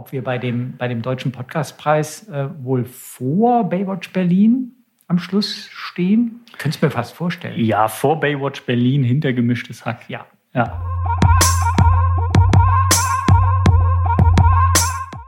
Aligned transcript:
ob 0.00 0.12
wir 0.12 0.24
bei 0.24 0.38
dem, 0.38 0.78
bei 0.78 0.88
dem 0.88 1.02
Deutschen 1.02 1.30
Podcastpreis 1.30 2.26
äh, 2.30 2.48
wohl 2.64 2.86
vor 2.86 3.68
Baywatch 3.68 4.14
Berlin 4.14 4.72
am 5.08 5.18
Schluss 5.18 5.68
stehen. 5.70 6.40
Könntest 6.56 6.82
du 6.82 6.86
mir 6.86 6.90
fast 6.90 7.12
vorstellen. 7.12 7.62
Ja, 7.62 7.86
vor 7.86 8.18
Baywatch 8.18 8.62
Berlin, 8.62 9.02
hinter 9.04 9.34
gemischtes 9.34 9.84
Hack. 9.84 10.08
Ja. 10.08 10.24
Ja. 10.54 10.82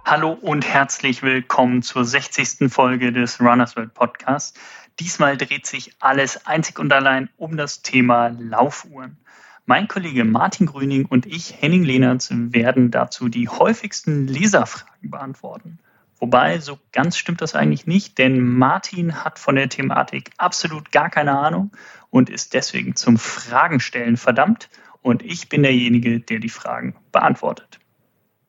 Hallo 0.07 0.31
und 0.41 0.67
herzlich 0.67 1.23
willkommen 1.23 1.83
zur 1.83 2.07
60. 2.07 2.73
Folge 2.73 3.13
des 3.13 3.43
Runners 3.43 3.77
World 3.77 3.93
Podcasts. 3.93 4.59
Diesmal 5.01 5.37
dreht 5.37 5.67
sich 5.67 5.93
alles 6.01 6.47
einzig 6.47 6.79
und 6.79 6.91
allein 6.95 7.29
um 7.37 7.59
das 7.59 7.83
Thema 7.83 8.29
Laufuhren. 8.29 9.19
Mein 9.65 9.87
Kollege 9.87 10.25
Martin 10.25 10.67
Grüning 10.67 11.07
und 11.07 11.25
ich, 11.25 11.63
Henning 11.63 11.85
Lehnertz, 11.85 12.31
werden 12.33 12.91
dazu 12.91 13.29
die 13.29 13.49
häufigsten 13.49 14.27
Leserfragen 14.27 15.11
beantworten. 15.11 15.79
Wobei, 16.19 16.59
so 16.59 16.81
ganz 16.91 17.17
stimmt 17.17 17.41
das 17.41 17.55
eigentlich 17.55 17.87
nicht, 17.87 18.19
denn 18.19 18.41
Martin 18.41 19.25
hat 19.25 19.39
von 19.39 19.55
der 19.55 19.69
Thematik 19.69 20.31
absolut 20.37 20.91
gar 20.91 21.11
keine 21.11 21.39
Ahnung 21.39 21.71
und 22.11 22.29
ist 22.29 22.55
deswegen 22.55 22.97
zum 22.97 23.19
Fragenstellen 23.19 24.17
verdammt 24.17 24.69
und 25.01 25.23
ich 25.23 25.49
bin 25.49 25.63
derjenige, 25.63 26.19
der 26.19 26.41
die 26.41 26.49
Fragen 26.49 26.97
beantwortet. 27.13 27.79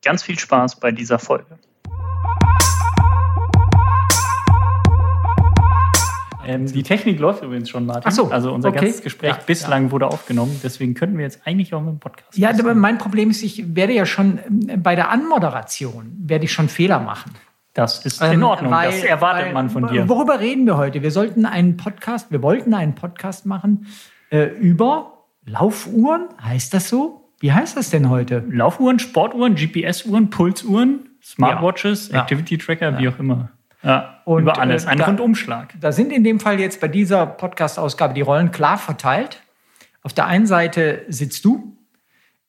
Ganz 0.03 0.23
viel 0.23 0.39
Spaß 0.39 0.79
bei 0.79 0.91
dieser 0.91 1.19
Folge. 1.19 1.59
Ähm, 6.45 6.65
die 6.71 6.83
Technik 6.83 7.19
läuft 7.19 7.43
übrigens 7.43 7.69
schon, 7.69 7.85
Martin. 7.85 8.03
Ach 8.05 8.11
so, 8.11 8.29
also 8.31 8.53
unser 8.53 8.69
okay. 8.69 8.79
ganzes 8.85 9.01
Gespräch 9.01 9.31
Ja, 9.31 9.39
bislang 9.45 9.91
wurde 9.91 10.07
aufgenommen. 10.07 10.59
Deswegen 10.63 10.93
könnten 10.93 11.17
wir 11.17 11.23
jetzt 11.23 11.41
eigentlich 11.45 11.73
auch 11.73 11.81
mit 11.81 11.91
dem 11.93 11.99
Podcast. 11.99 12.37
Ja, 12.37 12.49
aber 12.49 12.73
mein 12.75 12.97
Problem 12.97 13.29
ist, 13.29 13.43
ich 13.43 13.75
werde 13.75 13.93
ja 13.93 14.05
schon 14.05 14.39
äh, 14.67 14.77
bei 14.77 14.95
der 14.95 15.09
Anmoderation 15.09 16.11
werde 16.17 16.45
ich 16.45 16.51
schon 16.51 16.69
Fehler 16.69 16.99
machen. 16.99 17.31
das 17.73 18.05
ist 18.05 18.21
Ähm, 18.21 18.33
in 18.33 18.43
Ordnung. 18.43 18.71
weil- 18.71 18.91
das 18.91 19.03
erwartet 19.03 19.45
weil- 19.47 19.53
man 19.53 19.69
von 19.69 19.87
dir. 19.87 20.07
Worüber 20.07 20.39
reden 20.39 20.65
wir 20.65 20.77
heute? 20.77 21.01
Wir 21.01 21.11
sollten 21.11 21.45
einen 21.45 21.75
Podcast, 21.77 22.31
wir 22.31 22.41
wollten 22.43 22.73
einen 22.73 22.93
Podcast 22.95 23.45
machen 23.45 23.87
äh, 24.29 24.43
über 24.45 25.25
Laufuhren. 25.45 26.27
Heißt 26.43 26.73
das 26.73 26.89
so? 26.89 27.29
Wie 27.39 27.51
heißt 27.51 27.75
das 27.75 27.89
denn 27.89 28.09
heute? 28.09 28.43
Laufuhren, 28.49 28.99
Sportuhren, 28.99 29.55
GPS-Uhren, 29.55 30.29
Pulsuhren, 30.29 31.09
Smartwatches, 31.21 32.09
Ja. 32.09 32.21
Activity-Tracker, 32.21 32.97
wie 32.99 33.07
auch 33.09 33.19
immer. 33.19 33.49
Ja, 33.83 34.21
Und, 34.25 34.43
über 34.43 34.57
alles. 34.59 34.85
äh, 34.85 34.89
Ein 34.89 34.97
da- 34.99 35.05
Rundumschlag. 35.05 35.73
Da 35.79 35.91
sind 35.91 36.11
in 36.11 36.23
dem 36.23 36.39
Fall 36.39 36.59
jetzt 36.59 36.79
bei 36.79 36.87
dieser 36.87 37.25
Podcast-Ausgabe 37.25 38.13
die 38.13 38.21
Rollen 38.21 38.51
klar 38.51 38.77
verteilt. 38.77 39.41
Auf 40.01 40.13
der 40.13 40.25
einen 40.27 40.45
Seite 40.47 41.03
sitzt 41.09 41.43
du, 41.45 41.77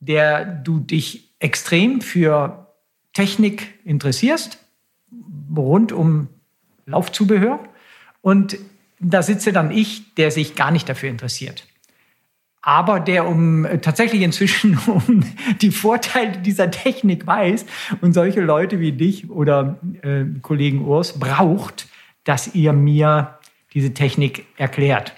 der 0.01 0.45
du 0.45 0.79
dich 0.81 1.35
extrem 1.41 2.01
für 2.01 2.69
Technik 3.13 3.79
interessierst, 3.85 4.59
rund 5.57 5.93
um 5.93 6.29
Laufzubehör. 6.87 7.61
Und 8.21 8.57
da 9.01 9.23
sitze 9.23 9.53
dann 9.53 9.71
ich, 9.71 10.15
der 10.15 10.31
sich 10.31 10.55
gar 10.55 10.71
nicht 10.71 10.89
dafür 10.89 11.11
interessiert. 11.11 11.67
Aber 12.67 12.98
der 12.98 13.29
um 13.29 13.67
äh, 13.67 13.79
tatsächlich 13.79 14.23
inzwischen 14.23 14.79
um 14.87 15.23
die 15.61 15.70
Vorteile 15.70 16.39
dieser 16.39 16.70
Technik 16.70 17.27
weiß 17.27 17.67
und 18.01 18.15
solche 18.15 18.41
Leute 18.41 18.81
wie 18.81 18.93
dich 18.93 19.29
oder 19.29 19.79
äh, 20.01 20.25
Kollegen 20.41 20.87
Urs 20.87 21.20
braucht, 21.20 21.89
dass 22.25 22.55
ihr 22.55 22.73
mir 22.73 23.39
diese 23.75 23.92
Technik 23.92 24.47
erklärt. 24.57 25.12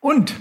Und 0.00 0.34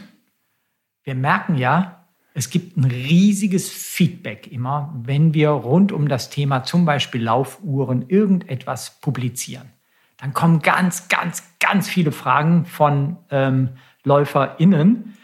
wir 1.06 1.16
merken 1.16 1.56
ja, 1.56 2.06
es 2.34 2.50
gibt 2.50 2.76
ein 2.76 2.84
riesiges 2.84 3.70
Feedback 3.70 4.52
immer, 4.52 4.94
wenn 5.04 5.34
wir 5.34 5.52
rund 5.52 5.94
um 5.94 6.10
das 6.10 6.30
Thema 6.30 6.66
zum 6.66 6.84
Beispiel 6.84 7.24
Laufuhren 7.24 8.10
irgendetwas 8.10 9.00
publizieren. 9.00 9.70
Dann 10.18 10.34
kommen 10.34 10.62
ganz, 10.62 11.08
ganz, 11.08 11.44
ganz 11.62 11.88
viele 11.88 12.12
Fragen 12.12 12.66
von 12.66 13.16
ähm, 13.30 13.70
LäuferInnen, 14.04 15.16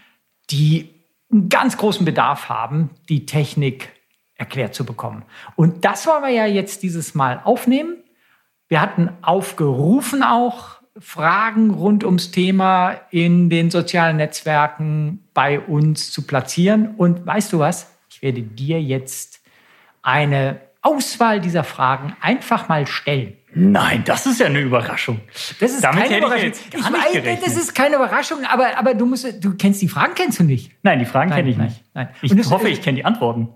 die 0.51 0.89
einen 1.31 1.49
ganz 1.49 1.77
großen 1.77 2.05
Bedarf 2.05 2.49
haben, 2.49 2.89
die 3.07 3.25
Technik 3.25 3.89
erklärt 4.35 4.73
zu 4.73 4.85
bekommen. 4.85 5.23
Und 5.55 5.85
das 5.85 6.07
wollen 6.07 6.23
wir 6.23 6.29
ja 6.29 6.45
jetzt 6.45 6.81
dieses 6.83 7.13
Mal 7.13 7.41
aufnehmen. 7.43 7.97
Wir 8.67 8.81
hatten 8.81 9.09
aufgerufen 9.21 10.23
auch 10.23 10.79
Fragen 10.97 11.71
rund 11.71 12.03
ums 12.03 12.31
Thema 12.31 12.91
in 13.11 13.49
den 13.49 13.71
sozialen 13.71 14.17
Netzwerken 14.17 15.27
bei 15.33 15.59
uns 15.59 16.11
zu 16.11 16.25
platzieren. 16.25 16.95
Und 16.95 17.25
weißt 17.25 17.53
du 17.53 17.59
was? 17.59 17.95
Ich 18.09 18.21
werde 18.21 18.41
dir 18.41 18.81
jetzt 18.81 19.41
eine 20.01 20.61
Auswahl 20.81 21.41
dieser 21.41 21.63
Fragen 21.63 22.15
einfach 22.21 22.69
mal 22.69 22.87
stellen. 22.87 23.33
Nein, 23.53 24.03
das 24.05 24.25
ist 24.27 24.39
ja 24.39 24.45
eine 24.45 24.59
Überraschung. 24.61 25.21
Das 25.59 25.71
ist 25.71 25.83
Damit 25.83 26.03
keine 26.03 26.15
hätte 26.15 26.15
ich 26.15 26.19
Überraschung. 26.19 26.45
jetzt 26.47 26.71
gar 26.71 26.79
Ich 26.81 26.89
nicht 26.89 27.05
weiß, 27.05 27.13
gerechnet. 27.13 27.47
das 27.47 27.57
ist 27.57 27.75
keine 27.75 27.95
Überraschung, 27.95 28.37
aber, 28.49 28.77
aber 28.77 28.93
du 28.93 29.05
musst, 29.07 29.43
du 29.43 29.55
kennst 29.57 29.81
die 29.81 29.87
Fragen, 29.87 30.13
kennst 30.15 30.39
du 30.39 30.43
nicht? 30.43 30.71
Nein, 30.83 30.99
die 30.99 31.05
Fragen 31.05 31.31
kenne 31.31 31.49
ich 31.49 31.57
nein, 31.57 31.67
nicht. 31.67 31.83
nein. 31.93 32.09
Ich 32.21 32.35
das- 32.35 32.51
hoffe, 32.51 32.69
ich 32.69 32.81
kenne 32.81 32.97
die 32.97 33.05
Antworten. 33.05 33.49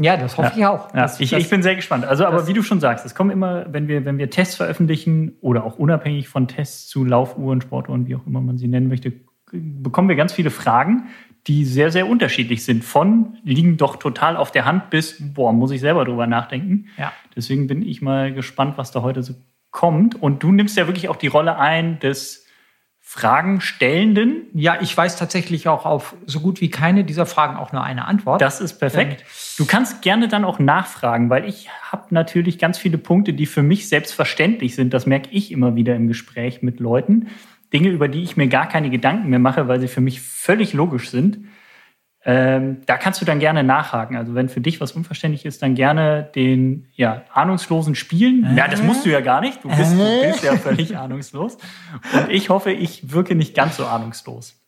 Ja, 0.00 0.16
das 0.16 0.36
hoffe 0.36 0.52
ich 0.56 0.64
auch. 0.66 0.92
Ja, 0.94 1.02
Das- 1.02 1.20
ich, 1.20 1.30
das- 1.30 1.40
ich 1.40 1.48
bin 1.50 1.62
sehr 1.62 1.76
gespannt. 1.76 2.04
Also, 2.04 2.26
aber 2.26 2.46
wie 2.48 2.52
du 2.52 2.62
schon 2.62 2.80
sagst, 2.80 3.06
es 3.06 3.14
kommen 3.14 3.30
immer, 3.30 3.66
wenn 3.72 3.86
wir, 3.88 4.04
wenn 4.04 4.18
wir 4.18 4.28
Tests 4.28 4.56
veröffentlichen 4.56 5.36
oder 5.40 5.64
auch 5.64 5.76
unabhängig 5.78 6.28
von 6.28 6.48
Tests 6.48 6.86
zu 6.88 7.04
Laufuhren, 7.04 7.60
Sportuhren, 7.60 8.06
wie 8.08 8.16
auch 8.16 8.26
immer 8.26 8.40
man 8.40 8.58
sie 8.58 8.68
nennen 8.68 8.88
möchte, 8.88 9.12
bekommen 9.52 10.08
wir 10.08 10.16
ganz 10.16 10.32
viele 10.32 10.50
Fragen, 10.50 11.04
die 11.48 11.64
sehr, 11.64 11.90
sehr 11.90 12.06
unterschiedlich 12.06 12.64
sind. 12.64 12.84
Von 12.84 13.38
liegen 13.42 13.78
doch 13.78 13.96
total 13.96 14.36
auf 14.36 14.52
der 14.52 14.66
Hand 14.66 14.90
bis, 14.90 15.16
boah, 15.18 15.52
muss 15.52 15.70
ich 15.70 15.80
selber 15.80 16.04
drüber 16.04 16.26
nachdenken. 16.26 16.86
Ja. 16.98 17.12
Deswegen 17.34 17.66
bin 17.66 17.82
ich 17.82 18.02
mal 18.02 18.32
gespannt, 18.32 18.76
was 18.76 18.92
da 18.92 19.02
heute 19.02 19.22
so 19.22 19.34
kommt. 19.70 20.20
Und 20.20 20.42
du 20.42 20.52
nimmst 20.52 20.76
ja 20.76 20.86
wirklich 20.86 21.08
auch 21.08 21.16
die 21.16 21.26
Rolle 21.26 21.58
ein 21.58 21.98
des 22.00 22.46
Fragenstellenden. 23.00 24.48
Ja, 24.52 24.76
ich 24.82 24.94
weiß 24.94 25.16
tatsächlich 25.16 25.66
auch 25.66 25.86
auf 25.86 26.14
so 26.26 26.40
gut 26.40 26.60
wie 26.60 26.68
keine 26.68 27.04
dieser 27.04 27.24
Fragen 27.24 27.56
auch 27.56 27.72
nur 27.72 27.82
eine 27.82 28.04
Antwort. 28.04 28.42
Das 28.42 28.60
ist 28.60 28.78
perfekt. 28.78 29.24
Du 29.56 29.64
kannst 29.64 30.02
gerne 30.02 30.28
dann 30.28 30.44
auch 30.44 30.58
nachfragen, 30.58 31.30
weil 31.30 31.46
ich 31.46 31.70
habe 31.90 32.04
natürlich 32.10 32.58
ganz 32.58 32.76
viele 32.76 32.98
Punkte, 32.98 33.32
die 33.32 33.46
für 33.46 33.62
mich 33.62 33.88
selbstverständlich 33.88 34.74
sind. 34.74 34.92
Das 34.92 35.06
merke 35.06 35.30
ich 35.30 35.52
immer 35.52 35.74
wieder 35.74 35.96
im 35.96 36.06
Gespräch 36.06 36.60
mit 36.60 36.80
Leuten. 36.80 37.28
Dinge, 37.72 37.88
über 37.88 38.08
die 38.08 38.22
ich 38.22 38.36
mir 38.36 38.48
gar 38.48 38.68
keine 38.68 38.90
Gedanken 38.90 39.28
mehr 39.28 39.38
mache, 39.38 39.68
weil 39.68 39.80
sie 39.80 39.88
für 39.88 40.00
mich 40.00 40.20
völlig 40.20 40.72
logisch 40.72 41.10
sind. 41.10 41.46
Ähm, 42.24 42.82
da 42.86 42.96
kannst 42.96 43.20
du 43.20 43.24
dann 43.24 43.38
gerne 43.38 43.62
nachhaken. 43.62 44.16
Also 44.16 44.34
wenn 44.34 44.48
für 44.48 44.60
dich 44.60 44.80
was 44.80 44.92
unverständlich 44.92 45.46
ist, 45.46 45.62
dann 45.62 45.74
gerne 45.74 46.30
den 46.34 46.88
ja, 46.94 47.22
ahnungslosen 47.32 47.94
spielen. 47.94 48.56
Ja, 48.56 48.68
das 48.68 48.82
musst 48.82 49.06
du 49.06 49.10
ja 49.10 49.20
gar 49.20 49.40
nicht. 49.40 49.62
Du 49.64 49.68
bist, 49.68 49.92
du 49.92 50.22
bist 50.22 50.44
ja 50.44 50.56
völlig 50.56 50.96
ahnungslos. 50.96 51.58
Und 52.12 52.30
ich 52.30 52.50
hoffe, 52.50 52.72
ich 52.72 53.12
wirke 53.12 53.34
nicht 53.34 53.54
ganz 53.54 53.76
so 53.76 53.86
ahnungslos 53.86 54.58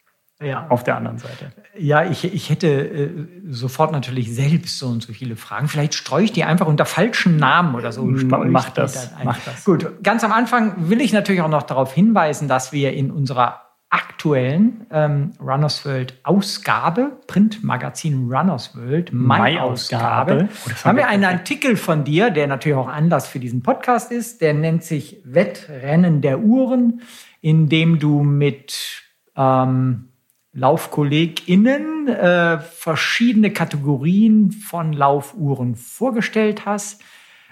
ja. 0.43 0.67
auf 0.69 0.85
der 0.85 0.97
anderen 0.97 1.19
Seite. 1.19 1.53
Ja, 1.77 2.05
ich, 2.05 2.25
ich 2.25 2.51
hätte 2.51 2.69
äh, 2.69 3.11
sofort 3.49 3.93
natürlich 3.93 4.35
selbst 4.35 4.79
so 4.79 4.89
und 4.89 5.03
so 5.03 5.13
viele 5.13 5.37
Fragen. 5.37 5.69
Vielleicht 5.69 5.95
streue 5.95 6.25
ich 6.25 6.33
die 6.33 6.45
einfach 6.45 6.67
unter 6.67 6.85
falschen 6.85 7.37
Namen 7.37 7.75
oder 7.75 7.93
so. 7.93 8.17
streue 8.17 8.47
ich 8.47 8.53
Mach 8.53 8.71
das, 8.71 9.11
mach 9.23 9.39
das. 9.45 9.65
Gut, 9.65 10.03
ganz 10.03 10.25
am 10.25 10.33
Anfang 10.33 10.89
will 10.89 11.01
ich 11.01 11.13
natürlich 11.13 11.43
auch 11.43 11.49
noch 11.49 11.63
darauf 11.63 11.93
hinweisen, 11.93 12.49
dass 12.49 12.73
wir 12.73 12.93
in 12.93 13.11
unserer 13.11 13.63
aktuellen 13.91 14.87
ähm, 14.93 15.33
Runners 15.41 15.85
World 15.85 16.15
Ausgabe, 16.23 17.19
Printmagazin 17.27 18.31
Runners 18.31 18.77
World, 18.77 19.13
Mai-Ausgabe. 19.13 20.35
Mai-Ausgabe, 20.35 20.49
Oh, 20.67 20.85
haben 20.85 20.97
wir 20.97 21.09
einen. 21.09 21.25
Artikel 21.25 21.77
von 21.77 22.05
dir, 22.05 22.31
der 22.31 22.47
natürlich 22.47 22.79
auch 22.79 22.89
Anlass 22.89 23.27
für 23.27 23.41
diesen 23.41 23.63
Podcast 23.63 24.13
ist. 24.13 24.41
Der 24.43 24.55
nennt 24.55 24.85
sich 24.85 25.21
Wettrennen 25.25 26.21
der 26.21 26.41
Uhren, 26.41 27.03
in 27.41 27.69
dem 27.69 27.99
du 27.99 28.23
mit 28.23 29.03
ähm, 29.37 30.10
LaufkollegInnen 30.53 32.09
äh, 32.09 32.59
verschiedene 32.59 33.53
Kategorien 33.53 34.51
von 34.51 34.93
Laufuhren 34.93 35.77
vorgestellt 35.77 36.67
hast, 36.67 37.03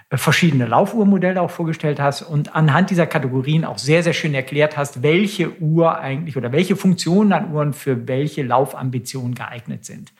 äh, 0.09 0.17
verschiedene 0.17 0.65
Laufuhrmodelle 0.65 1.41
auch 1.41 1.51
vorgestellt 1.51 2.01
hast 2.01 2.23
und 2.23 2.55
anhand 2.55 2.89
dieser 2.89 3.07
Kategorien 3.07 3.63
auch 3.63 3.77
sehr, 3.77 4.03
sehr 4.03 4.13
schön 4.13 4.33
erklärt 4.33 4.75
hast, 4.75 5.01
welche 5.01 5.61
Uhr 5.61 5.97
eigentlich 5.97 6.35
oder 6.35 6.51
welche 6.51 6.75
Funktionen 6.75 7.31
an 7.31 7.53
Uhren 7.53 7.73
für 7.73 8.07
welche 8.07 8.43
Laufambitionen 8.43 9.33
geeignet 9.33 9.85
sind. 9.85 10.11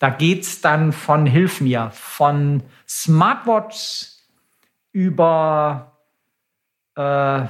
Da 0.00 0.10
geht's 0.10 0.60
dann 0.60 0.92
von, 0.92 1.26
hilf 1.26 1.60
mir, 1.60 1.90
von 1.92 2.62
Smartwatches 2.88 4.28
über 4.92 5.96
äh, 6.96 7.44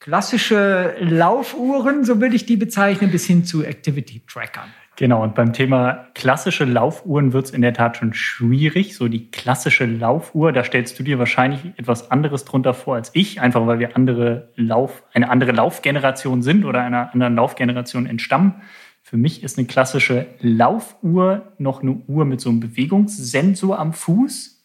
klassische 0.00 0.94
Laufuhren, 1.00 2.04
so 2.04 2.20
würde 2.20 2.36
ich 2.36 2.46
die 2.46 2.56
bezeichnen, 2.56 3.10
bis 3.10 3.26
hin 3.26 3.44
zu 3.44 3.64
Activity-Trackern. 3.64 4.68
Genau, 4.96 5.22
und 5.22 5.36
beim 5.36 5.52
Thema 5.52 6.08
klassische 6.14 6.64
Laufuhren 6.64 7.32
wird 7.32 7.44
es 7.44 7.50
in 7.52 7.62
der 7.62 7.72
Tat 7.72 7.96
schon 7.96 8.14
schwierig. 8.14 8.96
So 8.96 9.06
die 9.06 9.30
klassische 9.30 9.86
Laufuhr, 9.86 10.52
da 10.52 10.64
stellst 10.64 10.98
du 10.98 11.04
dir 11.04 11.20
wahrscheinlich 11.20 11.60
etwas 11.76 12.10
anderes 12.10 12.44
drunter 12.44 12.74
vor 12.74 12.96
als 12.96 13.12
ich, 13.14 13.40
einfach 13.40 13.64
weil 13.68 13.78
wir 13.78 13.94
andere 13.94 14.48
Lauf, 14.56 15.04
eine 15.12 15.30
andere 15.30 15.52
Laufgeneration 15.52 16.42
sind 16.42 16.64
oder 16.64 16.82
einer 16.82 17.12
anderen 17.12 17.36
Laufgeneration 17.36 18.06
entstammen. 18.06 18.54
Für 19.02 19.16
mich 19.16 19.44
ist 19.44 19.56
eine 19.56 19.68
klassische 19.68 20.26
Laufuhr 20.40 21.52
noch 21.58 21.80
eine 21.80 21.92
Uhr 22.08 22.24
mit 22.24 22.40
so 22.40 22.50
einem 22.50 22.58
Bewegungssensor 22.58 23.78
am 23.78 23.92
Fuß. 23.92 24.57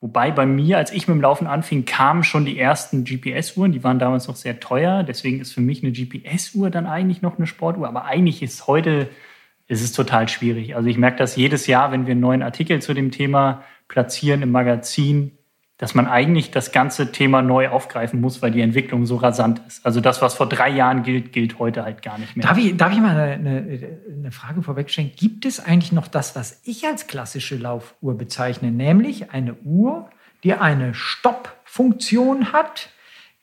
Wobei 0.00 0.30
bei 0.30 0.46
mir, 0.46 0.78
als 0.78 0.92
ich 0.92 1.08
mit 1.08 1.16
dem 1.16 1.22
Laufen 1.22 1.48
anfing, 1.48 1.84
kamen 1.84 2.22
schon 2.22 2.44
die 2.44 2.58
ersten 2.58 3.04
GPS-Uhren. 3.04 3.72
Die 3.72 3.82
waren 3.82 3.98
damals 3.98 4.28
noch 4.28 4.36
sehr 4.36 4.60
teuer. 4.60 5.02
Deswegen 5.02 5.40
ist 5.40 5.52
für 5.52 5.60
mich 5.60 5.82
eine 5.82 5.92
GPS-Uhr 5.92 6.70
dann 6.70 6.86
eigentlich 6.86 7.20
noch 7.20 7.36
eine 7.36 7.48
Sportuhr. 7.48 7.88
Aber 7.88 8.04
eigentlich 8.04 8.42
ist 8.42 8.66
heute 8.68 9.08
ist 9.66 9.82
es 9.82 9.92
total 9.92 10.28
schwierig. 10.28 10.76
Also 10.76 10.88
ich 10.88 10.96
merke 10.96 11.18
das 11.18 11.36
jedes 11.36 11.66
Jahr, 11.66 11.92
wenn 11.92 12.06
wir 12.06 12.12
einen 12.12 12.20
neuen 12.20 12.42
Artikel 12.42 12.80
zu 12.80 12.94
dem 12.94 13.10
Thema 13.10 13.64
platzieren 13.86 14.42
im 14.42 14.50
Magazin, 14.50 15.37
dass 15.78 15.94
man 15.94 16.08
eigentlich 16.08 16.50
das 16.50 16.72
ganze 16.72 17.12
Thema 17.12 17.40
neu 17.40 17.68
aufgreifen 17.68 18.20
muss, 18.20 18.42
weil 18.42 18.50
die 18.50 18.60
Entwicklung 18.60 19.06
so 19.06 19.16
rasant 19.16 19.62
ist. 19.66 19.86
Also 19.86 20.00
das, 20.00 20.20
was 20.20 20.34
vor 20.34 20.48
drei 20.48 20.68
Jahren 20.68 21.04
gilt, 21.04 21.32
gilt 21.32 21.60
heute 21.60 21.84
halt 21.84 22.02
gar 22.02 22.18
nicht 22.18 22.36
mehr. 22.36 22.46
Darf 22.46 22.58
ich, 22.58 22.76
darf 22.76 22.92
ich 22.92 22.98
mal 22.98 23.16
eine, 23.16 23.92
eine 24.12 24.32
Frage 24.32 24.60
vorwegstellen? 24.62 25.12
Gibt 25.16 25.46
es 25.46 25.64
eigentlich 25.64 25.92
noch 25.92 26.08
das, 26.08 26.34
was 26.34 26.60
ich 26.64 26.84
als 26.84 27.06
klassische 27.06 27.56
Laufuhr 27.56 28.18
bezeichne, 28.18 28.72
nämlich 28.72 29.30
eine 29.30 29.54
Uhr, 29.54 30.10
die 30.42 30.52
eine 30.54 30.94
Stopp-Funktion 30.94 32.52
hat, 32.52 32.90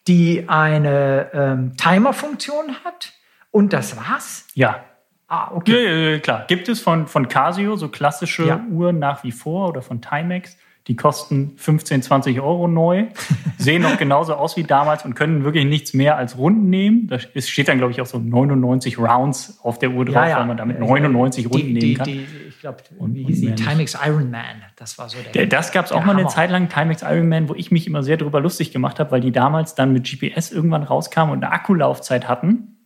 die 0.08 0.50
eine 0.50 1.30
ähm, 1.34 1.78
Timer-Funktion 1.78 2.84
hat 2.84 3.14
und 3.50 3.72
das 3.72 3.96
war's? 3.96 4.46
Ja. 4.54 4.84
Ah, 5.28 5.52
okay. 5.54 6.14
Ja, 6.14 6.20
klar. 6.20 6.46
Gibt 6.48 6.68
es 6.68 6.81
von, 6.81 7.08
von 7.08 7.30
Casio 7.30 7.78
so 7.78 7.88
klassische 7.88 8.46
ja. 8.46 8.64
Uhren 8.70 9.00
nach 9.00 9.24
wie 9.24 9.31
vor 9.31 9.70
oder 9.70 9.81
von 9.81 10.02
Timex? 10.02 10.58
Die 10.88 10.96
kosten 10.96 11.54
15, 11.58 12.04
20 12.04 12.42
Euro 12.42 12.68
neu, 12.68 13.06
sehen 13.58 13.82
noch 13.82 13.98
genauso 13.98 14.36
aus 14.36 14.56
wie 14.56 14.64
damals 14.64 15.04
und 15.04 15.16
können 15.16 15.44
wirklich 15.44 15.66
nichts 15.66 15.96
mehr 15.96 16.16
als 16.16 16.38
Runden 16.38 16.70
nehmen. 16.70 17.08
Da 17.08 17.18
steht 17.20 17.68
dann, 17.68 17.80
glaube 17.80 17.92
ich, 17.92 18.02
auch 18.02 18.06
so 18.06 18.20
99 18.20 19.00
Rounds 19.00 19.60
auf 19.64 19.80
der 19.80 19.92
Uhr 19.92 20.06
drauf, 20.06 20.16
ja, 20.16 20.30
ja. 20.30 20.40
weil 20.40 20.46
man 20.46 20.58
damit 20.58 20.80
99 20.80 21.50
Runden 21.50 21.68
die, 21.68 21.74
nehmen 21.74 21.98
kann. 21.98 22.06
Die, 22.06 22.26
ich 22.48 22.60
glaube, 22.60 22.84
wie 23.00 23.24
hieß 23.24 23.42
die? 23.42 23.56
Timex 23.56 23.98
Ironman. 24.06 24.64
Das 24.76 25.00
war 25.00 25.10
so 25.10 25.18
der. 25.34 25.48
Das 25.48 25.72
gab 25.72 25.86
es 25.86 25.92
auch 25.92 26.06
mal 26.06 26.16
eine 26.16 26.28
Zeit 26.28 26.52
lang, 26.52 26.70
Timex 26.70 27.02
Ironman, 27.02 27.50
wo 27.50 27.56
ich 27.56 27.72
mich 27.72 27.88
immer 27.88 28.04
sehr 28.04 28.18
darüber 28.18 28.40
lustig 28.40 28.72
gemacht 28.72 29.00
habe, 29.00 29.10
weil 29.10 29.22
die 29.22 29.31
damals 29.31 29.74
dann 29.74 29.92
mit 29.92 30.04
GPS 30.04 30.52
irgendwann 30.52 30.84
rauskamen 30.84 31.34
und 31.34 31.44
eine 31.44 31.52
Akkulaufzeit 31.52 32.28
hatten, 32.28 32.78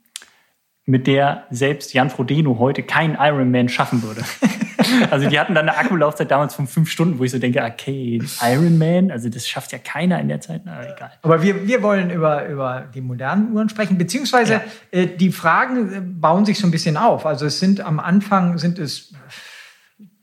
mit 0.86 1.06
der 1.06 1.44
selbst 1.50 1.94
Jan 1.94 2.10
Frodeno 2.10 2.60
heute 2.60 2.82
keinen 2.82 3.18
Ironman 3.20 3.68
schaffen 3.68 4.04
würde. 4.04 4.24
Also 5.12 5.30
die 5.30 5.40
hatten 5.40 5.56
dann 5.56 5.68
eine 5.68 5.78
Akkulaufzeit 5.78 6.30
damals 6.30 6.56
von 6.56 6.68
fünf 6.68 6.90
Stunden, 6.90 7.20
wo 7.20 7.24
ich 7.24 7.32
so 7.32 7.40
denke, 7.40 7.64
okay, 7.64 8.22
Iron 8.42 8.78
Man, 8.78 9.12
also 9.12 9.30
das 9.30 9.48
schafft 9.48 9.72
ja 9.72 9.78
keiner 9.78 10.20
in 10.20 10.28
der 10.28 10.42
Zeit, 10.42 10.62
na 10.66 10.82
egal. 10.84 11.12
Aber 11.22 11.42
wir, 11.42 11.68
wir 11.68 11.82
wollen 11.82 12.10
über, 12.10 12.48
über 12.48 12.88
die 12.94 13.02
modernen 13.02 13.52
Uhren 13.54 13.70
sprechen, 13.70 13.98
beziehungsweise 13.98 14.54
ja. 14.54 14.62
äh, 14.92 15.08
die 15.08 15.32
Fragen 15.32 15.94
äh, 15.94 16.02
bauen 16.02 16.46
sich 16.46 16.60
so 16.60 16.68
ein 16.68 16.72
bisschen 16.72 16.98
auf. 16.98 17.26
Also 17.26 17.46
es 17.46 17.60
sind 17.60 17.82
am 17.82 18.00
Anfang 18.00 18.58
sind 18.58 18.80
es 18.80 19.14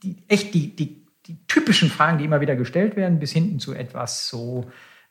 die, 0.03 0.23
echt 0.27 0.53
die, 0.53 0.75
die, 0.75 1.05
die 1.25 1.45
typischen 1.47 1.89
Fragen, 1.89 2.17
die 2.17 2.25
immer 2.25 2.41
wieder 2.41 2.55
gestellt 2.55 2.95
werden, 2.95 3.19
bis 3.19 3.31
hinten 3.31 3.59
zu 3.59 3.73
etwas 3.73 4.27
so 4.27 4.65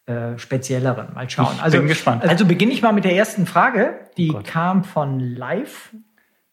äh, 0.07 0.39
spezielleren. 0.39 1.15
Mal 1.15 1.29
schauen. 1.29 1.55
Ich 1.57 1.63
also, 1.63 1.79
bin 1.79 1.89
gespannt. 1.89 2.23
Also 2.23 2.47
beginne 2.47 2.73
ich 2.73 2.83
mal 2.83 2.93
mit 2.93 3.05
der 3.05 3.15
ersten 3.15 3.47
Frage. 3.47 3.99
Die 4.17 4.33
oh 4.33 4.41
kam 4.45 4.85
von 4.85 5.19
Live 5.19 5.93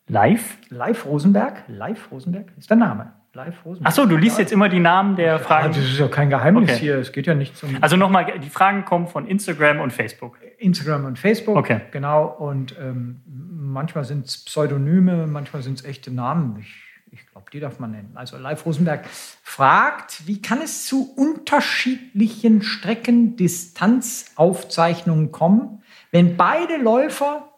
Live? 0.08 0.58
Live 0.70 1.06
Rosenberg. 1.06 1.64
Live 1.68 2.12
Rosenberg 2.12 2.52
ist 2.58 2.70
der 2.70 2.78
Name. 2.78 3.14
Live 3.34 3.66
Rosenberg. 3.66 3.88
Achso, 3.88 4.06
du 4.06 4.16
liest 4.16 4.38
jetzt 4.38 4.52
immer 4.52 4.70
die 4.70 4.80
Namen 4.80 5.16
der 5.16 5.40
Fragen. 5.40 5.74
Ja, 5.74 5.80
das 5.80 5.90
ist 5.90 5.98
ja 5.98 6.08
kein 6.08 6.30
Geheimnis 6.30 6.70
okay. 6.70 6.80
hier. 6.80 6.98
Es 6.98 7.12
geht 7.12 7.26
ja 7.26 7.34
nicht 7.34 7.58
zum. 7.58 7.76
Also 7.82 7.96
nochmal, 7.96 8.38
die 8.40 8.50
Fragen 8.50 8.86
kommen 8.86 9.08
von 9.08 9.26
Instagram 9.26 9.80
und 9.80 9.92
Facebook. 9.92 10.38
Instagram 10.60 11.06
und 11.06 11.18
Facebook. 11.18 11.56
Okay. 11.56 11.82
Genau. 11.92 12.28
Und 12.28 12.76
ähm, 12.80 13.22
manchmal 13.26 14.04
sind 14.04 14.28
es 14.28 14.46
Pseudonyme, 14.46 15.26
manchmal 15.26 15.64
sind 15.64 15.80
es 15.80 15.86
echte 15.86 16.14
Namen. 16.14 16.60
Ich, 16.60 16.76
ich 17.12 17.26
glaube, 17.32 17.50
die 17.52 17.60
darf 17.60 17.80
man 17.80 17.90
nennen. 17.92 18.12
Also 18.14 18.38
Live 18.38 18.64
Rosenberg 18.66 19.06
fragt, 19.42 20.28
wie 20.28 20.40
kann 20.42 20.62
es 20.62 20.86
zu 20.86 21.12
unterschiedlichen 21.16 22.62
Streckendistanzaufzeichnungen 22.62 25.32
kommen, 25.32 25.82
wenn 26.12 26.38
beide 26.38 26.78
Läufer 26.78 27.50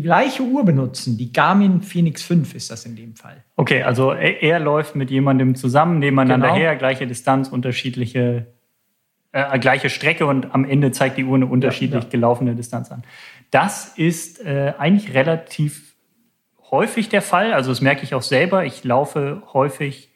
die 0.00 0.04
gleiche 0.04 0.42
Uhr 0.42 0.64
benutzen. 0.64 1.18
Die 1.18 1.30
Garmin 1.30 1.82
Phoenix 1.82 2.22
5 2.22 2.54
ist 2.54 2.70
das 2.70 2.86
in 2.86 2.96
dem 2.96 3.16
Fall. 3.16 3.44
Okay, 3.56 3.82
also 3.82 4.12
er, 4.12 4.42
er 4.42 4.58
läuft 4.58 4.96
mit 4.96 5.10
jemandem 5.10 5.54
zusammen, 5.54 5.98
nebeneinander 5.98 6.48
genau. 6.48 6.58
her, 6.58 6.76
gleiche 6.76 7.06
Distanz, 7.06 7.48
unterschiedliche, 7.48 8.46
äh, 9.32 9.58
gleiche 9.58 9.90
Strecke 9.90 10.24
und 10.24 10.54
am 10.54 10.64
Ende 10.64 10.90
zeigt 10.90 11.18
die 11.18 11.24
Uhr 11.24 11.36
eine 11.36 11.44
unterschiedlich 11.44 12.04
ja, 12.04 12.06
ja. 12.06 12.10
gelaufene 12.10 12.54
Distanz 12.54 12.90
an. 12.90 13.02
Das 13.50 13.92
ist 13.98 14.42
äh, 14.42 14.72
eigentlich 14.78 15.12
relativ 15.12 15.94
häufig 16.70 17.10
der 17.10 17.20
Fall. 17.20 17.52
Also 17.52 17.70
das 17.70 17.82
merke 17.82 18.02
ich 18.02 18.14
auch 18.14 18.22
selber. 18.22 18.64
Ich 18.64 18.82
laufe 18.84 19.42
häufig 19.52 20.08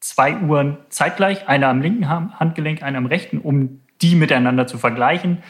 zwei 0.00 0.36
Uhren 0.36 0.76
zeitgleich, 0.90 1.48
eine 1.48 1.68
am 1.68 1.80
linken 1.80 2.10
Handgelenk, 2.10 2.82
eine 2.82 2.98
am 2.98 3.06
rechten, 3.06 3.38
um 3.38 3.80
die 4.02 4.14
miteinander 4.14 4.66
zu 4.66 4.76
vergleichen. 4.76 5.42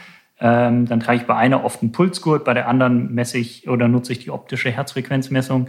Ähm, 0.43 0.87
dann 0.87 0.99
trage 0.99 1.21
ich 1.21 1.27
bei 1.27 1.37
einer 1.37 1.65
oft 1.65 1.83
einen 1.83 1.93
Pulsgurt, 1.93 2.45
bei 2.45 2.53
der 2.53 2.67
anderen 2.69 3.15
messe 3.15 3.39
ich 3.39 3.69
oder 3.69 3.87
nutze 3.87 4.13
ich 4.13 4.19
die 4.19 4.31
optische 4.31 4.73
Herzfrequenzmessung 4.73 5.69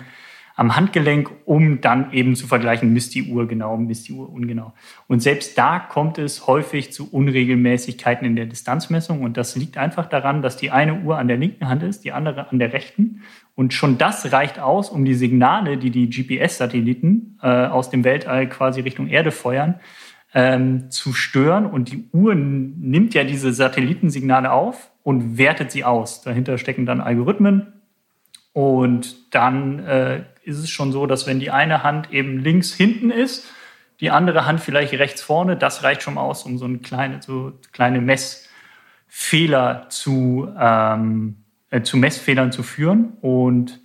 am 0.56 0.76
Handgelenk, 0.76 1.32
um 1.46 1.82
dann 1.82 2.12
eben 2.12 2.36
zu 2.36 2.48
vergleichen, 2.48 2.94
misst 2.94 3.16
die 3.16 3.32
Uhr 3.32 3.48
genau, 3.48 3.78
misst 3.78 4.08
die 4.08 4.14
Uhr 4.14 4.32
ungenau. 4.32 4.74
Und 5.08 5.22
selbst 5.22 5.58
da 5.58 5.80
kommt 5.80 6.18
es 6.18 6.48
häufig 6.48 6.92
zu 6.92 7.12
Unregelmäßigkeiten 7.12 8.26
in 8.26 8.36
der 8.36 8.46
Distanzmessung. 8.46 9.22
Und 9.22 9.38
das 9.38 9.56
liegt 9.56 9.78
einfach 9.78 10.08
daran, 10.08 10.42
dass 10.42 10.58
die 10.58 10.72
eine 10.72 11.02
Uhr 11.02 11.18
an 11.18 11.28
der 11.28 11.38
linken 11.38 11.70
Hand 11.70 11.82
ist, 11.82 12.04
die 12.04 12.12
andere 12.12 12.52
an 12.52 12.60
der 12.60 12.74
rechten. 12.74 13.22
Und 13.56 13.74
schon 13.74 13.98
das 13.98 14.32
reicht 14.32 14.60
aus, 14.60 14.90
um 14.90 15.06
die 15.06 15.16
Signale, 15.16 15.78
die 15.78 15.90
die 15.90 16.10
GPS-Satelliten 16.10 17.40
äh, 17.42 17.48
aus 17.48 17.90
dem 17.90 18.04
Weltall 18.04 18.48
quasi 18.48 18.82
Richtung 18.82 19.08
Erde 19.08 19.32
feuern, 19.32 19.80
ähm, 20.34 20.90
zu 20.90 21.14
stören. 21.14 21.66
Und 21.66 21.92
die 21.92 22.10
Uhr 22.12 22.36
nimmt 22.36 23.14
ja 23.14 23.24
diese 23.24 23.54
Satellitensignale 23.54 24.52
auf 24.52 24.92
und 25.04 25.38
wertet 25.38 25.72
sie 25.72 25.84
aus. 25.84 26.22
Dahinter 26.22 26.58
stecken 26.58 26.86
dann 26.86 27.02
Algorithmen. 27.02 27.74
Und 28.54 29.34
dann 29.34 29.80
äh, 29.80 30.24
ist 30.44 30.60
es 30.60 30.70
schon 30.70 30.92
so, 30.92 31.06
dass 31.08 31.26
wenn 31.28 31.40
die 31.40 31.52
eine 31.52 31.84
Hand 31.84 32.12
eben 32.12 32.40
links 32.40 32.74
hinten 32.74 33.10
ist, 33.10 33.46
die 34.00 34.12
andere 34.12 34.46
Hand 34.46 34.60
vielleicht 34.60 34.94
rechts 34.94 35.22
vorne, 35.22 35.56
das 35.56 35.84
reicht 35.84 36.04
schon 36.04 36.18
aus, 36.18 36.44
um 36.44 36.58
so 36.58 36.66
eine 36.66 36.80
kleine, 36.80 37.22
so 37.22 37.54
kleine 37.72 38.02
Messfehler 38.02 39.86
zu, 39.90 40.50
ähm, 40.60 41.38
äh, 41.70 41.82
zu 41.82 41.98
Messfehlern 41.98 42.52
zu 42.52 42.64
führen. 42.64 43.14
Und 43.22 43.82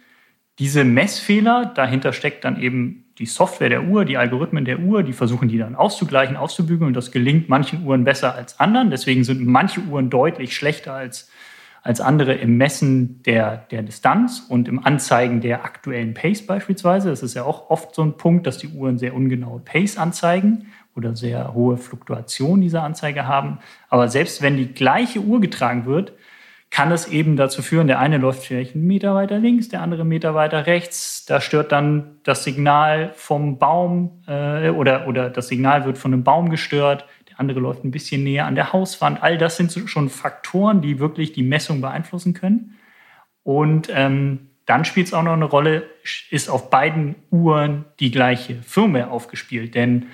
diese 0.59 0.85
Messfehler, 0.85 1.67
dahinter 1.67 2.13
steckt 2.13 2.45
dann 2.45 2.61
eben 2.61 3.05
die 3.19 3.27
Software 3.27 3.69
der 3.69 3.85
Uhr, 3.85 4.05
die 4.05 4.17
Algorithmen 4.17 4.65
der 4.65 4.79
Uhr, 4.79 5.03
die 5.03 5.13
versuchen 5.13 5.49
die 5.49 5.59
dann 5.59 5.75
auszugleichen, 5.75 6.37
auszubügeln. 6.37 6.89
Und 6.89 6.95
das 6.95 7.11
gelingt 7.11 7.49
manchen 7.49 7.85
Uhren 7.85 8.05
besser 8.05 8.35
als 8.35 8.61
anderen. 8.61 8.91
Deswegen 8.91 9.25
sind 9.25 9.45
manche 9.45 9.81
Uhren 9.81 10.09
deutlich 10.09 10.55
schlechter 10.55 10.95
als, 10.95 11.29
als 11.83 12.01
andere 12.01 12.35
im 12.35 12.57
Messen 12.57 13.23
der, 13.25 13.57
der 13.71 13.83
Distanz 13.83 14.47
und 14.49 14.69
im 14.69 14.85
Anzeigen 14.85 15.41
der 15.41 15.65
aktuellen 15.65 16.15
Pace 16.15 16.47
beispielsweise. 16.47 17.11
Das 17.11 17.25
ist 17.25 17.35
ja 17.35 17.43
auch 17.43 17.71
oft 17.71 17.93
so 17.95 18.03
ein 18.03 18.17
Punkt, 18.17 18.47
dass 18.47 18.59
die 18.59 18.69
Uhren 18.69 18.99
sehr 18.99 19.15
ungenaue 19.15 19.61
Pace 19.61 19.99
anzeigen 19.99 20.69
oder 20.95 21.17
sehr 21.17 21.55
hohe 21.55 21.77
Fluktuation 21.77 22.61
dieser 22.61 22.85
Anzeige 22.85 23.27
haben. 23.27 23.59
Aber 23.89 24.09
selbst 24.09 24.43
wenn 24.43 24.57
die 24.57 24.73
gleiche 24.73 25.21
Uhr 25.21 25.41
getragen 25.41 25.87
wird, 25.87 26.13
kann 26.71 26.93
es 26.93 27.09
eben 27.09 27.37
dazu 27.37 27.63
führen, 27.63 27.87
der 27.87 27.99
eine 27.99 28.19
läuft 28.19 28.45
vielleicht 28.45 28.75
einen 28.75 28.87
Meter 28.87 29.15
weiter 29.15 29.39
links, 29.39 29.69
der 29.69 29.81
andere 29.81 30.03
einen 30.03 30.11
Meter 30.11 30.35
weiter 30.35 30.67
rechts. 30.67 31.25
Da 31.25 31.41
stört 31.41 31.73
dann 31.73 32.19
das 32.25 32.45
Signal 32.45 33.13
vom 33.15 33.59
Baum 33.59 34.23
äh, 34.27 34.69
oder, 34.71 35.09
oder 35.09 35.31
das 35.31 35.49
Signal 35.49 35.87
wird 35.87 35.97
von 35.97 36.13
einem 36.13 36.25
Baum 36.25 36.51
gestört. 36.51 37.07
Der 37.31 37.41
andere 37.41 37.61
läuft 37.61 37.85
ein 37.85 37.91
bisschen 37.91 38.23
näher 38.23 38.47
an 38.47 38.55
der 38.55 38.73
Hauswand. 38.73 39.23
All 39.23 39.39
das 39.39 39.57
sind 39.57 39.73
schon 39.89 40.11
Faktoren, 40.11 40.83
die 40.83 40.99
wirklich 40.99 41.33
die 41.33 41.43
Messung 41.43 41.81
beeinflussen 41.81 42.35
können. 42.35 42.77
Und 43.43 43.89
ähm, 43.91 44.51
dann 44.67 44.85
spielt 44.85 45.07
es 45.07 45.15
auch 45.15 45.23
noch 45.23 45.33
eine 45.33 45.47
Rolle, 45.47 45.85
ist 46.31 46.51
auf 46.51 46.69
beiden 46.69 47.15
Uhren 47.31 47.87
die 47.99 48.11
gleiche 48.11 48.57
Firmware 48.57 49.11
aufgespielt. 49.11 49.75
Denn 49.75 50.09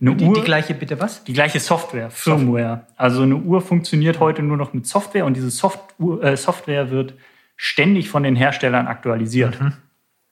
eine 0.00 0.14
die, 0.14 0.24
Uhr, 0.26 0.34
die 0.34 0.42
gleiche 0.42 0.74
bitte 0.74 1.00
was? 1.00 1.24
Die 1.24 1.32
gleiche 1.32 1.58
Software, 1.58 2.10
Firmware. 2.10 2.86
Also 2.96 3.22
eine 3.22 3.36
Uhr 3.36 3.60
funktioniert 3.60 4.20
heute 4.20 4.42
nur 4.42 4.56
noch 4.56 4.74
mit 4.74 4.86
Software 4.86 5.24
und 5.24 5.36
diese 5.36 5.50
Soft 5.50 5.80
äh, 6.22 6.36
Software 6.36 6.90
wird 6.90 7.14
ständig 7.56 8.08
von 8.08 8.22
den 8.22 8.36
Herstellern 8.36 8.86
aktualisiert. 8.86 9.60
Mhm. 9.60 9.72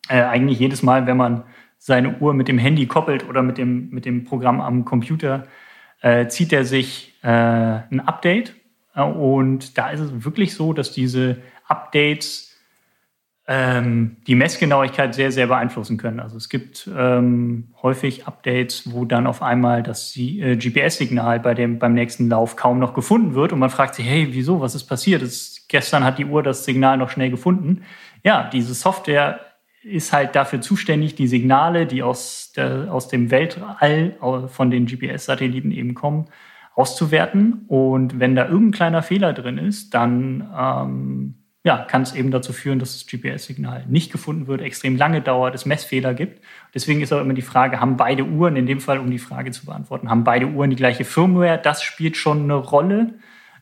Äh, 0.08 0.22
eigentlich 0.22 0.58
jedes 0.58 0.82
Mal, 0.82 1.06
wenn 1.06 1.16
man 1.16 1.44
seine 1.78 2.18
Uhr 2.18 2.34
mit 2.34 2.48
dem 2.48 2.58
Handy 2.58 2.86
koppelt 2.86 3.28
oder 3.28 3.42
mit 3.42 3.58
dem, 3.58 3.88
mit 3.90 4.04
dem 4.04 4.24
Programm 4.24 4.60
am 4.60 4.84
Computer, 4.84 5.46
äh, 6.00 6.28
zieht 6.28 6.52
er 6.52 6.64
sich 6.64 7.14
äh, 7.22 7.28
ein 7.28 8.00
Update. 8.00 8.54
Äh, 8.94 9.02
und 9.02 9.78
da 9.78 9.90
ist 9.90 10.00
es 10.00 10.24
wirklich 10.24 10.54
so, 10.54 10.74
dass 10.74 10.92
diese 10.92 11.38
Updates 11.66 12.53
ähm, 13.46 14.16
die 14.26 14.34
Messgenauigkeit 14.34 15.14
sehr, 15.14 15.30
sehr 15.30 15.46
beeinflussen 15.48 15.98
können. 15.98 16.18
Also 16.18 16.36
es 16.38 16.48
gibt 16.48 16.88
ähm, 16.96 17.74
häufig 17.82 18.26
Updates, 18.26 18.90
wo 18.90 19.04
dann 19.04 19.26
auf 19.26 19.42
einmal 19.42 19.82
das 19.82 20.16
äh, 20.16 20.56
GPS-Signal 20.56 21.40
bei 21.40 21.54
beim 21.54 21.92
nächsten 21.92 22.28
Lauf 22.28 22.56
kaum 22.56 22.78
noch 22.78 22.94
gefunden 22.94 23.34
wird 23.34 23.52
und 23.52 23.58
man 23.58 23.68
fragt 23.68 23.96
sich, 23.96 24.06
hey, 24.06 24.28
wieso, 24.30 24.60
was 24.60 24.74
ist 24.74 24.84
passiert? 24.84 25.20
Das, 25.20 25.66
gestern 25.68 26.04
hat 26.04 26.18
die 26.18 26.24
Uhr 26.24 26.42
das 26.42 26.64
Signal 26.64 26.96
noch 26.96 27.10
schnell 27.10 27.30
gefunden. 27.30 27.82
Ja, 28.22 28.48
diese 28.50 28.72
Software 28.72 29.40
ist 29.82 30.14
halt 30.14 30.34
dafür 30.34 30.62
zuständig, 30.62 31.14
die 31.14 31.26
Signale, 31.26 31.86
die 31.86 32.02
aus, 32.02 32.52
der, 32.56 32.92
aus 32.92 33.08
dem 33.08 33.30
Weltall 33.30 34.16
von 34.48 34.70
den 34.70 34.86
GPS-Satelliten 34.86 35.70
eben 35.70 35.92
kommen, 35.92 36.30
auszuwerten. 36.74 37.66
Und 37.68 38.18
wenn 38.18 38.34
da 38.34 38.46
irgendein 38.46 38.72
kleiner 38.72 39.02
Fehler 39.02 39.34
drin 39.34 39.58
ist, 39.58 39.92
dann 39.92 40.48
ähm, 40.58 41.43
ja, 41.64 41.78
kann 41.78 42.02
es 42.02 42.14
eben 42.14 42.30
dazu 42.30 42.52
führen, 42.52 42.78
dass 42.78 42.92
das 42.92 43.06
GPS-Signal 43.06 43.86
nicht 43.88 44.12
gefunden 44.12 44.46
wird, 44.46 44.60
extrem 44.60 44.96
lange 44.96 45.22
dauert, 45.22 45.54
es 45.54 45.64
Messfehler 45.64 46.12
gibt. 46.12 46.42
Deswegen 46.74 47.00
ist 47.00 47.10
auch 47.10 47.22
immer 47.22 47.32
die 47.32 47.40
Frage, 47.40 47.80
haben 47.80 47.96
beide 47.96 48.24
Uhren, 48.24 48.56
in 48.56 48.66
dem 48.66 48.80
Fall, 48.80 48.98
um 48.98 49.10
die 49.10 49.18
Frage 49.18 49.50
zu 49.50 49.64
beantworten, 49.64 50.10
haben 50.10 50.24
beide 50.24 50.46
Uhren 50.46 50.68
die 50.68 50.76
gleiche 50.76 51.06
Firmware? 51.06 51.58
Das 51.58 51.82
spielt 51.82 52.18
schon 52.18 52.42
eine 52.42 52.56
Rolle. 52.56 53.14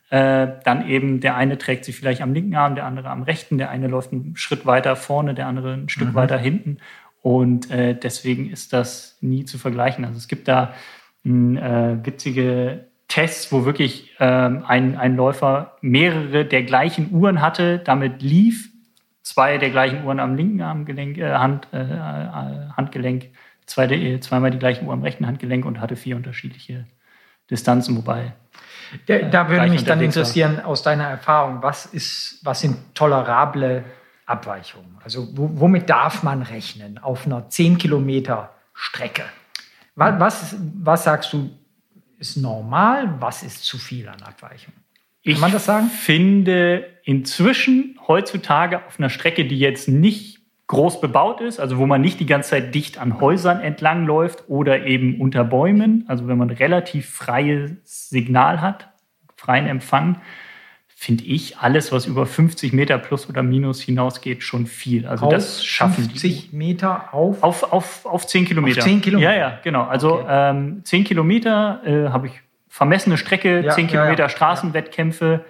Äh, 0.09 0.47
dann 0.65 0.85
eben 0.87 1.21
der 1.21 1.37
eine 1.37 1.57
trägt 1.57 1.85
sie 1.85 1.93
vielleicht 1.93 2.21
am 2.21 2.33
linken 2.33 2.55
Arm, 2.55 2.75
der 2.75 2.85
andere 2.85 3.09
am 3.09 3.23
rechten, 3.23 3.57
der 3.57 3.69
eine 3.69 3.87
läuft 3.87 4.11
einen 4.11 4.35
Schritt 4.35 4.65
weiter 4.65 4.97
vorne, 4.97 5.33
der 5.33 5.47
andere 5.47 5.73
ein 5.73 5.87
Stück 5.87 6.09
mhm. 6.09 6.15
weiter 6.15 6.37
hinten. 6.37 6.79
Und 7.21 7.71
äh, 7.71 7.97
deswegen 7.97 8.49
ist 8.49 8.73
das 8.73 9.17
nie 9.21 9.45
zu 9.45 9.57
vergleichen. 9.57 10.03
Also 10.03 10.17
es 10.17 10.27
gibt 10.27 10.49
da 10.49 10.73
äh, 11.23 11.29
witzige 11.29 12.89
Tests, 13.07 13.51
wo 13.51 13.65
wirklich 13.65 14.11
ähm, 14.19 14.63
ein, 14.67 14.97
ein 14.97 15.15
Läufer 15.15 15.77
mehrere 15.81 16.45
der 16.45 16.63
gleichen 16.63 17.11
Uhren 17.11 17.41
hatte, 17.41 17.79
damit 17.79 18.21
lief, 18.21 18.69
zwei 19.21 19.57
der 19.57 19.69
gleichen 19.69 20.03
Uhren 20.03 20.19
am 20.19 20.35
linken 20.35 20.61
Armgelenk, 20.61 21.17
äh, 21.17 21.33
Hand, 21.33 21.67
äh, 21.71 21.81
äh 21.81 22.69
Handgelenk, 22.75 23.29
zwei, 23.65 23.85
äh, 23.85 24.19
zweimal 24.19 24.51
die 24.51 24.59
gleichen 24.59 24.85
Uhren 24.87 24.99
am 24.99 25.03
rechten 25.03 25.27
Handgelenk 25.27 25.65
und 25.65 25.79
hatte 25.79 25.95
vier 25.95 26.15
unterschiedliche 26.15 26.85
Distanzen, 27.49 27.95
wobei. 27.97 28.33
Da, 29.07 29.19
da 29.19 29.49
würde 29.49 29.69
mich 29.69 29.83
dann 29.83 30.01
interessieren, 30.01 30.57
war. 30.57 30.67
aus 30.67 30.83
deiner 30.83 31.05
Erfahrung, 31.05 31.61
was, 31.61 31.85
ist, 31.85 32.39
was 32.43 32.61
sind 32.61 32.95
tolerable 32.95 33.83
Abweichungen? 34.25 34.97
Also 35.03 35.27
womit 35.33 35.89
darf 35.89 36.23
man 36.23 36.41
rechnen 36.41 36.97
auf 36.97 37.25
einer 37.25 37.49
10 37.49 37.77
Kilometer 37.77 38.51
Strecke? 38.73 39.23
Was, 39.95 40.19
was, 40.19 40.55
was 40.75 41.03
sagst 41.03 41.33
du, 41.33 41.49
ist 42.23 42.37
normal? 42.37 43.19
Was 43.19 43.43
ist 43.43 43.65
zu 43.65 43.77
viel 43.77 44.07
an 44.07 44.21
Abweichung? 44.21 44.73
Kann 45.25 45.39
man 45.39 45.51
das 45.51 45.65
sagen? 45.65 45.89
Ich 45.93 45.99
finde 45.99 46.85
inzwischen 47.03 47.99
heutzutage 48.07 48.85
auf 48.85 48.97
einer 48.97 49.09
Strecke, 49.09 49.45
die 49.45 49.59
jetzt 49.59 49.89
nicht 49.89 50.39
groß 50.67 51.01
bebaut 51.01 51.41
ist, 51.41 51.59
also 51.59 51.77
wo 51.77 51.85
man 51.85 51.99
nicht 51.99 52.21
die 52.21 52.25
ganze 52.25 52.51
Zeit 52.51 52.73
dicht 52.73 52.97
an 52.97 53.19
Häusern 53.19 53.59
entlang 53.59 54.05
läuft 54.05 54.45
oder 54.47 54.85
eben 54.85 55.19
unter 55.19 55.43
Bäumen, 55.43 56.05
also 56.07 56.27
wenn 56.27 56.37
man 56.37 56.49
relativ 56.49 57.09
freies 57.09 57.71
Signal 57.83 58.61
hat, 58.61 58.89
freien 59.35 59.67
Empfang, 59.67 60.21
finde 61.03 61.25
ich 61.25 61.57
alles, 61.57 61.91
was 61.91 62.05
über 62.05 62.25
50 62.25 62.71
Meter 62.71 62.97
plus 62.97 63.27
oder 63.27 63.43
minus 63.43 63.81
hinausgeht, 63.81 64.41
schon 64.41 64.67
viel. 64.67 65.05
Also 65.05 65.25
auf 65.25 65.33
das 65.33 65.65
schaffen 65.65 66.05
50 66.05 66.51
die. 66.51 66.55
Meter 66.55 67.13
auf? 67.13 67.43
Auf, 67.43 67.73
auf, 67.73 68.05
auf 68.05 68.25
10 68.25 68.45
Kilometer. 68.45 68.79
Auf 68.79 68.85
10 68.85 69.01
Kilometer? 69.01 69.33
Ja, 69.33 69.37
ja, 69.37 69.59
genau. 69.61 69.83
Also 69.83 70.21
okay. 70.21 70.25
ähm, 70.29 70.81
10 70.85 71.03
Kilometer 71.03 71.81
äh, 71.85 72.09
habe 72.09 72.27
ich 72.27 72.33
vermessene 72.69 73.17
Strecke, 73.17 73.65
ja, 73.65 73.71
10 73.71 73.87
Kilometer 73.87 74.19
ja, 74.19 74.25
ja. 74.25 74.29
Straßenwettkämpfe. 74.29 75.43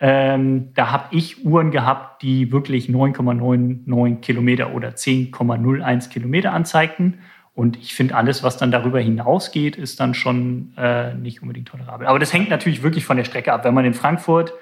Ähm, 0.00 0.72
da 0.74 0.90
habe 0.90 1.14
ich 1.14 1.44
Uhren 1.44 1.70
gehabt, 1.70 2.22
die 2.22 2.50
wirklich 2.50 2.88
9,99 2.88 4.20
Kilometer 4.20 4.74
oder 4.74 4.88
10,01 4.88 6.08
Kilometer 6.08 6.54
anzeigten. 6.54 7.18
Und 7.54 7.76
ich 7.76 7.94
finde, 7.94 8.16
alles, 8.16 8.42
was 8.42 8.56
dann 8.56 8.70
darüber 8.70 9.00
hinausgeht, 9.00 9.76
ist 9.76 10.00
dann 10.00 10.14
schon 10.14 10.72
äh, 10.78 11.12
nicht 11.12 11.42
unbedingt 11.42 11.68
tolerabel. 11.68 12.06
Aber 12.06 12.18
das 12.18 12.32
hängt 12.32 12.48
natürlich 12.48 12.82
wirklich 12.82 13.04
von 13.04 13.18
der 13.18 13.24
Strecke 13.24 13.52
ab. 13.52 13.66
Wenn 13.66 13.74
man 13.74 13.84
in 13.84 13.92
Frankfurt 13.92 14.54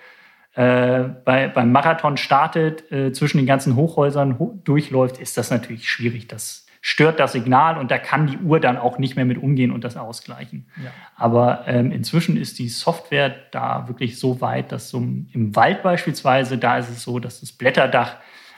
äh, 0.54 1.04
bei, 1.25 1.49
beim 1.49 1.73
Marathon 1.73 2.16
startet, 2.16 2.90
äh, 2.92 3.12
zwischen 3.12 3.38
den 3.38 3.47
ganzen 3.47 3.76
Hochhäusern 3.76 4.38
ho 4.38 4.61
durchläuft, 4.64 5.18
ist 5.18 5.37
das 5.37 5.50
natürlich 5.50 5.88
schwierig. 5.88 6.28
Das 6.28 6.66
stört 6.82 7.21
das 7.21 7.32
Signal 7.32 7.78
und 7.78 7.90
da 7.90 7.99
kann 7.99 8.26
die 8.26 8.38
Uhr 8.38 8.59
dann 8.59 8.76
auch 8.76 8.99
nicht 8.99 9.14
mehr 9.14 9.25
mit 9.25 9.38
umgehen 9.38 9.71
und 9.71 9.85
das 9.85 9.97
ausgleichen. 9.97 10.68
Ja. 10.82 10.90
Aber 11.16 11.62
ähm, 11.66 11.92
inzwischen 11.92 12.37
ist 12.37 12.59
die 12.59 12.68
Software 12.68 13.35
da 13.52 13.87
wirklich 13.87 14.18
so 14.18 14.40
weit, 14.40 14.73
dass 14.73 14.90
so 14.90 14.99
im 14.99 15.56
Wald 15.56 15.82
beispielsweise, 15.82 16.59
da 16.59 16.78
ist 16.78 16.90
es 16.90 17.02
so, 17.02 17.21
dass 17.21 17.40
das 17.40 17.52
Blätterdach 17.52 18.16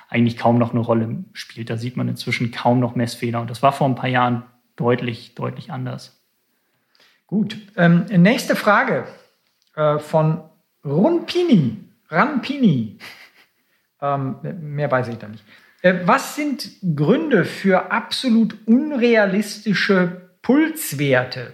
eigentlich 0.08 0.38
kaum 0.38 0.58
noch 0.58 0.72
eine 0.72 0.80
Rolle 0.80 1.24
spielt. 1.34 1.68
Da 1.68 1.76
sieht 1.76 1.96
man 1.96 2.08
inzwischen 2.08 2.50
kaum 2.50 2.80
noch 2.80 2.94
Messfehler 2.94 3.40
und 3.40 3.50
das 3.50 3.62
war 3.62 3.72
vor 3.72 3.88
ein 3.88 3.94
paar 3.94 4.08
Jahren 4.08 4.44
deutlich, 4.76 5.34
deutlich 5.34 5.70
anders. 5.70 6.20
Gut. 7.26 7.58
Ähm, 7.76 8.06
nächste 8.10 8.56
Frage 8.56 9.06
äh, 9.76 9.98
von 9.98 10.42
Runpini. 10.84 11.83
Rampini. 12.08 12.98
Ähm, 14.00 14.36
mehr 14.60 14.90
weiß 14.90 15.08
ich 15.08 15.18
da 15.18 15.28
nicht. 15.28 15.44
Äh, 15.82 16.00
was 16.04 16.36
sind 16.36 16.68
Gründe 16.96 17.44
für 17.44 17.92
absolut 17.92 18.56
unrealistische 18.66 20.30
Pulswerte? 20.42 21.52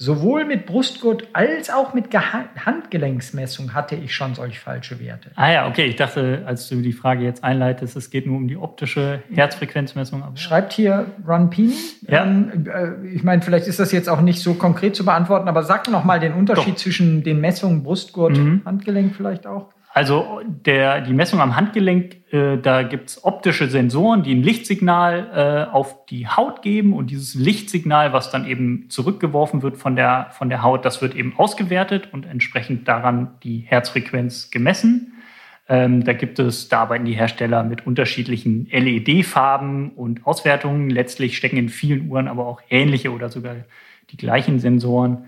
Sowohl 0.00 0.44
mit 0.44 0.64
Brustgurt 0.64 1.26
als 1.32 1.70
auch 1.70 1.92
mit 1.92 2.14
Handgelenksmessung 2.14 3.74
hatte 3.74 3.96
ich 3.96 4.14
schon 4.14 4.36
solch 4.36 4.60
falsche 4.60 5.00
Werte. 5.00 5.32
Ah 5.34 5.50
ja, 5.50 5.68
okay. 5.68 5.86
Ich 5.86 5.96
dachte, 5.96 6.44
als 6.46 6.68
du 6.68 6.80
die 6.82 6.92
Frage 6.92 7.24
jetzt 7.24 7.42
einleitest, 7.42 7.96
es 7.96 8.08
geht 8.08 8.24
nur 8.24 8.36
um 8.36 8.46
die 8.46 8.56
optische 8.56 9.24
Herzfrequenzmessung. 9.34 10.22
Schreibt 10.36 10.72
hier 10.72 11.06
Runpini. 11.26 11.74
Ja. 12.02 12.24
Ähm, 12.24 12.66
äh, 12.72 13.08
ich 13.08 13.24
meine, 13.24 13.42
vielleicht 13.42 13.66
ist 13.66 13.80
das 13.80 13.90
jetzt 13.90 14.08
auch 14.08 14.20
nicht 14.20 14.40
so 14.40 14.54
konkret 14.54 14.94
zu 14.94 15.04
beantworten, 15.04 15.48
aber 15.48 15.64
sag 15.64 15.90
noch 15.90 16.04
mal 16.04 16.20
den 16.20 16.34
Unterschied 16.34 16.74
Doch. 16.74 16.80
zwischen 16.80 17.24
den 17.24 17.40
Messungen 17.40 17.82
Brustgurt, 17.82 18.36
mhm. 18.36 18.62
Handgelenk 18.64 19.16
vielleicht 19.16 19.48
auch. 19.48 19.70
Also 19.98 20.42
der, 20.46 21.00
die 21.00 21.12
Messung 21.12 21.40
am 21.40 21.56
Handgelenk, 21.56 22.32
äh, 22.32 22.56
da 22.56 22.84
gibt 22.84 23.10
es 23.10 23.24
optische 23.24 23.68
Sensoren, 23.68 24.22
die 24.22 24.32
ein 24.32 24.44
Lichtsignal 24.44 25.66
äh, 25.68 25.74
auf 25.74 26.06
die 26.06 26.28
Haut 26.28 26.62
geben 26.62 26.92
und 26.92 27.10
dieses 27.10 27.34
Lichtsignal, 27.34 28.12
was 28.12 28.30
dann 28.30 28.46
eben 28.46 28.88
zurückgeworfen 28.90 29.60
wird 29.62 29.76
von 29.76 29.96
der, 29.96 30.28
von 30.30 30.50
der 30.50 30.62
Haut, 30.62 30.84
das 30.84 31.02
wird 31.02 31.16
eben 31.16 31.36
ausgewertet 31.36 32.10
und 32.12 32.26
entsprechend 32.26 32.86
daran 32.86 33.38
die 33.42 33.64
Herzfrequenz 33.66 34.52
gemessen. 34.52 35.14
Ähm, 35.68 36.04
da 36.04 36.12
gibt 36.12 36.38
es, 36.38 36.68
da 36.68 36.82
arbeiten 36.82 37.04
die 37.04 37.14
Hersteller 37.14 37.64
mit 37.64 37.84
unterschiedlichen 37.84 38.68
LED-Farben 38.70 39.90
und 39.96 40.28
Auswertungen. 40.28 40.90
Letztlich 40.90 41.36
stecken 41.36 41.56
in 41.56 41.68
vielen 41.70 42.08
Uhren 42.08 42.28
aber 42.28 42.46
auch 42.46 42.60
ähnliche 42.70 43.10
oder 43.10 43.30
sogar 43.30 43.56
die 44.12 44.16
gleichen 44.16 44.60
Sensoren. 44.60 45.24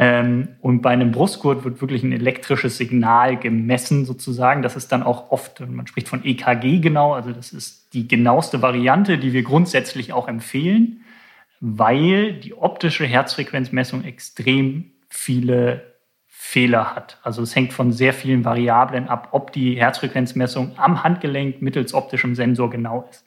Ähm, 0.00 0.50
und 0.60 0.80
bei 0.80 0.90
einem 0.90 1.10
Brustgurt 1.10 1.64
wird 1.64 1.80
wirklich 1.80 2.04
ein 2.04 2.12
elektrisches 2.12 2.78
Signal 2.78 3.36
gemessen, 3.36 4.04
sozusagen. 4.04 4.62
Das 4.62 4.76
ist 4.76 4.92
dann 4.92 5.02
auch 5.02 5.32
oft, 5.32 5.60
man 5.60 5.88
spricht 5.88 6.08
von 6.08 6.24
EKG 6.24 6.78
genau, 6.78 7.14
also 7.14 7.32
das 7.32 7.52
ist 7.52 7.92
die 7.94 8.06
genaueste 8.06 8.62
Variante, 8.62 9.18
die 9.18 9.32
wir 9.32 9.42
grundsätzlich 9.42 10.12
auch 10.12 10.28
empfehlen, 10.28 11.00
weil 11.60 12.34
die 12.34 12.54
optische 12.54 13.06
Herzfrequenzmessung 13.06 14.04
extrem 14.04 14.92
viele 15.08 15.82
Fehler 16.28 16.94
hat. 16.94 17.18
Also 17.24 17.42
es 17.42 17.56
hängt 17.56 17.72
von 17.72 17.90
sehr 17.90 18.14
vielen 18.14 18.44
Variablen 18.44 19.08
ab, 19.08 19.30
ob 19.32 19.52
die 19.52 19.74
Herzfrequenzmessung 19.74 20.78
am 20.78 21.02
Handgelenk 21.02 21.60
mittels 21.60 21.92
optischem 21.92 22.36
Sensor 22.36 22.70
genau 22.70 23.08
ist. 23.10 23.24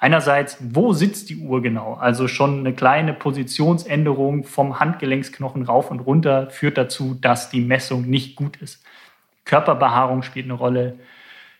Einerseits, 0.00 0.58
wo 0.60 0.92
sitzt 0.92 1.28
die 1.28 1.38
Uhr 1.38 1.60
genau? 1.60 1.94
Also 1.94 2.28
schon 2.28 2.60
eine 2.60 2.72
kleine 2.72 3.12
Positionsänderung 3.12 4.44
vom 4.44 4.78
Handgelenksknochen 4.78 5.64
rauf 5.64 5.90
und 5.90 6.00
runter 6.00 6.50
führt 6.50 6.78
dazu, 6.78 7.16
dass 7.20 7.50
die 7.50 7.60
Messung 7.60 8.08
nicht 8.08 8.36
gut 8.36 8.56
ist. 8.58 8.84
Körperbehaarung 9.44 10.22
spielt 10.22 10.46
eine 10.46 10.54
Rolle. 10.54 10.98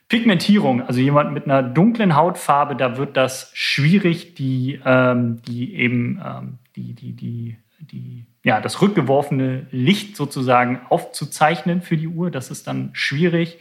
Pigmentierung, 0.09 0.83
also 0.83 1.01
jemand 1.01 1.33
mit 1.33 1.45
einer 1.45 1.63
dunklen 1.63 2.17
Hautfarbe, 2.17 2.77
da 2.77 2.97
wird 2.97 3.17
das 3.17 3.51
schwierig, 3.55 4.35
die, 4.37 4.81
ähm, 4.85 5.43
die 5.47 5.75
eben 5.75 6.23
ähm, 6.25 6.59
die, 6.77 6.95
die, 6.95 7.13
die, 7.13 7.57
die, 7.81 8.25
ja, 8.43 8.61
das 8.61 8.81
rückgeworfene 8.81 9.67
Licht 9.71 10.17
sozusagen 10.17 10.81
aufzuzeichnen 10.89 11.83
für 11.83 11.97
die 11.97 12.09
Uhr. 12.09 12.31
Das 12.31 12.51
ist 12.51 12.67
dann 12.67 12.91
schwierig. 12.95 13.59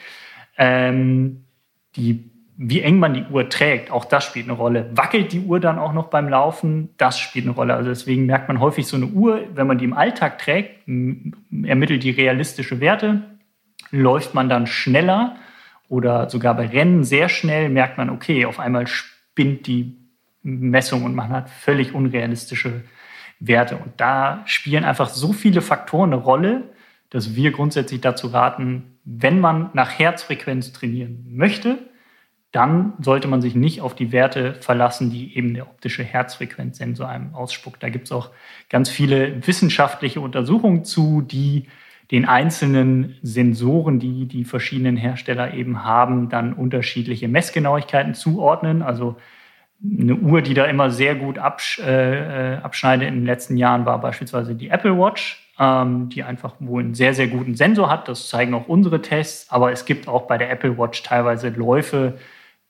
Ähm, 0.58 1.44
die 1.98 2.30
wie 2.60 2.82
eng 2.82 2.98
man 2.98 3.14
die 3.14 3.24
Uhr 3.30 3.50
trägt, 3.50 3.92
auch 3.92 4.04
das 4.04 4.26
spielt 4.26 4.48
eine 4.48 4.58
Rolle. 4.58 4.90
Wackelt 4.98 5.32
die 5.32 5.42
Uhr 5.42 5.60
dann 5.60 5.78
auch 5.78 5.94
noch 5.94 6.08
beim 6.08 6.28
Laufen? 6.28 6.90
Das 6.98 7.20
spielt 7.20 7.46
eine 7.46 7.54
Rolle. 7.54 7.76
Also 7.76 7.90
deswegen 7.90 8.26
merkt 8.26 8.48
man 8.48 8.60
häufig 8.60 8.88
so 8.88 8.98
eine 8.98 9.06
Uhr, 9.06 9.42
wenn 9.54 9.68
man 9.68 9.78
die 9.78 9.86
im 9.86 9.94
Alltag 9.94 10.40
trägt, 10.40 10.88
ermittelt 10.88 12.04
die 12.04 12.10
realistische 12.10 12.80
Werte. 12.80 13.22
Läuft 13.92 14.34
man 14.34 14.50
dann 14.50 14.66
schneller 14.66 15.36
oder 15.88 16.32
sogar 16.32 16.56
bei 16.56 16.66
Rennen 16.66 17.04
sehr 17.04 17.30
schnell, 17.30 17.70
merkt 17.70 18.00
man, 18.00 18.10
okay, 18.10 18.46
auf 18.46 18.60
einmal 18.60 18.88
spinnt 18.88 19.68
die 19.68 19.96
Messung 20.42 21.04
und 21.04 21.14
man 21.14 21.30
hat 21.30 21.52
völlig 21.52 21.94
unrealistische 21.94 22.82
Werte. 23.40 23.78
Und 23.78 23.94
da 23.98 24.42
spielen 24.46 24.84
einfach 24.84 25.10
so 25.10 25.32
viele 25.32 25.62
Faktoren 25.62 26.12
eine 26.12 26.22
Rolle, 26.22 26.64
dass 27.12 27.36
wir 27.36 27.52
grundsätzlich 27.52 28.02
dazu 28.02 28.28
raten, 28.28 28.98
wenn 29.06 29.40
man 29.40 29.70
nach 29.74 30.00
Herzfrequenz 30.00 30.74
trainieren 30.74 31.24
möchte, 31.30 31.78
dann 32.52 32.94
sollte 33.02 33.28
man 33.28 33.42
sich 33.42 33.56
nicht 33.56 33.82
auf 33.82 33.94
die 33.94 34.12
Werte 34.12 34.56
verlassen, 34.56 35.10
die 35.12 35.36
eben 35.38 35.54
der 35.54 35.68
optische 35.68 36.04
Herzfrequenzsensor 36.04 37.08
einem 37.08 37.36
ausspuckt. 37.36 37.84
Da 37.84 37.90
gibt 37.90 38.06
es 38.06 38.12
auch 38.12 38.30
ganz 38.70 38.90
viele 38.90 39.46
wissenschaftliche 39.46 40.22
Untersuchungen 40.22 40.86
zu, 40.86 41.22
die 41.22 41.68
den 42.12 42.26
einzelnen 42.26 43.18
Sensoren, 43.22 44.00
die 44.00 44.28
die 44.28 44.46
verschiedenen 44.46 44.96
Hersteller 44.96 45.54
eben 45.54 45.84
haben, 45.84 46.30
dann 46.30 46.54
unterschiedliche 46.54 47.28
Messgenauigkeiten 47.28 48.14
zuordnen. 48.14 48.82
Also 48.82 49.18
eine 49.84 50.16
Uhr, 50.16 50.42
die 50.42 50.54
da 50.54 50.66
immer 50.66 50.90
sehr 50.90 51.16
gut 51.16 51.38
absch 51.38 51.80
äh, 51.80 52.56
äh 52.56 52.58
abschneidet 52.60 53.10
in 53.10 53.16
den 53.16 53.26
letzten 53.26 53.58
Jahren, 53.58 53.86
war 53.86 54.00
beispielsweise 54.00 54.56
die 54.56 54.70
Apple 54.70 54.98
Watch. 54.98 55.44
ähm, 55.60 56.10
die 56.10 56.24
einfach 56.24 56.54
wohl 56.60 56.84
einen 56.84 56.94
sehr, 56.94 57.14
sehr 57.14 57.28
guten 57.28 57.56
Sensor 57.56 57.90
hat. 57.90 58.08
Das 58.08 58.30
zeigen 58.30 58.54
auch 58.54 58.68
unsere 58.68 59.02
Tests. 59.02 59.50
Aber 59.52 59.72
es 59.72 59.86
gibt 59.86 60.08
auch 60.08 60.28
bei 60.28 60.38
der 60.38 60.52
Apple 60.52 60.78
Watch 60.78 61.04
teilweise 61.04 61.50
Läufe, 61.50 62.18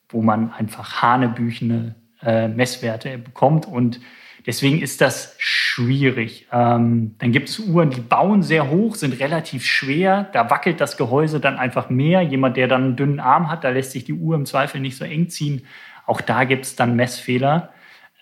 wo 0.09 0.21
man 0.21 0.51
einfach 0.51 1.01
hanebüchene 1.01 1.95
äh, 2.21 2.47
Messwerte 2.47 3.17
bekommt. 3.17 3.65
Und 3.65 3.99
deswegen 4.45 4.81
ist 4.81 5.01
das 5.01 5.35
schwierig. 5.37 6.47
Ähm, 6.51 7.15
dann 7.19 7.31
gibt 7.31 7.49
es 7.49 7.59
Uhren, 7.59 7.89
die 7.89 8.01
bauen 8.01 8.43
sehr 8.43 8.69
hoch, 8.69 8.95
sind 8.95 9.19
relativ 9.19 9.65
schwer. 9.65 10.29
Da 10.33 10.49
wackelt 10.49 10.81
das 10.81 10.97
Gehäuse 10.97 11.39
dann 11.39 11.57
einfach 11.57 11.89
mehr. 11.89 12.21
Jemand, 12.21 12.57
der 12.57 12.67
dann 12.67 12.83
einen 12.83 12.95
dünnen 12.95 13.19
Arm 13.19 13.49
hat, 13.49 13.63
da 13.63 13.69
lässt 13.69 13.91
sich 13.91 14.05
die 14.05 14.13
Uhr 14.13 14.35
im 14.35 14.45
Zweifel 14.45 14.81
nicht 14.81 14.97
so 14.97 15.05
eng 15.05 15.29
ziehen. 15.29 15.63
Auch 16.05 16.21
da 16.21 16.45
gibt 16.45 16.65
es 16.65 16.75
dann 16.75 16.95
Messfehler. 16.95 17.73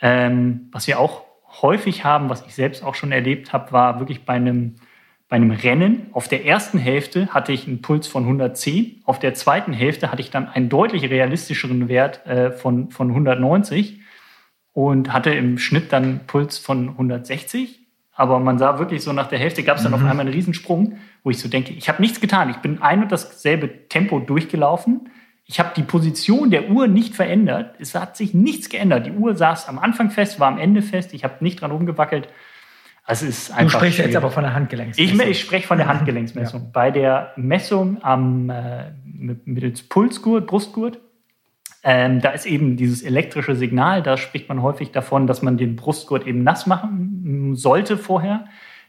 Ähm, 0.02 0.70
was 0.72 0.88
wir 0.88 1.00
auch 1.00 1.24
häufig 1.62 2.04
haben, 2.04 2.30
was 2.30 2.46
ich 2.46 2.56
selbst 2.56 2.84
auch 2.84 2.96
schon 2.96 3.12
erlebt 3.12 3.54
habe, 3.54 3.72
war 3.72 4.00
wirklich 4.00 4.26
bei 4.26 4.34
einem, 4.34 4.76
bei 5.28 5.38
einem 5.38 5.52
Rennen. 5.52 6.08
Auf 6.14 6.28
der 6.28 6.46
ersten 6.46 6.78
Hälfte 6.78 7.28
hatte 7.28 7.52
ich 7.52 7.68
einen 7.68 7.82
Puls 7.82 8.08
von 8.08 8.24
110, 8.24 9.02
auf 9.06 9.20
der 9.20 9.34
zweiten 9.34 9.74
Hälfte 9.74 10.12
hatte 10.12 10.22
ich 10.22 10.32
dann 10.32 10.48
einen 10.48 10.70
deutlich 10.70 11.10
realistischeren 11.10 11.88
Wert 11.88 12.26
äh, 12.26 12.52
von, 12.52 12.92
von 12.92 13.10
190 13.10 14.02
und 14.74 15.14
hatte 15.14 15.32
im 15.32 15.58
Schnitt 15.58 15.92
dann 15.92 16.04
einen 16.04 16.20
Puls 16.28 16.58
von 16.58 16.90
160. 16.90 17.80
Aber 18.14 18.40
man 18.40 18.58
sah 18.58 18.80
wirklich 18.80 19.02
so 19.04 19.12
nach 19.12 19.28
der 19.28 19.40
Hälfte 19.40 19.64
gab 19.64 19.78
es 19.78 19.84
dann 19.84 19.92
mhm. 19.92 19.98
auf 19.98 20.04
einmal 20.04 20.26
einen 20.26 20.34
Riesensprung, 20.34 20.98
wo 21.24 21.32
ich 21.32 21.40
so 21.40 21.50
denke, 21.50 21.74
ich 21.74 21.90
habe 21.90 22.02
nichts 22.02 22.22
getan. 22.22 22.50
Ich 22.50 22.58
bin 22.58 22.82
ein 22.82 23.04
und 23.04 23.12
dasselbe 23.12 23.90
Tempo 23.90 24.20
durchgelaufen 24.20 25.10
ich 25.48 25.60
habe 25.60 25.72
die 25.76 25.84
Position 25.84 26.50
der 26.50 26.70
Uhr 26.70 26.88
nicht 26.88 27.16
verändert. 27.16 27.76
Es 27.80 27.94
hat 27.94 28.18
sich 28.18 28.34
nichts 28.34 28.70
geändert. 28.70 29.06
Die 29.06 29.12
Uhr 29.12 29.36
saß 29.36 29.70
am 29.70 29.78
Anfang 29.78 30.10
fest, 30.10 30.40
war 30.40 30.48
am 30.48 30.58
Ende 30.58 30.82
fest. 30.82 31.14
Ich 31.14 31.24
habe 31.24 31.44
nicht 31.44 31.62
dran 31.62 31.72
rumgewackelt. 31.72 32.30
Also 33.06 33.28
ist 33.28 33.52
einfach 33.52 33.64
du 33.64 33.70
sprichst 33.78 33.98
schwierig. 33.98 34.14
jetzt 34.14 34.18
aber 34.18 34.32
von 34.32 34.44
der 34.44 34.56
Handgelenksmessung. 34.56 35.20
Ich, 35.22 35.28
ich 35.28 35.40
spreche 35.40 35.68
von 35.68 35.78
der 35.78 35.88
Handgelenksmessung. 35.88 36.62
Ja. 36.62 36.70
Bei 36.74 36.90
der 36.90 37.34
Messung 37.36 38.04
am 38.04 38.50
äh, 38.50 38.92
mittels 39.14 39.84
Pulsgurt, 39.84 40.48
Brustgurt, 40.48 41.00
ähm, 41.84 42.20
da 42.20 42.32
ist 42.32 42.48
eben 42.48 42.78
dieses 42.78 43.04
elektrische 43.04 43.56
Signal. 43.56 44.02
Da 44.02 44.18
spricht 44.18 44.50
man 44.50 44.64
häufig 44.64 44.92
davon, 44.92 45.28
dass 45.28 45.44
man 45.44 45.56
den 45.56 45.76
Brustgurt 45.76 46.26
eben 46.26 46.42
nass 46.44 46.66
machen 46.66 47.56
sollte 47.56 47.98
vorher. 47.98 48.46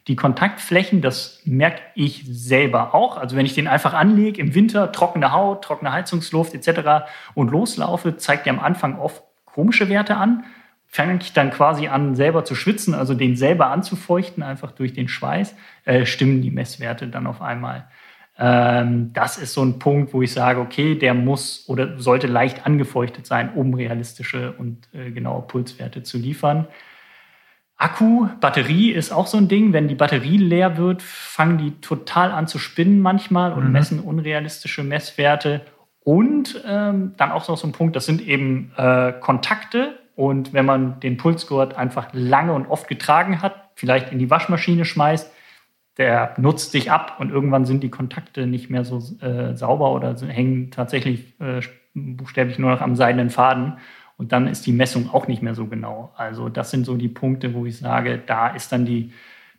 Die 0.08 0.16
Kontaktflächen, 0.16 1.02
das 1.02 1.42
merke 1.44 1.82
ich 1.94 2.25
selber 2.26 2.94
auch. 2.94 3.18
Also 3.18 3.37
wenn 3.37 3.44
ich 3.44 3.54
den 3.54 3.68
einfach 3.68 3.92
anlege 3.92 4.40
im 4.40 4.54
Winter, 4.54 4.92
trockene 4.92 5.32
Haut, 5.32 5.62
trockene 5.62 5.92
Heizungsluft 5.92 6.54
etc. 6.54 7.06
und 7.35 7.50
loslaufe, 7.50 8.16
zeigt 8.16 8.46
er 8.46 8.54
am 8.54 8.61
Anfang 8.61 8.99
oft 8.99 9.23
komische 9.44 9.90
Werte 9.90 10.16
an. 10.16 10.44
Fange 10.88 11.19
ich 11.21 11.33
dann 11.33 11.50
quasi 11.50 11.88
an, 11.88 12.14
selber 12.14 12.45
zu 12.45 12.55
schwitzen, 12.55 12.95
also 12.95 13.14
den 13.14 13.37
selber 13.37 13.69
anzufeuchten, 13.69 14.43
einfach 14.43 14.73
durch 14.73 14.93
den 14.93 15.09
Schweiß, 15.09 15.55
äh, 15.85 16.07
stimmen 16.07 16.43
die 16.43 16.50
Messwerte 16.50 17.09
dann 17.09 17.26
auf 17.26 17.43
einmal. 17.43 17.88
Ähm, 18.38 19.12
das 19.12 19.38
ist 19.38 19.55
so 19.55 19.64
ein 19.64 19.78
Punkt, 19.78 20.12
wo 20.12 20.23
ich 20.23 20.33
sage, 20.33 20.61
okay, 20.61 20.95
der 20.95 21.14
muss 21.14 21.64
oder 21.69 21.99
sollte 21.99 22.26
leicht 22.26 22.66
angefeuchtet 22.66 23.26
sein, 23.26 23.52
um 23.55 23.75
realistische 23.75 24.52
und 24.52 24.88
äh, 24.93 25.11
genaue 25.11 25.43
Pulswerte 25.43 26.02
zu 26.02 26.19
liefern. 26.19 26.66
Akku, 27.78 28.28
Batterie 28.40 28.90
ist 28.93 29.12
auch 29.12 29.26
so 29.26 29.37
ein 29.37 29.49
Ding. 29.49 29.73
Wenn 29.73 29.88
die 29.88 29.95
Batterie 29.95 30.38
leer 30.38 30.78
wird, 30.78 31.02
fangen 31.02 31.59
die 31.59 31.73
total 31.81 32.33
an 32.33 32.47
zu 32.47 32.59
spinnen 32.59 33.00
manchmal 33.00 33.52
und 33.52 33.66
mhm. 33.66 33.73
messen 33.73 34.00
unrealistische 34.00 34.83
Messwerte. 34.83 35.62
Und 36.00 36.62
ähm, 36.66 37.14
dann 37.16 37.33
auch 37.33 37.47
noch 37.49 37.59
so 37.59 37.66
ein 37.66 37.73
Punkt, 37.73 37.97
das 37.97 38.07
sind 38.07 38.26
eben 38.26 38.73
äh, 38.76 39.12
Kontakte. 39.21 39.99
Und 40.16 40.54
wenn 40.54 40.64
man 40.64 40.99
den 41.00 41.18
Pulsgurt 41.18 41.75
einfach 41.75 42.08
lange 42.12 42.54
und 42.54 42.66
oft 42.66 42.88
getragen 42.88 43.42
hat, 43.42 43.70
vielleicht 43.75 44.11
in 44.11 44.18
die 44.18 44.30
Waschmaschine 44.30 44.87
schmeißt, 44.87 45.30
der 45.99 46.35
nutzt 46.38 46.73
sich 46.73 46.90
ab 46.90 47.16
und 47.18 47.30
irgendwann 47.30 47.64
sind 47.64 47.82
die 47.82 47.90
Kontakte 47.90 48.46
nicht 48.46 48.70
mehr 48.70 48.85
so 48.85 48.99
äh, 49.20 49.54
sauber 49.54 49.92
oder 49.92 50.14
hängen 50.26 50.70
tatsächlich 50.70 51.38
äh, 51.40 51.61
buchstäblich 51.94 52.58
nur 52.58 52.70
noch 52.70 52.81
am 52.81 52.96
seidenen 52.96 53.31
Faden. 53.31 53.79
Und 54.18 54.33
dann 54.33 54.46
ist 54.46 54.66
die 54.66 54.72
Messung 54.72 55.11
auch 55.12 55.29
nicht 55.29 55.42
mehr 55.42 55.55
so 55.55 55.66
genau. 55.66 56.12
Also 56.16 56.48
das 56.48 56.70
sind 56.70 56.87
so 56.87 56.96
die 56.96 57.09
Punkte, 57.09 57.52
wo 57.52 57.66
ich 57.66 57.79
sage, 57.79 58.20
da 58.24 58.48
ist 58.48 58.72
dann 58.72 58.87
die, 58.87 59.12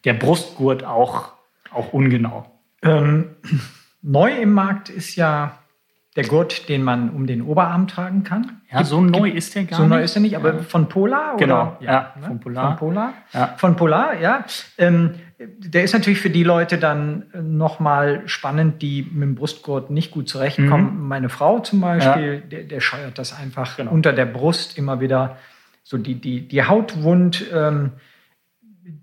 der 0.04 0.14
Brustgurt 0.14 0.84
auch, 0.84 1.34
auch 1.72 1.94
ungenau. 1.94 2.46
Ähm, 2.82 3.36
neu 4.02 4.32
im 4.32 4.54
Markt 4.54 4.90
ist 4.90 5.16
ja 5.16 5.60
der 6.18 6.26
Gurt, 6.26 6.68
den 6.68 6.84
man 6.84 7.12
um 7.12 7.28
den 7.28 7.44
Oberarm 7.44 7.88
tragen 7.88 8.24
kann. 8.24 8.60
Ja, 8.72 8.84
so 8.84 9.00
neu 9.00 9.30
ist 9.30 9.54
der 9.54 9.66
gar 9.66 9.78
so 9.78 9.84
nicht. 9.84 9.92
So 9.92 9.96
neu 9.96 10.04
ist 10.04 10.16
er 10.16 10.22
nicht, 10.22 10.36
aber 10.36 10.56
ja. 10.56 10.62
von 10.64 10.90
Polar? 10.90 11.36
Oder? 11.36 11.46
Genau, 11.46 11.78
ja, 11.80 11.92
ja 11.92 12.14
ne? 12.20 12.28
von 12.28 12.40
Polar. 12.40 12.68
Von 12.70 12.78
Polar, 12.78 13.14
ja. 13.34 13.54
Von 13.58 13.76
Polar, 13.76 14.20
ja. 14.20 14.46
Ähm, 14.80 15.12
der 15.40 15.84
ist 15.84 15.94
natürlich 15.94 16.20
für 16.20 16.32
die 16.32 16.44
Leute 16.44 16.80
dann 16.80 17.26
nochmal 17.40 18.24
spannend, 18.26 18.82
die 18.82 19.04
mit 19.04 19.22
dem 19.22 19.36
Brustgurt 19.36 19.92
nicht 19.92 20.10
gut 20.10 20.28
zurechtkommen. 20.28 21.04
Mhm. 21.04 21.08
Meine 21.08 21.30
Frau 21.30 21.60
zum 21.60 21.82
Beispiel, 21.82 22.42
der, 22.42 22.64
der 22.64 22.80
scheuert 22.82 23.20
das 23.20 23.38
einfach 23.38 23.78
genau. 23.78 23.92
unter 23.92 24.12
der 24.12 24.26
Brust 24.26 24.76
immer 24.76 25.00
wieder. 25.00 25.38
So 25.84 26.00
die, 26.00 26.16
die, 26.16 26.48
die 26.48 26.64
Hautwund, 26.64 27.46
ähm, 27.54 27.92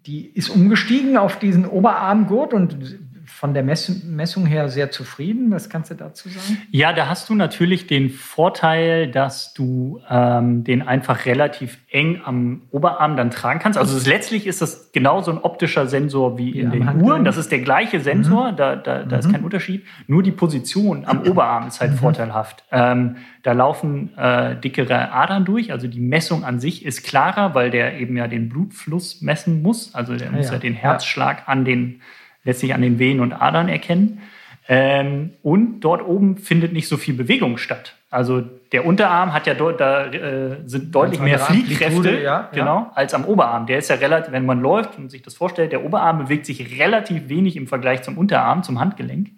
die 0.07 0.27
ist 0.27 0.48
umgestiegen 0.48 1.16
auf 1.16 1.38
diesen 1.38 1.64
Oberarmgurt 1.64 2.53
und 2.53 2.98
von 3.27 3.55
der 3.55 3.63
Messung 3.63 4.47
her 4.47 4.69
sehr 4.69 4.91
zufrieden. 4.91 5.51
Was 5.51 5.71
kannst 5.71 5.91
du 5.91 5.95
dazu 5.95 6.29
sagen? 6.29 6.63
Ja, 6.71 6.93
da 6.93 7.09
hast 7.09 7.29
du 7.29 7.35
natürlich 7.35 7.87
den 7.87 8.11
Vorteil, 8.11 9.11
dass 9.11 9.55
du 9.55 10.01
ähm, 10.11 10.65
den 10.65 10.83
einfach 10.83 11.25
relativ 11.27 11.79
eng 11.91 12.21
am 12.25 12.63
Oberarm 12.71 13.17
dann 13.17 13.31
tragen 13.31 13.61
kannst. 13.61 13.79
Also 13.79 13.97
ist, 13.97 14.07
letztlich 14.07 14.47
ist 14.47 14.61
das 14.61 14.93
genauso 14.93 15.31
ein 15.31 15.39
optischer 15.39 15.87
Sensor 15.87 16.37
wie 16.39 16.51
in 16.51 16.73
ja, 16.73 16.89
den 16.89 17.03
Uhren. 17.03 17.25
Das 17.25 17.37
ist 17.37 17.51
der 17.51 17.61
gleiche 17.61 18.01
Sensor, 18.01 18.53
mhm. 18.53 18.57
da, 18.57 18.77
da, 18.77 19.03
da 19.05 19.17
mhm. 19.17 19.21
ist 19.21 19.33
kein 19.33 19.45
Unterschied. 19.45 19.85
Nur 20.07 20.23
die 20.23 20.33
Position 20.33 21.05
am 21.07 21.23
Oberarm 21.27 21.69
ist 21.69 21.81
halt 21.81 21.93
mhm. 21.93 21.97
vorteilhaft. 21.97 22.65
Ähm, 22.71 23.17
da 23.43 23.53
laufen 23.53 24.17
äh, 24.17 24.57
dickere 24.57 25.13
Adern 25.13 25.45
durch, 25.45 25.73
also 25.73 25.87
die 25.87 26.01
Messung 26.01 26.45
an 26.45 26.61
sich 26.61 26.85
ist 26.85 27.05
klarer, 27.05 27.55
weil 27.55 27.71
der 27.71 27.99
eben 27.99 28.17
ja 28.17 28.27
den 28.27 28.49
Blutfluss 28.49 29.23
messen 29.23 29.63
muss. 29.63 29.95
Also 29.95 30.17
der 30.17 30.31
ja, 30.31 30.33
muss 30.33 30.51
ja 30.51 30.59
den 30.59 30.75
Herzschlag 30.75 31.45
an 31.47 31.65
den 31.65 32.01
letztlich 32.45 32.75
an 32.75 32.83
den 32.83 32.99
Venen 32.99 33.21
und 33.21 33.33
Adern 33.33 33.69
erkennen. 33.69 34.21
Ähm, 34.67 35.33
und 35.43 35.81
dort 35.81 36.03
oben 36.03 36.39
findet 36.39 36.73
nicht 36.73 36.89
so 36.89 36.97
viel 36.97 37.15
Bewegung 37.15 37.59
statt. 37.59 37.97
Also 38.11 38.41
der 38.41 38.87
Unterarm 38.87 39.35
hat 39.35 39.47
ja 39.47 39.55
dort, 39.55 39.81
da 39.81 40.07
äh, 40.07 40.57
sind 40.65 40.95
deutlich 40.95 41.21
mehr 41.21 41.39
Fliehkräfte, 41.39 42.21
ja, 42.21 42.49
genau, 42.53 42.79
ja. 42.79 42.93
als 42.95 43.13
am 43.13 43.25
Oberarm. 43.25 43.67
Der 43.67 43.79
ist 43.79 43.91
ja 43.91 43.97
relativ, 43.97 44.33
wenn 44.33 44.47
man 44.47 44.61
läuft 44.61 44.97
und 44.97 45.11
sich 45.11 45.21
das 45.21 45.35
vorstellt, 45.35 45.73
der 45.73 45.85
Oberarm 45.85 46.19
bewegt 46.19 46.47
sich 46.47 46.81
relativ 46.81 47.29
wenig 47.29 47.57
im 47.57 47.67
Vergleich 47.67 48.03
zum 48.03 48.17
Unterarm, 48.17 48.63
zum 48.63 48.81
Handgelenk. 48.81 49.33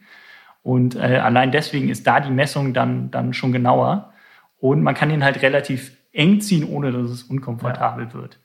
Und 0.63 0.95
äh, 0.95 1.21
allein 1.23 1.53
deswegen 1.53 1.89
ist 1.89 2.07
da 2.07 2.21
die 2.21 2.31
Messung 2.31 2.73
dann, 2.73 3.11
dann 3.11 3.33
schon 3.33 3.51
genauer. 3.51 4.13
Und 4.61 4.83
man 4.83 4.95
kann 4.95 5.11
ihn 5.11 5.25
halt 5.25 5.43
relativ 5.43 5.93
eng 6.13 6.41
ziehen, 6.41 6.69
ohne 6.69 6.93
dass 6.93 7.11
es 7.11 7.23
unkomfortabel 7.25 8.07
ja. 8.07 8.15
wird. 8.15 8.39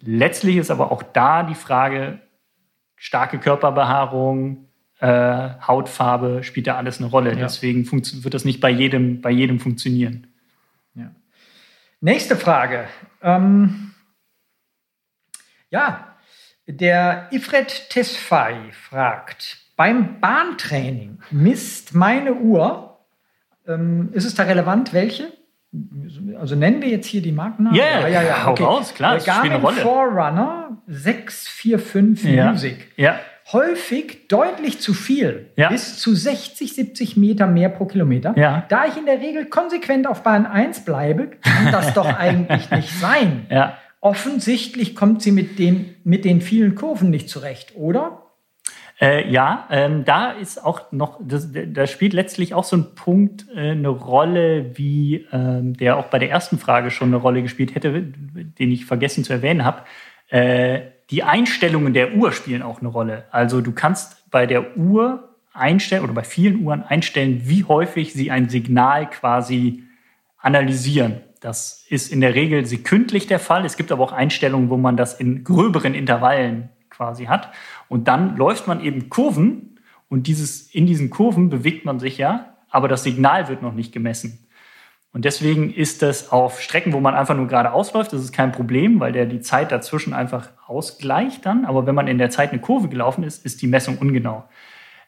Letztlich 0.00 0.56
ist 0.56 0.70
aber 0.70 0.92
auch 0.92 1.02
da 1.02 1.42
die 1.42 1.54
Frage, 1.54 2.18
starke 2.98 3.38
Körperbehaarung, 3.38 4.68
äh, 5.00 5.50
Hautfarbe 5.66 6.42
spielt 6.42 6.66
da 6.66 6.76
alles 6.76 6.98
eine 6.98 7.08
Rolle. 7.08 7.30
Ja. 7.30 7.36
Deswegen 7.36 7.90
wird 7.90 8.34
das 8.34 8.44
nicht 8.44 8.60
bei 8.60 8.70
jedem, 8.70 9.20
bei 9.20 9.30
jedem 9.30 9.60
funktionieren. 9.60 10.26
Ja. 10.94 11.14
Nächste 12.00 12.36
Frage. 12.36 12.88
Ähm, 13.22 13.94
ja, 15.70 16.16
der 16.66 17.28
Ifred 17.30 17.90
Tesfai 17.90 18.72
fragt, 18.72 19.58
beim 19.76 20.20
Bahntraining 20.20 21.20
misst 21.30 21.94
meine 21.94 22.34
Uhr, 22.34 22.98
ähm, 23.66 24.10
ist 24.12 24.24
es 24.24 24.34
da 24.34 24.42
relevant, 24.42 24.92
welche? 24.92 25.32
Also 26.38 26.54
nennen 26.54 26.80
wir 26.80 26.88
jetzt 26.88 27.06
hier 27.06 27.20
die 27.20 27.32
Markennamen? 27.32 27.78
Yeah, 27.78 28.08
ja, 28.08 28.08
ja, 28.08 28.22
ja. 28.22 28.48
Okay. 28.48 28.62
raus, 28.62 28.94
klar. 28.94 29.14
Das 29.14 29.26
Garmin 29.26 29.52
eine 29.52 29.60
Rolle. 29.62 29.76
Forerunner 29.82 30.78
645 30.86 32.30
ja. 32.30 32.50
Music. 32.50 32.92
Ja. 32.96 33.18
Häufig 33.52 34.28
deutlich 34.28 34.80
zu 34.80 34.92
viel, 34.92 35.50
ja. 35.56 35.68
bis 35.68 35.98
zu 35.98 36.14
60, 36.14 36.74
70 36.74 37.16
Meter 37.16 37.46
mehr 37.46 37.68
pro 37.70 37.86
Kilometer. 37.86 38.34
Ja. 38.36 38.66
Da 38.68 38.86
ich 38.86 38.96
in 38.96 39.06
der 39.06 39.20
Regel 39.20 39.46
konsequent 39.46 40.06
auf 40.06 40.22
Bahn 40.22 40.46
1 40.46 40.84
bleibe, 40.84 41.30
kann 41.42 41.72
das 41.72 41.94
doch 41.94 42.06
eigentlich 42.06 42.70
nicht 42.70 42.90
sein. 42.90 43.46
Ja. 43.50 43.78
Offensichtlich 44.00 44.94
kommt 44.94 45.22
sie 45.22 45.32
mit, 45.32 45.58
dem, 45.58 45.94
mit 46.04 46.24
den 46.24 46.40
vielen 46.40 46.74
Kurven 46.74 47.10
nicht 47.10 47.28
zurecht, 47.28 47.74
oder? 47.74 48.27
Äh, 49.00 49.30
ja, 49.30 49.68
ähm, 49.70 50.04
da 50.04 50.32
ist 50.32 50.64
auch 50.64 50.90
noch, 50.90 51.20
das, 51.22 51.48
da 51.52 51.86
spielt 51.86 52.12
letztlich 52.12 52.52
auch 52.54 52.64
so 52.64 52.76
ein 52.76 52.94
Punkt 52.96 53.46
äh, 53.54 53.70
eine 53.70 53.88
Rolle, 53.88 54.76
wie 54.76 55.26
ähm, 55.32 55.76
der 55.76 55.98
auch 55.98 56.06
bei 56.06 56.18
der 56.18 56.30
ersten 56.30 56.58
Frage 56.58 56.90
schon 56.90 57.08
eine 57.08 57.16
Rolle 57.16 57.42
gespielt 57.42 57.76
hätte, 57.76 57.92
den 57.92 58.72
ich 58.72 58.86
vergessen 58.86 59.22
zu 59.22 59.32
erwähnen 59.32 59.64
habe. 59.64 59.82
Äh, 60.30 60.80
die 61.10 61.22
Einstellungen 61.22 61.94
der 61.94 62.14
Uhr 62.14 62.32
spielen 62.32 62.62
auch 62.62 62.80
eine 62.80 62.88
Rolle. 62.88 63.24
Also 63.30 63.60
du 63.60 63.72
kannst 63.72 64.28
bei 64.30 64.46
der 64.46 64.76
Uhr 64.76 65.28
einstellen 65.54 66.02
oder 66.02 66.12
bei 66.12 66.24
vielen 66.24 66.64
Uhren 66.64 66.82
einstellen, 66.82 67.42
wie 67.44 67.64
häufig 67.64 68.12
sie 68.12 68.30
ein 68.30 68.48
Signal 68.48 69.08
quasi 69.08 69.84
analysieren. 70.38 71.20
Das 71.40 71.84
ist 71.88 72.12
in 72.12 72.20
der 72.20 72.34
Regel 72.34 72.66
sekündlich 72.66 73.28
der 73.28 73.38
Fall. 73.38 73.64
Es 73.64 73.76
gibt 73.76 73.92
aber 73.92 74.02
auch 74.02 74.12
Einstellungen, 74.12 74.70
wo 74.70 74.76
man 74.76 74.96
das 74.96 75.18
in 75.18 75.44
gröberen 75.44 75.94
Intervallen 75.94 76.68
quasi 76.90 77.26
hat. 77.26 77.50
Und 77.88 78.08
dann 78.08 78.36
läuft 78.36 78.66
man 78.66 78.80
eben 78.80 79.08
Kurven 79.08 79.78
und 80.08 80.26
dieses, 80.26 80.74
in 80.74 80.86
diesen 80.86 81.10
Kurven 81.10 81.50
bewegt 81.50 81.84
man 81.84 81.98
sich 81.98 82.18
ja, 82.18 82.56
aber 82.70 82.88
das 82.88 83.02
Signal 83.02 83.48
wird 83.48 83.62
noch 83.62 83.74
nicht 83.74 83.92
gemessen. 83.92 84.46
Und 85.12 85.24
deswegen 85.24 85.72
ist 85.72 86.02
das 86.02 86.32
auf 86.32 86.60
Strecken, 86.60 86.92
wo 86.92 87.00
man 87.00 87.14
einfach 87.14 87.34
nur 87.34 87.48
geradeaus 87.48 87.92
läuft, 87.94 88.12
das 88.12 88.22
ist 88.22 88.32
kein 88.32 88.52
Problem, 88.52 89.00
weil 89.00 89.12
der 89.12 89.26
die 89.26 89.40
Zeit 89.40 89.72
dazwischen 89.72 90.12
einfach 90.12 90.50
ausgleicht 90.66 91.46
dann. 91.46 91.64
Aber 91.64 91.86
wenn 91.86 91.94
man 91.94 92.08
in 92.08 92.18
der 92.18 92.30
Zeit 92.30 92.52
eine 92.52 92.60
Kurve 92.60 92.88
gelaufen 92.88 93.24
ist, 93.24 93.44
ist 93.44 93.62
die 93.62 93.66
Messung 93.66 93.98
ungenau. 93.98 94.44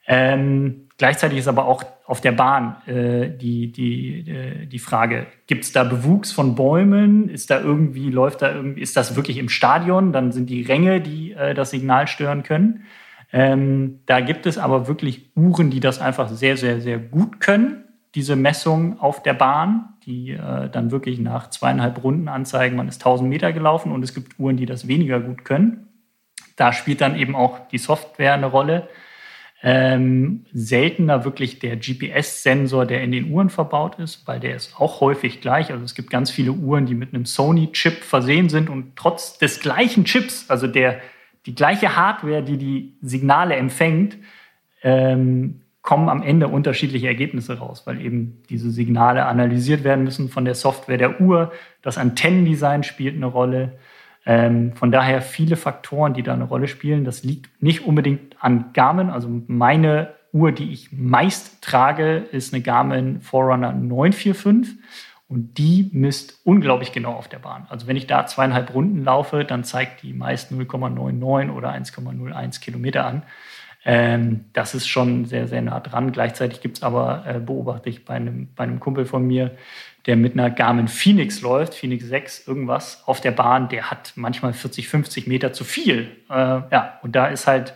Ähm, 0.07 0.89
gleichzeitig 1.01 1.39
ist 1.41 1.49
aber 1.49 1.67
auch 1.67 1.83
auf 2.07 2.21
der 2.21 2.31
Bahn 2.31 2.77
äh, 2.87 3.29
die, 3.29 3.73
die, 3.73 4.31
äh, 4.31 4.67
die 4.67 4.79
Frage, 4.79 5.27
gibt 5.49 5.65
es 5.65 5.73
da 5.73 5.83
Bewuchs 5.83 6.31
von 6.31 6.55
Bäumen? 6.55 7.29
Ist 7.29 7.51
da 7.51 7.61
irgendwie, 7.61 8.11
läuft 8.11 8.43
da 8.43 8.55
irgendwie, 8.55 8.81
ist 8.81 8.97
das 8.97 9.17
wirklich 9.17 9.39
im 9.39 9.49
Stadion? 9.49 10.13
Dann 10.13 10.31
sind 10.31 10.49
die 10.49 10.63
Ränge, 10.63 11.01
die 11.01 11.33
äh, 11.33 11.55
das 11.55 11.71
Signal 11.71 12.07
stören 12.07 12.45
können. 12.45 12.85
Ähm, 13.33 14.01
da 14.07 14.21
gibt 14.21 14.47
es 14.47 14.59
aber 14.59 14.87
wirklich 14.87 15.33
Uhren, 15.35 15.71
die 15.71 15.81
das 15.81 16.01
einfach 16.01 16.29
sehr, 16.29 16.57
sehr, 16.57 16.81
sehr 16.81 16.99
gut 16.99 17.41
können 17.41 17.85
diese 18.15 18.37
Messung 18.37 18.99
auf 18.99 19.23
der 19.23 19.35
Bahn, 19.35 19.95
die 20.05 20.33
äh, 20.33 20.69
dann 20.69 20.91
wirklich 20.91 21.19
nach 21.19 21.51
zweieinhalb 21.51 22.03
Runden 22.03 22.29
anzeigen, 22.29 22.77
man 22.77 22.89
ist 22.89 23.01
1000 23.01 23.29
Meter 23.29 23.53
gelaufen 23.53 23.93
und 23.93 24.03
es 24.03 24.15
gibt 24.15 24.39
Uhren, 24.39 24.57
die 24.57 24.67
das 24.67 24.89
weniger 24.89 25.21
gut 25.21 25.45
können. 25.45 25.89
Da 26.57 26.73
spielt 26.73 27.01
dann 27.01 27.17
eben 27.17 27.37
auch 27.37 27.69
die 27.69 27.79
Software 27.79 28.35
eine 28.35 28.47
Rolle. 28.47 28.89
Ähm, 29.63 30.47
seltener 30.55 31.25
wirklich 31.27 31.59
der 31.59 31.77
GPS-Sensor, 31.77 32.87
der 32.87 33.03
in 33.03 33.13
den 33.13 33.31
Uhren 33.31 33.51
verbaut 33.51 33.99
ist, 33.99 34.27
weil 34.27 34.41
der 34.41 34.57
ist 34.57 34.81
auch 34.81 35.03
häufig 35.03 35.43
gleich. 35.43 35.71
Also 35.71 35.85
es 35.85 35.95
gibt 35.95 36.09
ganz 36.09 36.31
viele 36.31 36.53
Uhren, 36.53 36.87
die 36.87 36.95
mit 36.95 37.13
einem 37.13 37.27
Sony-Chip 37.27 38.03
versehen 38.03 38.49
sind 38.49 38.71
und 38.71 38.97
trotz 38.97 39.37
des 39.37 39.61
gleichen 39.61 40.07
Chips, 40.07 40.49
also 40.49 40.67
der, 40.67 41.01
die 41.45 41.55
gleiche 41.55 41.95
Hardware, 41.95 42.43
die 42.43 42.57
die 42.57 42.95
Signale 43.03 43.55
empfängt, 43.57 44.17
ähm, 44.83 45.61
kommen 45.83 46.09
am 46.09 46.23
Ende 46.23 46.49
unterschiedliche 46.49 47.07
Ergebnisse 47.07 47.59
raus, 47.59 47.83
weil 47.87 48.01
eben 48.01 48.43
diese 48.51 48.71
Signale 48.71 49.25
analysiert 49.25 49.83
werden 49.83 50.05
müssen 50.05 50.29
von 50.29 50.45
der 50.45 50.55
Software 50.55 50.99
der 50.99 51.21
Uhr. 51.21 51.53
Das 51.83 51.97
Antennendesign 51.97 52.83
spielt 52.83 53.17
eine 53.17 53.27
Rolle. 53.27 53.79
Ähm, 54.27 54.75
von 54.75 54.93
daher 54.93 55.23
viele 55.23 55.57
Faktoren, 55.57 56.15
die 56.15 56.23
da 56.23 56.35
eine 56.35 56.45
Rolle 56.45 56.69
spielen. 56.69 57.05
Das 57.05 57.25
liegt 57.25 57.63
nicht 57.63 57.87
unbedingt 57.87 58.37
an 58.41 58.73
Garmin. 58.73 59.11
Also 59.11 59.29
meine 59.47 60.15
Uhr, 60.33 60.53
die 60.53 60.73
ich 60.73 60.93
meist 60.93 61.63
trage, 61.63 62.17
ist 62.17 62.53
eine 62.53 62.63
Garmin 62.63 63.21
Forerunner 63.23 63.73
945 63.73 64.79
und 65.29 65.59
die 65.59 65.91
misst 65.93 66.41
unglaublich 66.45 66.93
genau 66.93 67.13
auf 67.13 67.29
der 67.29 67.39
Bahn. 67.39 67.67
Also 67.69 67.87
wenn 67.87 67.97
ich 67.97 68.07
da 68.07 68.27
zweieinhalb 68.27 68.75
Runden 68.75 69.05
laufe, 69.05 69.45
dann 69.45 69.65
zeigt 69.65 70.03
die 70.03 70.13
meist 70.13 70.53
0,99 70.53 71.53
oder 71.53 71.73
1,01 71.73 72.61
Kilometer 72.61 73.07
an. 73.07 73.23
Ähm, 73.85 74.47
das 74.53 74.75
ist 74.75 74.89
schon 74.89 75.25
sehr, 75.25 75.49
sehr 75.49 75.63
nah 75.63 75.81
dran. 75.81 76.13
Gleichzeitig 76.13 76.61
gibt 76.61 76.79
es 76.79 76.83
aber, 76.83 77.25
äh, 77.27 77.39
beobachte 77.39 77.89
ich 77.89 78.05
bei 78.05 78.15
einem, 78.15 78.49
bei 78.55 78.65
einem 78.65 78.81
Kumpel 78.81 79.07
von 79.07 79.27
mir, 79.27 79.53
der 80.07 80.17
mit 80.17 80.35
einer 80.35 80.51
Garmin 80.51 80.89
Phoenix 80.89 81.41
läuft, 81.43 81.75
Phoenix 81.75 82.07
6, 82.07 82.47
irgendwas 82.47 83.03
auf 83.07 83.21
der 83.21 83.33
Bahn, 83.33 83.69
der 83.69 83.91
hat 83.91 84.13
manchmal 84.17 84.53
40, 84.53 84.89
50 84.89 85.27
Meter 85.27 85.53
zu 85.53 85.65
viel. 85.65 86.17
Äh, 86.29 86.35
ja, 86.35 86.99
und 87.03 87.15
da 87.17 87.27
ist 87.27 87.47
halt 87.47 87.75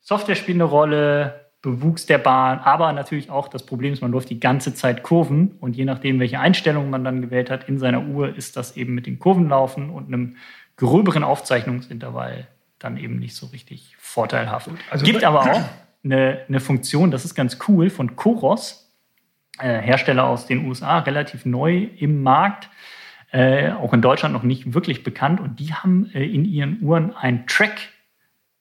Software 0.00 0.36
spielt 0.36 0.56
eine 0.56 0.64
Rolle, 0.64 1.46
Bewuchs 1.62 2.06
der 2.06 2.18
Bahn, 2.18 2.60
aber 2.60 2.92
natürlich 2.92 3.28
auch 3.28 3.48
das 3.48 3.66
Problem 3.66 3.92
ist, 3.92 4.00
man 4.00 4.12
läuft 4.12 4.30
die 4.30 4.38
ganze 4.38 4.72
Zeit 4.72 5.02
Kurven 5.02 5.56
und 5.58 5.74
je 5.74 5.84
nachdem, 5.84 6.20
welche 6.20 6.38
Einstellungen 6.38 6.90
man 6.90 7.02
dann 7.02 7.22
gewählt 7.22 7.50
hat 7.50 7.68
in 7.68 7.80
seiner 7.80 8.06
Uhr, 8.06 8.36
ist 8.36 8.56
das 8.56 8.76
eben 8.76 8.94
mit 8.94 9.06
den 9.06 9.18
Kurvenlaufen 9.18 9.90
und 9.90 10.06
einem 10.06 10.36
gröberen 10.76 11.24
Aufzeichnungsintervall 11.24 12.46
dann 12.78 12.96
eben 12.98 13.18
nicht 13.18 13.34
so 13.34 13.46
richtig 13.46 13.96
vorteilhaft. 13.98 14.70
Also, 14.90 15.04
Gibt 15.04 15.24
aber 15.24 15.40
auch 15.40 15.60
eine, 16.04 16.42
eine 16.48 16.60
Funktion, 16.60 17.10
das 17.10 17.24
ist 17.24 17.34
ganz 17.34 17.58
cool, 17.66 17.90
von 17.90 18.14
Koros, 18.14 18.85
Hersteller 19.64 20.24
aus 20.24 20.46
den 20.46 20.66
USA, 20.66 20.98
relativ 21.00 21.44
neu 21.46 21.88
im 21.98 22.22
Markt, 22.22 22.68
äh, 23.32 23.72
auch 23.72 23.92
in 23.92 24.02
Deutschland 24.02 24.32
noch 24.32 24.42
nicht 24.42 24.74
wirklich 24.74 25.02
bekannt. 25.02 25.40
Und 25.40 25.60
die 25.60 25.74
haben 25.74 26.10
äh, 26.14 26.24
in 26.24 26.44
ihren 26.44 26.82
Uhren 26.82 27.14
ein 27.14 27.46
Track, 27.46 27.88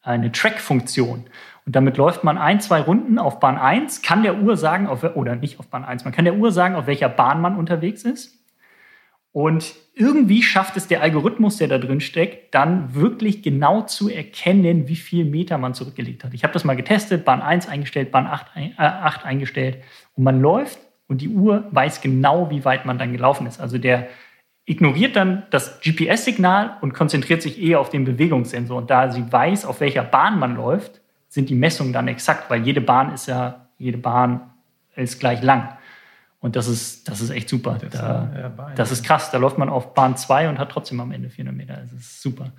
eine 0.01 0.31
Track-Funktion. 0.31 1.25
Und 1.65 1.75
damit 1.75 1.97
läuft 1.97 2.23
man 2.23 2.37
ein, 2.37 2.59
zwei 2.59 2.81
Runden 2.81 3.17
auf 3.17 3.39
Bahn 3.39 3.57
1, 3.57 4.01
kann 4.01 4.23
der 4.23 4.37
Uhr 4.37 4.55
sagen, 4.55 4.87
auf, 4.87 5.03
oder 5.15 5.35
nicht 5.35 5.59
auf 5.59 5.67
Bahn 5.67 5.83
1, 5.83 6.03
man 6.05 6.13
kann 6.13 6.25
der 6.25 6.35
Uhr 6.35 6.51
sagen, 6.51 6.75
auf 6.75 6.87
welcher 6.87 7.09
Bahn 7.09 7.41
man 7.41 7.57
unterwegs 7.57 8.03
ist. 8.03 8.39
Und 9.31 9.75
irgendwie 9.93 10.41
schafft 10.43 10.77
es 10.77 10.87
der 10.87 11.01
Algorithmus, 11.01 11.57
der 11.57 11.67
da 11.67 11.77
drin 11.77 11.99
steckt, 11.99 12.53
dann 12.53 12.95
wirklich 12.95 13.43
genau 13.43 13.81
zu 13.81 14.09
erkennen, 14.09 14.87
wie 14.87 14.95
viel 14.95 15.25
Meter 15.25 15.57
man 15.57 15.73
zurückgelegt 15.73 16.23
hat. 16.23 16.33
Ich 16.33 16.43
habe 16.43 16.53
das 16.53 16.63
mal 16.63 16.75
getestet, 16.75 17.25
Bahn 17.25 17.41
1 17.41 17.67
eingestellt, 17.67 18.11
Bahn 18.11 18.27
8, 18.27 18.45
äh, 18.55 18.71
8 18.77 19.25
eingestellt 19.25 19.83
und 20.15 20.23
man 20.23 20.39
läuft 20.39 20.79
und 21.07 21.21
die 21.21 21.29
Uhr 21.29 21.65
weiß 21.71 22.01
genau, 22.01 22.49
wie 22.49 22.65
weit 22.65 22.85
man 22.85 22.97
dann 22.97 23.11
gelaufen 23.11 23.47
ist. 23.47 23.59
Also 23.59 23.77
der 23.77 24.07
ignoriert 24.65 25.15
dann 25.15 25.43
das 25.51 25.79
GPS-Signal 25.81 26.77
und 26.81 26.93
konzentriert 26.93 27.41
sich 27.41 27.61
eher 27.61 27.79
auf 27.79 27.89
den 27.89 28.05
Bewegungssensor. 28.05 28.77
Und 28.77 28.89
da 28.89 29.11
sie 29.11 29.31
weiß, 29.31 29.65
auf 29.65 29.79
welcher 29.79 30.03
Bahn 30.03 30.39
man 30.39 30.55
läuft, 30.55 31.01
sind 31.29 31.49
die 31.49 31.55
Messungen 31.55 31.93
dann 31.93 32.07
exakt, 32.07 32.49
weil 32.49 32.63
jede 32.65 32.81
Bahn 32.81 33.13
ist 33.13 33.27
ja, 33.27 33.67
jede 33.77 33.97
Bahn 33.97 34.41
ist 34.95 35.19
gleich 35.19 35.43
lang. 35.43 35.77
Und 36.39 36.55
das 36.55 36.67
ist, 36.67 37.07
das 37.07 37.21
ist 37.21 37.29
echt 37.29 37.49
super. 37.49 37.77
Das, 37.79 37.91
da, 37.91 38.29
ja, 38.37 38.71
das 38.75 38.91
ist 38.91 39.03
krass. 39.03 39.31
Da 39.31 39.37
läuft 39.37 39.57
man 39.57 39.69
auf 39.69 39.93
Bahn 39.93 40.15
2 40.15 40.49
und 40.49 40.59
hat 40.59 40.69
trotzdem 40.69 40.99
am 40.99 41.11
Ende 41.11 41.29
400 41.29 41.55
Meter. 41.55 41.77
Das 41.77 41.91
ist 41.91 42.21
super. 42.21 42.51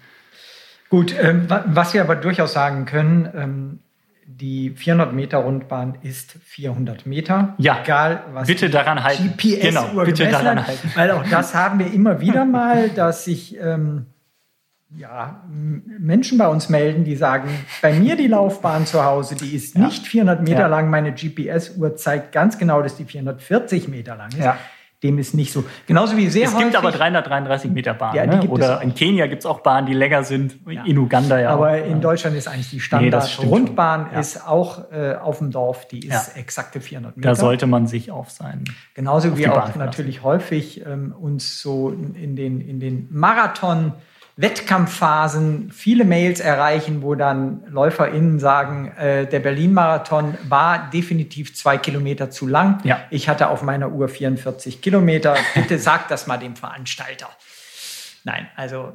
Gut, 0.88 1.14
ähm, 1.20 1.46
was 1.48 1.94
wir 1.94 2.02
aber 2.02 2.16
durchaus 2.16 2.52
sagen 2.52 2.84
können, 2.84 3.28
ähm, 3.34 3.78
die 4.26 4.70
400 4.70 5.12
Meter 5.12 5.38
Rundbahn 5.38 5.98
ist 6.02 6.32
400 6.44 7.06
Meter. 7.06 7.54
Ja, 7.58 7.78
egal 7.82 8.24
was 8.32 8.48
bitte 8.48 8.68
daran 8.68 9.02
halten. 9.02 9.34
GPS 9.36 9.60
genau, 9.60 10.04
bitte 10.04 10.28
daran 10.28 10.66
halten. 10.66 10.90
Weil 10.94 11.12
auch 11.12 11.24
das 11.28 11.54
haben 11.54 11.78
wir 11.78 11.92
immer 11.92 12.20
wieder 12.20 12.44
mal, 12.44 12.88
dass 12.90 13.24
sich 13.24 13.56
ähm, 13.60 14.06
ja, 14.96 15.44
Menschen 15.48 16.38
bei 16.38 16.48
uns 16.48 16.68
melden, 16.68 17.04
die 17.04 17.16
sagen, 17.16 17.48
bei 17.82 17.92
mir 17.92 18.16
die 18.16 18.26
Laufbahn 18.26 18.86
zu 18.86 19.04
Hause, 19.04 19.36
die 19.36 19.54
ist 19.54 19.76
ja. 19.76 19.84
nicht 19.84 20.06
400 20.06 20.42
Meter 20.42 20.60
ja. 20.60 20.66
lang. 20.66 20.90
Meine 20.90 21.12
GPS-Uhr 21.12 21.96
zeigt 21.96 22.32
ganz 22.32 22.58
genau, 22.58 22.82
dass 22.82 22.96
die 22.96 23.04
440 23.04 23.88
Meter 23.88 24.16
lang 24.16 24.30
ist. 24.30 24.38
Ja. 24.38 24.58
Dem 25.02 25.18
ist 25.18 25.34
nicht 25.34 25.52
so. 25.52 25.64
Genauso 25.86 26.16
wie 26.16 26.28
sehr 26.28 26.46
Es 26.46 26.56
gibt 26.56 26.74
aber 26.74 26.90
333 26.90 27.70
Meter 27.70 27.92
Bahnen. 27.92 28.16
Ja, 28.16 28.26
ne? 28.26 28.48
Oder 28.48 28.80
in 28.80 28.94
Kenia 28.94 29.26
gibt 29.26 29.40
es 29.40 29.46
auch 29.46 29.60
Bahnen, 29.60 29.86
die 29.86 29.92
länger 29.92 30.24
sind. 30.24 30.58
In 30.86 30.96
Uganda 30.96 31.38
ja. 31.38 31.50
Aber 31.50 31.72
auch. 31.72 31.86
in 31.86 32.00
Deutschland 32.00 32.34
ist 32.36 32.48
eigentlich 32.48 32.70
die 32.70 32.80
Standard-Rundbahn 32.80 34.08
nee, 34.12 34.20
ist 34.20 34.46
auch 34.46 34.90
äh, 34.90 35.14
auf 35.14 35.38
dem 35.38 35.50
Dorf, 35.50 35.86
die 35.86 36.06
ist 36.06 36.36
exakte 36.36 36.80
400 36.80 37.16
Meter. 37.16 37.28
Da 37.28 37.34
sollte 37.34 37.66
man 37.66 37.86
sich 37.86 38.10
auf 38.10 38.30
sein. 38.30 38.64
Genauso 38.94 39.36
wie 39.36 39.48
auch 39.48 39.74
natürlich 39.76 40.22
häufig 40.22 40.84
ähm, 40.86 41.14
uns 41.18 41.60
so 41.60 41.90
in 41.90 42.34
den, 42.36 42.60
in 42.60 42.80
den 42.80 43.08
Marathon- 43.10 43.92
Wettkampfphasen 44.38 45.70
viele 45.70 46.04
Mails 46.04 46.40
erreichen, 46.40 47.02
wo 47.02 47.14
dann 47.14 47.64
LäuferInnen 47.70 48.38
sagen, 48.38 48.92
äh, 48.98 49.26
der 49.26 49.40
Berlin-Marathon 49.40 50.36
war 50.46 50.90
definitiv 50.90 51.56
zwei 51.56 51.78
Kilometer 51.78 52.30
zu 52.30 52.46
lang. 52.46 52.80
Ja. 52.84 53.00
Ich 53.10 53.30
hatte 53.30 53.48
auf 53.48 53.62
meiner 53.62 53.90
Uhr 53.92 54.08
44 54.08 54.82
Kilometer. 54.82 55.36
Bitte 55.54 55.78
sag 55.80 56.08
das 56.08 56.26
mal 56.26 56.36
dem 56.36 56.54
Veranstalter. 56.54 57.30
Nein, 58.24 58.46
also 58.56 58.92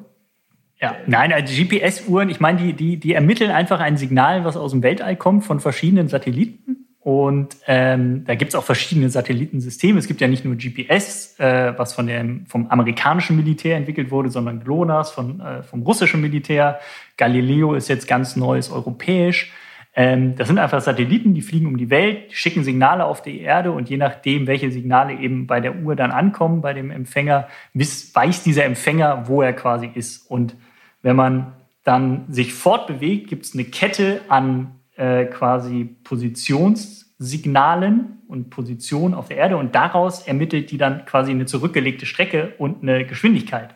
ja, 0.82 0.96
nein, 1.06 1.32
also 1.32 1.54
GPS-Uhren, 1.54 2.30
ich 2.30 2.40
meine, 2.40 2.60
die, 2.60 2.74
die, 2.74 2.98
die 2.98 3.14
ermitteln 3.14 3.52
einfach 3.52 3.80
ein 3.80 3.98
Signal, 3.98 4.46
was 4.46 4.58
aus 4.58 4.72
dem 4.72 4.82
Weltall 4.82 5.16
kommt 5.16 5.46
von 5.46 5.60
verschiedenen 5.60 6.08
Satelliten. 6.08 6.61
Und 7.04 7.58
ähm, 7.66 8.26
da 8.26 8.36
gibt 8.36 8.50
es 8.50 8.56
auch 8.56 8.64
verschiedene 8.64 9.10
Satellitensysteme. 9.10 9.98
Es 9.98 10.08
gibt 10.08 10.22
ja 10.22 10.28
nicht 10.28 10.46
nur 10.46 10.56
GPS, 10.56 11.40
äh, 11.40 11.74
was 11.76 11.94
von 11.94 12.06
dem, 12.06 12.46
vom 12.46 12.68
amerikanischen 12.68 13.36
Militär 13.36 13.76
entwickelt 13.76 14.12
wurde, 14.12 14.30
sondern 14.30 14.64
GLONASS 14.64 15.10
von, 15.10 15.40
äh, 15.40 15.64
vom 15.64 15.82
russischen 15.82 16.22
Militär. 16.22 16.80
Galileo 17.18 17.74
ist 17.74 17.90
jetzt 17.90 18.08
ganz 18.08 18.36
neues 18.36 18.72
europäisch. 18.72 19.52
Ähm, 19.96 20.36
das 20.36 20.48
sind 20.48 20.60
einfach 20.60 20.80
Satelliten, 20.80 21.34
die 21.34 21.42
fliegen 21.42 21.66
um 21.66 21.76
die 21.76 21.90
Welt, 21.90 22.32
schicken 22.34 22.64
Signale 22.64 23.04
auf 23.04 23.24
die 23.24 23.42
Erde 23.42 23.72
und 23.72 23.90
je 23.90 23.98
nachdem, 23.98 24.46
welche 24.46 24.72
Signale 24.72 25.14
eben 25.16 25.48
bei 25.48 25.60
der 25.60 25.78
Uhr 25.78 25.96
dann 25.96 26.12
ankommen, 26.12 26.62
bei 26.62 26.74
dem 26.74 26.92
Empfänger, 26.92 27.48
weiß 27.74 28.44
dieser 28.44 28.64
Empfänger, 28.64 29.28
wo 29.28 29.42
er 29.42 29.54
quasi 29.54 29.90
ist. 29.92 30.30
Und 30.30 30.56
wenn 31.02 31.16
man 31.16 31.54
dann 31.84 32.26
sich 32.30 32.54
fortbewegt, 32.54 33.28
gibt 33.28 33.46
es 33.46 33.56
eine 33.56 33.64
Kette 33.64 34.22
an 34.30 34.76
äh, 35.02 35.26
quasi 35.26 35.96
Positionssignalen 36.04 38.20
und 38.28 38.52
Position 38.52 39.16
auf 39.16 39.30
der 39.30 39.38
Erde 39.38 39.58
und 39.58 39.74
daraus 39.74 40.28
ermittelt 40.28 40.70
die 40.70 40.78
dann 40.78 41.06
quasi 41.06 41.32
eine 41.32 41.48
zurückgelegte 41.48 42.06
Strecke 42.06 42.54
und 42.60 42.84
eine 42.84 43.08
Geschwindigkeit. 43.08 43.74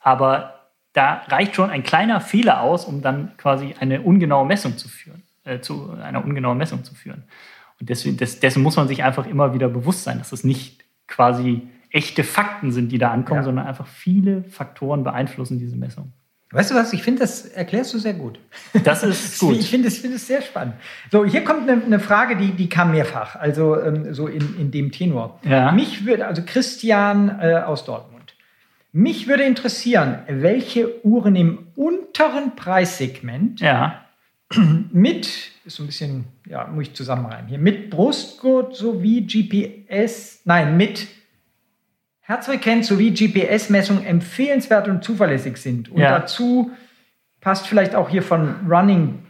Aber 0.00 0.70
da 0.94 1.22
reicht 1.28 1.54
schon 1.54 1.70
ein 1.70 1.84
kleiner 1.84 2.20
Fehler 2.20 2.62
aus, 2.62 2.86
um 2.86 3.02
dann 3.02 3.36
quasi 3.36 3.76
eine 3.78 4.02
ungenaue 4.02 4.46
Messung 4.46 4.76
zu 4.76 4.88
führen, 4.88 5.22
äh, 5.44 5.60
zu 5.60 5.92
einer 5.92 6.24
ungenauen 6.24 6.58
Messung 6.58 6.82
zu 6.82 6.96
führen. 6.96 7.22
Und 7.78 7.88
deswegen, 7.88 8.16
des, 8.16 8.40
dessen 8.40 8.64
muss 8.64 8.74
man 8.74 8.88
sich 8.88 9.04
einfach 9.04 9.26
immer 9.26 9.54
wieder 9.54 9.68
bewusst 9.68 10.02
sein, 10.02 10.18
dass 10.18 10.32
es 10.32 10.42
nicht 10.42 10.82
quasi 11.06 11.68
echte 11.90 12.24
Fakten 12.24 12.72
sind, 12.72 12.90
die 12.90 12.98
da 12.98 13.12
ankommen, 13.12 13.42
ja. 13.42 13.44
sondern 13.44 13.68
einfach 13.68 13.86
viele 13.86 14.42
Faktoren 14.42 15.04
beeinflussen 15.04 15.60
diese 15.60 15.76
Messung. 15.76 16.14
Weißt 16.50 16.70
du 16.70 16.74
was? 16.74 16.94
Ich 16.94 17.02
finde, 17.02 17.20
das 17.20 17.44
erklärst 17.44 17.92
du 17.92 17.98
sehr 17.98 18.14
gut. 18.14 18.38
Das 18.84 19.02
ist 19.02 19.38
gut. 19.40 19.56
Ich 19.58 19.68
finde 19.68 19.88
es 19.88 19.98
find 19.98 20.18
sehr 20.18 20.40
spannend. 20.40 20.74
So, 21.12 21.24
hier 21.24 21.44
kommt 21.44 21.68
eine, 21.68 21.82
eine, 21.82 22.00
Frage, 22.00 22.36
die, 22.36 22.52
die 22.52 22.68
kam 22.68 22.92
mehrfach, 22.92 23.36
also 23.36 23.78
ähm, 23.78 24.14
so 24.14 24.26
in, 24.28 24.58
in 24.58 24.70
dem 24.70 24.90
Tenor. 24.90 25.38
Ja. 25.44 25.72
Mich 25.72 26.06
würde, 26.06 26.26
also 26.26 26.42
Christian 26.44 27.38
äh, 27.40 27.56
aus 27.56 27.84
Dortmund, 27.84 28.34
mich 28.92 29.28
würde 29.28 29.42
interessieren, 29.42 30.20
welche 30.28 31.04
Uhren 31.04 31.36
im 31.36 31.66
unteren 31.76 32.56
Preissegment 32.56 33.60
ja. 33.60 34.06
mit, 34.90 35.26
ist 35.66 35.76
so 35.76 35.82
ein 35.82 35.86
bisschen, 35.86 36.24
ja, 36.46 36.66
muss 36.66 36.84
ich 36.84 36.94
zusammenreimen 36.94 37.48
hier, 37.48 37.58
mit 37.58 37.90
Brustgurt 37.90 38.74
sowie 38.74 39.26
GPS, 39.26 40.40
nein, 40.46 40.78
mit 40.78 41.06
Herzfrequenz 42.28 42.88
sowie 42.88 43.10
GPS-Messungen 43.10 44.04
empfehlenswert 44.04 44.86
und 44.86 45.02
zuverlässig 45.02 45.56
sind. 45.56 45.88
Und 45.88 46.02
ja. 46.02 46.18
dazu 46.18 46.70
passt 47.40 47.66
vielleicht 47.66 47.94
auch 47.94 48.10
hier 48.10 48.22
von 48.22 48.66
Running 48.68 49.24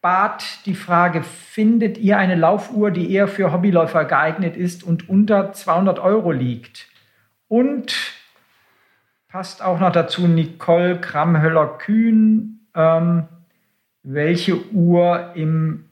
Bart 0.00 0.64
die 0.66 0.76
Frage, 0.76 1.24
findet 1.24 1.98
ihr 1.98 2.18
eine 2.18 2.36
Laufuhr, 2.36 2.92
die 2.92 3.12
eher 3.12 3.26
für 3.26 3.52
Hobbyläufer 3.52 4.04
geeignet 4.04 4.56
ist 4.56 4.84
und 4.84 5.08
unter 5.08 5.52
200 5.52 5.98
Euro 5.98 6.30
liegt? 6.30 6.86
Und 7.48 7.92
passt 9.26 9.60
auch 9.60 9.80
noch 9.80 9.90
dazu 9.90 10.28
Nicole 10.28 11.00
Kramhöller-Kühn, 11.00 12.68
ähm, 12.76 13.24
welche 14.04 14.64
Uhr 14.70 15.32
im 15.34 15.86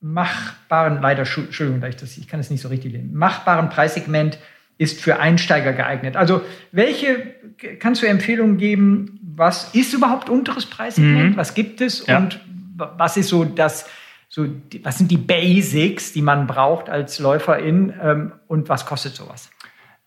machbaren, 0.00 1.02
leider, 1.02 1.20
Entschuldigung, 1.20 1.84
ich 1.86 2.28
kann 2.28 2.40
es 2.40 2.48
nicht 2.48 2.62
so 2.62 2.68
richtig 2.68 2.92
lesen, 2.92 3.14
machbaren 3.14 3.68
Preissegment 3.68 4.38
ist 4.80 5.02
für 5.02 5.18
Einsteiger 5.18 5.74
geeignet. 5.74 6.16
Also 6.16 6.40
welche 6.72 7.34
kannst 7.80 8.02
du 8.02 8.06
Empfehlungen 8.06 8.56
geben? 8.56 9.20
Was 9.36 9.74
ist 9.74 9.92
überhaupt 9.92 10.30
unteres 10.30 10.64
Preissegment? 10.64 11.32
Mhm. 11.32 11.36
Was 11.36 11.52
gibt 11.52 11.82
es? 11.82 12.06
Ja. 12.06 12.16
Und 12.16 12.40
was 12.76 13.18
ist 13.18 13.28
so 13.28 13.44
das, 13.44 13.86
so, 14.30 14.46
was 14.82 14.96
sind 14.96 15.10
die 15.10 15.18
Basics, 15.18 16.14
die 16.14 16.22
man 16.22 16.46
braucht 16.46 16.88
als 16.88 17.18
Läuferin? 17.18 17.92
Ähm, 18.02 18.32
und 18.46 18.70
was 18.70 18.86
kostet 18.86 19.14
sowas? 19.14 19.50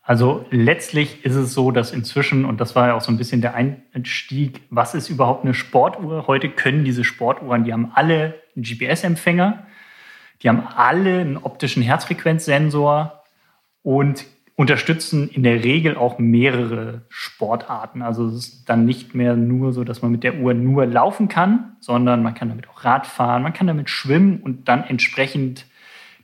Also 0.01 0.47
letztlich 0.49 1.23
ist 1.23 1.35
es 1.35 1.53
so, 1.53 1.69
dass 1.69 1.91
inzwischen, 1.91 2.43
und 2.43 2.59
das 2.59 2.75
war 2.75 2.87
ja 2.87 2.93
auch 2.95 3.01
so 3.01 3.11
ein 3.11 3.17
bisschen 3.17 3.41
der 3.41 3.53
Einstieg, 3.53 4.61
was 4.71 4.95
ist 4.95 5.07
überhaupt 5.07 5.45
eine 5.45 5.53
Sportuhr? 5.53 6.25
Heute 6.25 6.49
können 6.49 6.83
diese 6.83 7.03
Sportuhren, 7.03 7.63
die 7.63 7.73
haben 7.73 7.91
alle 7.93 8.41
einen 8.55 8.63
GPS-Empfänger, 8.63 9.67
die 10.41 10.49
haben 10.49 10.63
alle 10.75 11.19
einen 11.19 11.37
optischen 11.37 11.83
Herzfrequenzsensor 11.83 13.23
und 13.83 14.25
unterstützen 14.55 15.29
in 15.29 15.43
der 15.43 15.63
Regel 15.63 15.97
auch 15.97 16.19
mehrere 16.19 17.01
Sportarten. 17.09 18.01
Also 18.01 18.27
es 18.27 18.35
ist 18.35 18.69
dann 18.69 18.85
nicht 18.85 19.15
mehr 19.15 19.35
nur 19.35 19.73
so, 19.73 19.83
dass 19.83 20.01
man 20.01 20.11
mit 20.11 20.23
der 20.23 20.35
Uhr 20.35 20.53
nur 20.53 20.85
laufen 20.85 21.27
kann, 21.27 21.75
sondern 21.79 22.21
man 22.21 22.35
kann 22.35 22.49
damit 22.49 22.69
auch 22.69 22.83
Rad 22.83 23.07
fahren, 23.07 23.41
man 23.41 23.53
kann 23.53 23.67
damit 23.67 23.89
schwimmen 23.89 24.41
und 24.41 24.67
dann 24.67 24.83
entsprechend 24.83 25.65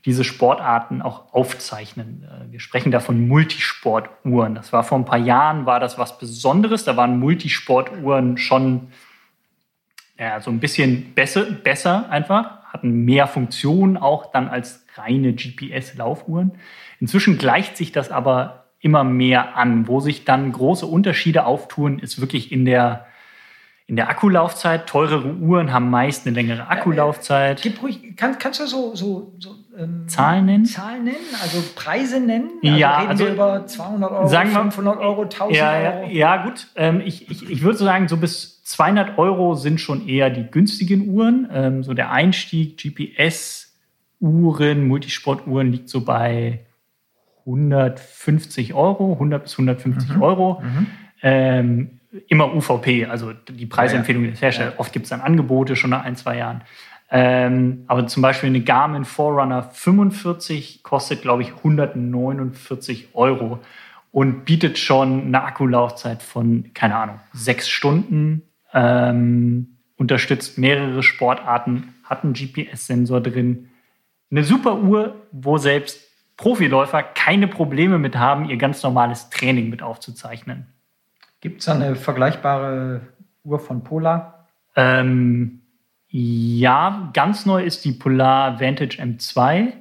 diese 0.05 0.23
Sportarten 0.23 1.01
auch 1.01 1.33
aufzeichnen. 1.33 2.23
Äh, 2.23 2.51
wir 2.51 2.59
sprechen 2.59 2.91
da 2.91 2.99
von 2.99 3.27
Multisportuhren. 3.27 4.55
Das 4.55 4.71
war 4.71 4.83
vor 4.83 4.97
ein 4.97 5.05
paar 5.05 5.17
Jahren, 5.17 5.65
war 5.65 5.79
das 5.79 5.97
was 5.97 6.17
Besonderes. 6.17 6.85
Da 6.85 6.95
waren 6.95 7.19
Multisportuhren 7.19 8.37
schon 8.37 8.87
ja, 10.17 10.39
so 10.41 10.51
ein 10.51 10.59
bisschen 10.59 11.13
besser, 11.13 11.43
besser 11.43 12.09
einfach, 12.09 12.58
hatten 12.69 13.03
mehr 13.03 13.27
Funktionen 13.27 13.97
auch 13.97 14.31
dann 14.31 14.47
als 14.47 14.85
reine 14.95 15.33
GPS-Laufuhren. 15.33 16.53
Inzwischen 16.99 17.37
gleicht 17.37 17.77
sich 17.77 17.91
das 17.91 18.11
aber 18.11 18.65
immer 18.79 19.03
mehr 19.03 19.57
an. 19.57 19.87
Wo 19.87 19.99
sich 19.99 20.25
dann 20.25 20.51
große 20.51 20.85
Unterschiede 20.85 21.45
auftun, 21.45 21.99
ist 21.99 22.21
wirklich 22.21 22.51
in 22.51 22.65
der, 22.65 23.05
in 23.87 23.95
der 23.95 24.09
Akkulaufzeit. 24.09 24.87
Teurere 24.87 25.33
Uhren 25.35 25.73
haben 25.73 25.89
meist 25.89 26.25
eine 26.25 26.35
längere 26.35 26.67
Akkulaufzeit. 26.67 27.61
Gib 27.61 27.81
ruhig, 27.81 28.15
kann, 28.15 28.37
kannst 28.37 28.59
du 28.59 28.67
so, 28.67 28.95
so, 28.95 29.33
so 29.39 29.55
ähm, 29.79 30.07
Zahlen 30.07 30.45
nennen? 30.45 30.65
Zahlen 30.65 31.05
nennen, 31.05 31.17
also 31.41 31.63
Preise 31.75 32.19
nennen? 32.19 32.51
Also 32.63 32.77
ja, 32.77 32.97
reden 32.97 33.09
also, 33.09 33.25
wir 33.25 33.33
über 33.33 33.65
200 33.65 34.11
Euro, 34.11 34.27
sagen 34.27 34.51
wir, 34.51 34.61
500 34.61 34.99
Euro, 34.99 35.23
1000 35.23 35.55
ja, 35.55 35.71
Euro? 35.71 36.07
Ja, 36.07 36.09
ja 36.09 36.43
gut. 36.43 36.67
Ähm, 36.75 37.01
ich, 37.05 37.31
ich, 37.31 37.49
ich 37.49 37.61
würde 37.61 37.77
sagen, 37.77 38.07
so 38.07 38.17
bis 38.17 38.63
200 38.63 39.17
Euro 39.17 39.55
sind 39.55 39.81
schon 39.81 40.07
eher 40.07 40.29
die 40.29 40.49
günstigen 40.49 41.09
Uhren. 41.09 41.49
Ähm, 41.51 41.83
so 41.83 41.93
der 41.93 42.11
Einstieg 42.11 42.77
GPS-Uhren, 42.77 44.87
Multisportuhren 44.87 45.71
liegt 45.71 45.89
so 45.89 46.01
bei 46.01 46.65
150 47.45 48.73
Euro, 48.73 49.13
100 49.13 49.43
bis 49.43 49.53
150 49.53 50.15
mhm. 50.15 50.21
Euro. 50.21 50.61
Mhm. 50.61 50.87
Ähm, 51.21 51.99
immer 52.27 52.55
UVP, 52.55 53.05
also 53.05 53.33
die 53.33 53.65
Preisempfehlung 53.65 54.23
des 54.23 54.41
Herstellers. 54.41 54.73
Ja. 54.73 54.79
Oft 54.79 54.93
gibt 54.93 55.05
es 55.05 55.09
dann 55.09 55.21
Angebote 55.21 55.75
schon 55.75 55.91
nach 55.91 56.03
ein, 56.03 56.15
zwei 56.15 56.37
Jahren. 56.37 56.61
Ähm, 57.11 57.85
aber 57.87 58.05
zum 58.07 58.21
Beispiel 58.21 58.49
eine 58.49 58.61
Garmin 58.61 59.03
Forerunner 59.03 59.63
45 59.63 60.83
kostet, 60.83 61.23
glaube 61.23 61.41
ich, 61.41 61.55
149 61.55 63.09
Euro 63.13 63.59
und 64.11 64.45
bietet 64.45 64.77
schon 64.77 65.27
eine 65.27 65.43
Akkulaufzeit 65.43 66.21
von, 66.21 66.71
keine 66.73 66.95
Ahnung, 66.95 67.19
sechs 67.33 67.67
Stunden, 67.67 68.43
ähm, 68.73 69.77
unterstützt 69.97 70.57
mehrere 70.57 71.03
Sportarten, 71.03 71.95
hat 72.03 72.23
einen 72.23 72.33
GPS-Sensor 72.33 73.21
drin. 73.21 73.69
Eine 74.31 74.43
super 74.43 74.79
Uhr, 74.79 75.15
wo 75.31 75.57
selbst 75.57 75.99
Profiläufer 76.37 77.03
keine 77.03 77.47
Probleme 77.47 77.97
mit 77.97 78.17
haben, 78.17 78.49
ihr 78.49 78.57
ganz 78.57 78.81
normales 78.81 79.29
Training 79.29 79.69
mit 79.69 79.81
aufzuzeichnen. 79.81 80.67
Gibt 81.41 81.61
es 81.61 81.67
eine 81.67 81.95
vergleichbare 81.95 83.01
Uhr 83.43 83.59
von 83.59 83.83
Polar? 83.83 84.47
Ähm, 84.75 85.58
ja, 86.09 87.11
ganz 87.13 87.45
neu 87.45 87.63
ist 87.63 87.85
die 87.85 87.91
Polar 87.91 88.59
Vantage 88.59 89.01
M2. 89.01 89.73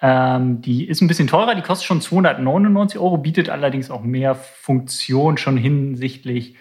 Ähm, 0.00 0.60
die 0.60 0.86
ist 0.88 1.00
ein 1.00 1.08
bisschen 1.08 1.28
teurer, 1.28 1.54
die 1.54 1.62
kostet 1.62 1.86
schon 1.86 2.00
299 2.00 3.00
Euro, 3.00 3.18
bietet 3.18 3.48
allerdings 3.48 3.90
auch 3.90 4.02
mehr 4.02 4.34
Funktion 4.34 5.38
schon 5.38 5.56
hinsichtlich 5.56 6.56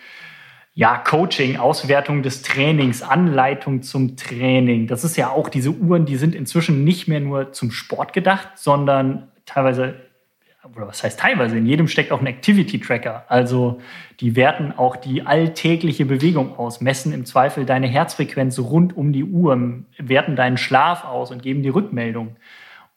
ja, 0.77 0.97
Coaching, 0.97 1.57
Auswertung 1.57 2.21
des 2.21 2.43
Trainings, 2.43 3.01
Anleitung 3.01 3.81
zum 3.81 4.15
Training. 4.15 4.85
Das 4.85 5.03
ist 5.03 5.17
ja 5.17 5.31
auch 5.31 5.49
diese 5.49 5.71
Uhren, 5.71 6.05
die 6.05 6.17
sind 6.17 6.35
inzwischen 6.35 6.83
nicht 6.83 7.07
mehr 7.07 7.19
nur 7.19 7.51
zum 7.51 7.71
Sport 7.71 8.13
gedacht, 8.13 8.49
sondern 8.55 9.31
teilweise, 9.47 9.95
oder 10.75 10.87
was 10.87 11.03
heißt 11.03 11.19
teilweise, 11.19 11.57
in 11.57 11.65
jedem 11.65 11.87
steckt 11.87 12.11
auch 12.11 12.19
ein 12.19 12.27
Activity-Tracker. 12.27 13.25
Also 13.29 13.79
die 14.19 14.35
werten 14.35 14.73
auch 14.75 14.95
die 14.95 15.25
alltägliche 15.25 16.05
Bewegung 16.05 16.57
aus, 16.57 16.81
messen 16.81 17.13
im 17.13 17.25
Zweifel 17.25 17.65
deine 17.65 17.87
Herzfrequenz 17.87 18.59
rund 18.59 18.95
um 18.97 19.13
die 19.13 19.23
Uhr, 19.23 19.83
werten 19.97 20.35
deinen 20.35 20.57
Schlaf 20.57 21.05
aus 21.05 21.31
und 21.31 21.41
geben 21.41 21.63
die 21.63 21.69
Rückmeldung. 21.69 22.35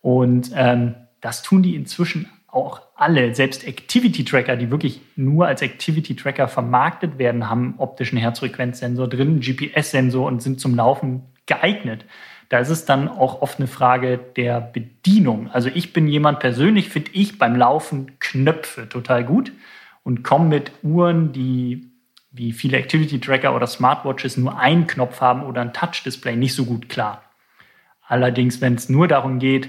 Und 0.01 0.51
ähm, 0.55 0.95
das 1.21 1.43
tun 1.43 1.63
die 1.63 1.77
inzwischen 1.77 2.29
auch 2.47 2.81
alle, 2.97 3.35
selbst 3.35 3.67
Activity-Tracker, 3.67 4.57
die 4.57 4.71
wirklich 4.71 5.01
nur 5.15 5.47
als 5.47 5.63
Activity-Tracker 5.63 6.49
vermarktet 6.49 7.19
werden, 7.19 7.49
haben 7.49 7.75
optischen 7.79 8.19
Herzfrequenzsensor 8.19 9.09
drin, 9.09 9.41
GPS-Sensor 9.41 10.27
und 10.27 10.43
sind 10.43 10.61
zum 10.61 10.75
Laufen 10.75 11.23
geeignet. 11.47 12.05
Da 12.51 12.59
ist 12.59 12.69
es 12.69 12.85
dann 12.85 13.09
auch 13.09 13.43
oft 13.43 13.59
eine 13.59 13.69
Frage 13.69 14.19
der 14.19 14.61
Bedienung. 14.61 15.49
Also 15.53 15.71
ich 15.73 15.93
bin 15.93 16.09
jemand 16.09 16.41
persönlich, 16.41 16.89
finde 16.89 17.13
ich 17.15 17.39
beim 17.39 17.55
Laufen 17.55 18.19
Knöpfe 18.19 18.89
total 18.89 19.25
gut 19.25 19.53
und 20.03 20.25
komme 20.25 20.49
mit 20.49 20.73
Uhren, 20.83 21.33
die 21.33 21.93
wie 22.33 22.53
viele 22.53 22.79
Activity-Tracker 22.79 23.55
oder 23.55 23.69
Smartwatches 23.69 24.37
nur 24.37 24.59
einen 24.59 24.89
Knopf 24.89 25.21
haben 25.21 25.45
oder 25.45 25.61
ein 25.61 25.73
Touch-Display 25.73 26.37
nicht 26.37 26.55
so 26.55 26.65
gut 26.65 26.89
klar. 26.89 27.23
Allerdings, 28.07 28.61
wenn 28.61 28.75
es 28.75 28.89
nur 28.89 29.07
darum 29.07 29.39
geht, 29.39 29.69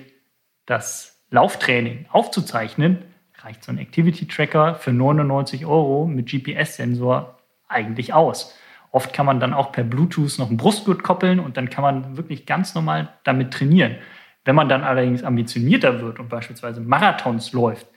das 0.66 1.24
Lauftraining 1.30 2.08
aufzuzeichnen, 2.10 3.04
reicht 3.38 3.64
so 3.64 3.72
ein 3.72 3.78
Activity-Tracker 3.78 4.76
für 4.76 4.92
99 4.92 5.68
Euro 5.68 6.08
mit 6.08 6.32
GPS-Sensor 6.32 7.38
eigentlich 7.68 8.14
aus. 8.14 8.56
Oft 8.92 9.14
kann 9.14 9.26
man 9.26 9.40
dann 9.40 9.54
auch 9.54 9.72
per 9.72 9.84
Bluetooth 9.84 10.38
noch 10.38 10.50
einen 10.50 10.58
Brustgurt 10.58 11.02
koppeln 11.02 11.40
und 11.40 11.56
dann 11.58 11.70
kann 11.70 11.82
man 11.82 12.18
wirklich 12.18 12.46
ganz 12.46 12.76
normal 12.76 13.10
damit 13.24 13.52
trainieren. 13.52 13.96
Wenn 14.44 14.56
man 14.56 14.68
dann 14.68 14.84
allerdings 14.84 15.24
ambitionierter 15.24 16.02
wird 16.02 16.20
und 16.20 16.30
beispielsweise 16.30 16.82
Marathons 16.82 17.54
läuft, 17.54 17.88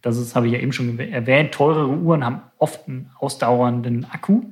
das 0.00 0.18
ist, 0.18 0.36
habe 0.36 0.46
ich 0.46 0.52
ja 0.52 0.58
eben 0.58 0.72
schon 0.72 0.98
erwähnt, 0.98 1.52
teurere 1.52 1.88
Uhren 1.88 2.24
haben 2.24 2.42
oft 2.58 2.86
einen 2.86 3.10
ausdauernden 3.18 4.06
Akku, 4.10 4.42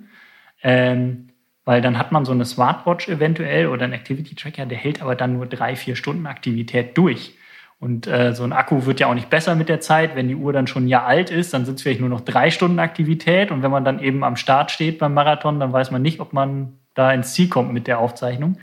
ähm, 0.62 1.28
weil 1.64 1.82
dann 1.82 1.98
hat 1.98 2.10
man 2.10 2.24
so 2.24 2.32
eine 2.32 2.46
Smartwatch 2.46 3.08
eventuell 3.08 3.68
oder 3.68 3.84
einen 3.84 3.92
Activity 3.92 4.34
Tracker, 4.34 4.66
der 4.66 4.78
hält 4.78 5.02
aber 5.02 5.14
dann 5.14 5.34
nur 5.34 5.46
drei, 5.46 5.76
vier 5.76 5.94
Stunden 5.94 6.26
Aktivität 6.26 6.96
durch. 6.96 7.36
Und 7.82 8.06
äh, 8.06 8.32
so 8.32 8.44
ein 8.44 8.52
Akku 8.52 8.86
wird 8.86 9.00
ja 9.00 9.08
auch 9.08 9.14
nicht 9.14 9.28
besser 9.28 9.56
mit 9.56 9.68
der 9.68 9.80
Zeit. 9.80 10.14
Wenn 10.14 10.28
die 10.28 10.36
Uhr 10.36 10.52
dann 10.52 10.68
schon 10.68 10.84
ein 10.84 10.88
Jahr 10.88 11.04
alt 11.04 11.32
ist, 11.32 11.52
dann 11.52 11.64
sind 11.64 11.74
es 11.74 11.82
vielleicht 11.82 11.98
nur 11.98 12.08
noch 12.08 12.20
drei 12.20 12.52
Stunden 12.52 12.78
Aktivität. 12.78 13.50
Und 13.50 13.64
wenn 13.64 13.72
man 13.72 13.84
dann 13.84 13.98
eben 13.98 14.22
am 14.22 14.36
Start 14.36 14.70
steht 14.70 15.00
beim 15.00 15.14
Marathon, 15.14 15.58
dann 15.58 15.72
weiß 15.72 15.90
man 15.90 16.00
nicht, 16.00 16.20
ob 16.20 16.32
man 16.32 16.78
da 16.94 17.12
ins 17.12 17.34
Ziel 17.34 17.48
kommt 17.48 17.72
mit 17.72 17.88
der 17.88 17.98
Aufzeichnung. 17.98 18.58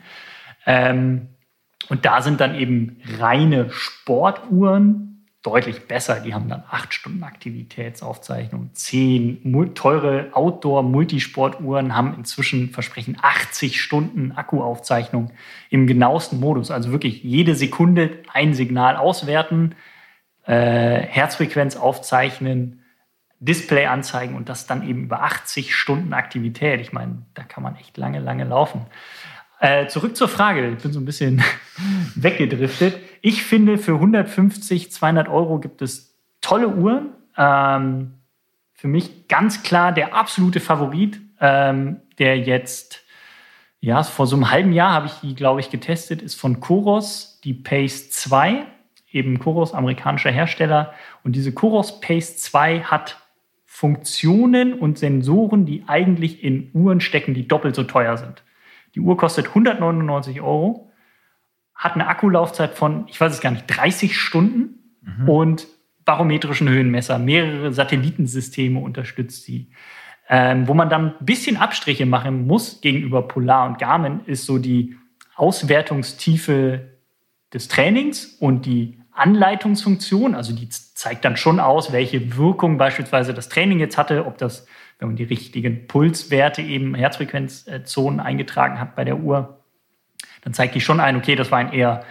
Ähm, 0.66 1.28
und 1.90 2.06
da 2.06 2.22
sind 2.22 2.40
dann 2.40 2.56
eben 2.56 3.02
reine 3.20 3.70
Sportuhren 3.72 5.19
deutlich 5.44 5.88
besser. 5.88 6.20
Die 6.20 6.34
haben 6.34 6.50
dann 6.50 6.64
acht 6.70 6.94
Stunden 6.94 7.24
Aktivitätsaufzeichnung, 7.24 8.72
zehn 8.74 9.74
teure 9.74 10.30
Outdoor-Multisportuhren 10.34 11.96
haben 11.96 12.14
inzwischen 12.16 12.72
versprechen 12.72 13.18
80 13.22 13.82
Stunden 13.82 14.34
Akkuaufzeichnung 14.34 15.32
im 15.70 15.88
genauesten 15.88 16.40
Modus. 16.40 16.72
Also 16.72 16.92
wirklich 16.92 17.24
jede 17.24 17.56
Sekunde 17.56 18.20
ein 18.34 18.54
Signal 18.54 18.98
auswerten, 18.98 19.76
äh, 20.46 21.02
Herzfrequenz 21.02 21.78
aufzeichnen, 21.78 22.84
Display 23.40 23.86
anzeigen 23.86 24.36
und 24.36 24.50
das 24.50 24.68
dann 24.68 24.88
eben 24.88 25.04
über 25.04 25.24
80 25.24 25.74
Stunden 25.74 26.14
Aktivität. 26.14 26.82
Ich 26.82 26.92
meine, 26.92 27.26
da 27.34 27.44
kann 27.44 27.64
man 27.64 27.78
echt 27.78 27.96
lange, 27.96 28.20
lange 28.20 28.44
laufen. 28.44 28.86
Äh, 29.62 29.88
zurück 29.88 30.18
zur 30.18 30.28
Frage. 30.28 30.70
Ich 30.70 30.84
bin 30.84 30.92
so 30.92 31.00
ein 31.00 31.06
bisschen 31.06 31.42
weggedriftet. 32.16 32.98
Ich 33.22 33.44
finde, 33.44 33.78
für 33.78 33.96
150, 33.96 34.92
200 34.92 35.28
Euro 35.28 35.60
gibt 35.60 35.82
es 35.82 36.16
tolle 36.42 36.70
Uhren. 36.70 37.10
Ähm, 37.38 38.14
für 38.74 38.88
mich 38.88 39.28
ganz 39.28 39.64
klar 39.64 39.92
der 39.92 40.16
absolute 40.16 40.60
Favorit, 40.60 41.20
ähm, 41.42 41.98
der 42.18 42.38
jetzt, 42.40 43.04
ja, 43.82 44.04
vor 44.04 44.28
so 44.28 44.36
einem 44.36 44.52
halben 44.52 44.72
Jahr 44.72 44.92
habe 44.94 45.08
ich 45.08 45.14
die, 45.22 45.36
glaube 45.36 45.60
ich, 45.60 45.70
getestet, 45.70 46.22
ist 46.22 46.36
von 46.36 46.60
Koros, 46.60 47.40
die 47.44 47.54
Pace 47.54 48.10
2, 48.12 48.66
eben 49.12 49.40
Koros, 49.40 49.74
amerikanischer 49.74 50.32
Hersteller. 50.32 50.94
Und 51.24 51.36
diese 51.36 51.54
Koros 51.54 52.00
Pace 52.00 52.38
2 52.38 52.82
hat 52.82 53.18
Funktionen 53.66 54.74
und 54.74 54.98
Sensoren, 54.98 55.66
die 55.66 55.84
eigentlich 55.88 56.44
in 56.44 56.70
Uhren 56.74 57.02
stecken, 57.02 57.34
die 57.34 57.48
doppelt 57.48 57.76
so 57.76 57.84
teuer 57.84 58.18
sind. 58.18 58.44
Die 58.96 59.00
Uhr 59.00 59.16
kostet 59.18 59.48
199 59.48 60.42
Euro, 60.42 60.89
hat 61.80 61.96
eine 61.96 62.08
Akkulaufzeit 62.08 62.76
von, 62.76 63.06
ich 63.08 63.20
weiß 63.20 63.34
es 63.34 63.42
gar 63.42 63.52
nicht, 63.52 63.66
30 63.68 64.16
Stunden 64.16 64.98
mhm. 65.02 65.30
und 65.30 65.68
barometrischen 66.06 66.70
Höhenmesser, 66.70 67.18
mehrere 67.18 67.74
Satellitensysteme 67.74 68.80
unterstützt 68.80 69.44
sie. 69.44 69.72
Ähm, 70.28 70.68
wo 70.68 70.76
man 70.76 70.90
dann 70.90 71.16
ein 71.20 71.26
bisschen 71.26 71.58
Abstriche 71.58 72.06
machen 72.06 72.46
muss 72.46 72.82
gegenüber 72.82 73.28
Polar 73.28 73.68
und 73.68 73.80
Garmin, 73.80 74.20
ist 74.26 74.46
so 74.46 74.60
die 74.60 74.96
Auswertungstiefe 75.36 76.90
des 77.52 77.68
Trainings 77.68 78.26
und 78.40 78.68
die 78.68 79.00
Anleitungsfunktion. 79.12 80.36
Also 80.36 80.54
die 80.54 80.70
zeigt 80.70 81.26
dann 81.26 81.38
schon 81.38 81.60
aus, 81.60 81.92
welche 81.92 82.38
Wirkung 82.38 82.78
beispielsweise 82.78 83.34
das 83.34 83.50
Training 83.50 83.80
jetzt 83.80 83.98
hatte, 83.98 84.28
ob 84.28 84.38
das 84.38 84.68
wenn 85.00 85.08
man 85.08 85.16
die 85.16 85.24
richtigen 85.24 85.88
Pulswerte, 85.88 86.62
eben 86.62 86.94
Herzfrequenzzonen 86.94 88.20
eingetragen 88.20 88.80
hat 88.80 88.96
bei 88.96 89.06
der 89.06 89.20
Uhr, 89.20 89.59
dann 90.42 90.54
zeigt 90.54 90.76
die 90.76 90.82
schon 90.82 91.00
ein, 91.00 91.16
okay, 91.16 91.36
das 91.36 91.52
war 91.52 91.60
ein 91.60 91.74
eher 91.74 92.04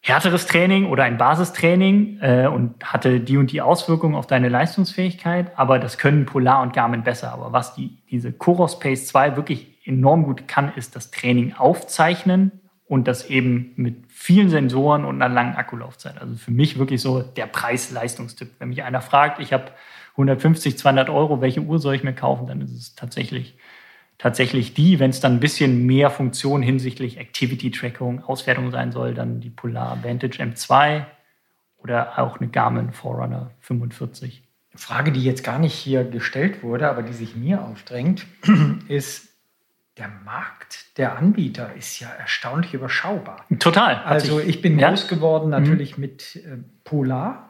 härteres 0.00 0.46
Training 0.46 0.86
oder 0.86 1.04
ein 1.04 1.18
Basistraining 1.18 2.20
äh, 2.20 2.46
und 2.46 2.84
hatte 2.84 3.20
die 3.20 3.36
und 3.36 3.50
die 3.52 3.60
Auswirkungen 3.60 4.14
auf 4.14 4.26
deine 4.26 4.48
Leistungsfähigkeit, 4.48 5.52
aber 5.56 5.78
das 5.78 5.98
können 5.98 6.24
Polar 6.24 6.62
und 6.62 6.72
Garmin 6.72 7.02
besser. 7.02 7.32
Aber 7.32 7.52
was 7.52 7.74
die, 7.74 7.98
diese 8.10 8.32
Coros 8.32 8.78
Pace 8.78 9.08
2 9.08 9.36
wirklich 9.36 9.78
enorm 9.84 10.24
gut 10.24 10.46
kann, 10.48 10.72
ist 10.76 10.94
das 10.96 11.10
Training 11.10 11.54
aufzeichnen 11.54 12.52
und 12.86 13.06
das 13.06 13.28
eben 13.28 13.72
mit 13.76 13.96
vielen 14.08 14.48
Sensoren 14.48 15.04
und 15.04 15.20
einer 15.20 15.32
langen 15.32 15.56
Akkulaufzeit. 15.56 16.18
Also 16.20 16.36
für 16.36 16.50
mich 16.50 16.78
wirklich 16.78 17.02
so 17.02 17.20
der 17.20 17.46
Preis-Leistungstipp. 17.46 18.52
Wenn 18.58 18.70
mich 18.70 18.82
einer 18.82 19.00
fragt, 19.02 19.40
ich 19.40 19.52
habe 19.52 19.66
150, 20.12 20.78
200 20.78 21.10
Euro, 21.10 21.40
welche 21.40 21.60
Uhr 21.60 21.78
soll 21.78 21.94
ich 21.94 22.02
mir 22.02 22.14
kaufen, 22.14 22.46
dann 22.46 22.60
ist 22.60 22.72
es 22.72 22.94
tatsächlich, 22.94 23.56
tatsächlich 24.18 24.74
die. 24.74 24.98
Wenn 24.98 25.10
es 25.10 25.20
dann 25.20 25.34
ein 25.34 25.40
bisschen 25.40 25.86
mehr 25.86 26.10
Funktion 26.10 26.62
hinsichtlich 26.62 27.18
Activity 27.18 27.70
Tracking, 27.70 28.20
Auswertung 28.20 28.70
sein 28.70 28.92
soll, 28.92 29.14
dann 29.14 29.40
die 29.40 29.50
Polar 29.50 30.02
Vantage 30.02 30.42
M2 30.42 31.06
oder 31.78 32.18
auch 32.18 32.38
eine 32.38 32.48
Garmin 32.48 32.92
Forerunner 32.92 33.52
45. 33.60 34.42
Frage, 34.74 35.12
die 35.12 35.24
jetzt 35.24 35.42
gar 35.42 35.58
nicht 35.58 35.74
hier 35.74 36.04
gestellt 36.04 36.62
wurde, 36.62 36.88
aber 36.88 37.02
die 37.02 37.12
sich 37.12 37.34
mir 37.34 37.64
aufdrängt, 37.64 38.26
ist, 38.88 39.28
der 39.96 40.08
Markt 40.24 40.96
der 40.96 41.16
Anbieter 41.16 41.74
ist 41.74 41.98
ja 41.98 42.08
erstaunlich 42.08 42.74
überschaubar. 42.74 43.44
Total. 43.58 43.96
Also 44.04 44.38
ich 44.38 44.62
bin 44.62 44.78
ja. 44.78 44.88
groß 44.88 45.08
geworden 45.08 45.50
natürlich 45.50 45.96
mhm. 45.96 46.02
mit 46.02 46.36
äh, 46.36 46.58
Polar 46.84 47.47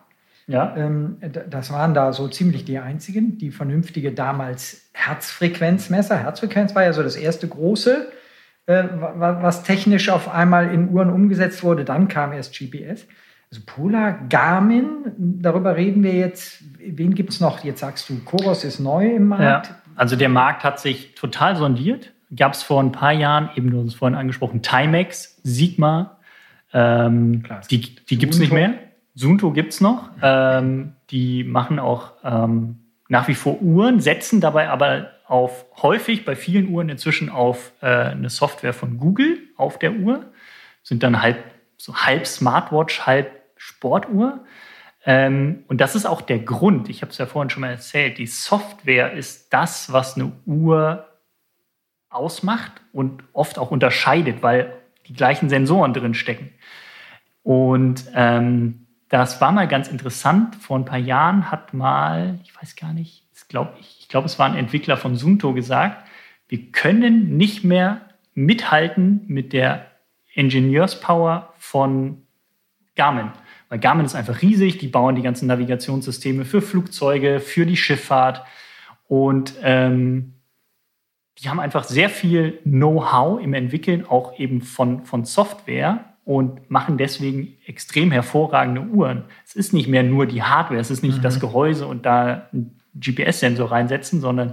ja. 0.48 0.74
Ähm, 0.76 1.18
das 1.50 1.70
waren 1.70 1.92
da 1.92 2.12
so 2.14 2.26
ziemlich 2.26 2.64
die 2.64 2.78
einzigen, 2.78 3.37
die 3.37 3.50
vernünftige 3.50 4.12
damals 4.12 4.90
Herzfrequenzmesser. 4.94 6.16
Herzfrequenz 6.16 6.74
war 6.74 6.84
ja 6.84 6.94
so 6.94 7.02
das 7.02 7.16
erste 7.16 7.46
große, 7.46 8.11
äh, 8.66 8.84
was 9.14 9.62
technisch 9.62 10.08
auf 10.08 10.32
einmal 10.32 10.72
in 10.72 10.88
Uhren 10.88 11.11
umgesetzt 11.11 11.62
wurde. 11.62 11.84
Dann 11.84 12.08
kam 12.08 12.32
erst 12.32 12.58
GPS. 12.58 13.06
Also 13.50 13.62
Polar, 13.66 14.26
Garmin, 14.30 15.12
darüber 15.18 15.76
reden 15.76 16.02
wir 16.02 16.14
jetzt. 16.14 16.62
Wen 16.78 17.14
gibt 17.14 17.30
es 17.30 17.40
noch? 17.40 17.62
Jetzt 17.62 17.80
sagst 17.80 18.08
du, 18.08 18.18
Koros 18.24 18.64
ist 18.64 18.80
neu 18.80 19.16
im 19.16 19.28
Markt. 19.28 19.68
Ja, 19.68 19.76
also 19.96 20.16
der 20.16 20.30
Markt 20.30 20.64
hat 20.64 20.80
sich 20.80 21.14
total 21.14 21.56
sondiert. 21.56 22.12
Gab 22.34 22.54
es 22.54 22.62
vor 22.62 22.82
ein 22.82 22.92
paar 22.92 23.12
Jahren, 23.12 23.50
eben 23.54 23.70
du 23.70 23.78
hast 23.80 23.88
es 23.88 23.94
vorhin 23.94 24.16
angesprochen, 24.16 24.62
Timex, 24.62 25.40
Sigma. 25.42 26.18
Ähm, 26.72 27.42
Klar, 27.42 27.61
die 27.70 27.96
die 27.96 28.18
gibt 28.18 28.34
es 28.34 28.40
nicht 28.40 28.52
mehr. 28.52 28.74
Sunto 29.18 29.50
gibt 29.50 29.72
es 29.72 29.81
noch. 29.81 30.11
Ähm, 30.22 30.94
die 31.11 31.42
machen 31.42 31.81
auch 31.81 32.12
ähm, 32.22 32.78
nach 33.09 33.26
wie 33.26 33.35
vor 33.35 33.61
Uhren, 33.61 33.98
setzen 34.00 34.40
dabei 34.40 34.68
aber 34.68 35.11
auf 35.26 35.66
häufig 35.83 36.24
bei 36.24 36.37
vielen 36.37 36.68
Uhren 36.68 36.88
inzwischen 36.88 37.28
auf 37.28 37.72
äh, 37.81 37.87
eine 37.87 38.31
Software 38.31 38.72
von 38.72 38.96
Google 38.96 39.40
auf 39.57 39.78
der 39.78 39.94
Uhr. 39.94 40.24
Sind 40.85 41.02
dann 41.02 41.20
halb, 41.20 41.42
so 41.76 41.96
halb 41.96 42.28
Smartwatch, 42.28 43.07
halb 43.07 43.33
Sportuhr. 43.57 44.44
Ähm, 45.04 45.64
und 45.66 45.81
das 45.81 45.96
ist 45.96 46.07
auch 46.07 46.20
der 46.20 46.38
Grund, 46.38 46.88
ich 46.88 47.02
habe 47.02 47.11
es 47.11 47.18
ja 47.18 47.26
vorhin 47.26 47.50
schon 47.50 47.62
mal 47.62 47.70
erzählt, 47.70 48.18
die 48.18 48.26
Software 48.26 49.12
ist 49.14 49.52
das, 49.52 49.92
was 49.92 50.14
eine 50.14 50.33
Uhr 50.46 51.09
ausmacht 52.09 52.72
und 52.92 53.24
oft 53.33 53.59
auch 53.59 53.72
unterscheidet, 53.72 54.42
weil 54.44 54.74
die 55.09 55.12
gleichen 55.12 55.48
Sensoren 55.48 55.92
drin 55.92 56.14
stecken. 56.14 56.52
Und 57.42 58.04
ähm, 58.14 58.88
das 59.08 59.40
war 59.40 59.52
mal 59.52 59.68
ganz 59.68 59.88
interessant. 59.88 60.56
Vor 60.56 60.78
ein 60.78 60.84
paar 60.84 60.98
Jahren 60.98 61.50
hat 61.50 61.74
mal, 61.74 62.38
ich 62.42 62.54
weiß 62.60 62.76
gar 62.76 62.92
nicht, 62.92 63.24
ich 63.34 63.48
glaube, 63.48 63.74
ich 63.80 64.08
glaube, 64.08 64.26
es 64.26 64.38
war 64.38 64.46
ein 64.46 64.56
Entwickler 64.56 64.96
von 64.96 65.16
Sunto 65.16 65.54
gesagt, 65.54 66.06
wir 66.48 66.70
können 66.72 67.36
nicht 67.36 67.64
mehr 67.64 68.00
mithalten 68.34 69.22
mit 69.26 69.52
der 69.52 69.86
Ingenieurspower 70.34 71.52
von 71.58 72.22
Garmin. 72.94 73.30
Weil 73.68 73.78
Garmin 73.78 74.06
ist 74.06 74.14
einfach 74.14 74.42
riesig, 74.42 74.78
die 74.78 74.88
bauen 74.88 75.14
die 75.14 75.22
ganzen 75.22 75.46
Navigationssysteme 75.46 76.44
für 76.44 76.62
Flugzeuge, 76.62 77.40
für 77.40 77.66
die 77.66 77.76
Schifffahrt 77.76 78.44
und 79.08 79.54
ähm, 79.62 80.34
die 81.38 81.48
haben 81.48 81.60
einfach 81.60 81.84
sehr 81.84 82.10
viel 82.10 82.58
Know-how 82.64 83.40
im 83.40 83.54
Entwickeln, 83.54 84.04
auch 84.04 84.38
eben 84.38 84.60
von, 84.60 85.04
von 85.04 85.24
Software 85.24 86.04
und 86.28 86.70
machen 86.70 86.98
deswegen 86.98 87.56
extrem 87.64 88.12
hervorragende 88.12 88.82
Uhren. 88.82 89.24
Es 89.46 89.56
ist 89.56 89.72
nicht 89.72 89.88
mehr 89.88 90.02
nur 90.02 90.26
die 90.26 90.42
Hardware, 90.42 90.78
es 90.78 90.90
ist 90.90 91.02
nicht 91.02 91.16
mhm. 91.18 91.22
das 91.22 91.40
Gehäuse 91.40 91.86
und 91.86 92.04
da 92.04 92.48
einen 92.52 92.78
GPS-Sensor 92.94 93.70
reinsetzen, 93.70 94.20
sondern 94.20 94.52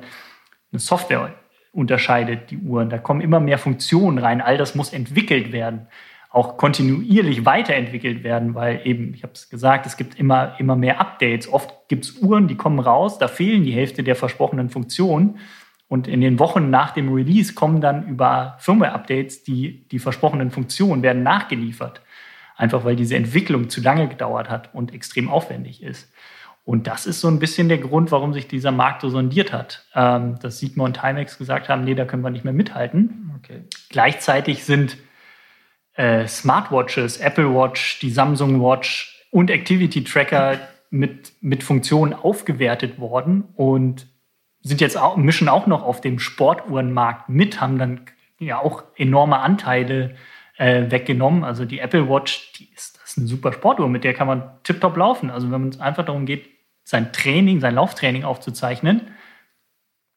eine 0.71 0.79
Software 0.79 1.33
unterscheidet 1.73 2.49
die 2.49 2.59
Uhren. 2.59 2.89
Da 2.89 2.97
kommen 2.97 3.19
immer 3.19 3.41
mehr 3.41 3.57
Funktionen 3.57 4.19
rein. 4.19 4.39
All 4.39 4.57
das 4.57 4.73
muss 4.75 4.93
entwickelt 4.93 5.51
werden, 5.51 5.87
auch 6.29 6.55
kontinuierlich 6.55 7.45
weiterentwickelt 7.45 8.23
werden, 8.23 8.55
weil 8.55 8.79
eben, 8.85 9.13
ich 9.13 9.23
habe 9.23 9.33
es 9.33 9.49
gesagt, 9.49 9.85
es 9.85 9.97
gibt 9.97 10.17
immer, 10.17 10.57
immer 10.59 10.77
mehr 10.77 11.01
Updates. 11.01 11.51
Oft 11.51 11.89
gibt 11.89 12.05
es 12.05 12.19
Uhren, 12.19 12.47
die 12.47 12.55
kommen 12.55 12.79
raus, 12.79 13.17
da 13.17 13.27
fehlen 13.27 13.65
die 13.65 13.73
Hälfte 13.73 14.01
der 14.01 14.15
versprochenen 14.15 14.69
Funktionen. 14.69 15.39
Und 15.95 16.09
in 16.09 16.19
den 16.19 16.39
Wochen 16.39 16.69
nach 16.69 16.91
dem 16.91 17.13
Release 17.13 17.53
kommen 17.53 17.79
dann 17.79 18.05
über 18.05 18.57
Firmware-Updates 18.59 19.43
die, 19.43 19.87
die 19.87 19.99
versprochenen 19.99 20.51
Funktionen 20.51 21.03
werden 21.03 21.23
nachgeliefert. 21.23 22.01
Einfach 22.57 22.83
weil 22.83 22.97
diese 22.97 23.15
Entwicklung 23.15 23.69
zu 23.69 23.79
lange 23.79 24.09
gedauert 24.09 24.49
hat 24.49 24.75
und 24.75 24.93
extrem 24.93 25.29
aufwendig 25.29 25.81
ist. 25.81 26.11
Und 26.65 26.87
das 26.87 27.05
ist 27.05 27.21
so 27.21 27.29
ein 27.29 27.39
bisschen 27.39 27.69
der 27.69 27.77
Grund, 27.77 28.11
warum 28.11 28.33
sich 28.33 28.49
dieser 28.49 28.73
Markt 28.73 29.03
so 29.03 29.09
sondiert 29.09 29.53
hat. 29.53 29.85
Ähm, 29.95 30.37
dass 30.41 30.59
Sigma 30.59 30.83
und 30.83 30.99
Timex 30.99 31.37
gesagt 31.37 31.69
haben, 31.69 31.85
nee, 31.85 31.95
da 31.95 32.03
können 32.03 32.23
wir 32.23 32.29
nicht 32.29 32.43
mehr 32.43 32.51
mithalten. 32.51 33.31
Okay. 33.37 33.61
Gleichzeitig 33.87 34.65
sind 34.65 34.97
äh, 35.93 36.27
Smartwatches, 36.27 37.19
Apple 37.19 37.55
Watch, 37.55 37.99
die 38.01 38.11
Samsung 38.11 38.61
Watch 38.61 39.25
und 39.31 39.49
Activity 39.49 40.03
Tracker 40.03 40.59
mit, 40.89 41.31
mit 41.39 41.63
Funktionen 41.63 42.11
aufgewertet 42.13 42.99
worden. 42.99 43.45
Und 43.55 44.07
sind 44.65 44.81
jetzt 44.81 44.97
auch, 44.97 45.15
mischen 45.15 45.47
auch 45.47 45.67
noch 45.67 45.83
auf 45.83 46.01
dem 46.01 46.17
Sportuhrenmarkt 46.17 47.29
mit, 47.29 47.61
haben 47.61 47.77
dann 47.77 48.01
ja 48.39 48.57
auch 48.57 48.83
enorme 48.95 49.37
Anteile 49.37 50.15
äh, 50.57 50.89
weggenommen. 50.89 51.43
Also 51.43 51.65
die 51.65 51.77
Apple 51.79 52.09
Watch, 52.09 52.51
die 52.53 52.69
ist, 52.73 52.97
das 52.97 53.11
ist 53.11 53.17
eine 53.19 53.27
super 53.27 53.53
Sportuhr, 53.53 53.87
mit 53.87 54.03
der 54.03 54.15
kann 54.15 54.25
man 54.25 54.49
tiptop 54.63 54.97
laufen. 54.97 55.29
Also 55.29 55.51
wenn 55.51 55.69
es 55.69 55.79
einfach 55.79 56.03
darum 56.03 56.25
geht, 56.25 56.49
sein 56.83 57.13
Training, 57.13 57.59
sein 57.59 57.75
Lauftraining 57.75 58.23
aufzuzeichnen, 58.23 59.01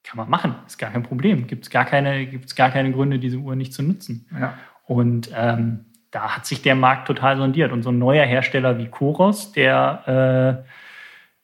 kann 0.03 0.17
man 0.17 0.31
machen, 0.31 0.55
ist 0.67 0.79
gar 0.79 0.91
kein 0.93 1.03
Problem. 1.03 1.47
Gibt 1.47 1.65
es 1.65 1.71
gar 1.71 1.85
keine, 1.85 2.27
gibt's 2.27 2.55
gar 2.55 2.71
keine 2.71 2.91
Gründe, 2.93 3.19
diese 3.19 3.37
Uhr 3.37 3.55
nicht 3.55 3.75
zu 3.75 3.83
nutzen. 3.83 4.27
Ja. 4.39 4.55
Und 4.87 5.31
ähm, 5.37 5.85
da 6.11 6.37
hat 6.37 6.47
sich 6.47 6.63
der 6.63 6.75
Markt 6.75 7.07
total 7.07 7.37
sondiert. 7.37 7.71
Und 7.71 7.83
so 7.83 7.91
ein 7.91 7.99
neuer 7.99 8.25
Hersteller 8.25 8.79
wie 8.79 8.89
Koros, 8.89 9.53
der 9.53 10.65
äh, 10.65 10.69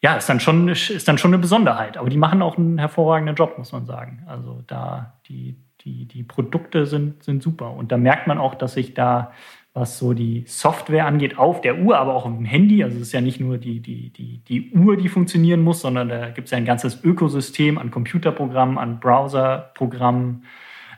ja, 0.05 0.17
ist 0.17 0.29
dann, 0.29 0.39
schon, 0.39 0.69
ist 0.69 1.09
dann 1.09 1.17
schon 1.17 1.31
eine 1.33 1.41
Besonderheit. 1.41 1.97
Aber 1.97 2.11
die 2.11 2.19
machen 2.19 2.43
auch 2.43 2.59
einen 2.59 2.77
hervorragenden 2.77 3.37
Job, 3.37 3.57
muss 3.57 3.73
man 3.73 3.87
sagen. 3.87 4.23
Also 4.27 4.63
da 4.67 5.15
die, 5.31 5.57
die, 5.81 6.05
die 6.05 6.23
Produkte 6.23 6.85
sind, 6.85 7.25
sind 7.25 7.43
super. 7.43 7.71
Und 7.71 7.91
da 7.91 7.97
merkt 7.97 8.27
man 8.27 8.37
auch, 8.37 8.55
dass 8.55 8.75
sich 8.75 8.93
da, 8.93 9.33
was 9.73 9.99
so 9.99 10.13
die 10.13 10.45
Software 10.47 11.07
angeht, 11.07 11.39
auf 11.39 11.63
der 11.63 11.79
Uhr, 11.79 11.97
aber 11.97 12.17
auch 12.17 12.27
auf 12.27 12.37
dem 12.37 12.45
Handy, 12.45 12.85
also 12.85 12.97
es 12.97 13.05
ist 13.05 13.13
ja 13.13 13.23
nicht 13.23 13.41
nur 13.41 13.57
die, 13.57 13.81
die, 13.81 14.11
die, 14.11 14.45
die 14.47 14.73
Uhr, 14.73 14.99
die 14.99 15.09
funktionieren 15.09 15.63
muss, 15.63 15.81
sondern 15.81 16.11
da 16.11 16.29
gibt 16.29 16.49
es 16.49 16.51
ja 16.51 16.59
ein 16.59 16.67
ganzes 16.67 17.03
Ökosystem 17.03 17.79
an 17.79 17.91
Computerprogrammen, 17.91 18.77
an 18.77 19.01
Browserprogrammen, 19.01 20.45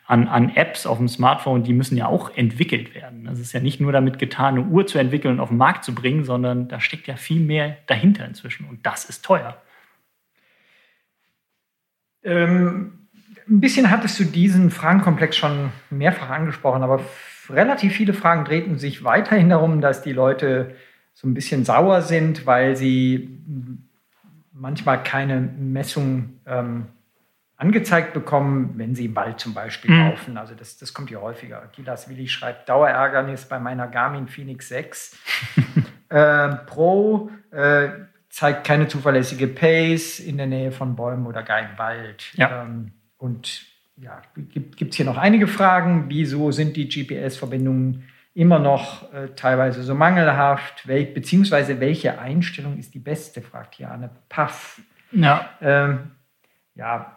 an, 0.06 0.28
an 0.28 0.54
Apps 0.54 0.86
auf 0.86 0.98
dem 0.98 1.08
Smartphone, 1.08 1.64
die 1.64 1.72
müssen 1.72 1.96
ja 1.96 2.06
auch 2.06 2.36
entwickelt 2.36 2.94
werden. 2.94 3.24
Das 3.24 3.40
ist 3.40 3.52
ja 3.52 3.60
nicht 3.60 3.80
nur 3.80 3.92
damit 3.92 4.18
getan, 4.18 4.56
eine 4.56 4.66
Uhr 4.66 4.86
zu 4.86 4.98
entwickeln 4.98 5.34
und 5.34 5.40
auf 5.40 5.48
den 5.48 5.58
Markt 5.58 5.84
zu 5.84 5.94
bringen, 5.94 6.24
sondern 6.24 6.68
da 6.68 6.80
steckt 6.80 7.08
ja 7.08 7.16
viel 7.16 7.40
mehr 7.40 7.76
dahinter 7.86 8.24
inzwischen 8.24 8.68
und 8.68 8.86
das 8.86 9.04
ist 9.04 9.24
teuer. 9.24 9.60
Ähm, 12.22 13.08
ein 13.48 13.60
bisschen 13.60 13.90
hattest 13.90 14.18
du 14.18 14.24
diesen 14.24 14.70
Fragenkomplex 14.70 15.36
schon 15.36 15.70
mehrfach 15.90 16.30
angesprochen, 16.30 16.82
aber 16.82 17.00
relativ 17.48 17.94
viele 17.94 18.12
Fragen 18.12 18.44
drehten 18.44 18.78
sich 18.78 19.04
weiterhin 19.04 19.48
darum, 19.48 19.80
dass 19.80 20.02
die 20.02 20.12
Leute 20.12 20.74
so 21.14 21.26
ein 21.26 21.34
bisschen 21.34 21.64
sauer 21.64 22.02
sind, 22.02 22.46
weil 22.46 22.76
sie 22.76 23.40
manchmal 24.52 25.02
keine 25.02 25.40
Messung 25.40 26.40
ähm, 26.46 26.86
angezeigt 27.56 28.12
bekommen, 28.12 28.74
wenn 28.76 28.94
sie 28.94 29.06
im 29.06 29.16
Wald 29.16 29.40
zum 29.40 29.54
Beispiel 29.54 29.90
mhm. 29.90 30.10
laufen. 30.10 30.36
Also 30.38 30.54
das, 30.54 30.76
das 30.76 30.92
kommt 30.92 31.08
hier 31.08 31.22
häufiger. 31.22 31.70
Gilas 31.74 32.08
Willi 32.08 32.28
schreibt 32.28 32.68
Dauerärgernis 32.68 33.46
bei 33.46 33.58
meiner 33.58 33.88
Garmin 33.88 34.28
Phoenix 34.28 34.68
6 34.68 35.18
äh, 36.10 36.48
Pro. 36.66 37.30
Äh, 37.50 37.88
zeigt 38.28 38.66
keine 38.66 38.86
zuverlässige 38.86 39.46
Pace 39.46 40.20
in 40.20 40.36
der 40.36 40.46
Nähe 40.46 40.70
von 40.70 40.94
Bäumen 40.94 41.26
oder 41.26 41.42
gar 41.42 41.60
im 41.60 41.78
Wald. 41.78 42.32
Ja. 42.34 42.64
Ähm, 42.64 42.92
und 43.16 43.64
ja, 43.96 44.20
gibt 44.34 44.90
es 44.90 44.96
hier 44.96 45.06
noch 45.06 45.16
einige 45.16 45.46
Fragen. 45.46 46.04
Wieso 46.08 46.52
sind 46.52 46.76
die 46.76 46.86
GPS-Verbindungen 46.86 48.06
immer 48.34 48.58
noch 48.58 49.10
äh, 49.14 49.28
teilweise 49.34 49.82
so 49.82 49.94
mangelhaft? 49.94 50.86
Wel 50.86 51.06
beziehungsweise 51.06 51.80
welche 51.80 52.18
Einstellung 52.18 52.76
ist 52.76 52.92
die 52.92 52.98
beste, 52.98 53.40
fragt 53.40 53.76
hier 53.76 53.90
Anne 53.90 54.10
Paff. 54.28 54.82
Ja. 55.12 55.48
Ähm, 55.62 56.10
ja, 56.74 57.15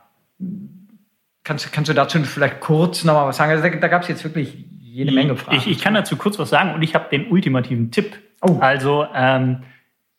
Kannst, 1.44 1.72
kannst 1.72 1.90
du 1.90 1.94
dazu 1.94 2.22
vielleicht 2.24 2.60
kurz 2.60 3.04
nochmal 3.04 3.28
was 3.28 3.38
sagen? 3.38 3.52
Also 3.52 3.64
da, 3.64 3.70
da 3.70 3.88
gab 3.88 4.04
es 4.04 4.08
jetzt 4.08 4.24
wirklich 4.24 4.66
jede 4.80 5.12
Menge 5.12 5.36
Fragen. 5.36 5.58
Ich, 5.58 5.68
ich 5.68 5.82
kann 5.82 5.94
dazu 5.94 6.18
kurz 6.18 6.40
was 6.40 6.50
sagen 6.50 6.74
und 6.74 6.82
ich 6.82 6.96
habe 6.96 7.10
den 7.10 7.32
ultimativen 7.32 7.92
Tipp. 7.92 8.18
Oh. 8.42 8.58
Also 8.60 9.06
ähm, 9.14 9.64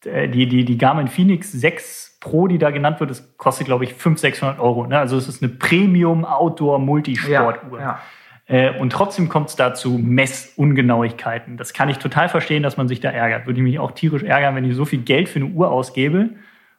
die, 0.04 0.48
die, 0.48 0.64
die 0.64 0.78
Garmin 0.78 1.08
Phoenix 1.08 1.52
6 1.52 2.18
Pro, 2.20 2.46
die 2.48 2.58
da 2.58 2.70
genannt 2.70 3.00
wird, 3.00 3.10
das 3.10 3.36
kostet, 3.38 3.66
glaube 3.66 3.84
ich, 3.84 3.94
500, 3.94 4.18
600 4.18 4.60
Euro. 4.60 4.86
Ne? 4.86 4.98
Also 4.98 5.16
es 5.16 5.26
ist 5.28 5.42
eine 5.42 5.52
Premium-Outdoor-Multisportuhr. 5.52 7.78
Ja, 7.78 7.80
ja. 7.80 7.98
Äh, 8.46 8.78
und 8.78 8.90
trotzdem 8.90 9.28
kommt 9.28 9.48
es 9.48 9.56
dazu 9.56 9.98
Messungenauigkeiten. 9.98 11.56
Das 11.56 11.72
kann 11.72 11.88
ich 11.88 11.98
total 11.98 12.28
verstehen, 12.28 12.62
dass 12.62 12.76
man 12.76 12.86
sich 12.88 13.00
da 13.00 13.10
ärgert. 13.10 13.46
Würde 13.46 13.60
ich 13.60 13.64
mich 13.64 13.78
auch 13.78 13.92
tierisch 13.92 14.22
ärgern, 14.22 14.54
wenn 14.56 14.64
ich 14.64 14.74
so 14.74 14.84
viel 14.84 15.00
Geld 15.00 15.28
für 15.28 15.38
eine 15.38 15.46
Uhr 15.46 15.70
ausgebe 15.70 16.30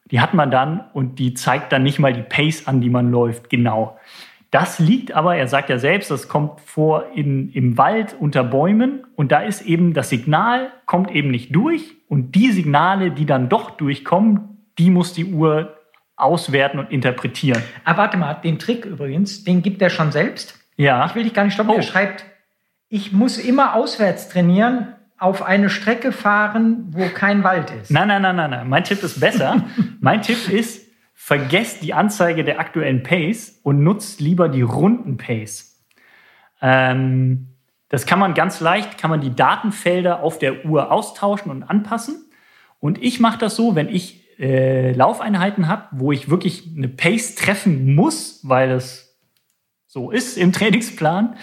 die 0.06 0.20
hat 0.20 0.34
man 0.34 0.52
dann 0.52 0.84
und 0.94 1.20
die 1.20 1.34
zeigt 1.34 1.72
dann 1.72 1.84
nicht 1.84 2.00
mal 2.00 2.14
die 2.14 2.24
Pace 2.24 2.68
an, 2.68 2.82
die 2.82 2.90
man 2.90 3.12
läuft, 3.12 3.50
genau. 3.50 3.98
Das 4.52 4.80
liegt 4.80 5.14
aber, 5.14 5.38
er 5.38 5.48
sagt 5.48 5.70
ja 5.70 5.80
selbst, 5.80 6.12
das 6.12 6.28
kommt 6.28 6.60
vor 6.60 7.06
in, 7.16 7.54
im 7.54 7.78
Wald 7.78 8.16
unter 8.20 8.44
Bäumen 8.44 9.06
und 9.16 9.32
da 9.32 9.40
ist 9.40 9.62
eben 9.62 9.94
das 9.94 10.10
Signal, 10.10 10.72
kommt 10.86 11.12
eben 11.12 11.32
nicht 11.32 11.56
durch 11.56 11.96
und 12.10 12.36
die 12.36 12.52
Signale, 12.52 13.12
die 13.12 13.26
dann 13.26 13.48
doch 13.48 13.72
durchkommen, 13.72 14.68
die 14.78 14.90
muss 14.90 15.14
die 15.14 15.26
Uhr 15.26 15.78
auswerten 16.18 16.80
und 16.80 16.92
interpretieren. 16.92 17.64
Aber 17.86 18.00
warte 18.00 18.18
mal, 18.18 18.34
den 18.34 18.60
Trick 18.60 18.86
übrigens, 18.86 19.46
den 19.46 19.62
gibt 19.62 19.82
er 19.82 19.90
schon 19.90 20.12
selbst. 20.12 20.60
Ja. 20.76 21.06
Ich 21.06 21.16
will 21.16 21.24
dich 21.24 21.34
gar 21.34 21.46
nicht 21.46 21.54
stoppen. 21.54 21.72
Oh. 21.72 21.78
Er 21.78 21.84
schreibt, 21.84 22.26
ich 22.90 23.14
muss 23.14 23.38
immer 23.38 23.76
auswärts 23.76 24.28
trainieren, 24.28 24.96
auf 25.22 25.44
eine 25.44 25.70
Strecke 25.70 26.12
fahren, 26.12 26.88
wo 26.90 27.08
kein 27.08 27.44
Wald 27.44 27.70
ist. 27.70 27.92
Nein, 27.92 28.08
nein, 28.08 28.24
nein, 28.24 28.36
nein, 28.36 28.50
nein. 28.50 28.68
Mein 28.68 28.84
Tipp 28.84 29.04
ist 29.04 29.20
besser. 29.20 29.64
mein 30.00 30.24
Tipp 30.24 30.50
ist, 30.50 30.88
vergesst 31.14 31.84
die 31.84 31.94
Anzeige 31.94 32.44
der 32.44 32.60
aktuellen 32.60 33.04
Pace 33.04 33.60
und 33.62 33.84
nutzt 33.84 34.20
lieber 34.20 34.50
die 34.50 34.64
runden 34.64 35.18
Pace. 35.18 35.80
Ähm, 36.60 37.50
das 37.90 38.08
kann 38.08 38.18
man 38.18 38.34
ganz 38.34 38.62
leicht, 38.62 38.98
kann 38.98 39.12
man 39.12 39.22
die 39.22 39.36
Datenfelder 39.36 40.24
auf 40.24 40.40
der 40.40 40.66
Uhr 40.66 40.92
austauschen 40.92 41.52
und 41.52 41.62
anpassen. 41.62 42.32
Und 42.80 43.00
ich 43.00 43.20
mache 43.20 43.38
das 43.38 43.56
so, 43.56 43.76
wenn 43.76 43.90
ich 43.90 44.40
äh, 44.40 44.92
Laufeinheiten 44.94 45.68
habe, 45.68 45.86
wo 45.92 46.12
ich 46.12 46.32
wirklich 46.32 46.68
eine 46.76 46.88
Pace 46.88 47.36
treffen 47.36 47.94
muss, 47.94 48.40
weil 48.42 48.72
es 48.72 49.11
so 49.92 50.10
ist 50.10 50.38
im 50.38 50.54
Trainingsplan, 50.54 51.36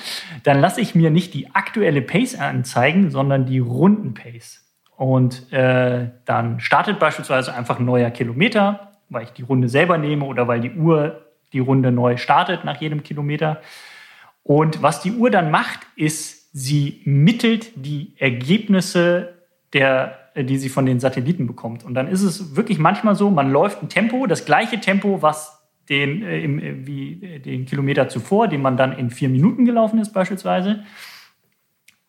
dann 0.42 0.58
lasse 0.58 0.80
ich 0.80 0.94
mir 0.94 1.10
nicht 1.10 1.34
die 1.34 1.54
aktuelle 1.54 2.00
Pace 2.00 2.34
anzeigen, 2.34 3.10
sondern 3.10 3.44
die 3.44 3.58
runden 3.58 4.14
Pace. 4.14 4.64
Und 4.96 5.52
äh, 5.52 6.08
dann 6.24 6.58
startet 6.58 6.98
beispielsweise 6.98 7.54
einfach 7.54 7.78
ein 7.78 7.84
neuer 7.84 8.10
Kilometer, 8.10 8.94
weil 9.10 9.24
ich 9.24 9.32
die 9.32 9.42
Runde 9.42 9.68
selber 9.68 9.98
nehme 9.98 10.24
oder 10.24 10.48
weil 10.48 10.62
die 10.62 10.72
Uhr 10.72 11.26
die 11.52 11.58
Runde 11.58 11.92
neu 11.92 12.16
startet 12.16 12.64
nach 12.64 12.80
jedem 12.80 13.02
Kilometer. 13.02 13.60
Und 14.44 14.82
was 14.82 15.02
die 15.02 15.12
Uhr 15.12 15.30
dann 15.30 15.50
macht, 15.50 15.80
ist, 15.94 16.48
sie 16.54 17.02
mittelt 17.04 17.72
die 17.76 18.14
Ergebnisse 18.16 19.34
der 19.74 20.14
die 20.36 20.56
sie 20.56 20.68
von 20.68 20.86
den 20.86 21.00
Satelliten 21.00 21.48
bekommt. 21.48 21.84
Und 21.84 21.94
dann 21.94 22.06
ist 22.06 22.22
es 22.22 22.54
wirklich 22.54 22.78
manchmal 22.78 23.16
so, 23.16 23.28
man 23.28 23.50
läuft 23.50 23.82
ein 23.82 23.88
Tempo, 23.88 24.28
das 24.28 24.44
gleiche 24.44 24.78
Tempo, 24.78 25.20
was 25.20 25.57
den, 25.88 26.22
äh, 26.22 26.40
im, 26.40 26.58
äh, 26.58 26.86
wie 26.86 27.22
äh, 27.22 27.38
den 27.38 27.66
Kilometer 27.66 28.08
zuvor, 28.08 28.48
den 28.48 28.62
man 28.62 28.76
dann 28.76 28.92
in 28.92 29.10
vier 29.10 29.28
Minuten 29.28 29.64
gelaufen 29.64 29.98
ist 29.98 30.12
beispielsweise, 30.12 30.84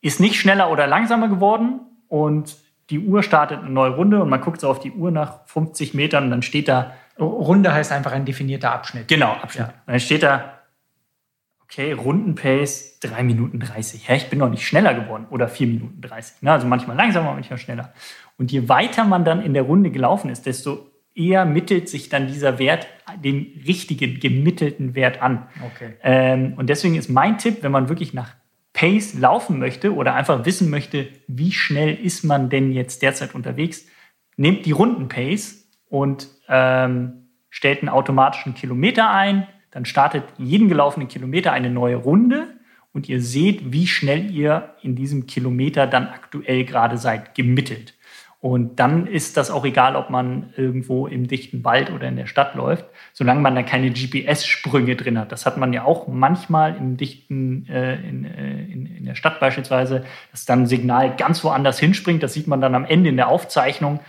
ist 0.02 0.20
nicht 0.20 0.40
schneller 0.40 0.72
oder 0.72 0.88
langsamer 0.88 1.28
geworden 1.28 1.82
und 2.08 2.58
die 2.90 3.00
Uhr 3.00 3.22
startet 3.22 3.60
eine 3.60 3.70
neue 3.70 3.92
Runde 3.92 4.22
und 4.22 4.30
man 4.30 4.42
guckt 4.42 4.62
so 4.62 4.70
auf 4.70 4.80
die 4.80 4.92
Uhr 4.92 5.12
nach 5.12 5.46
50 5.46 5.94
Metern 5.94 6.26
und 6.26 6.32
dann 6.32 6.42
steht 6.42 6.68
da. 6.68 6.94
Runde 7.20 7.74
heißt 7.74 7.92
einfach 7.92 8.14
ein 8.14 8.26
definierter 8.26 8.72
Abschnitt. 8.72 9.10
Genau, 9.10 9.34
Abschnitt. 9.34 9.68
Ja. 9.68 9.74
dann 9.86 10.00
steht 10.00 10.24
da, 10.24 10.60
okay, 11.62 11.92
Rundenpace 11.92 13.00
3 13.02 13.24
Minuten 13.24 13.60
30. 13.60 14.08
Hä, 14.08 14.16
ich 14.16 14.30
bin 14.30 14.40
noch 14.40 14.50
nicht 14.50 14.66
schneller 14.66 14.94
geworden 14.94 15.28
oder 15.30 15.50
4 15.50 15.68
Minuten 15.68 16.02
30. 16.02 16.42
Ne? 16.42 16.52
Also 16.52 16.66
manchmal 16.66 16.96
langsamer, 16.96 17.34
manchmal 17.34 17.60
schneller. 17.60 17.94
Und 18.38 18.52
je 18.52 18.70
weiter 18.70 19.04
man 19.04 19.26
dann 19.26 19.42
in 19.42 19.54
der 19.54 19.64
Runde 19.64 19.92
gelaufen 19.92 20.30
ist, 20.30 20.46
desto 20.46 20.89
eher 21.20 21.46
mittelt 21.46 21.90
sich 21.90 22.10
dann 22.10 22.28
dieser 22.28 22.58
Wert 22.58 22.88
den 23.24 23.62
richtigen, 23.68 24.20
gemittelten 24.20 24.96
Wert 24.96 25.22
an. 25.22 25.48
Okay. 25.74 25.94
Ähm, 26.02 26.54
und 26.58 26.70
deswegen 26.70 26.96
ist 26.96 27.10
mein 27.10 27.38
Tipp, 27.38 27.58
wenn 27.62 27.72
man 27.72 27.90
wirklich 27.90 28.14
nach 28.14 28.36
Pace 28.74 29.16
laufen 29.16 29.60
möchte 29.60 29.94
oder 29.94 30.16
einfach 30.16 30.46
wissen 30.46 30.70
möchte, 30.70 31.08
wie 31.28 31.52
schnell 31.52 31.96
ist 31.96 32.24
man 32.24 32.50
denn 32.50 32.72
jetzt 32.72 33.02
derzeit 33.02 33.36
unterwegs, 33.36 33.86
nehmt 34.38 34.66
die 34.66 34.72
Runden-Pace 34.72 35.68
und 35.90 36.30
ähm, 36.48 37.30
stellt 37.50 37.80
einen 37.82 37.90
automatischen 37.90 38.54
Kilometer 38.54 39.10
ein. 39.10 39.48
Dann 39.72 39.86
startet 39.86 40.24
jeden 40.38 40.70
gelaufenen 40.70 41.08
Kilometer 41.08 41.52
eine 41.52 41.70
neue 41.70 41.98
Runde 41.98 42.48
und 42.94 43.10
ihr 43.10 43.22
seht, 43.22 43.74
wie 43.74 43.88
schnell 43.88 44.32
ihr 44.32 44.76
in 44.82 44.96
diesem 44.96 45.28
Kilometer 45.28 45.86
dann 45.86 46.08
aktuell 46.08 46.64
gerade 46.64 46.98
seid, 46.98 47.36
gemittelt. 47.36 47.96
Und 48.42 48.80
dann 48.80 49.06
ist 49.06 49.36
das 49.36 49.52
auch 49.52 49.66
egal, 49.66 49.98
ob 49.98 50.10
man 50.10 50.54
irgendwo 50.56 51.08
im 51.08 51.28
dichten 51.28 51.66
Wald 51.66 51.92
oder 51.92 52.08
in 52.08 52.16
der 52.16 52.26
Stadt 52.26 52.56
läuft, 52.56 52.86
solange 53.12 53.42
man 53.42 53.54
da 53.54 53.64
keine 53.64 53.92
GPS-Sprünge 53.92 54.96
drin 54.96 55.20
hat. 55.20 55.34
Das 55.34 55.46
hat 55.46 55.58
man 55.58 55.74
ja 55.74 55.84
auch 55.84 56.08
manchmal 56.08 56.78
im 56.78 56.96
dichten, 56.96 57.68
äh, 57.68 57.96
in, 57.96 58.24
äh, 58.24 58.64
in, 58.64 58.86
in 58.86 59.06
der 59.06 59.16
Stadt 59.16 59.42
beispielsweise, 59.42 60.06
dass 60.32 60.46
dann 60.46 60.62
ein 60.62 60.68
Signal 60.68 61.18
ganz 61.18 61.44
woanders 61.44 61.80
hinspringt. 61.80 62.24
Das 62.24 62.34
sieht 62.34 62.48
man 62.48 62.62
dann 62.62 62.76
am 62.76 62.86
Ende 62.86 63.10
in 63.10 63.18
der 63.18 63.28
Aufzeichnung. 63.28 64.00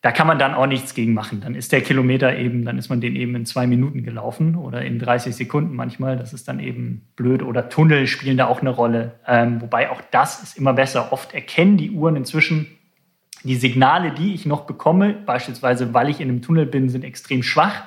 Da 0.00 0.10
kann 0.10 0.26
man 0.26 0.38
dann 0.38 0.54
auch 0.54 0.66
nichts 0.66 0.94
gegen 0.94 1.12
machen. 1.12 1.42
Dann 1.42 1.54
ist 1.54 1.72
der 1.72 1.82
Kilometer 1.82 2.34
eben, 2.34 2.64
dann 2.64 2.78
ist 2.78 2.88
man 2.88 3.02
den 3.02 3.14
eben 3.14 3.34
in 3.34 3.44
zwei 3.44 3.66
Minuten 3.66 4.04
gelaufen 4.04 4.54
oder 4.54 4.82
in 4.82 4.98
30 4.98 5.36
Sekunden 5.36 5.76
manchmal. 5.76 6.16
Das 6.16 6.32
ist 6.32 6.48
dann 6.48 6.60
eben 6.60 7.08
blöd. 7.14 7.42
Oder 7.42 7.68
Tunnel 7.68 8.06
spielen 8.06 8.38
da 8.38 8.46
auch 8.46 8.62
eine 8.62 8.70
Rolle. 8.70 9.16
Ähm, 9.26 9.60
wobei 9.60 9.90
auch 9.90 10.00
das 10.12 10.42
ist 10.42 10.56
immer 10.56 10.72
besser. 10.72 11.12
Oft 11.12 11.34
erkennen 11.34 11.76
die 11.76 11.90
Uhren 11.90 12.16
inzwischen 12.16 12.77
die 13.44 13.56
Signale, 13.56 14.12
die 14.12 14.34
ich 14.34 14.46
noch 14.46 14.62
bekomme, 14.62 15.12
beispielsweise 15.12 15.94
weil 15.94 16.08
ich 16.08 16.20
in 16.20 16.28
einem 16.28 16.42
Tunnel 16.42 16.66
bin, 16.66 16.88
sind 16.88 17.04
extrem 17.04 17.42
schwach. 17.42 17.84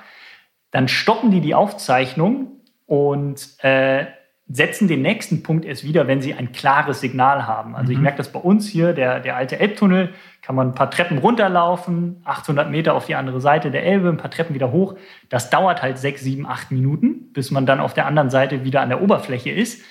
Dann 0.72 0.88
stoppen 0.88 1.32
die 1.32 1.42
die 1.42 1.56
Aufzeichnung 1.56 2.62
und 2.86 3.64
äh, 3.64 4.06
setzen 4.48 4.88
den 4.88 5.02
nächsten 5.02 5.44
Punkt 5.44 5.66
erst 5.66 5.84
wieder, 5.84 6.08
wenn 6.08 6.22
sie 6.22 6.34
ein 6.34 6.52
klares 6.52 7.02
Signal 7.02 7.48
haben. 7.48 7.76
Also 7.76 7.92
mhm. 7.92 7.98
ich 7.98 8.02
merke 8.02 8.18
das 8.18 8.32
bei 8.32 8.40
uns 8.40 8.68
hier, 8.68 8.94
der, 8.94 9.20
der 9.20 9.36
alte 9.36 9.60
Elbtunnel, 9.60 10.10
kann 10.42 10.56
man 10.56 10.70
ein 10.70 10.76
paar 10.76 10.90
Treppen 10.90 11.20
runterlaufen, 11.20 12.22
800 12.26 12.70
Meter 12.70 12.96
auf 12.96 13.06
die 13.06 13.16
andere 13.16 13.40
Seite 13.40 13.72
der 13.72 13.86
Elbe, 13.86 14.10
ein 14.10 14.18
paar 14.18 14.32
Treppen 14.32 14.56
wieder 14.56 14.72
hoch. 14.72 14.96
Das 15.30 15.50
dauert 15.50 15.82
halt 15.82 15.98
sechs, 16.00 16.22
sieben, 16.22 16.46
acht 16.46 16.72
Minuten, 16.72 17.32
bis 17.34 17.52
man 17.52 17.66
dann 17.66 17.80
auf 17.80 17.94
der 17.94 18.08
anderen 18.08 18.30
Seite 18.30 18.64
wieder 18.64 18.82
an 18.82 18.90
der 18.90 19.02
Oberfläche 19.02 19.52
ist 19.52 19.82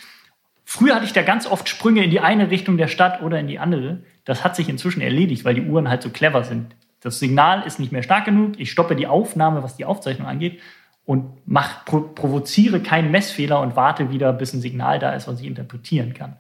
Früher 0.72 0.94
hatte 0.94 1.04
ich 1.04 1.12
da 1.12 1.22
ganz 1.22 1.48
oft 1.48 1.68
Sprünge 1.68 2.04
in 2.04 2.10
die 2.10 2.20
eine 2.20 2.48
Richtung 2.52 2.76
der 2.76 2.86
Stadt 2.86 3.22
oder 3.22 3.40
in 3.40 3.48
die 3.48 3.58
andere. 3.58 4.04
Das 4.24 4.44
hat 4.44 4.56
sich 4.56 4.68
inzwischen 4.68 5.00
erledigt, 5.00 5.44
weil 5.44 5.54
die 5.54 5.62
Uhren 5.62 5.88
halt 5.88 6.02
so 6.02 6.10
clever 6.10 6.44
sind. 6.44 6.74
Das 7.00 7.18
Signal 7.18 7.66
ist 7.66 7.80
nicht 7.80 7.92
mehr 7.92 8.02
stark 8.02 8.26
genug. 8.26 8.58
Ich 8.58 8.70
stoppe 8.70 8.94
die 8.94 9.06
Aufnahme, 9.06 9.62
was 9.62 9.76
die 9.76 9.84
Aufzeichnung 9.84 10.28
angeht, 10.28 10.60
und 11.06 11.38
mach, 11.44 11.84
pro, 11.86 12.00
provoziere 12.00 12.80
keinen 12.80 13.10
Messfehler 13.10 13.60
und 13.60 13.74
warte 13.74 14.10
wieder, 14.10 14.32
bis 14.32 14.52
ein 14.52 14.60
Signal 14.60 14.98
da 14.98 15.12
ist, 15.14 15.26
was 15.26 15.40
ich 15.40 15.46
interpretieren 15.46 16.14
kann. 16.14 16.36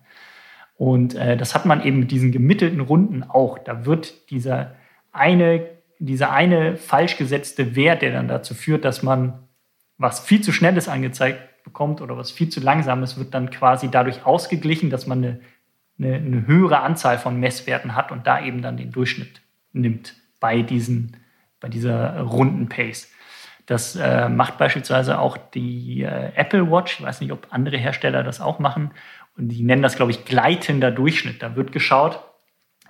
Und 0.76 1.14
äh, 1.14 1.36
das 1.36 1.54
hat 1.54 1.66
man 1.66 1.82
eben 1.82 1.98
mit 1.98 2.10
diesen 2.10 2.30
gemittelten 2.30 2.80
Runden 2.80 3.24
auch. 3.24 3.58
Da 3.58 3.84
wird 3.84 4.30
dieser 4.30 4.76
eine, 5.12 5.66
dieser 5.98 6.30
eine 6.30 6.76
falsch 6.76 7.16
gesetzte 7.16 7.74
Wert, 7.74 8.02
der 8.02 8.12
dann 8.12 8.28
dazu 8.28 8.54
führt, 8.54 8.84
dass 8.84 9.02
man 9.02 9.40
was 9.98 10.20
viel 10.20 10.40
zu 10.40 10.52
schnelles 10.52 10.88
angezeigt 10.88 11.64
bekommt 11.64 12.00
oder 12.00 12.16
was 12.16 12.30
viel 12.30 12.48
zu 12.48 12.60
langsames, 12.60 13.18
wird 13.18 13.34
dann 13.34 13.50
quasi 13.50 13.90
dadurch 13.90 14.24
ausgeglichen, 14.24 14.88
dass 14.88 15.06
man 15.06 15.18
eine, 15.18 15.40
eine, 16.00 16.14
eine 16.14 16.46
höhere 16.46 16.80
Anzahl 16.80 17.18
von 17.18 17.38
Messwerten 17.38 17.94
hat 17.94 18.10
und 18.10 18.26
da 18.26 18.42
eben 18.42 18.62
dann 18.62 18.76
den 18.76 18.90
Durchschnitt 18.90 19.42
nimmt 19.72 20.14
bei, 20.40 20.62
diesen, 20.62 21.16
bei 21.60 21.68
dieser 21.68 22.20
runden 22.20 22.68
Pace. 22.68 23.12
Das 23.66 23.94
äh, 23.94 24.28
macht 24.28 24.58
beispielsweise 24.58 25.18
auch 25.18 25.36
die 25.36 26.02
äh, 26.02 26.32
Apple 26.34 26.70
Watch. 26.70 26.98
Ich 26.98 27.06
weiß 27.06 27.20
nicht, 27.20 27.30
ob 27.30 27.46
andere 27.50 27.76
Hersteller 27.76 28.24
das 28.24 28.40
auch 28.40 28.58
machen. 28.58 28.90
Und 29.36 29.48
die 29.48 29.62
nennen 29.62 29.82
das, 29.82 29.96
glaube 29.96 30.10
ich, 30.10 30.24
gleitender 30.24 30.90
Durchschnitt. 30.90 31.42
Da 31.42 31.54
wird 31.54 31.70
geschaut, 31.70 32.20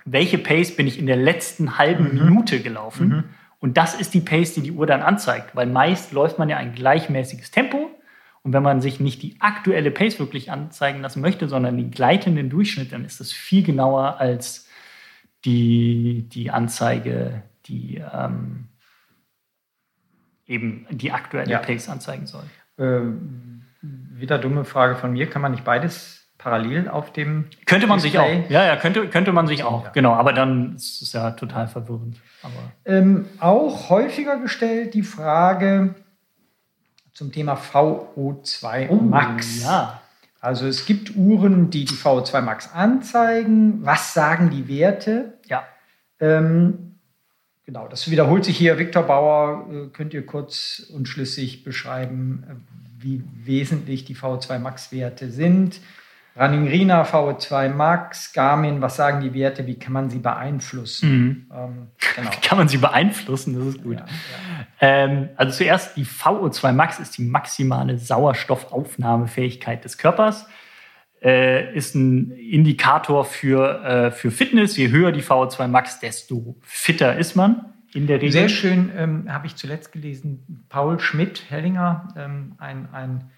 welche 0.05 0.37
Pace 0.37 0.75
bin 0.75 0.87
ich 0.87 0.97
in 0.97 1.05
der 1.05 1.17
letzten 1.17 1.77
halben 1.77 2.15
mhm. 2.15 2.25
Minute 2.25 2.61
gelaufen. 2.61 3.07
Mhm. 3.07 3.23
Und 3.59 3.77
das 3.77 3.93
ist 3.93 4.13
die 4.13 4.21
Pace, 4.21 4.55
die 4.55 4.61
die 4.61 4.71
Uhr 4.71 4.87
dann 4.87 5.01
anzeigt. 5.01 5.55
Weil 5.55 5.67
meist 5.67 6.13
läuft 6.13 6.39
man 6.39 6.49
ja 6.49 6.57
ein 6.57 6.73
gleichmäßiges 6.73 7.51
Tempo. 7.51 7.80
Und 8.43 8.53
wenn 8.53 8.63
man 8.63 8.81
sich 8.81 8.99
nicht 8.99 9.21
die 9.21 9.35
aktuelle 9.39 9.91
Pace 9.91 10.19
wirklich 10.19 10.51
anzeigen 10.51 11.01
lassen 11.01 11.21
möchte, 11.21 11.47
sondern 11.47 11.77
den 11.77 11.91
gleitenden 11.91 12.49
Durchschnitt, 12.49 12.91
dann 12.91 13.05
ist 13.05 13.19
das 13.19 13.31
viel 13.31 13.63
genauer 13.63 14.19
als 14.19 14.67
die, 15.45 16.27
die 16.31 16.49
Anzeige, 16.49 17.43
die 17.65 18.01
ähm, 18.13 18.69
eben 20.47 20.87
die 20.89 21.11
aktuelle 21.11 21.51
ja. 21.51 21.59
Pace 21.59 21.89
anzeigen 21.89 22.25
soll. 22.25 22.43
Ähm, 22.77 23.63
wieder 23.81 24.37
dumme 24.37 24.65
Frage 24.65 24.95
von 24.95 25.13
mir. 25.13 25.29
Kann 25.29 25.41
man 25.41 25.51
nicht 25.51 25.63
beides 25.63 26.27
parallel 26.37 26.89
auf 26.89 27.13
dem 27.13 27.45
Könnte 27.65 27.87
man 27.87 27.99
Display? 27.99 28.37
sich 28.37 28.45
auch. 28.45 28.49
Ja, 28.49 28.65
ja, 28.65 28.75
könnte, 28.75 29.07
könnte 29.07 29.31
man 29.31 29.47
sich 29.47 29.63
auch. 29.63 29.85
Ja. 29.85 29.91
Genau, 29.91 30.13
aber 30.13 30.33
dann 30.33 30.75
ist 30.75 31.01
es 31.01 31.13
ja 31.13 31.31
total 31.31 31.67
verwirrend. 31.67 32.19
Ähm, 32.85 33.27
auch 33.39 33.89
häufiger 33.89 34.39
gestellt 34.39 34.95
die 34.95 35.03
Frage 35.03 35.95
zum 37.13 37.31
Thema 37.31 37.55
VO2 37.55 38.89
oh, 38.89 38.95
Max. 38.95 39.63
Ja. 39.63 40.01
Also 40.39 40.65
es 40.65 40.85
gibt 40.85 41.15
Uhren, 41.15 41.69
die 41.69 41.85
die 41.85 41.95
VO2 41.95 42.41
Max 42.41 42.71
anzeigen. 42.73 43.85
Was 43.85 44.13
sagen 44.13 44.49
die 44.49 44.67
Werte? 44.67 45.37
Ja. 45.45 45.63
Ähm, 46.19 46.95
genau, 47.65 47.87
das 47.87 48.09
wiederholt 48.09 48.45
sich 48.45 48.57
hier. 48.57 48.79
Viktor 48.79 49.03
Bauer, 49.03 49.67
äh, 49.71 49.87
könnt 49.93 50.13
ihr 50.13 50.25
kurz 50.25 50.79
und 50.93 51.07
schlüssig 51.07 51.63
beschreiben, 51.63 52.43
äh, 52.49 53.03
wie 53.03 53.23
wesentlich 53.43 54.05
die 54.05 54.15
VO2 54.15 54.59
Max 54.59 54.91
Werte 54.91 55.29
sind? 55.29 55.79
Running 56.39 56.67
Rina, 56.67 57.03
VO2 57.03 57.69
Max, 57.69 58.31
Garmin, 58.31 58.81
was 58.81 58.95
sagen 58.95 59.19
die 59.19 59.33
Werte, 59.33 59.67
wie 59.67 59.77
kann 59.77 59.91
man 59.91 60.09
sie 60.09 60.19
beeinflussen? 60.19 61.11
Mhm. 61.11 61.51
Ähm, 61.53 61.87
genau. 62.15 62.31
Wie 62.31 62.47
kann 62.47 62.57
man 62.57 62.67
sie 62.69 62.77
beeinflussen? 62.77 63.55
Das 63.57 63.75
ist 63.75 63.83
gut. 63.83 63.97
Ja, 63.97 64.05
ja. 64.05 64.07
Ähm, 64.79 65.29
also 65.35 65.57
zuerst 65.57 65.97
die 65.97 66.05
VO2 66.05 66.71
Max 66.71 66.99
ist 66.99 67.17
die 67.17 67.23
maximale 67.23 67.97
Sauerstoffaufnahmefähigkeit 67.97 69.83
des 69.83 69.97
Körpers. 69.97 70.47
Äh, 71.21 71.75
ist 71.75 71.95
ein 71.95 72.31
Indikator 72.31 73.25
für, 73.25 73.83
äh, 73.83 74.11
für 74.11 74.31
Fitness. 74.31 74.77
Je 74.77 74.89
höher 74.89 75.11
die 75.11 75.21
VO2 75.21 75.67
Max, 75.67 75.99
desto 75.99 76.55
fitter 76.61 77.17
ist 77.17 77.35
man 77.35 77.65
in 77.93 78.07
der 78.07 78.17
Regel. 78.17 78.31
Sehr 78.31 78.49
schön, 78.49 78.91
ähm, 78.95 79.25
habe 79.31 79.47
ich 79.47 79.55
zuletzt 79.55 79.91
gelesen, 79.91 80.65
Paul 80.69 80.99
Schmidt, 80.99 81.43
Hellinger, 81.49 82.07
ähm, 82.15 82.55
ein, 82.57 82.87
ein 82.93 83.29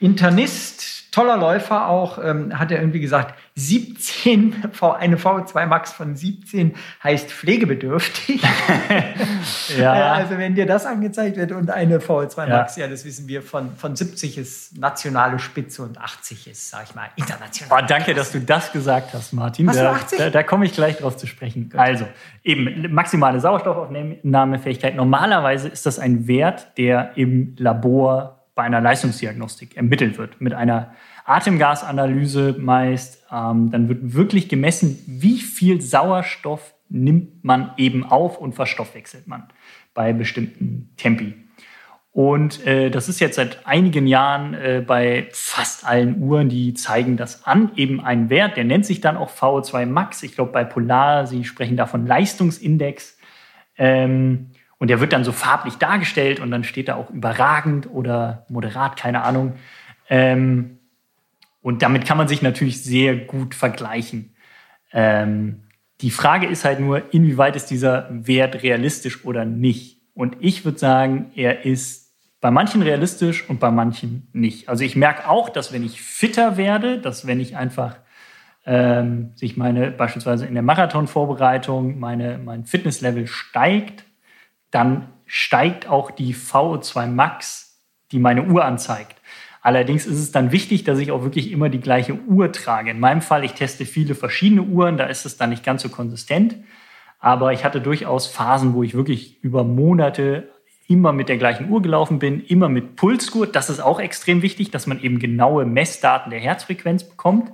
Internist, 0.00 1.12
toller 1.12 1.36
Läufer 1.36 1.88
auch, 1.88 2.22
ähm, 2.22 2.56
hat 2.56 2.70
er 2.70 2.78
irgendwie 2.78 3.00
gesagt, 3.00 3.34
17, 3.56 4.54
eine 5.00 5.16
VO2 5.16 5.66
Max 5.66 5.92
von 5.92 6.14
17 6.14 6.76
heißt 7.02 7.28
pflegebedürftig. 7.28 8.40
ja. 9.78 9.96
Äh, 9.96 10.00
also 10.20 10.38
wenn 10.38 10.54
dir 10.54 10.66
das 10.66 10.86
angezeigt 10.86 11.36
wird 11.36 11.50
und 11.50 11.70
eine 11.70 11.98
VO2 11.98 12.48
Max, 12.48 12.76
ja, 12.76 12.84
ja 12.84 12.90
das 12.90 13.04
wissen 13.04 13.26
wir, 13.26 13.42
von, 13.42 13.74
von 13.74 13.96
70 13.96 14.38
ist 14.38 14.78
nationale 14.78 15.40
Spitze 15.40 15.82
und 15.82 15.98
80 15.98 16.46
ist, 16.46 16.70
sag 16.70 16.84
ich 16.84 16.94
mal, 16.94 17.08
international. 17.16 17.82
Oh, 17.82 17.86
danke, 17.86 18.14
dass 18.14 18.30
du 18.30 18.40
das 18.40 18.70
gesagt 18.70 19.12
hast, 19.12 19.32
Martin. 19.32 19.68
Hast 19.68 19.80
da, 19.80 19.92
80? 19.92 20.18
Da, 20.18 20.30
da 20.30 20.42
komme 20.44 20.66
ich 20.66 20.72
gleich 20.72 20.98
drauf 20.98 21.16
zu 21.16 21.26
sprechen. 21.26 21.70
Gut. 21.70 21.80
Also, 21.80 22.06
eben 22.44 22.94
maximale 22.94 23.40
Sauerstoffaufnahmefähigkeit. 23.40 24.94
Normalerweise 24.94 25.66
ist 25.66 25.84
das 25.84 25.98
ein 25.98 26.28
Wert, 26.28 26.78
der 26.78 27.16
im 27.16 27.56
Labor 27.58 28.37
bei 28.58 28.64
einer 28.64 28.80
Leistungsdiagnostik 28.80 29.76
ermittelt 29.76 30.18
wird, 30.18 30.40
mit 30.40 30.52
einer 30.52 30.92
Atemgasanalyse 31.24 32.56
meist. 32.58 33.24
Ähm, 33.30 33.70
dann 33.70 33.88
wird 33.88 34.14
wirklich 34.14 34.48
gemessen, 34.48 34.98
wie 35.06 35.38
viel 35.38 35.80
Sauerstoff 35.80 36.74
nimmt 36.88 37.44
man 37.44 37.70
eben 37.76 38.02
auf 38.02 38.36
und 38.36 38.56
verstoffwechselt 38.56 39.28
man 39.28 39.44
bei 39.94 40.12
bestimmten 40.12 40.90
Tempi. 40.96 41.34
Und 42.10 42.66
äh, 42.66 42.90
das 42.90 43.08
ist 43.08 43.20
jetzt 43.20 43.36
seit 43.36 43.64
einigen 43.64 44.08
Jahren 44.08 44.54
äh, 44.54 44.82
bei 44.84 45.28
fast 45.30 45.86
allen 45.86 46.20
Uhren, 46.20 46.48
die 46.48 46.74
zeigen 46.74 47.16
das 47.16 47.46
an, 47.46 47.70
eben 47.76 48.00
ein 48.00 48.28
Wert, 48.28 48.56
der 48.56 48.64
nennt 48.64 48.86
sich 48.86 49.00
dann 49.00 49.16
auch 49.16 49.30
VO2 49.30 49.86
Max. 49.86 50.24
Ich 50.24 50.34
glaube, 50.34 50.50
bei 50.50 50.64
Polar, 50.64 51.28
sie 51.28 51.44
sprechen 51.44 51.76
davon 51.76 52.08
Leistungsindex. 52.08 53.18
Ähm, 53.76 54.50
und 54.78 54.88
der 54.88 55.00
wird 55.00 55.12
dann 55.12 55.24
so 55.24 55.32
farblich 55.32 55.74
dargestellt 55.74 56.40
und 56.40 56.50
dann 56.50 56.64
steht 56.64 56.88
da 56.88 56.94
auch 56.94 57.10
überragend 57.10 57.90
oder 57.90 58.46
moderat, 58.48 58.96
keine 58.96 59.22
Ahnung. 59.22 59.54
Ähm, 60.08 60.78
und 61.60 61.82
damit 61.82 62.06
kann 62.06 62.16
man 62.16 62.28
sich 62.28 62.42
natürlich 62.42 62.82
sehr 62.82 63.16
gut 63.16 63.54
vergleichen. 63.54 64.34
Ähm, 64.92 65.64
die 66.00 66.10
Frage 66.10 66.46
ist 66.46 66.64
halt 66.64 66.80
nur, 66.80 67.12
inwieweit 67.12 67.56
ist 67.56 67.66
dieser 67.66 68.06
Wert 68.10 68.62
realistisch 68.62 69.24
oder 69.24 69.44
nicht? 69.44 70.00
Und 70.14 70.36
ich 70.40 70.64
würde 70.64 70.78
sagen, 70.78 71.32
er 71.34 71.64
ist 71.64 72.08
bei 72.40 72.52
manchen 72.52 72.82
realistisch 72.82 73.48
und 73.48 73.58
bei 73.58 73.72
manchen 73.72 74.28
nicht. 74.32 74.68
Also 74.68 74.84
ich 74.84 74.94
merke 74.94 75.28
auch, 75.28 75.48
dass 75.48 75.72
wenn 75.72 75.84
ich 75.84 76.00
fitter 76.00 76.56
werde, 76.56 76.98
dass 76.98 77.26
wenn 77.26 77.40
ich 77.40 77.56
einfach 77.56 77.96
ähm, 78.64 79.32
sich 79.34 79.56
meine, 79.56 79.90
beispielsweise 79.90 80.46
in 80.46 80.54
der 80.54 80.62
Marathonvorbereitung, 80.62 81.98
meine, 81.98 82.38
mein 82.38 82.64
Fitnesslevel 82.64 83.26
steigt, 83.26 84.04
dann 84.70 85.08
steigt 85.26 85.88
auch 85.88 86.10
die 86.10 86.34
VO2 86.34 87.06
Max, 87.06 87.82
die 88.12 88.18
meine 88.18 88.44
Uhr 88.44 88.64
anzeigt. 88.64 89.20
Allerdings 89.60 90.06
ist 90.06 90.18
es 90.18 90.32
dann 90.32 90.52
wichtig, 90.52 90.84
dass 90.84 90.98
ich 90.98 91.10
auch 91.10 91.22
wirklich 91.22 91.50
immer 91.50 91.68
die 91.68 91.80
gleiche 91.80 92.14
Uhr 92.14 92.52
trage. 92.52 92.90
In 92.90 93.00
meinem 93.00 93.20
Fall, 93.20 93.44
ich 93.44 93.52
teste 93.52 93.84
viele 93.84 94.14
verschiedene 94.14 94.62
Uhren, 94.62 94.96
da 94.96 95.04
ist 95.04 95.26
es 95.26 95.36
dann 95.36 95.50
nicht 95.50 95.64
ganz 95.64 95.82
so 95.82 95.88
konsistent. 95.88 96.56
Aber 97.18 97.52
ich 97.52 97.64
hatte 97.64 97.80
durchaus 97.80 98.28
Phasen, 98.28 98.74
wo 98.74 98.82
ich 98.82 98.94
wirklich 98.94 99.42
über 99.42 99.64
Monate 99.64 100.48
immer 100.86 101.12
mit 101.12 101.28
der 101.28 101.36
gleichen 101.36 101.68
Uhr 101.68 101.82
gelaufen 101.82 102.18
bin, 102.18 102.40
immer 102.40 102.68
mit 102.68 102.96
Pulsgurt. 102.96 103.54
Das 103.54 103.68
ist 103.68 103.80
auch 103.80 104.00
extrem 104.00 104.40
wichtig, 104.40 104.70
dass 104.70 104.86
man 104.86 105.02
eben 105.02 105.18
genaue 105.18 105.66
Messdaten 105.66 106.30
der 106.30 106.40
Herzfrequenz 106.40 107.04
bekommt, 107.04 107.52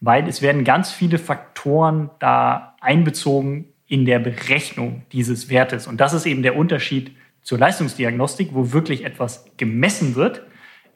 weil 0.00 0.26
es 0.26 0.42
werden 0.42 0.64
ganz 0.64 0.90
viele 0.90 1.18
Faktoren 1.18 2.10
da 2.18 2.74
einbezogen, 2.80 3.71
in 3.92 4.06
der 4.06 4.20
Berechnung 4.20 5.02
dieses 5.12 5.50
Wertes. 5.50 5.86
Und 5.86 6.00
das 6.00 6.14
ist 6.14 6.24
eben 6.24 6.42
der 6.42 6.56
Unterschied 6.56 7.14
zur 7.42 7.58
Leistungsdiagnostik, 7.58 8.54
wo 8.54 8.72
wirklich 8.72 9.04
etwas 9.04 9.44
gemessen 9.58 10.14
wird, 10.14 10.46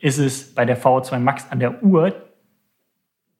ist 0.00 0.16
es 0.16 0.54
bei 0.54 0.64
der 0.64 0.80
VO2 0.80 1.18
Max 1.18 1.44
an 1.50 1.60
der 1.60 1.82
Uhr 1.82 2.14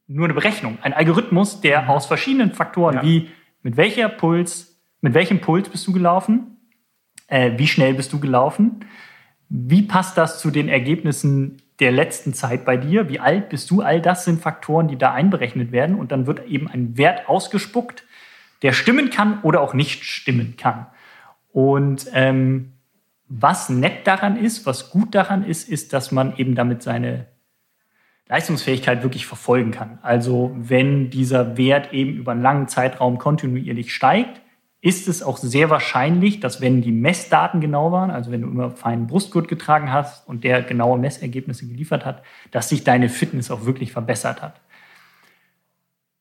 nur 0.09 0.26
eine 0.26 0.34
Berechnung, 0.34 0.76
ein 0.82 0.92
Algorithmus, 0.92 1.62
der 1.62 1.80
mhm. 1.80 1.88
aus 1.88 2.04
verschiedenen 2.04 2.52
Faktoren 2.52 2.96
ja. 2.96 3.02
wie 3.02 3.30
mit 3.62 3.78
welcher 3.78 4.11
Puls, 4.11 4.78
mit 5.00 5.14
welchem 5.14 5.40
Puls 5.40 5.70
bist 5.70 5.86
du 5.86 5.92
gelaufen, 5.94 6.59
äh, 7.28 7.52
wie 7.57 7.66
schnell 7.66 7.94
bist 7.94 8.12
du 8.12 8.20
gelaufen, 8.20 8.84
wie 9.48 9.80
passt 9.80 10.18
das 10.18 10.38
zu 10.38 10.50
den 10.50 10.68
Ergebnissen 10.68 11.62
der 11.80 11.92
letzten 11.92 12.34
Zeit 12.34 12.66
bei 12.66 12.76
dir, 12.76 13.09
wie 13.09 13.20
alt 13.20 13.48
bist 13.48 13.70
du, 13.70 13.80
all 13.80 14.02
das 14.02 14.26
sind 14.26 14.42
Faktoren, 14.42 14.88
die 14.88 14.98
da 14.98 15.14
einberechnet 15.14 15.72
werden 15.72 15.96
und 15.96 16.12
dann 16.12 16.26
wird 16.26 16.46
eben 16.46 16.68
ein 16.68 16.98
Wert 16.98 17.26
ausgespuckt, 17.26 18.04
der 18.66 18.72
stimmen 18.72 19.10
kann 19.10 19.38
oder 19.42 19.60
auch 19.60 19.74
nicht 19.74 20.02
stimmen 20.02 20.56
kann. 20.56 20.88
Und 21.52 22.08
ähm, 22.12 22.72
was 23.28 23.68
nett 23.68 24.08
daran 24.08 24.36
ist, 24.36 24.66
was 24.66 24.90
gut 24.90 25.14
daran 25.14 25.44
ist, 25.44 25.68
ist, 25.68 25.92
dass 25.92 26.10
man 26.10 26.36
eben 26.36 26.56
damit 26.56 26.82
seine 26.82 27.26
Leistungsfähigkeit 28.28 29.04
wirklich 29.04 29.24
verfolgen 29.24 29.70
kann. 29.70 30.00
Also 30.02 30.50
wenn 30.56 31.10
dieser 31.10 31.56
Wert 31.56 31.92
eben 31.92 32.14
über 32.14 32.32
einen 32.32 32.42
langen 32.42 32.66
Zeitraum 32.66 33.18
kontinuierlich 33.18 33.94
steigt, 33.94 34.40
ist 34.80 35.06
es 35.06 35.22
auch 35.22 35.36
sehr 35.36 35.70
wahrscheinlich, 35.70 36.40
dass 36.40 36.60
wenn 36.60 36.82
die 36.82 36.90
Messdaten 36.90 37.60
genau 37.60 37.92
waren, 37.92 38.10
also 38.10 38.32
wenn 38.32 38.42
du 38.42 38.48
immer 38.48 38.72
feinen 38.72 39.06
Brustgurt 39.06 39.46
getragen 39.46 39.92
hast 39.92 40.26
und 40.26 40.42
der 40.42 40.62
genaue 40.62 40.98
Messergebnisse 40.98 41.68
geliefert 41.68 42.04
hat, 42.04 42.24
dass 42.50 42.68
sich 42.68 42.82
deine 42.82 43.08
Fitness 43.08 43.52
auch 43.52 43.64
wirklich 43.64 43.92
verbessert 43.92 44.42
hat. 44.42 44.60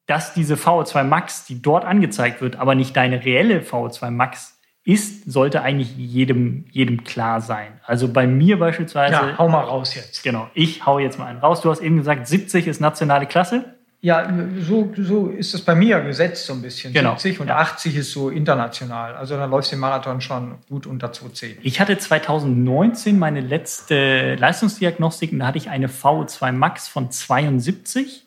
Dass 0.07 0.33
diese 0.33 0.55
VO2 0.55 1.03
Max, 1.03 1.45
die 1.45 1.61
dort 1.61 1.85
angezeigt 1.85 2.41
wird, 2.41 2.57
aber 2.57 2.75
nicht 2.75 2.95
deine 2.95 3.25
reelle 3.25 3.61
VO2 3.61 4.11
Max 4.11 4.59
ist, 4.83 5.31
sollte 5.31 5.63
eigentlich 5.63 5.97
jedem, 5.97 6.65
jedem 6.69 7.03
klar 7.03 7.41
sein. 7.41 7.79
Also 7.85 8.07
bei 8.07 8.27
mir 8.27 8.59
beispielsweise. 8.59 9.13
Ja, 9.13 9.37
hau 9.37 9.49
mal 9.49 9.63
raus 9.63 9.95
jetzt. 9.95 10.23
Genau, 10.23 10.47
ich 10.53 10.85
hau 10.85 10.99
jetzt 10.99 11.17
mal 11.17 11.25
einen 11.25 11.39
raus. 11.39 11.61
Du 11.61 11.71
hast 11.71 11.81
eben 11.81 11.97
gesagt, 11.97 12.27
70 12.27 12.67
ist 12.67 12.79
nationale 12.79 13.25
Klasse. 13.25 13.75
Ja, 14.01 14.31
so, 14.59 14.93
so 14.95 15.29
ist 15.29 15.55
es 15.55 15.65
bei 15.65 15.73
mir 15.73 15.99
gesetzt 16.01 16.45
so 16.45 16.53
ein 16.53 16.61
bisschen. 16.61 16.93
Genau. 16.93 17.13
70 17.13 17.39
und 17.39 17.47
Ja. 17.47 17.57
80 17.57 17.95
ist 17.95 18.11
so 18.11 18.29
international. 18.29 19.15
Also 19.15 19.35
dann 19.35 19.49
läufst 19.49 19.71
du 19.71 19.77
den 19.77 19.79
Marathon 19.79 20.21
schon 20.21 20.59
gut 20.69 20.85
unter 20.85 21.11
210. 21.11 21.57
Ich 21.63 21.79
hatte 21.79 21.97
2019 21.97 23.17
meine 23.17 23.41
letzte 23.41 24.35
Leistungsdiagnostik 24.35 25.31
und 25.31 25.39
da 25.39 25.47
hatte 25.47 25.57
ich 25.57 25.71
eine 25.71 25.87
VO2 25.87 26.51
Max 26.51 26.87
von 26.87 27.09
72 27.09 28.24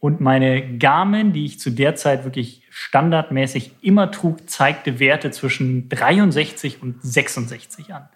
und 0.00 0.20
meine 0.20 0.78
Garmin, 0.78 1.32
die 1.32 1.44
ich 1.44 1.58
zu 1.58 1.70
der 1.70 1.96
Zeit 1.96 2.24
wirklich 2.24 2.62
standardmäßig 2.70 3.72
immer 3.82 4.10
trug, 4.10 4.48
zeigte 4.48 5.00
Werte 5.00 5.30
zwischen 5.30 5.88
63 5.88 6.82
und 6.82 7.02
66 7.02 7.92
an. 7.92 8.08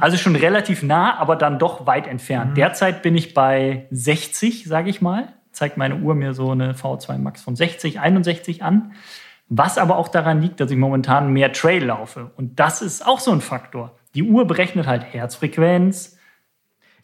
Also 0.00 0.16
schon 0.16 0.36
relativ 0.36 0.82
nah, 0.82 1.16
aber 1.16 1.36
dann 1.36 1.58
doch 1.58 1.86
weit 1.86 2.06
entfernt. 2.06 2.56
Derzeit 2.56 3.02
bin 3.02 3.14
ich 3.14 3.32
bei 3.32 3.86
60, 3.90 4.64
sage 4.64 4.90
ich 4.90 5.00
mal. 5.00 5.28
Zeigt 5.52 5.76
meine 5.76 5.96
Uhr 5.96 6.14
mir 6.14 6.34
so 6.34 6.50
eine 6.50 6.72
VO2 6.74 7.18
Max 7.18 7.42
von 7.42 7.54
60, 7.56 8.00
61 8.00 8.62
an. 8.62 8.92
Was 9.48 9.78
aber 9.78 9.96
auch 9.98 10.08
daran 10.08 10.40
liegt, 10.40 10.60
dass 10.60 10.70
ich 10.70 10.76
momentan 10.76 11.32
mehr 11.32 11.52
Trail 11.52 11.84
laufe. 11.84 12.32
Und 12.36 12.58
das 12.58 12.82
ist 12.82 13.06
auch 13.06 13.20
so 13.20 13.30
ein 13.32 13.40
Faktor. 13.40 13.96
Die 14.14 14.22
Uhr 14.24 14.46
berechnet 14.46 14.86
halt 14.86 15.04
Herzfrequenz. 15.04 16.18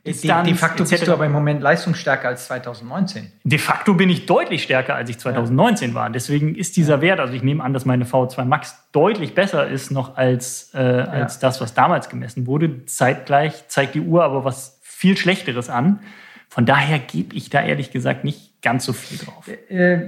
De, 0.08 0.20
Distanz, 0.20 0.48
de 0.48 0.54
facto 0.54 0.84
bist 0.84 1.06
du 1.06 1.12
aber 1.12 1.26
im 1.26 1.32
Moment 1.32 1.62
leistungsstärker 1.62 2.28
als 2.28 2.46
2019. 2.46 3.30
De 3.44 3.58
facto 3.58 3.94
bin 3.94 4.08
ich 4.08 4.26
deutlich 4.26 4.62
stärker, 4.62 4.94
als 4.94 5.10
ich 5.10 5.18
2019 5.18 5.94
war. 5.94 6.10
Deswegen 6.10 6.54
ist 6.54 6.76
dieser 6.76 7.00
Wert, 7.00 7.20
also 7.20 7.34
ich 7.34 7.42
nehme 7.42 7.62
an, 7.62 7.72
dass 7.72 7.84
meine 7.84 8.04
VO2 8.04 8.44
Max 8.44 8.76
deutlich 8.92 9.34
besser 9.34 9.68
ist 9.68 9.90
noch 9.90 10.16
als, 10.16 10.72
äh, 10.74 10.78
als 10.78 11.38
das, 11.38 11.60
was 11.60 11.74
damals 11.74 12.08
gemessen 12.08 12.46
wurde. 12.46 12.86
Zeitgleich 12.86 13.68
zeigt 13.68 13.94
die 13.94 14.00
Uhr 14.00 14.24
aber 14.24 14.44
was 14.44 14.80
viel 14.82 15.16
Schlechteres 15.16 15.70
an. 15.70 16.00
Von 16.48 16.66
daher 16.66 16.98
gebe 16.98 17.36
ich 17.36 17.50
da 17.50 17.62
ehrlich 17.62 17.90
gesagt 17.90 18.24
nicht 18.24 18.62
ganz 18.62 18.84
so 18.84 18.92
viel 18.92 19.18
drauf. 19.18 19.48
Äh, 19.68 20.06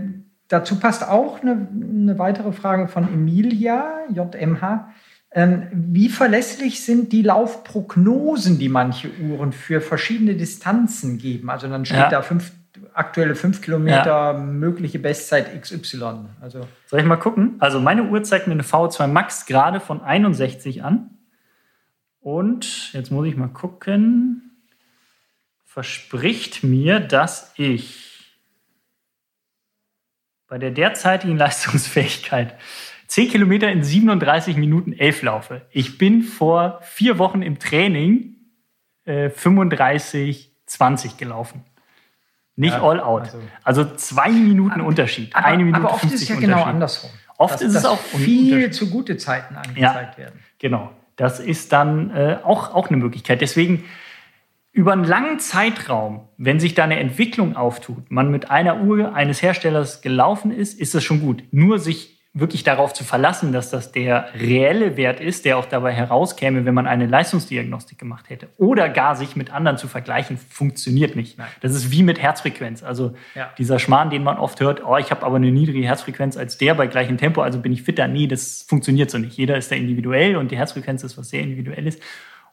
dazu 0.49 0.81
passt 0.81 1.07
auch 1.07 1.43
eine, 1.43 1.69
eine 1.73 2.19
weitere 2.19 2.53
Frage 2.53 2.89
von 2.89 3.05
Emilia, 3.05 4.01
JMH. 4.13 4.89
Ähm, 5.33 5.69
wie 5.73 6.09
verlässlich 6.09 6.85
sind 6.85 7.13
die 7.13 7.23
Laufprognosen, 7.23 8.59
die 8.59 8.69
manche 8.69 9.11
Uhren 9.21 9.53
für 9.53 9.81
verschiedene 9.81 10.35
Distanzen 10.35 11.19
geben? 11.19 11.51
Also 11.51 11.69
dann 11.69 11.85
steht 11.85 11.99
Ja. 11.99 12.09
da 12.09 12.23
fünf, 12.23 12.51
aktuelle 12.95 13.37
5 13.37 13.63
Kilometer, 13.63 14.35
mögliche 14.35 14.99
Bestzeit 14.99 15.61
XY. 15.61 16.27
Also 16.41 16.67
Soll 16.87 17.01
ich 17.01 17.07
mal 17.07 17.17
gucken? 17.17 17.55
Also 17.61 17.79
meine 17.81 18.05
Uhr 18.05 18.23
zeigt 18.25 18.49
mir 18.49 18.55
eine 18.55 18.65
VO2 18.65 19.07
Max 19.07 19.47
gerade 19.47 19.79
von 19.79 20.01
61 20.01 20.83
an. 20.83 21.11
Und 22.21 22.93
jetzt 22.93 23.11
muss 23.13 23.27
ich 23.27 23.37
mal 23.37 23.49
gucken. 23.49 24.43
Verspricht 25.65 26.65
mir, 26.65 26.99
dass 26.99 27.53
ich 27.57 28.37
bei 30.49 30.59
der 30.59 30.73
derzeitigen 30.73 31.37
Leistungsfähigkeit 31.39 32.57
10 33.11 33.29
Kilometer 33.29 33.69
in 33.73 33.83
37 33.83 34.57
Minuten 34.57 34.93
11 34.93 35.23
laufe. 35.23 35.63
Ich 35.73 35.99
bin 35.99 36.23
vor 36.23 36.79
vier 36.83 37.19
Wochen 37.19 37.43
im 37.43 37.59
Training 37.59 38.37
äh, 39.05 39.31
35, 39.31 40.53
20 40.67 41.17
gelaufen. 41.17 41.65
Nicht 42.55 42.75
Ja, 42.75 42.83
all 42.85 43.01
out. 43.01 43.23
also- 43.23 43.39
Also, 43.65 43.85
zwei 43.97 44.31
Minuten 44.31 44.81
Unterschied. 44.81 45.35
aber, 45.35 45.45
Eine 45.45 45.65
Minute 45.65 45.83
aber 45.83 45.95
oft 45.95 46.05
ist 46.05 46.11
50 46.11 46.31
es 46.31 46.35
ja 46.37 46.41
genau 46.41 46.63
andersrum. 46.63 47.11
Oft 47.37 47.55
dass, 47.55 47.63
ist 47.63 47.75
es 47.75 47.85
auch 47.85 47.99
viel 47.99 48.71
zu 48.71 48.89
gute 48.91 49.17
Zeiten 49.17 49.57
angezeigt 49.57 50.17
werden. 50.17 50.39
Genau. 50.61 50.93
Das 51.17 51.41
ist 51.41 51.73
dann 51.73 52.11
äh, 52.15 52.39
auch, 52.45 52.73
auch 52.75 52.89
eine 52.91 52.97
Möglichkeit. 52.97 53.41
Deswegen 53.41 53.87
über 54.71 54.93
einen 54.93 55.03
langen 55.05 55.41
Zeitraum, 55.41 56.29
wenn 56.37 56.61
sich 56.61 56.75
da 56.77 56.85
eine 56.85 57.01
Entwicklung 57.01 57.57
auftut, 57.57 58.09
man 58.13 58.31
mit 58.31 58.53
einer 58.53 58.83
Uhr 58.83 59.15
eines 59.15 59.43
Herstellers 59.43 60.01
gelaufen 60.01 60.53
ist, 60.53 60.79
ist 60.79 60.95
das 60.95 61.03
schon 61.03 61.21
gut. 61.21 61.43
Nur 61.51 61.81
sich 61.81 62.20
wirklich 62.33 62.63
darauf 62.63 62.93
zu 62.93 63.03
verlassen, 63.03 63.53
dass 63.53 63.71
das 63.71 63.91
der 63.91 64.29
reelle 64.35 64.97
Wert 64.97 65.19
ist, 65.21 65.45
der 65.45 65.59
auch 65.59 65.65
dabei 65.67 65.93
herauskäme, 65.93 66.65
wenn 66.65 66.75
man 66.75 66.87
eine 66.87 67.07
Leistungsdiagnostik 67.07 67.99
gemacht 67.99 68.31
hätte. 68.31 68.49
Oder 68.57 68.89
gar 68.89 69.17
sich 69.17 69.35
mit 69.35 69.53
anderen 69.53 69.79
zu 69.79 69.89
vergleichen, 69.89 70.37
funktioniert 70.39 71.17
nicht. 71.17 71.39
Nein. 71.39 71.49
Das 71.61 71.75
ist 71.75 71.91
wie 71.91 72.05
mit 72.05 72.23
Herzfrequenz. 72.23 72.85
Also 72.85 73.15
Ja. 73.35 73.51
dieser 73.59 73.81
Schmarrn, 73.81 74.11
den 74.11 74.23
man 74.23 74.39
oft 74.39 74.61
hört, 74.61 74.85
oh, 74.87 74.97
ich 74.97 75.11
habe 75.11 75.27
aber 75.27 75.37
eine 75.37 75.51
niedrige 75.51 75.85
Herzfrequenz 75.85 76.37
als 76.37 76.57
der 76.57 76.75
bei 76.75 76.87
gleichem 76.87 77.19
Tempo, 77.19 77.43
also 77.43 77.59
bin 77.59 77.73
ich 77.73 77.83
fitter. 77.83 78.07
Nee, 78.07 78.29
das 78.29 78.63
funktioniert 78.63 79.11
so 79.11 79.19
nicht. 79.19 79.37
Jeder 79.37 79.57
ist 79.57 79.73
da 79.73 79.75
individuell 79.75 80.37
und 80.37 80.53
die 80.53 80.57
Herzfrequenz 80.57 81.03
ist 81.03 81.19
was 81.19 81.31
sehr 81.31 81.43
Individuelles. 81.43 81.99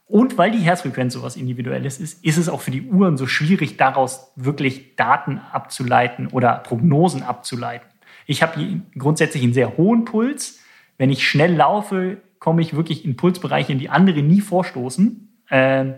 Und 0.08 0.38
weil 0.40 0.52
die 0.52 0.60
Herzfrequenz 0.60 1.14
so 1.14 1.22
was 1.22 1.36
Individuelles 1.36 2.00
ist, 2.00 2.24
ist 2.26 2.38
es 2.38 2.50
auch 2.50 2.62
für 2.62 2.72
die 2.72 2.82
Uhren 2.82 3.18
so 3.18 3.28
schwierig, 3.28 3.78
daraus 3.78 4.32
wirklich 4.36 4.96
Daten 4.96 5.40
abzuleiten 5.52 6.28
oder 6.28 6.54
Prognosen 6.54 7.22
abzuleiten. 7.22 7.88
Ich 8.28 8.44
habe 8.44 8.82
grundsätzlich 8.98 9.42
einen 9.42 9.54
sehr 9.54 9.78
hohen 9.78 10.06
Puls. 10.06 10.60
Wenn 10.98 11.10
ich 11.10 11.28
schnell 11.28 11.56
laufe, 11.56 12.18
komme 12.40 12.62
ich 12.62 12.76
wirklich 12.76 13.04
in 13.06 13.16
Pulsbereiche, 13.16 13.72
in 13.72 13.80
die 13.80 13.90
andere 13.90 14.22
nie 14.22 14.42
vorstoßen. 14.42 15.42
Ähm, 15.50 15.96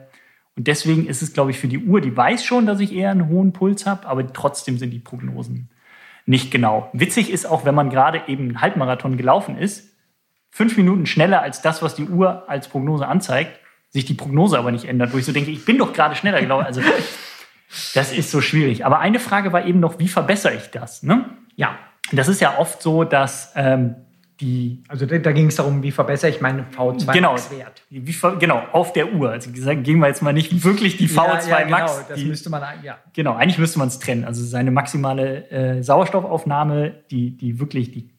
und 0.55 0.67
deswegen 0.67 1.07
ist 1.07 1.21
es, 1.21 1.33
glaube 1.33 1.51
ich, 1.51 1.59
für 1.59 1.67
die 1.67 1.79
Uhr, 1.79 2.01
die 2.01 2.15
weiß 2.15 2.43
schon, 2.45 2.65
dass 2.65 2.79
ich 2.79 2.93
eher 2.93 3.11
einen 3.11 3.29
hohen 3.29 3.51
Puls 3.51 3.85
habe, 3.85 4.07
aber 4.07 4.31
trotzdem 4.31 4.77
sind 4.77 4.91
die 4.91 4.99
Prognosen 4.99 5.69
nicht 6.25 6.51
genau. 6.51 6.89
Witzig 6.93 7.31
ist 7.31 7.47
auch, 7.47 7.65
wenn 7.65 7.73
man 7.73 7.89
gerade 7.89 8.21
eben 8.27 8.43
einen 8.43 8.61
Halbmarathon 8.61 9.17
gelaufen 9.17 9.57
ist, 9.57 9.95
fünf 10.51 10.77
Minuten 10.77 11.07
schneller 11.07 11.41
als 11.41 11.63
das, 11.63 11.81
was 11.81 11.95
die 11.95 12.07
Uhr 12.07 12.47
als 12.47 12.67
Prognose 12.67 13.07
anzeigt, 13.07 13.59
sich 13.89 14.05
die 14.05 14.13
Prognose 14.13 14.59
aber 14.59 14.71
nicht 14.71 14.85
ändert, 14.85 15.11
wo 15.11 15.17
ich 15.17 15.25
so 15.25 15.31
denke, 15.31 15.49
ich 15.49 15.65
bin 15.65 15.79
doch 15.79 15.91
gerade 15.91 16.13
schneller 16.13 16.39
gelaufen. 16.39 16.65
Also 16.65 16.81
das 17.95 18.13
ist 18.13 18.29
so 18.29 18.41
schwierig. 18.41 18.85
Aber 18.85 18.99
eine 18.99 19.19
Frage 19.19 19.53
war 19.53 19.65
eben 19.65 19.79
noch, 19.79 19.97
wie 19.97 20.07
verbessere 20.07 20.53
ich 20.53 20.67
das? 20.69 21.01
Ne? 21.01 21.25
Ja, 21.55 21.79
Das 22.11 22.27
ist 22.27 22.41
ja 22.41 22.57
oft 22.57 22.81
so, 22.81 23.03
dass 23.03 23.51
ähm, 23.55 23.95
die 24.41 24.83
also 24.87 25.05
da, 25.05 25.17
da 25.17 25.31
ging 25.31 25.47
es 25.47 25.55
darum, 25.55 25.83
wie 25.83 25.91
verbessere 25.91 26.29
ich 26.29 26.41
meinen 26.41 26.65
V2 26.75 27.11
genau, 27.11 27.31
Max-Wert. 27.31 27.83
genau, 28.39 28.63
auf 28.71 28.93
der 28.93 29.13
Uhr. 29.13 29.31
Also 29.31 29.51
gesagt, 29.51 29.83
gehen 29.83 29.99
wir 29.99 30.07
jetzt 30.07 30.21
mal 30.21 30.33
nicht 30.33 30.63
wirklich 30.63 30.97
die 30.97 31.09
VO2 31.09 31.49
ja, 31.49 31.59
ja, 31.59 31.67
Max. 31.67 31.93
Genau, 31.93 32.09
das 32.09 32.19
die, 32.19 32.25
müsste 32.25 32.49
man, 32.49 32.63
ja. 32.83 32.97
Genau, 33.13 33.35
eigentlich 33.35 33.57
müsste 33.57 33.79
man 33.79 33.89
es 33.89 33.99
trennen. 33.99 34.23
Also 34.23 34.43
seine 34.43 34.71
maximale 34.71 35.49
äh, 35.51 35.83
Sauerstoffaufnahme, 35.83 37.03
die, 37.11 37.35
die 37.35 37.59
wirklich 37.59 37.91
die 37.91 38.09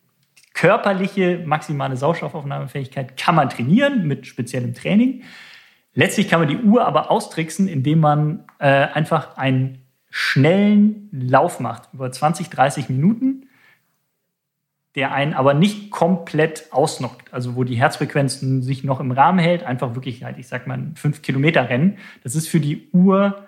körperliche 0.52 1.42
maximale 1.46 1.96
Sauerstoffaufnahmefähigkeit 1.96 3.16
kann 3.16 3.34
man 3.34 3.48
trainieren 3.48 4.06
mit 4.06 4.26
speziellem 4.26 4.74
Training. 4.74 5.22
Letztlich 5.94 6.28
kann 6.28 6.40
man 6.40 6.48
die 6.48 6.58
Uhr 6.58 6.86
aber 6.86 7.10
austricksen, 7.10 7.66
indem 7.66 8.00
man 8.00 8.44
äh, 8.58 8.66
einfach 8.66 9.36
einen 9.38 9.86
schnellen 10.10 11.08
Lauf 11.12 11.60
macht 11.60 11.88
über 11.94 12.12
20, 12.12 12.50
30 12.50 12.88
Minuten, 12.90 13.46
der 14.96 15.12
einen 15.12 15.34
aber 15.34 15.54
nicht 15.54 15.90
komplett 15.90 16.72
ausnockt. 16.72 17.32
Also 17.32 17.54
wo 17.54 17.64
die 17.64 17.76
Herzfrequenzen 17.76 18.62
sich 18.62 18.82
noch 18.82 19.00
im 19.00 19.12
Rahmen 19.12 19.38
hält, 19.38 19.62
einfach 19.62 19.94
wirklich 19.94 20.24
halt, 20.24 20.38
ich 20.38 20.48
sag 20.48 20.66
mal, 20.66 20.78
ein 20.78 20.96
5 20.96 21.22
Kilometer 21.22 21.68
Rennen. 21.68 21.98
Das 22.24 22.34
ist 22.34 22.48
für 22.48 22.60
die 22.60 22.88
Uhr 22.92 23.46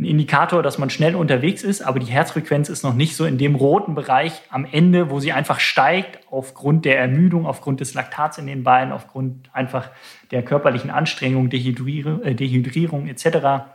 ein 0.00 0.06
Indikator, 0.06 0.62
dass 0.62 0.78
man 0.78 0.88
schnell 0.88 1.14
unterwegs 1.14 1.62
ist, 1.62 1.82
aber 1.82 1.98
die 1.98 2.10
Herzfrequenz 2.10 2.70
ist 2.70 2.82
noch 2.82 2.94
nicht 2.94 3.14
so 3.14 3.26
in 3.26 3.36
dem 3.36 3.54
roten 3.54 3.94
Bereich 3.94 4.32
am 4.48 4.64
Ende, 4.64 5.10
wo 5.10 5.20
sie 5.20 5.32
einfach 5.32 5.60
steigt 5.60 6.20
aufgrund 6.30 6.86
der 6.86 6.98
Ermüdung, 6.98 7.44
aufgrund 7.44 7.80
des 7.80 7.92
Laktats 7.92 8.38
in 8.38 8.46
den 8.46 8.64
Beinen, 8.64 8.92
aufgrund 8.92 9.54
einfach 9.54 9.90
der 10.30 10.42
körperlichen 10.42 10.90
Anstrengung, 10.90 11.50
äh, 11.50 12.34
Dehydrierung 12.34 13.08
etc., 13.08 13.66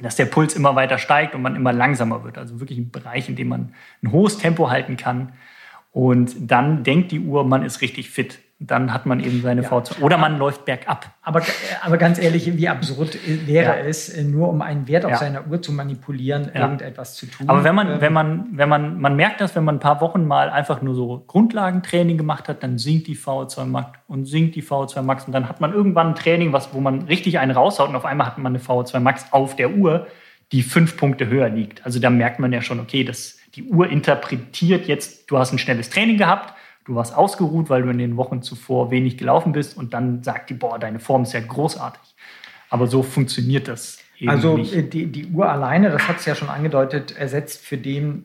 dass 0.00 0.16
der 0.16 0.24
Puls 0.24 0.54
immer 0.54 0.74
weiter 0.74 0.98
steigt 0.98 1.34
und 1.36 1.42
man 1.42 1.54
immer 1.54 1.72
langsamer 1.72 2.24
wird. 2.24 2.38
Also 2.38 2.58
wirklich 2.58 2.78
ein 2.78 2.90
Bereich, 2.90 3.28
in 3.28 3.36
dem 3.36 3.48
man 3.48 3.74
ein 4.02 4.10
hohes 4.10 4.38
Tempo 4.38 4.68
halten 4.68 4.96
kann. 4.96 5.34
Und 5.92 6.50
dann 6.50 6.82
denkt 6.84 7.12
die 7.12 7.20
Uhr, 7.20 7.44
man 7.44 7.62
ist 7.64 7.80
richtig 7.82 8.10
fit. 8.10 8.38
Dann 8.64 8.94
hat 8.94 9.06
man 9.06 9.18
eben 9.18 9.42
seine 9.42 9.62
Ja. 9.62 9.68
V2. 9.70 10.00
Oder 10.02 10.16
man 10.18 10.38
läuft 10.38 10.64
bergab. 10.64 11.10
Aber, 11.20 11.42
aber 11.82 11.96
ganz 11.98 12.18
ehrlich, 12.20 12.56
wie 12.56 12.68
absurd 12.68 13.18
wäre 13.46 13.78
Ja. 13.80 13.84
es, 13.84 14.08
äh, 14.08 14.22
nur 14.22 14.48
um 14.48 14.62
einen 14.62 14.86
Wert 14.86 15.04
auf 15.04 15.10
Ja. 15.10 15.16
seiner 15.18 15.48
Uhr 15.48 15.60
zu 15.60 15.72
manipulieren, 15.72 16.48
irgendetwas 16.54 17.16
zu 17.16 17.26
tun. 17.26 17.48
Aber 17.48 17.64
wenn 17.64 17.74
man, 17.74 17.88
Ähm, 17.94 18.00
wenn 18.00 18.12
man, 18.12 18.46
wenn 18.52 18.68
man, 18.68 19.00
man 19.00 19.16
merkt 19.16 19.40
das, 19.40 19.56
wenn 19.56 19.64
man 19.64 19.76
ein 19.76 19.80
paar 19.80 20.00
Wochen 20.00 20.24
mal 20.26 20.48
einfach 20.48 20.80
nur 20.80 20.94
so 20.94 21.24
Grundlagentraining 21.26 22.16
gemacht 22.16 22.48
hat, 22.48 22.62
dann 22.62 22.78
sinkt 22.78 23.08
die 23.08 23.16
VO2 23.16 23.64
Max 23.66 23.98
und 24.06 24.26
sinkt 24.26 24.54
die 24.54 24.62
VO2 24.62 25.02
Max 25.02 25.24
und 25.24 25.32
dann 25.32 25.48
hat 25.48 25.60
man 25.60 25.72
irgendwann 25.74 26.10
ein 26.10 26.14
Training, 26.14 26.52
was, 26.52 26.72
wo 26.72 26.80
man 26.80 27.02
richtig 27.02 27.40
einen 27.40 27.50
raushaut 27.50 27.88
und 27.88 27.96
auf 27.96 28.04
einmal 28.04 28.28
hat 28.28 28.38
man 28.38 28.52
eine 28.54 28.62
VO2 28.62 29.00
Max 29.00 29.26
auf 29.32 29.56
der 29.56 29.72
Uhr, 29.74 30.06
die 30.52 30.62
fünf 30.62 30.96
Punkte 30.96 31.26
höher 31.26 31.48
liegt. 31.48 31.84
Also 31.84 31.98
da 31.98 32.10
merkt 32.10 32.38
man 32.38 32.52
ja 32.52 32.62
schon, 32.62 32.78
okay, 32.78 33.02
das, 33.02 33.38
die 33.54 33.64
Uhr 33.64 33.88
interpretiert 33.88 34.86
jetzt, 34.86 35.30
du 35.30 35.38
hast 35.38 35.52
ein 35.52 35.58
schnelles 35.58 35.90
Training 35.90 36.16
gehabt, 36.16 36.54
du 36.84 36.94
warst 36.94 37.14
ausgeruht, 37.14 37.70
weil 37.70 37.82
du 37.82 37.90
in 37.90 37.98
den 37.98 38.16
Wochen 38.16 38.42
zuvor 38.42 38.90
wenig 38.90 39.16
gelaufen 39.18 39.52
bist 39.52 39.76
und 39.76 39.94
dann 39.94 40.22
sagt 40.22 40.50
die, 40.50 40.54
boah, 40.54 40.78
deine 40.78 40.98
Form 41.00 41.22
ist 41.22 41.32
ja 41.32 41.40
großartig. 41.40 42.02
Aber 42.70 42.86
so 42.86 43.02
funktioniert 43.02 43.68
das 43.68 43.98
eben 44.18 44.30
Also 44.30 44.56
nicht. 44.56 44.74
äh, 44.74 44.82
die, 44.82 45.06
die 45.06 45.26
Uhr 45.26 45.48
alleine, 45.50 45.90
das 45.90 46.08
hat 46.08 46.18
es 46.18 46.24
ja 46.24 46.34
schon 46.34 46.48
angedeutet, 46.48 47.14
ersetzt 47.16 47.64
für 47.64 47.76
den, 47.76 48.24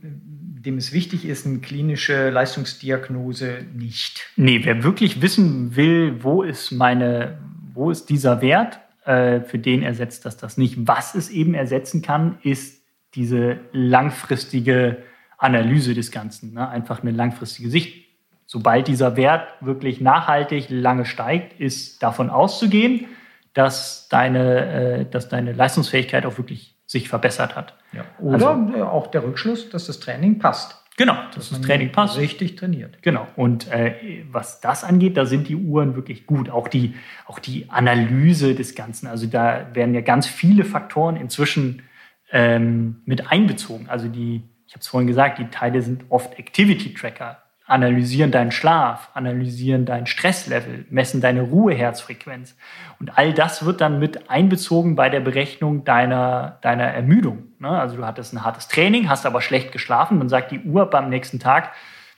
dem 0.66 0.78
es 0.78 0.94
wichtig 0.94 1.26
ist, 1.26 1.46
eine 1.46 1.60
klinische 1.60 2.30
Leistungsdiagnose 2.30 3.66
nicht. 3.76 4.32
Nee, 4.38 4.62
wer 4.64 4.84
wirklich 4.84 5.22
wissen 5.22 5.76
will, 5.76 6.24
wo 6.24 6.44
ist 6.44 6.72
meine, 6.72 7.38
wo 7.74 7.92
ist 7.92 8.10
dieser 8.10 8.42
Wert, 8.42 8.80
äh, 9.06 9.42
für 9.42 9.60
den 9.60 9.84
ersetzt 9.84 10.26
das 10.26 10.38
das 10.38 10.58
nicht. 10.58 10.88
Was 10.88 11.16
es 11.16 11.30
eben 11.30 11.54
ersetzen 11.54 12.02
kann, 12.02 12.38
ist 12.44 12.82
diese 13.16 13.60
langfristige 13.72 14.98
Analyse 15.38 15.94
des 15.94 16.12
Ganzen. 16.12 16.54
Ne? 16.54 16.68
Einfach 16.68 17.02
eine 17.02 17.12
langfristige 17.12 17.70
Sicht. 17.70 18.06
Sobald 18.46 18.88
dieser 18.88 19.18
Wert 19.18 19.48
wirklich 19.62 20.02
nachhaltig 20.02 20.68
lange 20.70 21.06
steigt, 21.06 21.60
ist 21.60 22.02
davon 22.02 22.30
auszugehen, 22.30 23.06
dass 23.54 24.08
deine, 24.10 25.00
äh, 25.00 25.06
dass 25.06 25.30
deine 25.30 25.54
Leistungsfähigkeit 25.54 26.26
auch 26.26 26.38
wirklich 26.38 26.76
sich 26.86 27.10
verbessert 27.10 27.56
hat. 27.56 27.76
Ja. 27.92 28.06
Oder 28.20 28.48
also, 28.48 28.84
auch 28.86 29.08
der 29.08 29.24
Rückschluss, 29.24 29.70
dass 29.70 29.88
das 29.88 30.00
Training 30.00 30.40
passt. 30.40 30.82
Genau, 30.96 31.14
dass, 31.14 31.36
dass 31.36 31.50
das 31.50 31.62
Training 31.62 31.92
passt. 31.92 32.18
Richtig 32.18 32.56
trainiert. 32.56 33.04
Genau. 33.04 33.28
Und 33.36 33.72
äh, 33.72 34.24
was 34.32 34.62
das 34.62 34.84
angeht, 34.84 35.16
da 35.16 35.26
sind 35.26 35.48
die 35.48 35.56
Uhren 35.56 35.96
wirklich 35.96 36.26
gut. 36.26 36.50
Auch 36.50 36.68
die, 36.68 36.96
auch 37.28 37.38
die 37.38 37.70
Analyse 37.70 38.56
des 38.56 38.74
Ganzen. 38.74 39.06
Also 39.06 39.28
da 39.28 39.68
werden 39.74 39.94
ja 39.94 40.02
ganz 40.02 40.26
viele 40.26 40.64
Faktoren 40.64 41.16
inzwischen 41.16 41.84
ähm, 42.32 43.02
mit 43.06 43.32
einbezogen. 43.32 43.88
Also 43.90 44.08
die, 44.08 44.42
ich 44.68 44.74
habe 44.74 44.82
es 44.82 44.88
vorhin 44.88 45.08
gesagt, 45.08 45.40
die 45.40 45.48
Teile 45.48 45.82
sind 45.82 46.06
oft 46.10 46.38
Activity 46.38 46.94
Tracker 46.94 47.38
analysieren 47.68 48.32
deinen 48.32 48.52
Schlaf, 48.52 49.10
analysieren 49.14 49.86
dein 49.86 50.08
Stresslevel, 50.08 50.86
messen 50.90 51.20
deine 51.20 51.42
Ruheherzfrequenz. 51.42 52.56
Und 53.00 53.18
all 53.18 53.34
das 53.34 53.66
wird 53.66 53.82
dann 53.82 54.00
mit 54.00 54.30
einbezogen 54.30 54.96
bei 54.96 55.10
der 55.10 55.20
Berechnung 55.20 55.84
deiner, 55.84 56.60
deiner 56.62 56.86
Ermüdung. 56.86 57.44
Ne? 57.60 57.70
Also 57.70 57.98
du 57.98 58.06
hattest 58.06 58.34
ein 58.34 58.44
hartes 58.44 58.70
Training, 58.70 59.10
hast 59.10 59.26
aber 59.26 59.42
schlecht 59.42 59.74
geschlafen, 59.74 60.18
dann 60.20 60.30
sagt 60.30 60.52
die 60.52 60.62
Uhr 60.62 60.90
beim 60.90 61.10
nächsten 61.10 61.40
Tag, 61.40 61.74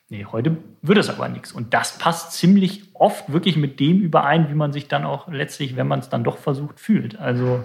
nee, 0.09 0.23
heute 0.31 0.55
wird 0.83 0.99
es 0.99 1.09
aber 1.09 1.27
nichts. 1.27 1.51
Und 1.51 1.73
das 1.73 1.97
passt 1.97 2.33
ziemlich 2.33 2.83
oft 2.93 3.33
wirklich 3.33 3.57
mit 3.57 3.79
dem 3.79 4.01
überein, 4.01 4.51
wie 4.51 4.55
man 4.55 4.71
sich 4.71 4.87
dann 4.87 5.03
auch 5.03 5.27
letztlich, 5.29 5.75
wenn 5.75 5.87
man 5.87 5.99
es 5.99 6.09
dann 6.09 6.23
doch 6.23 6.37
versucht, 6.37 6.79
fühlt. 6.79 7.19
Also 7.19 7.63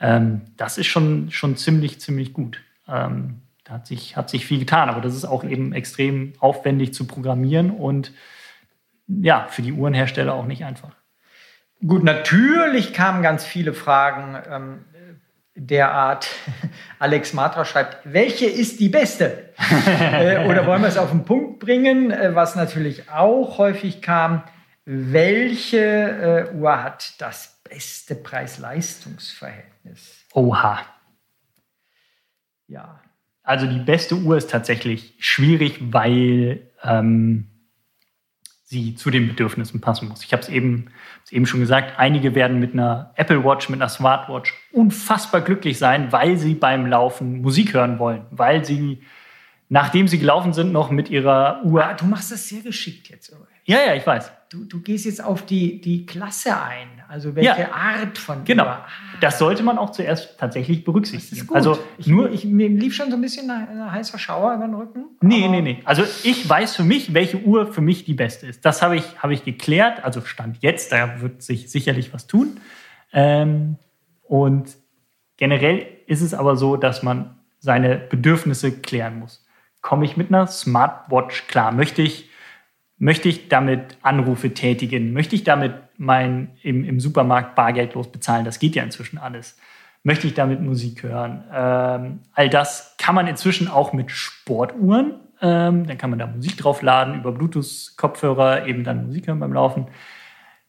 ähm, 0.00 0.42
das 0.56 0.78
ist 0.78 0.86
schon, 0.86 1.32
schon 1.32 1.56
ziemlich, 1.56 2.00
ziemlich 2.00 2.32
gut. 2.32 2.60
Ähm, 2.86 3.40
da 3.66 3.74
hat 3.74 3.86
sich, 3.86 4.16
hat 4.16 4.30
sich 4.30 4.46
viel 4.46 4.60
getan, 4.60 4.88
aber 4.88 5.00
das 5.00 5.14
ist 5.14 5.24
auch 5.24 5.44
eben 5.44 5.72
extrem 5.72 6.32
aufwendig 6.38 6.94
zu 6.94 7.06
programmieren 7.06 7.70
und 7.70 8.12
ja, 9.08 9.46
für 9.50 9.62
die 9.62 9.72
Uhrenhersteller 9.72 10.34
auch 10.34 10.46
nicht 10.46 10.64
einfach. 10.64 10.94
Gut, 11.84 12.04
natürlich 12.04 12.92
kamen 12.92 13.22
ganz 13.22 13.44
viele 13.44 13.74
Fragen 13.74 14.38
ähm, 14.48 14.84
der 15.54 15.90
Art. 15.92 16.28
Alex 16.98 17.32
Matra 17.32 17.64
schreibt, 17.64 17.98
welche 18.04 18.46
ist 18.46 18.80
die 18.80 18.88
beste? 18.88 19.52
äh, 20.12 20.48
oder 20.48 20.66
wollen 20.66 20.82
wir 20.82 20.88
es 20.88 20.96
auf 20.96 21.10
den 21.10 21.24
Punkt 21.24 21.58
bringen, 21.58 22.12
äh, 22.12 22.34
was 22.34 22.54
natürlich 22.54 23.10
auch 23.10 23.58
häufig 23.58 24.00
kam, 24.00 24.44
welche 24.84 26.50
äh, 26.52 26.54
Uhr 26.54 26.82
hat 26.82 27.20
das 27.20 27.60
beste 27.68 28.14
Preis-Leistungs-Verhältnis? 28.14 30.24
Oha. 30.32 30.80
Ja, 32.68 33.00
also 33.46 33.66
die 33.66 33.78
beste 33.78 34.16
Uhr 34.16 34.36
ist 34.36 34.50
tatsächlich 34.50 35.14
schwierig, 35.20 35.78
weil 35.80 36.68
ähm, 36.82 37.46
sie 38.64 38.96
zu 38.96 39.10
den 39.10 39.28
Bedürfnissen 39.28 39.80
passen 39.80 40.08
muss. 40.08 40.24
Ich 40.24 40.32
habe 40.32 40.42
es 40.42 40.48
eben, 40.48 40.86
eben 41.30 41.46
schon 41.46 41.60
gesagt, 41.60 41.96
einige 41.96 42.34
werden 42.34 42.58
mit 42.58 42.72
einer 42.72 43.12
Apple 43.14 43.44
Watch, 43.44 43.68
mit 43.68 43.80
einer 43.80 43.88
Smartwatch 43.88 44.52
unfassbar 44.72 45.42
glücklich 45.42 45.78
sein, 45.78 46.10
weil 46.10 46.36
sie 46.36 46.54
beim 46.54 46.86
Laufen 46.86 47.40
Musik 47.40 47.72
hören 47.72 48.00
wollen, 48.00 48.26
weil 48.32 48.64
sie, 48.64 49.04
nachdem 49.68 50.08
sie 50.08 50.18
gelaufen 50.18 50.52
sind, 50.52 50.72
noch 50.72 50.90
mit 50.90 51.08
ihrer 51.08 51.62
Uhr. 51.64 51.84
Ah, 51.84 51.94
du 51.94 52.04
machst 52.04 52.32
das 52.32 52.48
sehr 52.48 52.62
geschickt 52.62 53.10
jetzt. 53.10 53.32
Ja, 53.64 53.78
ja, 53.86 53.94
ich 53.94 54.04
weiß. 54.04 54.32
Du, 54.50 54.64
du 54.64 54.80
gehst 54.80 55.04
jetzt 55.04 55.22
auf 55.22 55.46
die, 55.46 55.80
die 55.80 56.04
Klasse 56.04 56.60
ein, 56.60 56.95
also 57.08 57.34
welche 57.34 57.60
ja, 57.60 57.72
Art 57.72 58.18
von 58.18 58.44
Genau. 58.44 58.64
Ah. 58.64 58.86
Das 59.20 59.38
sollte 59.38 59.62
man 59.62 59.78
auch 59.78 59.90
zuerst 59.90 60.38
tatsächlich 60.38 60.84
berücksichtigen. 60.84 61.48
Also 61.54 61.78
ich, 61.98 62.06
nur 62.06 62.30
ich, 62.30 62.44
mir 62.44 62.68
lief 62.68 62.94
schon 62.94 63.10
so 63.10 63.16
ein 63.16 63.22
bisschen 63.22 63.50
ein, 63.50 63.90
heißer 63.90 64.18
Schauer 64.18 64.54
über 64.54 64.66
den 64.66 64.74
Rücken. 64.74 65.04
Nee, 65.20 65.48
nee, 65.48 65.62
nee. 65.62 65.82
Also 65.84 66.02
ich 66.22 66.48
weiß 66.48 66.76
für 66.76 66.84
mich, 66.84 67.14
welche 67.14 67.38
Uhr 67.38 67.72
für 67.72 67.80
mich 67.80 68.04
die 68.04 68.14
beste 68.14 68.46
ist. 68.46 68.64
Das 68.64 68.82
habe 68.82 68.96
ich, 68.96 69.22
habe 69.22 69.32
ich 69.32 69.44
geklärt. 69.44 70.04
Also 70.04 70.20
Stand 70.20 70.58
jetzt, 70.60 70.92
da 70.92 71.20
wird 71.20 71.42
sich 71.42 71.70
sicherlich 71.70 72.12
was 72.12 72.26
tun. 72.26 72.60
Ähm, 73.12 73.76
und 74.22 74.76
generell 75.36 75.86
ist 76.06 76.20
es 76.20 76.34
aber 76.34 76.56
so, 76.56 76.76
dass 76.76 77.02
man 77.02 77.36
seine 77.58 77.96
Bedürfnisse 77.96 78.72
klären 78.80 79.18
muss. 79.18 79.46
Komme 79.80 80.04
ich 80.04 80.16
mit 80.16 80.28
einer 80.28 80.46
Smartwatch 80.46 81.46
klar? 81.46 81.72
Möchte 81.72 82.02
ich 82.02 82.30
Möchte 82.98 83.28
ich 83.28 83.48
damit 83.48 83.98
Anrufe 84.02 84.54
tätigen? 84.54 85.12
Möchte 85.12 85.34
ich 85.34 85.44
damit 85.44 85.74
mein 85.98 86.50
im, 86.62 86.84
im 86.84 86.98
Supermarkt 86.98 87.54
bargeldlos 87.54 88.10
bezahlen? 88.10 88.44
Das 88.44 88.58
geht 88.58 88.74
ja 88.74 88.82
inzwischen 88.82 89.18
alles. 89.18 89.58
Möchte 90.02 90.26
ich 90.26 90.34
damit 90.34 90.60
Musik 90.62 91.02
hören? 91.02 91.44
Ähm, 91.52 92.20
all 92.32 92.48
das 92.48 92.94
kann 92.98 93.14
man 93.14 93.26
inzwischen 93.26 93.68
auch 93.68 93.92
mit 93.92 94.10
Sportuhren. 94.10 95.16
Ähm, 95.42 95.86
dann 95.86 95.98
kann 95.98 96.10
man 96.10 96.18
da 96.18 96.26
Musik 96.26 96.56
draufladen, 96.56 97.16
über 97.16 97.32
Bluetooth-Kopfhörer 97.32 98.66
eben 98.66 98.84
dann 98.84 99.06
Musik 99.06 99.26
hören 99.26 99.40
beim 99.40 99.52
Laufen. 99.52 99.88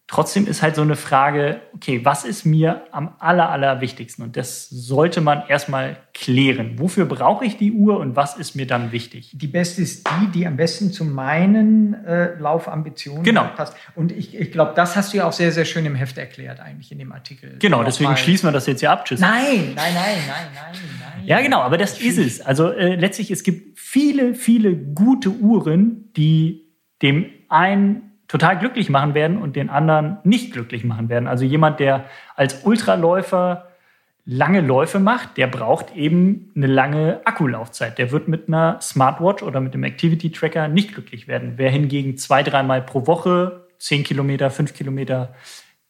Trotzdem 0.09 0.47
ist 0.47 0.61
halt 0.61 0.75
so 0.75 0.81
eine 0.83 0.95
Frage, 0.95 1.59
okay, 1.75 2.05
was 2.05 2.23
ist 2.23 2.45
mir 2.45 2.83
am 2.91 3.15
aller, 3.19 3.49
aller 3.49 3.81
wichtigsten? 3.81 4.21
Und 4.21 4.37
das 4.37 4.69
sollte 4.69 5.19
man 5.19 5.43
erstmal 5.49 5.97
klären. 6.13 6.79
Wofür 6.79 7.05
brauche 7.05 7.43
ich 7.43 7.57
die 7.57 7.73
Uhr 7.73 7.99
und 7.99 8.15
was 8.15 8.37
ist 8.37 8.55
mir 8.55 8.65
dann 8.65 8.93
wichtig? 8.93 9.31
Die 9.33 9.47
beste 9.47 9.81
ist 9.81 10.07
die, 10.07 10.27
die 10.31 10.47
am 10.47 10.55
besten 10.55 10.93
zu 10.93 11.03
meinen 11.03 11.93
äh, 12.05 12.39
Laufambitionen 12.39 13.23
genau. 13.23 13.49
passt. 13.53 13.75
Und 13.95 14.13
ich, 14.13 14.33
ich 14.33 14.49
glaube, 14.53 14.71
das 14.77 14.95
hast 14.95 15.11
du 15.11 15.17
ja 15.17 15.27
auch 15.27 15.33
sehr, 15.33 15.51
sehr 15.51 15.65
schön 15.65 15.85
im 15.85 15.95
Heft 15.95 16.17
erklärt, 16.17 16.61
eigentlich 16.61 16.89
in 16.89 16.99
dem 16.99 17.11
Artikel. 17.11 17.57
Genau, 17.59 17.83
deswegen 17.83 18.15
schließen 18.15 18.47
wir 18.47 18.53
das 18.53 18.65
jetzt 18.65 18.79
hier 18.79 18.91
ab. 18.91 19.03
Tschüss. 19.03 19.19
Nein, 19.19 19.73
nein, 19.75 19.93
nein, 19.93 19.93
nein, 19.93 20.47
nein, 20.55 20.73
nein. 21.01 21.25
Ja, 21.25 21.41
genau, 21.41 21.59
aber 21.59 21.77
das 21.77 21.99
ist 21.99 22.17
es. 22.17 22.39
Also 22.39 22.71
äh, 22.71 22.95
letztlich, 22.95 23.29
es 23.29 23.43
gibt 23.43 23.77
viele, 23.77 24.35
viele 24.35 24.73
gute 24.73 25.31
Uhren, 25.31 26.13
die 26.15 26.71
dem 27.01 27.25
einen 27.49 28.06
total 28.27 28.59
glücklich 28.59 28.89
machen 28.89 29.13
werden 29.13 29.37
und 29.37 29.55
den 29.55 29.69
anderen 29.69 30.17
nicht 30.23 30.53
glücklich 30.53 30.83
machen 30.83 31.09
werden. 31.09 31.27
Also 31.27 31.45
jemand, 31.45 31.79
der 31.79 32.05
als 32.35 32.65
Ultraläufer 32.65 33.67
lange 34.25 34.59
Läufe 34.59 34.99
macht, 34.99 35.37
der 35.37 35.47
braucht 35.47 35.95
eben 35.95 36.51
eine 36.53 36.67
lange 36.67 37.21
Akkulaufzeit. 37.23 37.97
Der 37.97 38.11
wird 38.11 38.27
mit 38.27 38.49
einer 38.49 38.79
Smartwatch 38.81 39.41
oder 39.41 39.61
mit 39.61 39.73
dem 39.73 39.85
Activity 39.85 40.31
Tracker 40.31 40.67
nicht 40.67 40.93
glücklich 40.93 41.29
werden. 41.29 41.53
Wer 41.55 41.71
hingegen 41.71 42.17
zwei, 42.17 42.43
dreimal 42.43 42.81
pro 42.81 43.07
Woche 43.07 43.67
zehn 43.79 44.03
Kilometer, 44.03 44.51
fünf 44.51 44.73
Kilometer 44.73 45.33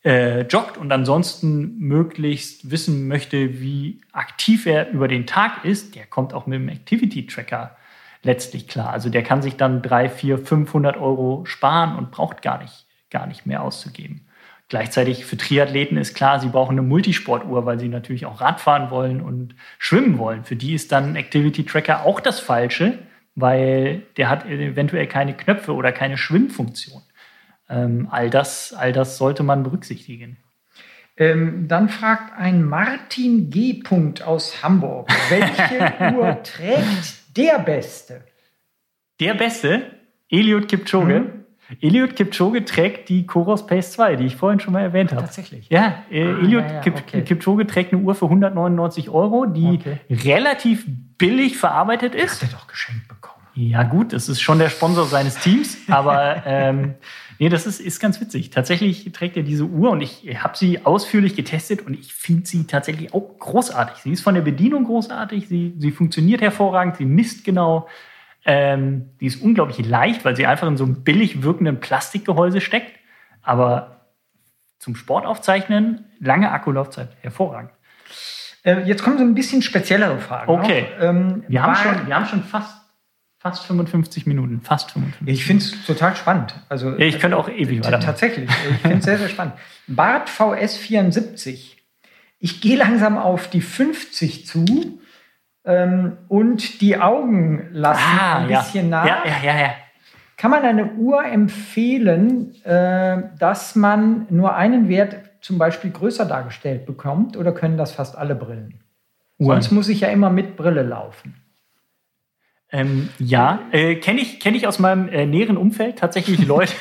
äh, 0.06 0.42
joggt 0.42 0.78
und 0.78 0.92
ansonsten 0.92 1.80
möglichst 1.80 2.70
wissen 2.70 3.08
möchte, 3.08 3.60
wie 3.60 4.02
aktiv 4.12 4.68
er 4.68 4.92
über 4.92 5.08
den 5.08 5.26
Tag 5.26 5.66
ist, 5.66 5.96
der 5.96 6.06
kommt 6.06 6.34
auch 6.34 6.46
mit 6.46 6.60
dem 6.60 6.70
Activity 6.70 7.26
Tracker 7.26 7.76
letztlich 8.28 8.68
klar. 8.68 8.92
Also 8.92 9.10
der 9.10 9.24
kann 9.24 9.42
sich 9.42 9.56
dann 9.56 9.82
drei, 9.82 10.10
vier, 10.10 10.38
500 10.38 10.98
Euro 10.98 11.46
sparen 11.46 11.98
und 11.98 12.12
braucht 12.12 12.44
gar 12.44 12.62
nicht, 12.62 12.86
gar 13.10 13.26
nicht 13.26 13.48
mehr 13.48 13.64
auszugeben. 13.64 14.28
Gleichzeitig 14.70 15.26
für 15.26 15.38
Triathleten 15.38 15.98
ist 15.98 16.14
klar, 16.14 16.42
sie 16.42 16.50
brauchen 16.50 16.74
eine 16.74 16.82
Multisportuhr, 16.82 17.66
weil 17.66 17.80
sie 17.80 17.88
natürlich 17.88 18.26
auch 18.26 18.42
Radfahren 18.42 18.92
wollen 18.92 19.22
und 19.22 19.56
schwimmen 19.80 20.18
wollen. 20.18 20.44
Für 20.44 20.58
die 20.58 20.74
ist 20.74 20.92
dann 20.92 21.16
Activity 21.16 21.64
Tracker 21.66 22.06
auch 22.06 22.20
das 22.20 22.42
Falsche, 22.42 23.00
weil 23.34 24.04
der 24.18 24.30
hat 24.30 24.46
eventuell 24.46 25.08
keine 25.08 25.34
Knöpfe 25.34 25.74
oder 25.74 25.94
keine 25.94 26.18
Schwimmfunktion. 26.18 27.02
Ähm, 27.70 28.10
all, 28.12 28.30
das, 28.30 28.74
all 28.74 28.92
das 28.92 29.18
sollte 29.18 29.44
man 29.44 29.64
berücksichtigen. 29.64 30.38
Ähm, 31.16 31.70
dann 31.70 31.88
fragt 31.88 32.38
ein 32.38 32.64
Martin 32.64 33.50
G. 33.50 33.82
aus 34.26 34.62
Hamburg, 34.64 35.10
welche 35.30 36.14
Uhr 36.18 36.44
trägt 36.44 37.17
der 37.38 37.60
Beste. 37.60 38.24
Der 39.20 39.34
Beste? 39.34 39.84
Eliud 40.30 40.68
Kipchoge. 40.68 41.20
Mhm. 41.20 41.38
Eliud 41.82 42.16
Kipchoge 42.16 42.64
trägt 42.66 43.10
die 43.10 43.26
Koros 43.26 43.68
Pace 43.68 43.92
2, 43.94 44.16
die 44.16 44.26
ich 44.26 44.36
vorhin 44.36 44.60
schon 44.60 44.74
mal 44.74 44.82
erwähnt 44.82 45.12
habe. 45.12 45.22
Tatsächlich. 45.22 45.70
Ja, 45.70 46.04
äh, 46.10 46.24
ah, 46.24 46.40
Eliud 46.40 46.64
ja, 46.64 46.74
ja, 46.76 46.80
Kip 46.80 46.96
okay. 46.96 47.22
Kipchoge 47.24 47.68
trägt 47.68 47.94
eine 47.94 48.02
Uhr 48.02 48.16
für 48.16 48.26
199 48.26 49.10
Euro, 49.10 49.46
die 49.46 49.80
okay. 49.80 49.98
relativ 50.10 50.86
billig 51.18 51.58
verarbeitet 51.58 52.16
ist. 52.16 52.42
Hat 52.42 52.50
er 52.50 52.58
doch 52.58 52.68
geschenkt 52.68 53.08
bekommen. 53.08 53.44
Ja, 53.54 53.84
gut, 53.84 54.14
das 54.14 54.30
ist 54.30 54.40
schon 54.40 54.60
der 54.60 54.70
Sponsor 54.70 55.06
seines 55.06 55.40
Teams, 55.40 55.78
aber 55.90 56.44
ähm, 56.46 56.94
nee, 57.40 57.50
das 57.50 57.66
ist, 57.66 57.80
ist 57.80 58.00
ganz 58.00 58.20
witzig. 58.22 58.50
Tatsächlich 58.50 59.12
trägt 59.12 59.38
er 59.38 59.44
diese 59.44 59.66
Uhr 59.66 59.92
und 59.92 60.02
ich 60.02 60.28
habe 60.44 60.58
sie 60.58 60.86
ausführlich 60.86 61.36
getestet 61.36 61.86
und 61.86 61.94
ich 61.94 62.14
finde 62.14 62.48
sie 62.48 62.66
tatsächlich 62.66 63.14
auch 63.14 63.38
großartig. 63.40 63.98
Sie 64.04 64.12
ist 64.12 64.22
von 64.22 64.36
der 64.36 64.42
Bedienung 64.42 64.86
großartig, 64.86 65.48
sie, 65.48 65.74
sie 65.78 65.92
funktioniert 65.92 66.42
hervorragend, 66.42 66.98
sie 66.98 67.06
misst 67.06 67.44
genau. 67.44 67.88
Ähm, 68.46 69.10
die 69.20 69.26
ist 69.26 69.42
unglaublich 69.42 69.86
leicht, 69.86 70.24
weil 70.24 70.36
sie 70.36 70.46
einfach 70.46 70.68
in 70.68 70.78
so 70.78 70.86
einem 70.86 71.04
billig 71.04 71.44
wirkenden 71.44 71.80
Plastikgehäuse 71.80 72.62
steckt. 72.62 72.98
Aber 73.42 74.08
zum 74.80 74.96
Sportaufzeichnen, 74.96 76.06
lange 76.20 76.52
Akkulaufzeit, 76.52 77.10
hervorragend. 77.22 77.72
Äh, 78.64 78.84
jetzt 78.84 79.04
kommen 79.04 79.18
so 79.18 79.24
ein 79.24 79.34
bisschen 79.34 79.62
speziellere 79.62 80.20
Fragen. 80.20 80.52
Okay. 80.52 80.88
Ähm, 81.00 81.44
wir, 81.48 81.64
haben 81.64 81.76
schon, 81.76 82.08
wir 82.08 82.16
haben 82.16 82.26
schon 82.26 82.44
fast 82.44 82.76
Fast 83.50 83.66
55 83.66 84.26
Minuten, 84.26 84.62
fast 84.62 84.92
55. 84.92 85.28
Ich 85.34 85.46
finde 85.46 85.64
es 85.64 85.86
total 85.86 86.16
spannend. 86.16 86.56
Also, 86.70 86.92
ja, 86.92 87.06
ich 87.06 87.20
könnte 87.20 87.38
auch 87.38 87.50
ewig 87.50 87.84
weiter. 87.86 88.00
Tatsächlich, 88.00 88.50
ich 88.50 88.78
finde 88.82 88.98
es 88.98 89.06
sehr, 89.06 89.18
sehr 89.18 89.30
spannend. 89.30 89.54
Bart 89.88 90.30
VS74. 90.30 91.76
Ich 92.40 92.62
gehe 92.62 92.78
langsam 92.78 93.18
auf 93.18 93.50
die 93.50 93.62
50 93.62 94.46
zu 94.46 95.00
ähm, 95.66 96.18
und 96.28 96.82
die 96.82 96.98
Augen 96.98 97.68
lassen 97.72 98.20
ah, 98.20 98.40
ein 98.40 98.48
bisschen 98.48 98.90
ja. 98.90 99.04
nach. 99.04 99.06
Ja, 99.06 99.24
ja, 99.26 99.54
ja, 99.54 99.60
ja. 99.60 99.70
Kann 100.38 100.52
man 100.52 100.64
eine 100.64 100.94
Uhr 100.94 101.26
empfehlen, 101.26 102.54
äh, 102.64 103.24
dass 103.40 103.76
man 103.76 104.28
nur 104.30 104.56
einen 104.56 104.88
Wert 104.88 105.16
zum 105.42 105.58
Beispiel 105.58 105.92
größer 105.92 106.26
dargestellt 106.26 106.86
bekommt 106.86 107.38
oder 107.38 107.52
können 107.52 107.78
das 107.78 107.92
fast 107.92 108.18
alle 108.18 108.36
Brillen? 108.36 108.82
Uhren. 109.40 109.62
Sonst 109.62 109.72
muss 109.72 109.90
ich 109.90 110.02
ja 110.02 110.10
immer 110.10 110.30
mit 110.30 110.58
Brille 110.58 110.84
laufen. 110.84 111.36
Ähm, 112.70 113.10
ja, 113.18 113.62
äh, 113.72 113.96
kenne 113.96 114.20
ich, 114.20 114.42
kenn 114.42 114.54
ich 114.54 114.68
aus 114.68 114.78
meinem 114.78 115.08
äh, 115.08 115.26
näheren 115.26 115.56
Umfeld 115.56 115.98
tatsächlich 115.98 116.46
Leute, 116.46 116.74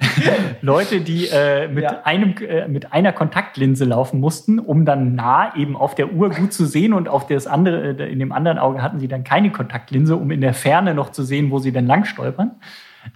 Leute 0.60 1.02
die 1.02 1.28
äh, 1.28 1.68
mit, 1.68 1.84
ja. 1.84 2.02
einem, 2.02 2.34
äh, 2.38 2.66
mit 2.66 2.92
einer 2.92 3.12
Kontaktlinse 3.12 3.84
laufen 3.84 4.18
mussten, 4.18 4.58
um 4.58 4.84
dann 4.84 5.14
nah 5.14 5.54
eben 5.54 5.76
auf 5.76 5.94
der 5.94 6.12
Uhr 6.12 6.30
gut 6.30 6.52
zu 6.52 6.66
sehen 6.66 6.92
und 6.92 7.08
auf 7.08 7.28
das 7.28 7.46
andere, 7.46 7.96
äh, 7.96 8.12
in 8.12 8.18
dem 8.18 8.32
anderen 8.32 8.58
Auge 8.58 8.82
hatten 8.82 8.98
sie 8.98 9.06
dann 9.06 9.22
keine 9.22 9.52
Kontaktlinse, 9.52 10.16
um 10.16 10.32
in 10.32 10.40
der 10.40 10.52
Ferne 10.52 10.94
noch 10.94 11.12
zu 11.12 11.22
sehen, 11.22 11.52
wo 11.52 11.60
sie 11.60 11.70
dann 11.70 11.86
lang 11.86 12.06
stolpern. 12.06 12.56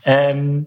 Ähm, 0.05 0.67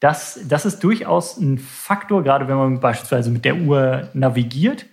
das, 0.00 0.40
das 0.48 0.64
ist 0.64 0.82
durchaus 0.82 1.36
ein 1.36 1.58
Faktor, 1.58 2.24
gerade 2.24 2.48
wenn 2.48 2.56
man 2.56 2.80
beispielsweise 2.80 3.30
mit 3.30 3.44
der 3.44 3.56
Uhr 3.56 4.08
navigiert. 4.14 4.86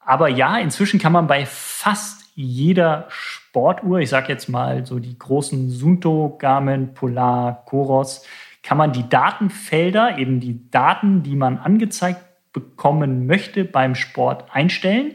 Aber 0.00 0.28
ja, 0.28 0.56
inzwischen 0.56 0.98
kann 0.98 1.12
man 1.12 1.26
bei 1.26 1.44
fast 1.44 2.25
jeder 2.36 3.06
Sportuhr, 3.08 3.98
ich 3.98 4.10
sage 4.10 4.28
jetzt 4.28 4.48
mal 4.48 4.84
so 4.84 4.98
die 4.98 5.18
großen 5.18 5.70
Sunto, 5.70 6.36
Garmin, 6.38 6.92
Polar, 6.92 7.64
Coros, 7.64 8.24
kann 8.62 8.76
man 8.78 8.92
die 8.92 9.08
Datenfelder, 9.08 10.18
eben 10.18 10.38
die 10.38 10.70
Daten, 10.70 11.22
die 11.22 11.34
man 11.34 11.58
angezeigt 11.58 12.20
bekommen 12.52 13.26
möchte 13.26 13.64
beim 13.64 13.94
Sport 13.94 14.54
einstellen. 14.54 15.14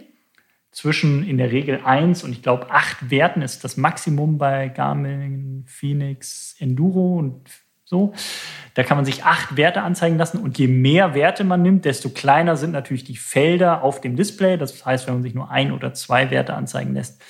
Zwischen 0.72 1.28
in 1.28 1.38
der 1.38 1.52
Regel 1.52 1.82
1 1.84 2.24
und 2.24 2.32
ich 2.32 2.42
glaube 2.42 2.72
8 2.72 3.12
Werten 3.12 3.42
ist 3.42 3.64
das 3.64 3.78
Maximum 3.78 4.38
bei 4.38 4.70
Garmin, 4.70 5.66
Phoenix, 5.68 6.56
Enduro 6.60 7.18
und 7.18 7.50
so. 7.92 8.14
Da 8.74 8.84
kann 8.84 8.98
man 8.98 9.06
sich 9.06 9.26
acht 9.26 9.58
Werte 9.58 9.82
anzeigen 9.82 10.18
lassen 10.18 10.40
und 10.40 10.58
je 10.58 10.68
mehr 10.68 11.14
Werte 11.14 11.44
man 11.44 11.62
nimmt, 11.62 11.84
desto 11.84 12.10
kleiner 12.10 12.56
sind 12.56 12.72
natürlich 12.72 13.04
die 13.04 13.18
Felder 13.18 13.84
auf 13.84 14.00
dem 14.00 14.16
Display. 14.16 14.58
Das 14.58 14.84
heißt, 14.86 15.06
wenn 15.08 15.16
man 15.16 15.24
sich 15.24 15.36
nur 15.36 15.52
ein 15.52 15.74
oder 15.74 15.94
zwei 15.94 16.32
Werte 16.32 16.54
anzeigen 16.54 16.94
lässt, 16.94 17.22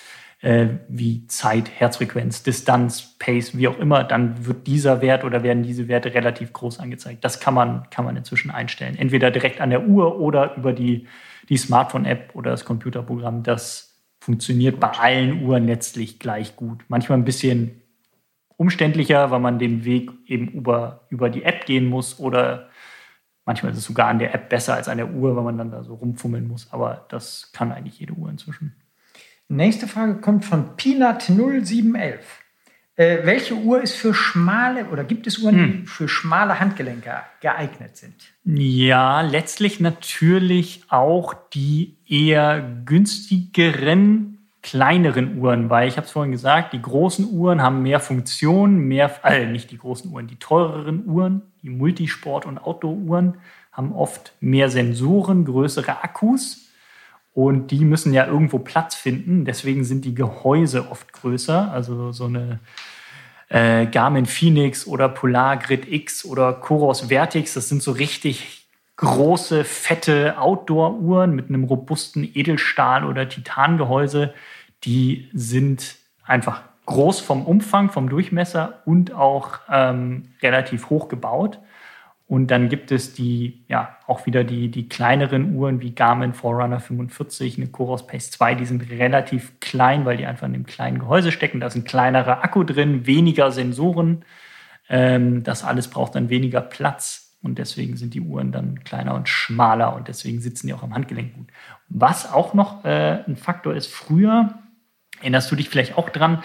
äh, 0.42 0.68
wie 0.88 1.26
Zeit, 1.26 1.72
Herzfrequenz, 1.76 2.44
Distanz, 2.44 3.16
Pace, 3.18 3.58
wie 3.58 3.68
auch 3.68 3.80
immer, 3.80 4.04
dann 4.04 4.46
wird 4.46 4.68
dieser 4.68 5.02
Wert 5.02 5.24
oder 5.24 5.42
werden 5.42 5.64
diese 5.64 5.88
Werte 5.88 6.14
relativ 6.14 6.54
groß 6.54 6.80
angezeigt. 6.80 7.24
Das 7.26 7.40
kann 7.40 7.56
man, 7.56 7.90
kann 7.90 8.06
man 8.06 8.16
inzwischen 8.16 8.52
einstellen. 8.52 8.96
Entweder 8.98 9.32
direkt 9.32 9.62
an 9.62 9.72
der 9.72 9.88
Uhr 9.88 10.20
oder 10.20 10.56
über 10.58 10.74
die, 10.74 11.08
die 11.50 11.58
Smartphone-App 11.58 12.36
oder 12.36 12.52
das 12.52 12.66
Computerprogramm. 12.66 13.42
Das 13.42 14.00
funktioniert 14.20 14.80
bei 14.80 14.90
allen 14.90 15.44
Uhren 15.44 15.66
letztlich 15.66 16.20
gleich 16.20 16.56
gut. 16.56 16.84
Manchmal 16.88 17.18
ein 17.18 17.26
bisschen 17.26 17.81
umständlicher, 18.62 19.32
weil 19.32 19.40
man 19.40 19.58
den 19.58 19.86
Weg 19.86 20.12
eben 20.28 20.48
über, 20.50 21.08
über 21.10 21.32
die 21.32 21.42
App 21.42 21.66
gehen 21.66 21.88
muss 21.88 22.20
oder 22.20 22.70
manchmal 23.44 23.72
ist 23.72 23.80
es 23.80 23.86
sogar 23.86 24.08
an 24.08 24.20
der 24.20 24.36
App 24.36 24.50
besser 24.50 24.76
als 24.76 24.88
an 24.88 24.98
der 24.98 25.12
Uhr, 25.12 25.36
weil 25.36 25.44
man 25.44 25.58
dann 25.58 25.72
da 25.72 25.84
so 25.84 25.96
rumfummeln 25.96 26.48
muss. 26.48 26.72
Aber 26.72 27.08
das 27.10 27.50
kann 27.54 27.72
eigentlich 27.72 28.00
jede 28.00 28.14
Uhr 28.14 28.30
inzwischen. 28.30 28.76
Nächste 29.48 29.88
Frage 29.88 30.22
kommt 30.22 30.46
von 30.46 30.76
Peanut 30.78 31.24
0711. 31.24 32.24
Äh, 32.98 33.26
welche 33.26 33.56
Uhr 33.56 33.82
ist 33.82 33.96
für 33.96 34.14
schmale 34.14 34.86
oder 34.90 35.06
gibt 35.06 35.26
es 35.26 35.40
Uhren, 35.40 35.56
hm. 35.56 35.72
die 35.72 35.88
für 35.88 36.08
schmale 36.08 36.60
Handgelenke 36.60 37.16
geeignet 37.40 37.98
sind? 37.98 38.14
Ja, 38.44 39.22
letztlich 39.22 39.80
natürlich 39.80 40.84
auch 40.90 41.34
die 41.34 41.98
eher 42.08 42.62
günstigeren 42.86 44.41
kleineren 44.62 45.38
Uhren, 45.40 45.70
weil 45.70 45.88
ich 45.88 45.98
habe 45.98 46.06
es 46.06 46.12
vorhin 46.12 46.32
gesagt, 46.32 46.74
die 46.74 46.82
großen 46.82 47.32
Uhren 47.32 47.62
haben 47.62 47.82
mehr 47.82 48.00
Funktionen, 48.00 48.80
mehr, 48.80 49.12
äh, 49.24 49.46
nicht 49.46 49.72
die 49.72 49.78
großen 49.78 50.12
Uhren, 50.12 50.28
die 50.28 50.36
teureren 50.36 51.06
Uhren, 51.08 51.42
die 51.64 51.70
Multisport- 51.70 52.46
und 52.46 52.60
Outdoor-Uhren 52.60 53.38
haben 53.72 53.94
oft 53.94 54.34
mehr 54.40 54.70
Sensoren, 54.70 55.46
größere 55.46 56.04
Akkus 56.04 56.68
und 57.34 57.72
die 57.72 57.86
müssen 57.86 58.14
ja 58.14 58.28
irgendwo 58.28 58.60
Platz 58.60 58.96
finden. 58.96 59.46
Deswegen 59.46 59.84
sind 59.84 60.06
die 60.06 60.14
Gehäuse 60.14 60.92
oft 60.92 61.12
größer. 61.14 61.72
Also 61.72 62.12
so 62.12 62.26
eine 62.26 62.60
äh, 63.50 63.86
Garmin 63.88 64.26
Phoenix 64.26 64.86
oder 64.86 65.10
Polar 65.10 65.58
Grid 65.58 65.92
X 65.92 66.26
oder 66.26 66.54
Coros 66.54 67.02
Vertix, 67.02 67.54
das 67.54 67.70
sind 67.70 67.82
so 67.82 67.92
richtig 67.92 68.61
große, 69.02 69.64
fette 69.64 70.40
Outdoor-Uhren 70.40 71.36
mit 71.36 71.50
einem 71.50 71.64
robusten 71.64 72.24
Edelstahl- 72.24 73.04
oder 73.04 73.28
Titangehäuse. 73.28 74.34
Die 74.84 75.30
sind 75.34 75.96
einfach 76.24 76.62
groß 76.86 77.20
vom 77.20 77.46
Umfang, 77.46 77.90
vom 77.90 78.10
Durchmesser 78.10 78.82
und 78.86 79.14
auch 79.14 79.60
ähm, 79.70 80.30
relativ 80.42 80.90
hoch 80.90 81.08
gebaut. 81.08 81.60
Und 82.28 82.48
dann 82.48 82.70
gibt 82.70 82.92
es 82.92 83.14
die, 83.14 83.66
ja, 83.68 83.98
auch 84.08 84.26
wieder 84.26 84.44
die, 84.44 84.70
die 84.70 84.88
kleineren 84.88 85.56
Uhren 85.56 85.82
wie 85.82 85.94
Garmin 85.94 86.34
Forerunner 86.34 86.80
45, 86.80 87.58
eine 87.58 87.68
Coros 87.68 88.08
Pace 88.08 88.32
2, 88.32 88.56
die 88.56 88.66
sind 88.66 88.90
relativ 88.90 89.60
klein, 89.60 90.06
weil 90.06 90.16
die 90.16 90.26
einfach 90.26 90.48
in 90.48 90.54
dem 90.54 90.66
kleinen 90.66 91.00
Gehäuse 91.00 91.32
stecken. 91.32 91.60
Da 91.60 91.68
ist 91.68 91.76
ein 91.76 91.84
kleinerer 91.84 92.44
Akku 92.44 92.64
drin, 92.64 93.06
weniger 93.06 93.52
Sensoren. 93.52 94.24
Ähm, 94.88 95.44
das 95.44 95.64
alles 95.64 95.90
braucht 95.90 96.16
dann 96.16 96.30
weniger 96.30 96.62
Platz. 96.62 97.21
Und 97.44 97.58
deswegen 97.58 97.98
sind 97.98 98.14
die 98.14 98.22
Uhren 98.22 98.52
dann 98.52 98.84
kleiner 98.84 99.16
und 99.16 99.28
schmaler 99.28 99.96
und 99.96 100.08
deswegen 100.08 100.42
sitzen 100.42 100.68
die 100.68 100.74
auch 100.74 100.84
am 100.84 100.94
Handgelenk 100.94 101.34
gut. 101.34 101.48
Was 101.90 102.32
auch 102.32 102.54
noch 102.54 102.86
äh, 102.86 103.24
ein 103.28 103.36
Faktor 103.36 103.74
ist, 103.74 103.88
früher, 103.88 104.54
erinnerst 105.20 105.52
du 105.52 105.56
dich 105.56 105.68
vielleicht 105.68 105.98
auch 105.98 106.10
dran, 106.10 106.44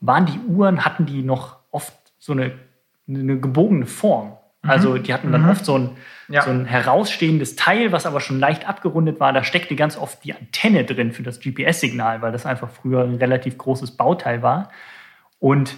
waren 0.00 0.26
die 0.26 0.38
Uhren, 0.38 0.84
hatten 0.84 1.04
die 1.04 1.22
noch 1.22 1.58
oft 1.70 1.94
so 2.18 2.32
eine, 2.32 2.52
eine 3.06 3.38
gebogene 3.38 3.86
Form. 3.86 4.38
Mhm. 4.62 4.70
Also 4.70 4.98
die 4.98 5.12
hatten 5.12 5.32
dann 5.32 5.42
mhm. 5.42 5.50
oft 5.50 5.64
so 5.66 5.78
ein, 5.78 5.90
ja. 6.28 6.42
so 6.42 6.50
ein 6.50 6.64
herausstehendes 6.64 7.56
Teil, 7.56 7.92
was 7.92 8.06
aber 8.06 8.20
schon 8.20 8.38
leicht 8.38 8.66
abgerundet 8.66 9.20
war. 9.20 9.34
Da 9.34 9.44
steckte 9.44 9.76
ganz 9.76 9.98
oft 9.98 10.24
die 10.24 10.34
Antenne 10.34 10.84
drin 10.84 11.12
für 11.12 11.22
das 11.22 11.40
GPS-Signal, 11.40 12.22
weil 12.22 12.32
das 12.32 12.46
einfach 12.46 12.70
früher 12.70 13.02
ein 13.02 13.16
relativ 13.16 13.58
großes 13.58 13.92
Bauteil 13.98 14.42
war. 14.42 14.70
Und 15.40 15.76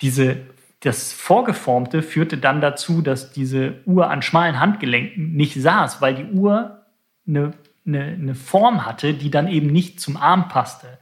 diese 0.00 0.38
das 0.80 1.12
Vorgeformte 1.12 2.02
führte 2.02 2.38
dann 2.38 2.60
dazu, 2.60 3.02
dass 3.02 3.32
diese 3.32 3.80
Uhr 3.84 4.10
an 4.10 4.22
schmalen 4.22 4.60
Handgelenken 4.60 5.32
nicht 5.32 5.60
saß, 5.60 6.00
weil 6.00 6.14
die 6.14 6.38
Uhr 6.38 6.82
eine, 7.26 7.52
eine, 7.86 8.04
eine 8.04 8.34
Form 8.34 8.86
hatte, 8.86 9.14
die 9.14 9.30
dann 9.30 9.48
eben 9.48 9.68
nicht 9.68 10.00
zum 10.00 10.16
Arm 10.16 10.48
passte. 10.48 10.98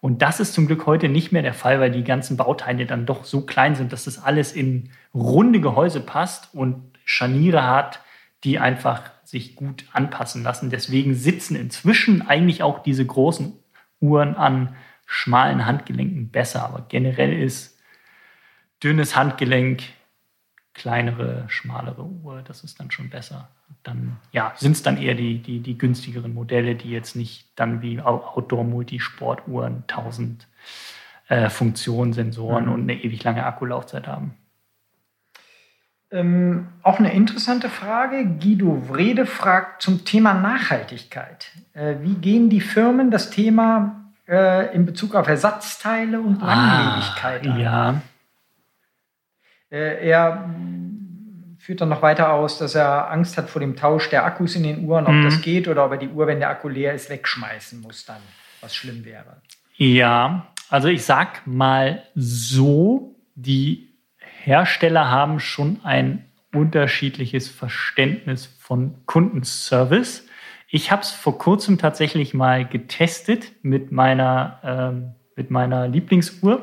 Und 0.00 0.22
das 0.22 0.40
ist 0.40 0.54
zum 0.54 0.66
Glück 0.66 0.86
heute 0.86 1.08
nicht 1.08 1.30
mehr 1.30 1.42
der 1.42 1.54
Fall, 1.54 1.78
weil 1.78 1.90
die 1.90 2.04
ganzen 2.04 2.36
Bauteile 2.36 2.86
dann 2.86 3.06
doch 3.06 3.24
so 3.24 3.42
klein 3.42 3.74
sind, 3.74 3.92
dass 3.92 4.04
das 4.04 4.22
alles 4.22 4.52
in 4.52 4.90
runde 5.14 5.60
Gehäuse 5.60 6.00
passt 6.00 6.54
und 6.54 6.82
Scharniere 7.04 7.66
hat, 7.66 8.00
die 8.42 8.58
einfach 8.58 9.02
sich 9.24 9.54
gut 9.54 9.84
anpassen 9.92 10.42
lassen. 10.42 10.70
Deswegen 10.70 11.14
sitzen 11.14 11.54
inzwischen 11.54 12.22
eigentlich 12.26 12.62
auch 12.62 12.82
diese 12.82 13.04
großen 13.04 13.52
Uhren 14.00 14.34
an 14.34 14.74
schmalen 15.06 15.66
Handgelenken 15.66 16.30
besser. 16.30 16.64
Aber 16.64 16.86
generell 16.88 17.38
ist 17.40 17.79
dünnes 18.82 19.16
Handgelenk, 19.16 19.82
kleinere, 20.74 21.44
schmalere 21.48 22.04
Uhr, 22.04 22.42
das 22.46 22.64
ist 22.64 22.80
dann 22.80 22.90
schon 22.90 23.10
besser. 23.10 23.48
Dann 23.82 24.16
ja, 24.32 24.52
sind 24.56 24.72
es 24.72 24.82
dann 24.82 24.96
eher 24.96 25.14
die, 25.14 25.38
die, 25.38 25.60
die 25.60 25.78
günstigeren 25.78 26.34
Modelle, 26.34 26.74
die 26.74 26.90
jetzt 26.90 27.16
nicht 27.16 27.48
dann 27.56 27.82
wie 27.82 28.00
Outdoor-Multisport-Uhren 28.00 29.84
1000 29.88 30.46
äh, 31.28 31.48
Funktionen, 31.48 32.12
Sensoren 32.12 32.66
mhm. 32.66 32.72
und 32.72 32.82
eine 32.82 33.02
ewig 33.02 33.22
lange 33.22 33.44
Akkulaufzeit 33.44 34.06
haben. 34.06 34.34
Ähm, 36.12 36.68
auch 36.82 36.98
eine 36.98 37.12
interessante 37.12 37.68
Frage. 37.68 38.26
Guido 38.26 38.88
Wrede 38.88 39.26
fragt 39.26 39.82
zum 39.82 40.04
Thema 40.04 40.34
Nachhaltigkeit. 40.34 41.52
Äh, 41.72 41.96
wie 42.00 42.14
gehen 42.14 42.50
die 42.50 42.60
Firmen 42.60 43.12
das 43.12 43.30
Thema 43.30 44.10
äh, 44.26 44.74
in 44.74 44.86
Bezug 44.86 45.14
auf 45.14 45.28
Ersatzteile 45.28 46.20
und 46.20 46.42
ah, 46.42 46.46
Langlebigkeit 46.46 47.46
ah, 47.46 47.50
an? 47.52 47.60
Ja, 47.60 48.02
er 49.70 50.50
führt 51.58 51.80
dann 51.80 51.90
noch 51.90 52.02
weiter 52.02 52.32
aus, 52.32 52.58
dass 52.58 52.74
er 52.74 53.10
Angst 53.10 53.36
hat 53.36 53.50
vor 53.50 53.60
dem 53.60 53.76
Tausch 53.76 54.08
der 54.10 54.24
Akkus 54.24 54.56
in 54.56 54.62
den 54.62 54.84
Uhren, 54.84 55.06
ob 55.06 55.12
mhm. 55.12 55.24
das 55.24 55.42
geht 55.42 55.68
oder 55.68 55.84
ob 55.84 55.92
er 55.92 55.98
die 55.98 56.08
Uhr, 56.08 56.26
wenn 56.26 56.40
der 56.40 56.50
Akku 56.50 56.68
leer 56.68 56.94
ist, 56.94 57.10
wegschmeißen 57.10 57.80
muss 57.80 58.06
dann, 58.06 58.20
was 58.60 58.74
schlimm 58.74 59.04
wäre. 59.04 59.42
Ja, 59.76 60.48
also 60.68 60.88
ich 60.88 61.04
sag 61.04 61.46
mal 61.46 62.02
so, 62.14 63.14
die 63.34 63.90
Hersteller 64.18 65.10
haben 65.10 65.38
schon 65.38 65.80
ein 65.84 66.24
unterschiedliches 66.52 67.48
Verständnis 67.48 68.46
von 68.46 68.94
Kundenservice. 69.06 70.26
Ich 70.68 70.90
habe 70.90 71.02
es 71.02 71.10
vor 71.10 71.38
kurzem 71.38 71.78
tatsächlich 71.78 72.34
mal 72.34 72.66
getestet 72.66 73.52
mit 73.62 73.92
meiner, 73.92 74.60
ähm, 74.64 75.14
mit 75.36 75.50
meiner 75.50 75.88
Lieblingsuhr 75.88 76.62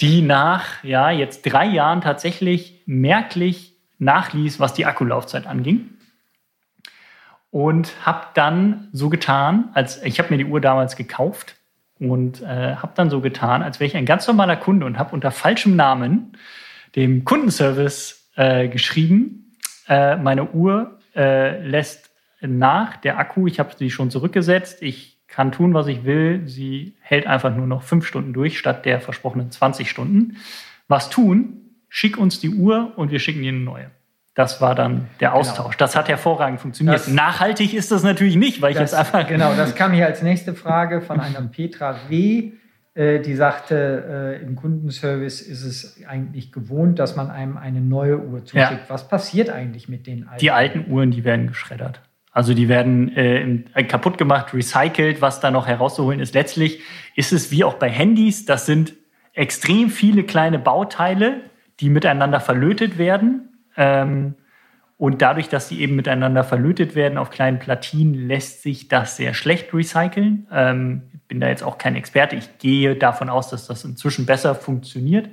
die 0.00 0.22
nach 0.22 0.82
ja, 0.84 1.10
jetzt 1.10 1.42
drei 1.42 1.66
Jahren 1.66 2.00
tatsächlich 2.00 2.82
merklich 2.86 3.76
nachließ, 3.98 4.60
was 4.60 4.74
die 4.74 4.86
Akkulaufzeit 4.86 5.46
anging. 5.46 5.90
Und 7.50 7.94
habe 8.04 8.26
dann 8.34 8.88
so 8.92 9.08
getan, 9.08 9.70
als 9.72 10.02
ich 10.02 10.18
habe 10.18 10.30
mir 10.30 10.38
die 10.38 10.50
Uhr 10.50 10.60
damals 10.60 10.96
gekauft 10.96 11.56
und 11.98 12.42
äh, 12.42 12.76
habe 12.76 12.92
dann 12.94 13.08
so 13.08 13.20
getan, 13.20 13.62
als 13.62 13.80
wäre 13.80 13.88
ich 13.88 13.96
ein 13.96 14.04
ganz 14.04 14.26
normaler 14.26 14.56
Kunde 14.56 14.84
und 14.84 14.98
habe 14.98 15.14
unter 15.14 15.30
falschem 15.30 15.76
Namen 15.76 16.36
dem 16.94 17.24
Kundenservice 17.24 18.30
äh, 18.36 18.68
geschrieben, 18.68 19.56
äh, 19.88 20.16
meine 20.16 20.50
Uhr 20.50 20.98
äh, 21.14 21.66
lässt 21.66 22.10
nach, 22.40 22.96
der 22.98 23.18
Akku, 23.18 23.46
ich 23.46 23.58
habe 23.58 23.74
sie 23.76 23.90
schon 23.90 24.10
zurückgesetzt, 24.10 24.82
ich 24.82 25.15
kann 25.28 25.52
tun, 25.52 25.74
was 25.74 25.86
ich 25.86 26.04
will, 26.04 26.46
sie 26.46 26.94
hält 27.00 27.26
einfach 27.26 27.54
nur 27.54 27.66
noch 27.66 27.82
fünf 27.82 28.06
Stunden 28.06 28.32
durch 28.32 28.58
statt 28.58 28.84
der 28.84 29.00
versprochenen 29.00 29.50
20 29.50 29.90
Stunden. 29.90 30.36
Was 30.88 31.10
tun? 31.10 31.62
Schick 31.88 32.16
uns 32.16 32.40
die 32.40 32.50
Uhr 32.50 32.92
und 32.96 33.10
wir 33.10 33.18
schicken 33.18 33.42
dir 33.42 33.48
eine 33.48 33.58
neue. 33.58 33.90
Das 34.34 34.60
war 34.60 34.74
dann 34.74 35.08
der 35.20 35.30
genau. 35.30 35.40
Austausch. 35.40 35.76
Genau. 35.76 35.78
Das 35.78 35.96
hat 35.96 36.08
hervorragend 36.08 36.60
funktioniert. 36.60 36.96
Das, 36.96 37.08
Nachhaltig 37.08 37.72
ist 37.72 37.90
das 37.90 38.02
natürlich 38.02 38.36
nicht, 38.36 38.60
weil 38.60 38.72
ich 38.72 38.78
das, 38.78 38.92
jetzt 38.92 38.98
einfach. 38.98 39.26
Genau, 39.26 39.54
das 39.54 39.74
kam 39.74 39.92
hier 39.92 40.06
als 40.06 40.22
nächste 40.22 40.54
Frage 40.54 41.00
von 41.00 41.20
einer 41.20 41.40
Petra 41.42 41.96
W. 42.08 42.52
Äh, 42.94 43.20
die 43.20 43.34
sagte, 43.34 44.38
äh, 44.40 44.42
im 44.42 44.56
Kundenservice 44.56 45.40
ist 45.40 45.64
es 45.64 46.02
eigentlich 46.06 46.52
gewohnt, 46.52 46.98
dass 46.98 47.16
man 47.16 47.30
einem 47.30 47.56
eine 47.56 47.80
neue 47.80 48.18
Uhr 48.18 48.44
zuschickt. 48.44 48.70
Ja. 48.70 48.88
Was 48.88 49.08
passiert 49.08 49.50
eigentlich 49.50 49.88
mit 49.88 50.06
den 50.06 50.28
alten? 50.28 50.40
Die 50.40 50.50
alten 50.50 50.90
Uhren, 50.90 51.10
die 51.10 51.24
werden 51.24 51.46
geschreddert. 51.46 52.00
Also 52.36 52.52
die 52.52 52.68
werden 52.68 53.16
äh, 53.16 53.84
kaputt 53.84 54.18
gemacht, 54.18 54.52
recycelt, 54.52 55.22
was 55.22 55.40
da 55.40 55.50
noch 55.50 55.66
herauszuholen 55.66 56.20
ist. 56.20 56.34
Letztlich 56.34 56.82
ist 57.14 57.32
es 57.32 57.50
wie 57.50 57.64
auch 57.64 57.76
bei 57.76 57.88
Handys, 57.88 58.44
das 58.44 58.66
sind 58.66 58.92
extrem 59.32 59.88
viele 59.88 60.22
kleine 60.22 60.58
Bauteile, 60.58 61.40
die 61.80 61.88
miteinander 61.88 62.40
verlötet 62.40 62.98
werden. 62.98 63.56
Ähm, 63.78 64.34
und 64.98 65.22
dadurch, 65.22 65.48
dass 65.48 65.70
sie 65.70 65.80
eben 65.80 65.96
miteinander 65.96 66.44
verlötet 66.44 66.94
werden 66.94 67.16
auf 67.16 67.30
kleinen 67.30 67.58
Platinen, 67.58 68.28
lässt 68.28 68.60
sich 68.60 68.88
das 68.88 69.16
sehr 69.16 69.32
schlecht 69.32 69.72
recyceln. 69.72 70.46
Ähm, 70.52 71.04
bin 71.28 71.40
da 71.40 71.48
jetzt 71.48 71.62
auch 71.62 71.78
kein 71.78 71.96
Experte. 71.96 72.36
Ich 72.36 72.58
gehe 72.58 72.96
davon 72.96 73.30
aus, 73.30 73.48
dass 73.48 73.66
das 73.66 73.82
inzwischen 73.82 74.26
besser 74.26 74.54
funktioniert 74.54 75.30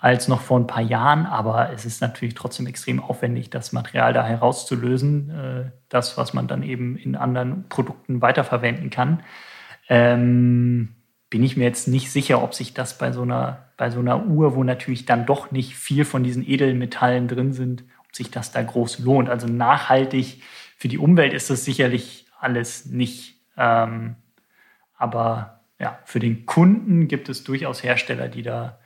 als 0.00 0.28
noch 0.28 0.40
vor 0.40 0.58
ein 0.58 0.66
paar 0.66 0.82
Jahren. 0.82 1.26
Aber 1.26 1.72
es 1.72 1.84
ist 1.84 2.00
natürlich 2.00 2.34
trotzdem 2.34 2.66
extrem 2.66 3.00
aufwendig, 3.00 3.50
das 3.50 3.72
Material 3.72 4.12
da 4.12 4.24
herauszulösen. 4.24 5.30
Äh, 5.30 5.70
das, 5.88 6.16
was 6.16 6.32
man 6.32 6.48
dann 6.48 6.62
eben 6.62 6.96
in 6.96 7.16
anderen 7.16 7.68
Produkten 7.68 8.22
weiterverwenden 8.22 8.90
kann. 8.90 9.22
Ähm, 9.88 10.96
bin 11.28 11.44
ich 11.44 11.56
mir 11.56 11.64
jetzt 11.64 11.86
nicht 11.86 12.10
sicher, 12.10 12.42
ob 12.42 12.54
sich 12.54 12.74
das 12.74 12.98
bei 12.98 13.12
so 13.12 13.22
einer, 13.22 13.66
bei 13.76 13.90
so 13.90 14.00
einer 14.00 14.26
Uhr, 14.26 14.56
wo 14.56 14.64
natürlich 14.64 15.04
dann 15.04 15.26
doch 15.26 15.50
nicht 15.50 15.76
viel 15.76 16.04
von 16.04 16.24
diesen 16.24 16.48
Edelmetallen 16.48 17.28
drin 17.28 17.52
sind, 17.52 17.84
sich 18.12 18.30
das 18.30 18.50
da 18.50 18.62
groß 18.62 18.98
lohnt. 19.00 19.28
Also 19.28 19.46
nachhaltig 19.46 20.42
für 20.76 20.88
die 20.88 20.98
Umwelt 20.98 21.34
ist 21.34 21.50
das 21.50 21.64
sicherlich 21.64 22.26
alles 22.40 22.86
nicht. 22.86 23.36
Ähm, 23.56 24.16
aber 24.96 25.60
ja, 25.78 25.98
für 26.04 26.20
den 26.20 26.46
Kunden 26.46 27.06
gibt 27.06 27.28
es 27.28 27.44
durchaus 27.44 27.82
Hersteller, 27.82 28.28
die 28.28 28.42
da 28.42 28.78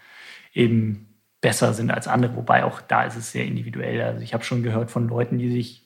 eben 0.55 1.09
besser 1.40 1.74
sind 1.74 1.90
als 1.90 2.09
andere, 2.09 2.36
wobei 2.36 2.64
auch 2.64 2.80
da 2.80 3.05
ist 3.05 3.16
es 3.16 3.32
sehr 3.32 3.44
individuell. 3.44 4.00
Also 4.00 4.22
ich 4.22 4.32
habe 4.32 4.44
schon 4.44 4.62
gehört 4.62 4.90
von 4.90 5.09
Leuten, 5.09 5.38
die 5.38 5.50
sich 5.50 5.84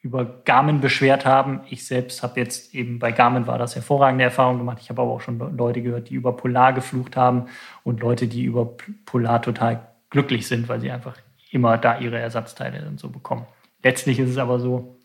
über 0.00 0.24
Garmin 0.44 0.80
beschwert 0.80 1.24
haben. 1.24 1.60
Ich 1.70 1.86
selbst 1.86 2.24
habe 2.24 2.40
jetzt 2.40 2.74
eben 2.74 2.98
bei 2.98 3.12
Garmin 3.12 3.46
war 3.46 3.58
das 3.58 3.76
hervorragende 3.76 4.24
Erfahrung 4.24 4.58
gemacht. 4.58 4.78
Ich 4.80 4.90
habe 4.90 5.00
aber 5.02 5.12
auch 5.12 5.20
schon 5.20 5.38
Leute 5.56 5.82
gehört, 5.82 6.10
die 6.10 6.14
über 6.14 6.36
Polar 6.36 6.72
geflucht 6.72 7.16
haben 7.16 7.46
und 7.84 8.00
Leute, 8.00 8.26
die 8.26 8.42
über 8.42 8.76
Polar 9.06 9.40
total 9.40 9.86
glücklich 10.10 10.48
sind, 10.48 10.68
weil 10.68 10.80
sie 10.80 10.90
einfach 10.90 11.16
immer 11.52 11.78
da 11.78 11.98
ihre 11.98 12.18
Ersatzteile 12.18 12.84
und 12.88 12.98
so 12.98 13.08
bekommen. 13.10 13.46
Letztlich 13.84 14.18
ist 14.18 14.30
es 14.30 14.38
aber 14.38 14.58
so, 14.58 14.96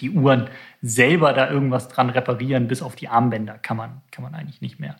die 0.00 0.10
Uhren 0.10 0.48
selber 0.80 1.34
da 1.34 1.50
irgendwas 1.50 1.88
dran 1.88 2.08
reparieren, 2.08 2.68
bis 2.68 2.80
auf 2.80 2.96
die 2.96 3.08
Armbänder 3.08 3.58
kann 3.58 3.76
man, 3.76 4.00
kann 4.10 4.22
man 4.22 4.34
eigentlich 4.34 4.62
nicht 4.62 4.80
mehr. 4.80 4.96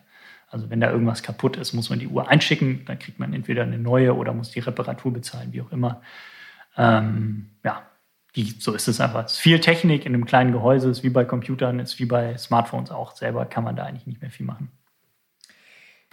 Also 0.51 0.69
wenn 0.69 0.81
da 0.81 0.91
irgendwas 0.91 1.23
kaputt 1.23 1.55
ist, 1.55 1.73
muss 1.73 1.89
man 1.89 1.99
die 1.99 2.07
Uhr 2.07 2.27
einschicken, 2.29 2.83
dann 2.85 2.99
kriegt 2.99 3.19
man 3.19 3.33
entweder 3.33 3.63
eine 3.63 3.77
neue 3.77 4.15
oder 4.15 4.33
muss 4.33 4.51
die 4.51 4.59
Reparatur 4.59 5.13
bezahlen, 5.13 5.53
wie 5.53 5.61
auch 5.61 5.71
immer. 5.71 6.01
Ähm, 6.77 7.51
ja, 7.63 7.83
die, 8.35 8.43
so 8.59 8.73
ist 8.73 8.87
es 8.87 8.99
einfach. 8.99 9.25
Es 9.25 9.33
ist 9.33 9.39
viel 9.39 9.59
Technik 9.59 10.05
in 10.05 10.13
einem 10.13 10.25
kleinen 10.25 10.51
Gehäuse, 10.51 10.89
ist 10.89 11.03
wie 11.03 11.09
bei 11.09 11.25
Computern, 11.25 11.79
ist 11.79 11.99
wie 11.99 12.05
bei 12.05 12.37
Smartphones 12.37 12.91
auch. 12.91 13.15
Selber 13.15 13.45
kann 13.45 13.63
man 13.63 13.75
da 13.75 13.83
eigentlich 13.83 14.07
nicht 14.07 14.21
mehr 14.21 14.31
viel 14.31 14.45
machen. 14.45 14.69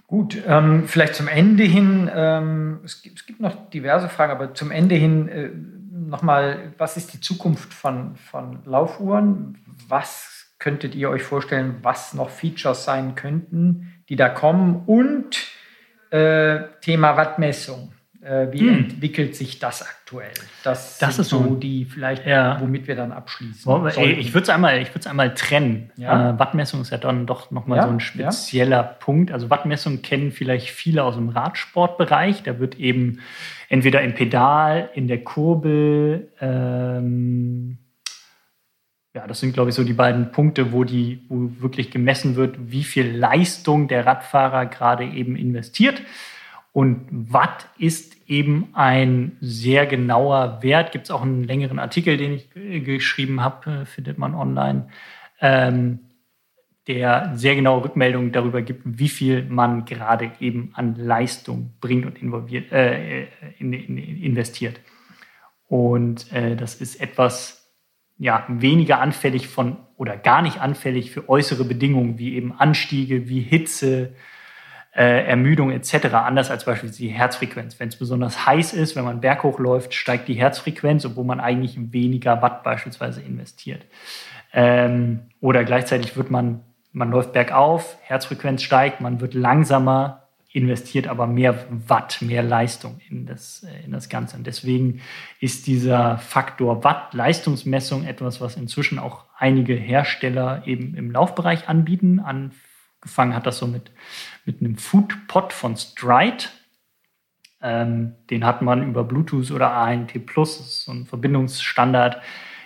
Gut, 0.07 0.41
ähm, 0.47 0.87
vielleicht 0.87 1.15
zum 1.15 1.27
Ende 1.27 1.63
hin, 1.63 2.09
ähm, 2.13 2.79
es, 2.83 3.01
gibt, 3.01 3.19
es, 3.19 3.25
gibt, 3.27 3.41
noch 3.41 3.69
diverse 3.69 4.09
Fragen, 4.09 4.31
aber 4.31 4.55
zum 4.55 4.71
Ende 4.71 4.95
hin 4.95 5.27
äh, 5.27 5.49
nochmal, 5.91 6.73
was 6.77 6.97
ist 6.97 7.13
die 7.13 7.19
Zukunft 7.19 7.73
von, 7.73 8.15
von 8.15 8.59
Laufuhren? 8.65 9.59
Was 9.87 10.39
könntet 10.57 10.95
ihr 10.95 11.09
euch 11.09 11.23
vorstellen, 11.23 11.77
was 11.83 12.13
noch 12.13 12.29
Features 12.29 12.83
sein 12.83 13.15
könnten, 13.15 13.98
die 14.09 14.15
da 14.15 14.29
kommen? 14.29 14.83
Und 14.85 15.37
äh, 16.11 16.59
Thema 16.81 17.15
Wattmessung. 17.15 17.93
Äh, 18.21 18.51
wie 18.51 18.59
hm. 18.59 18.77
entwickelt 18.79 19.35
sich 19.35 19.59
das 19.59 19.81
aktuell? 19.81 20.33
Das, 20.63 20.97
das 20.97 21.19
ist 21.19 21.29
so 21.29 21.55
die 21.55 21.85
vielleicht, 21.85 22.25
ja. 22.25 22.59
womit 22.59 22.85
wir 22.85 22.95
dann 22.95 23.13
abschließen. 23.13 23.71
Wir, 23.71 23.97
ey, 23.97 24.11
ich 24.13 24.33
würde 24.33 24.43
es 24.43 24.49
einmal, 24.49 24.85
einmal 25.05 25.33
trennen. 25.35 25.91
Ja. 25.95 26.31
Äh, 26.31 26.39
Wattmessung 26.39 26.81
ist 26.81 26.89
ja 26.89 26.97
dann 26.97 27.25
doch 27.25 27.49
nochmal 27.49 27.77
ja, 27.77 27.85
so 27.85 27.91
ein 27.91 28.01
spezieller 28.01 28.83
Punkt. 28.83 29.31
Also 29.31 29.49
Wattmessung 29.49 30.01
kennen 30.01 30.33
vielleicht 30.33 30.69
viele 30.69 31.03
aus 31.03 31.15
dem 31.15 31.29
Radsportbereich. 31.29 32.43
Da 32.43 32.59
wird 32.59 32.77
eben 32.77 33.19
entweder 33.69 34.01
im 34.01 34.13
Pedal, 34.13 34.89
in 34.95 35.07
der 35.07 35.23
Kurbel, 35.23 36.29
ähm, 36.41 37.77
ja, 39.13 39.25
das 39.25 39.39
sind, 39.39 39.53
glaube 39.53 39.69
ich, 39.69 39.75
so 39.75 39.83
die 39.83 39.93
beiden 39.93 40.31
Punkte, 40.31 40.71
wo, 40.71 40.83
die, 40.83 41.25
wo 41.29 41.49
wirklich 41.61 41.89
gemessen 41.89 42.35
wird, 42.35 42.71
wie 42.71 42.83
viel 42.83 43.09
Leistung 43.09 43.87
der 43.87 44.05
Radfahrer 44.05 44.67
gerade 44.67 45.05
eben 45.05 45.35
investiert. 45.35 46.01
Und 46.71 47.07
Watt 47.11 47.67
ist 47.79 48.15
eben 48.29 48.69
ein 48.73 49.37
sehr 49.41 49.87
genauer 49.87 50.61
Wert. 50.61 50.91
Gibt 50.91 51.05
es 51.05 51.11
auch 51.11 51.23
einen 51.23 51.43
längeren 51.43 51.79
Artikel, 51.79 52.17
den 52.17 52.33
ich 52.33 52.51
geschrieben 52.51 53.41
habe, 53.41 53.81
äh, 53.81 53.85
findet 53.85 54.19
man 54.19 54.35
online, 54.35 54.89
ähm, 55.41 55.99
der 56.87 57.31
sehr 57.35 57.55
genaue 57.55 57.85
Rückmeldungen 57.85 58.31
darüber 58.31 58.61
gibt, 58.61 58.81
wie 58.85 59.09
viel 59.09 59.43
man 59.43 59.85
gerade 59.85 60.31
eben 60.39 60.71
an 60.73 60.95
Leistung 60.95 61.73
bringt 61.81 62.05
und 62.05 62.21
involviert, 62.21 62.71
äh, 62.71 63.27
in, 63.57 63.73
in, 63.73 63.97
investiert. 63.97 64.79
Und 65.67 66.31
äh, 66.31 66.55
das 66.55 66.75
ist 66.75 67.01
etwas 67.01 67.58
ja, 68.19 68.45
weniger 68.49 68.99
anfällig 68.99 69.47
von 69.47 69.77
oder 69.95 70.17
gar 70.17 70.41
nicht 70.41 70.61
anfällig 70.61 71.11
für 71.11 71.27
äußere 71.29 71.63
Bedingungen 71.63 72.19
wie 72.19 72.35
eben 72.35 72.53
Anstiege, 72.57 73.29
wie 73.29 73.39
Hitze, 73.39 74.13
äh, 74.93 75.25
Ermüdung 75.25 75.71
etc. 75.71 76.13
anders 76.13 76.51
als 76.51 76.65
beispielsweise 76.65 77.01
die 77.01 77.09
Herzfrequenz. 77.09 77.79
Wenn 77.79 77.87
es 77.87 77.95
besonders 77.95 78.45
heiß 78.45 78.73
ist, 78.73 78.95
wenn 78.95 79.05
man 79.05 79.21
berghoch 79.21 79.59
läuft, 79.59 79.93
steigt 79.93 80.27
die 80.27 80.33
Herzfrequenz, 80.33 81.05
obwohl 81.05 81.25
man 81.25 81.39
eigentlich 81.39 81.77
weniger 81.93 82.41
Watt 82.41 82.63
beispielsweise 82.63 83.21
investiert. 83.21 83.85
Ähm, 84.51 85.21
oder 85.39 85.63
gleichzeitig 85.63 86.17
wird 86.17 86.29
man, 86.29 86.61
man 86.91 87.11
läuft 87.11 87.33
bergauf, 87.33 87.97
Herzfrequenz 88.01 88.63
steigt, 88.63 88.99
man 88.99 89.21
wird 89.21 89.33
langsamer, 89.33 90.28
investiert 90.59 91.07
aber 91.07 91.25
mehr 91.27 91.65
Watt, 91.87 92.21
mehr 92.21 92.43
Leistung 92.43 92.99
in 93.09 93.25
das, 93.25 93.63
äh, 93.63 93.85
in 93.85 93.91
das 93.91 94.09
Ganze. 94.09 94.37
Und 94.37 94.45
deswegen 94.45 95.01
ist 95.39 95.67
dieser 95.67 96.17
Faktor 96.17 96.83
Watt, 96.83 97.13
Leistungsmessung 97.13 98.05
etwas, 98.05 98.39
was 98.41 98.55
inzwischen 98.55 98.99
auch 98.99 99.25
einige 99.37 99.73
Hersteller 99.73 100.63
eben 100.65 100.95
im 100.95 101.11
Laufbereich 101.11 101.67
anbieten, 101.67 102.19
an 102.19 102.51
angefangen 103.01 103.35
hat 103.35 103.45
das 103.45 103.57
so 103.57 103.67
mit, 103.67 103.91
mit 104.45 104.61
einem 104.61 104.77
Foodpot 104.77 105.53
von 105.53 105.77
Stride. 105.77 106.45
Ähm, 107.61 108.15
den 108.29 108.45
hat 108.45 108.61
man 108.61 108.87
über 108.87 109.03
Bluetooth 109.03 109.51
oder 109.51 109.71
ANT 109.71 110.25
Plus, 110.25 110.85
so 110.85 110.91
ein 110.91 111.05
Verbindungsstandard, 111.05 112.21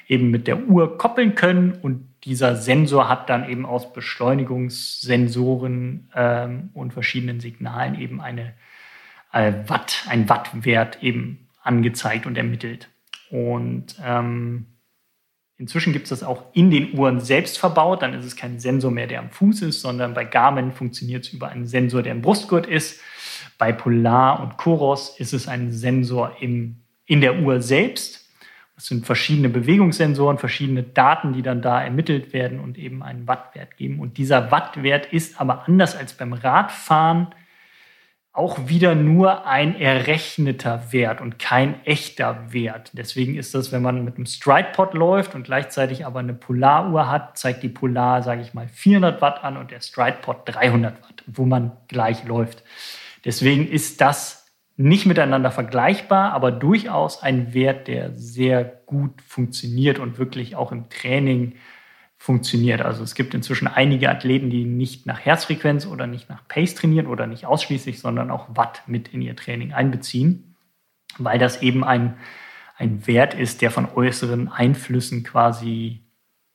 eben 0.07 0.31
mit 0.31 0.47
der 0.47 0.67
Uhr 0.67 0.97
koppeln 0.97 1.35
können. 1.35 1.73
Und 1.81 2.07
dieser 2.23 2.55
Sensor 2.55 3.09
hat 3.09 3.29
dann 3.29 3.47
eben 3.49 3.65
aus 3.65 3.91
Beschleunigungssensoren 3.93 6.09
ähm, 6.15 6.69
und 6.73 6.93
verschiedenen 6.93 7.39
Signalen 7.39 7.99
eben 7.99 8.21
eine 8.21 8.53
äh, 9.31 9.53
Watt, 9.67 10.05
ein 10.07 10.27
Wattwert 10.29 11.03
eben 11.03 11.49
angezeigt 11.61 12.25
und 12.25 12.37
ermittelt. 12.37 12.89
Und 13.29 13.95
ähm, 14.03 14.65
Inzwischen 15.63 15.93
gibt 15.93 16.05
es 16.05 16.09
das 16.09 16.23
auch 16.23 16.43
in 16.53 16.71
den 16.71 16.97
Uhren 16.97 17.19
selbst 17.19 17.57
verbaut. 17.57 18.01
Dann 18.01 18.13
ist 18.13 18.25
es 18.25 18.35
kein 18.35 18.59
Sensor 18.59 18.91
mehr, 18.91 19.07
der 19.07 19.19
am 19.19 19.29
Fuß 19.29 19.61
ist, 19.61 19.81
sondern 19.81 20.13
bei 20.13 20.25
Garmin 20.25 20.73
funktioniert 20.73 21.25
es 21.25 21.31
über 21.31 21.47
einen 21.47 21.67
Sensor, 21.67 22.01
der 22.01 22.11
im 22.11 22.21
Brustgurt 22.21 22.65
ist. 22.65 22.99
Bei 23.57 23.71
Polar 23.71 24.41
und 24.41 24.57
Coros 24.57 25.17
ist 25.19 25.31
es 25.31 25.47
ein 25.47 25.71
Sensor 25.71 26.35
im, 26.41 26.81
in 27.05 27.21
der 27.21 27.39
Uhr 27.39 27.61
selbst. 27.61 28.22
Das 28.75 28.87
sind 28.87 29.05
verschiedene 29.05 29.49
Bewegungssensoren, 29.49 30.39
verschiedene 30.39 30.83
Daten, 30.83 31.33
die 31.33 31.43
dann 31.43 31.61
da 31.61 31.83
ermittelt 31.83 32.33
werden 32.33 32.59
und 32.59 32.77
eben 32.77 33.03
einen 33.03 33.27
Wattwert 33.27 33.77
geben. 33.77 33.99
Und 33.99 34.17
dieser 34.17 34.49
Wattwert 34.51 35.05
ist 35.13 35.39
aber 35.39 35.67
anders 35.67 35.95
als 35.95 36.13
beim 36.13 36.33
Radfahren 36.33 37.27
auch 38.35 38.67
wieder 38.67 38.95
nur 38.95 39.45
ein 39.45 39.79
errechneter 39.79 40.91
Wert 40.91 41.21
und 41.21 41.37
kein 41.37 41.85
echter 41.85 42.51
Wert. 42.51 42.89
Deswegen 42.93 43.35
ist 43.35 43.53
das, 43.53 43.71
wenn 43.71 43.83
man 43.83 44.03
mit 44.03 44.15
einem 44.15 44.25
Stride-Pod 44.25 44.95
läuft 44.95 45.35
und 45.35 45.43
gleichzeitig 45.43 46.03
aber 46.03 46.19
eine 46.19 46.33
Polaruhr 46.33 47.11
hat, 47.11 47.37
zeigt 47.37 47.61
die 47.61 47.69
Polar, 47.69 48.23
sage 48.23 48.41
ich 48.41 48.55
mal, 48.55 48.67
400 48.67 49.21
Watt 49.21 49.43
an 49.43 49.55
und 49.55 49.69
der 49.69 49.81
Stride-Pod 49.81 50.37
300 50.45 51.03
Watt, 51.03 51.23
wo 51.27 51.45
man 51.45 51.73
gleich 51.87 52.23
läuft. 52.25 52.63
Deswegen 53.23 53.67
ist 53.67 54.01
das 54.01 54.42
nicht 54.75 55.05
miteinander 55.05 55.51
vergleichbar, 55.51 56.31
aber 56.33 56.51
durchaus 56.51 57.21
ein 57.21 57.53
Wert, 57.53 57.87
der 57.87 58.13
sehr 58.15 58.63
gut 58.63 59.21
funktioniert 59.21 59.99
und 59.99 60.17
wirklich 60.17 60.55
auch 60.55 60.71
im 60.71 60.89
Training 60.89 61.55
funktioniert. 62.17 62.81
Also 62.81 63.03
es 63.03 63.15
gibt 63.15 63.33
inzwischen 63.33 63.67
einige 63.67 64.09
Athleten, 64.09 64.49
die 64.49 64.63
nicht 64.63 65.05
nach 65.05 65.19
Herzfrequenz 65.19 65.85
oder 65.85 66.07
nicht 66.07 66.29
nach 66.29 66.47
Pace 66.47 66.73
trainieren 66.73 67.07
oder 67.07 67.27
nicht 67.27 67.45
ausschließlich, 67.45 67.99
sondern 67.99 68.31
auch 68.31 68.47
Watt 68.55 68.83
mit 68.87 69.09
in 69.09 69.21
ihr 69.21 69.35
Training 69.35 69.73
einbeziehen, 69.73 70.55
weil 71.17 71.37
das 71.37 71.61
eben 71.61 71.83
ein, 71.83 72.17
ein 72.77 73.05
Wert 73.05 73.33
ist, 73.33 73.61
der 73.61 73.71
von 73.71 73.87
äußeren 73.93 74.47
Einflüssen 74.47 75.23
quasi 75.23 76.01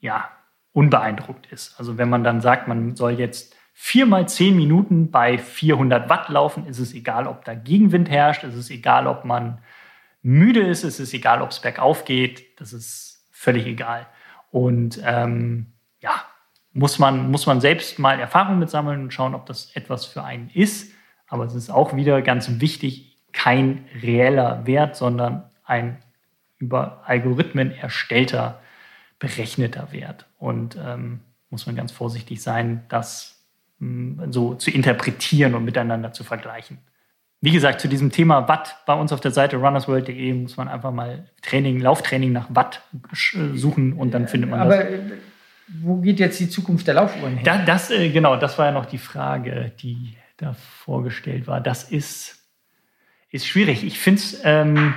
ja, 0.01 0.31
unbeeindruckt 0.73 1.47
ist. 1.53 1.79
Also 1.79 1.99
wenn 1.99 2.09
man 2.09 2.25
dann 2.25 2.41
sagt, 2.41 2.67
man 2.67 2.97
soll 2.97 3.13
jetzt 3.13 3.55
viermal 3.81 4.29
zehn 4.29 4.57
Minuten 4.57 5.13
bei 5.13 5.39
400 5.39 6.09
Watt 6.09 6.29
laufen, 6.29 6.67
ist 6.67 6.81
es 6.81 6.93
egal, 6.93 7.29
ob 7.29 7.45
da 7.45 7.55
Gegenwind 7.55 8.11
herrscht, 8.11 8.43
ist 8.43 8.57
es 8.57 8.71
egal, 8.71 9.07
ob 9.07 9.25
man 9.25 9.61
müde 10.21 10.61
ist, 10.61 10.83
ist 10.83 10.99
es 10.99 11.15
egal, 11.15 11.41
ob 11.43 11.51
es 11.51 11.61
bergauf 11.61 12.05
geht, 12.05 12.61
das 12.61 12.73
ist 12.73 13.25
völlig 13.31 13.67
egal. 13.67 14.09
Und 14.51 15.01
ähm, 15.05 15.75
ja, 16.01 16.25
muss 16.73 16.99
man, 16.99 17.31
muss 17.31 17.47
man 17.47 17.61
selbst 17.61 18.01
mal 18.01 18.19
Erfahrung 18.19 18.59
mit 18.59 18.69
sammeln 18.69 19.01
und 19.01 19.15
schauen, 19.15 19.37
ob 19.37 19.47
das 19.47 19.71
etwas 19.77 20.07
für 20.07 20.25
einen 20.25 20.51
ist. 20.51 20.93
Aber 21.29 21.45
es 21.45 21.55
ist 21.55 21.71
auch 21.71 21.95
wieder 21.95 22.21
ganz 22.21 22.61
wichtig, 22.61 23.17
kein 23.33 23.87
reeller 24.03 24.67
Wert, 24.67 24.97
sondern 24.97 25.45
ein 25.65 26.03
über 26.59 27.05
Algorithmen 27.07 27.71
erstellter, 27.71 28.61
berechneter 29.21 29.93
Wert. 29.93 30.27
Und 30.37 30.77
ähm, 30.85 31.21
muss 31.49 31.67
man 31.67 31.77
ganz 31.77 31.93
vorsichtig 31.93 32.43
sein, 32.43 32.85
das 32.89 33.38
mh, 33.38 33.38
hm, 33.38 33.38
so 34.31 34.55
zu 34.55 34.71
interpretieren 34.71 35.55
und 35.55 35.65
miteinander 35.65 36.13
zu 36.13 36.25
vergleichen 36.25 36.79
wie 37.41 37.53
gesagt, 37.53 37.81
zu 37.81 37.89
diesem 37.89 38.11
Thema 38.11 38.49
Watt 38.49 38.77
bei 38.87 38.95
uns 38.95 39.13
auf 39.13 39.21
der 39.21 39.31
Seite 39.31 39.57
runnersworld.de 39.57 40.33
muss 40.35 40.57
man 40.57 40.69
einfach 40.69 40.91
mal 40.91 41.27
Training, 41.43 41.81
Lauftraining 41.81 42.33
nach 42.33 42.47
Watt 42.51 42.83
äh, 42.93 43.57
suchen 43.57 43.93
und 43.93 44.13
dann 44.13 44.27
findet 44.27 44.51
man 44.51 44.61
Aber 44.61 44.77
das. 44.77 44.87
Aber 44.87 44.95
äh, 44.95 45.19
wo 45.81 45.97
geht 45.97 46.19
jetzt 46.19 46.41
die 46.41 46.49
Zukunft 46.49 46.87
der 46.87 46.95
Laufuhren 46.95 47.37
hin? 47.37 47.45
Da, 47.45 47.59
das, 47.59 47.91
äh, 47.91 48.09
genau, 48.09 48.37
das 48.37 48.59
war 48.59 48.67
ja 48.67 48.73
noch 48.73 48.87
die 48.87 48.99
Frage, 48.99 49.73
die 49.81 50.17
da 50.37 50.55
vorgestellt 50.55 51.47
war. 51.47 51.61
Das 51.61 51.85
ist, 51.85 52.39
ist 53.31 53.47
schwierig. 53.47 53.85
Ich 53.85 53.99
finde 53.99 54.21
es. 54.21 54.41
Ähm, 54.45 54.95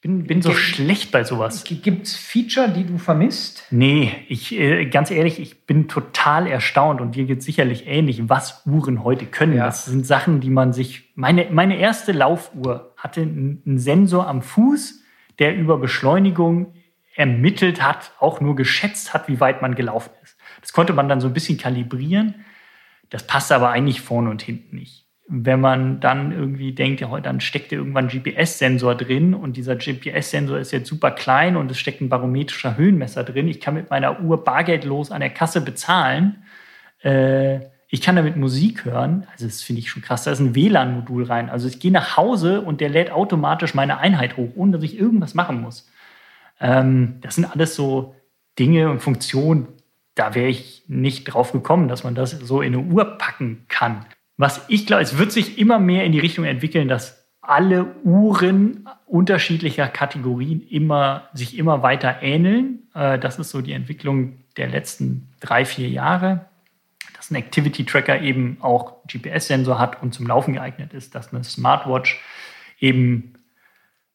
bin, 0.00 0.24
bin 0.24 0.42
so 0.42 0.52
schlecht 0.52 1.10
bei 1.12 1.24
sowas. 1.24 1.64
Gibt 1.64 2.06
es 2.06 2.16
Feature, 2.16 2.68
die 2.68 2.84
du 2.84 2.98
vermisst? 2.98 3.64
Nee, 3.70 4.24
ich, 4.28 4.52
äh, 4.58 4.86
ganz 4.86 5.10
ehrlich, 5.10 5.38
ich 5.38 5.66
bin 5.66 5.88
total 5.88 6.46
erstaunt 6.46 7.00
und 7.00 7.14
dir 7.14 7.24
geht 7.24 7.42
sicherlich 7.42 7.86
ähnlich, 7.86 8.28
was 8.28 8.66
Uhren 8.66 9.04
heute 9.04 9.26
können. 9.26 9.54
Ja. 9.54 9.66
Das 9.66 9.84
sind 9.84 10.06
Sachen, 10.06 10.40
die 10.40 10.50
man 10.50 10.72
sich. 10.72 11.12
Meine, 11.14 11.48
meine 11.50 11.78
erste 11.78 12.12
Laufuhr 12.12 12.94
hatte 12.96 13.22
einen 13.22 13.78
Sensor 13.78 14.26
am 14.26 14.42
Fuß, 14.42 15.02
der 15.38 15.56
über 15.56 15.78
Beschleunigung 15.78 16.74
ermittelt 17.14 17.82
hat, 17.82 18.12
auch 18.20 18.40
nur 18.40 18.56
geschätzt 18.56 19.14
hat, 19.14 19.28
wie 19.28 19.40
weit 19.40 19.62
man 19.62 19.74
gelaufen 19.74 20.10
ist. 20.22 20.36
Das 20.60 20.72
konnte 20.72 20.92
man 20.92 21.08
dann 21.08 21.20
so 21.20 21.28
ein 21.28 21.32
bisschen 21.32 21.58
kalibrieren. 21.58 22.44
Das 23.10 23.26
passt 23.26 23.52
aber 23.52 23.70
eigentlich 23.70 24.00
vorne 24.00 24.30
und 24.30 24.42
hinten 24.42 24.76
nicht 24.76 25.05
wenn 25.28 25.60
man 25.60 25.98
dann 26.00 26.30
irgendwie 26.30 26.72
denkt, 26.72 27.00
ja, 27.00 27.20
dann 27.20 27.40
steckt 27.40 27.72
ja 27.72 27.78
irgendwann 27.78 28.08
ein 28.08 28.08
GPS-Sensor 28.08 28.94
drin 28.94 29.34
und 29.34 29.56
dieser 29.56 29.74
GPS-Sensor 29.74 30.58
ist 30.58 30.70
jetzt 30.70 30.88
super 30.88 31.10
klein 31.10 31.56
und 31.56 31.70
es 31.70 31.78
steckt 31.78 32.00
ein 32.00 32.08
barometrischer 32.08 32.76
Höhenmesser 32.76 33.24
drin. 33.24 33.48
Ich 33.48 33.60
kann 33.60 33.74
mit 33.74 33.90
meiner 33.90 34.20
Uhr 34.20 34.44
bargeldlos 34.44 35.10
an 35.10 35.20
der 35.20 35.30
Kasse 35.30 35.60
bezahlen. 35.60 36.44
Äh, 37.02 37.60
ich 37.88 38.02
kann 38.02 38.16
damit 38.16 38.36
Musik 38.36 38.84
hören. 38.84 39.26
Also 39.32 39.46
das 39.46 39.62
finde 39.62 39.80
ich 39.80 39.90
schon 39.90 40.02
krass. 40.02 40.24
Da 40.24 40.30
ist 40.30 40.40
ein 40.40 40.54
WLAN-Modul 40.54 41.24
rein. 41.24 41.50
Also 41.50 41.66
ich 41.66 41.80
gehe 41.80 41.92
nach 41.92 42.16
Hause 42.16 42.60
und 42.60 42.80
der 42.80 42.88
lädt 42.88 43.10
automatisch 43.10 43.74
meine 43.74 43.98
Einheit 43.98 44.36
hoch, 44.36 44.50
ohne 44.54 44.72
dass 44.72 44.84
ich 44.84 44.98
irgendwas 44.98 45.34
machen 45.34 45.60
muss. 45.60 45.90
Ähm, 46.60 47.18
das 47.20 47.34
sind 47.34 47.44
alles 47.44 47.74
so 47.74 48.14
Dinge 48.58 48.90
und 48.90 49.00
Funktionen, 49.00 49.68
da 50.14 50.34
wäre 50.34 50.48
ich 50.48 50.84
nicht 50.86 51.24
drauf 51.24 51.52
gekommen, 51.52 51.88
dass 51.88 52.04
man 52.04 52.14
das 52.14 52.30
so 52.30 52.62
in 52.62 52.74
eine 52.74 52.82
Uhr 52.84 53.18
packen 53.18 53.66
kann. 53.68 54.06
Was 54.36 54.64
ich 54.68 54.86
glaube, 54.86 55.02
es 55.02 55.18
wird 55.18 55.32
sich 55.32 55.58
immer 55.58 55.78
mehr 55.78 56.04
in 56.04 56.12
die 56.12 56.18
Richtung 56.18 56.44
entwickeln, 56.44 56.88
dass 56.88 57.26
alle 57.40 57.94
Uhren 58.02 58.88
unterschiedlicher 59.06 59.88
Kategorien 59.88 60.60
immer, 60.60 61.28
sich 61.32 61.56
immer 61.56 61.82
weiter 61.82 62.22
ähneln. 62.22 62.88
Äh, 62.94 63.18
das 63.18 63.38
ist 63.38 63.50
so 63.50 63.60
die 63.60 63.72
Entwicklung 63.72 64.44
der 64.56 64.68
letzten 64.68 65.28
drei, 65.40 65.64
vier 65.64 65.88
Jahre. 65.88 66.46
Dass 67.14 67.30
ein 67.30 67.36
Activity 67.36 67.84
Tracker 67.84 68.20
eben 68.20 68.58
auch 68.60 69.04
GPS-Sensor 69.06 69.78
hat 69.78 70.02
und 70.02 70.12
zum 70.12 70.26
Laufen 70.26 70.54
geeignet 70.54 70.92
ist, 70.92 71.14
dass 71.14 71.32
eine 71.32 71.44
Smartwatch 71.44 72.20
eben 72.80 73.34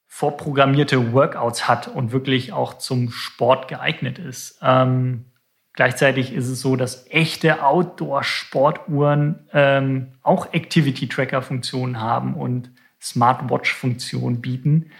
vorprogrammierte 0.07 1.13
Workouts 1.13 1.69
hat 1.69 1.87
und 1.87 2.11
wirklich 2.11 2.51
auch 2.51 2.77
zum 2.77 3.11
Sport 3.11 3.69
geeignet 3.69 4.19
ist. 4.19 4.59
Ähm, 4.61 5.30
Gleichzeitig 5.73 6.33
ist 6.33 6.49
es 6.49 6.59
so, 6.61 6.75
dass 6.75 7.05
echte 7.09 7.63
Outdoor-Sportuhren 7.63 9.47
ähm, 9.53 10.07
auch 10.21 10.53
Activity-Tracker-Funktionen 10.53 11.99
haben 11.99 12.33
und 12.33 12.71
Smartwatch-Funktionen 13.01 14.41
bieten, 14.41 14.91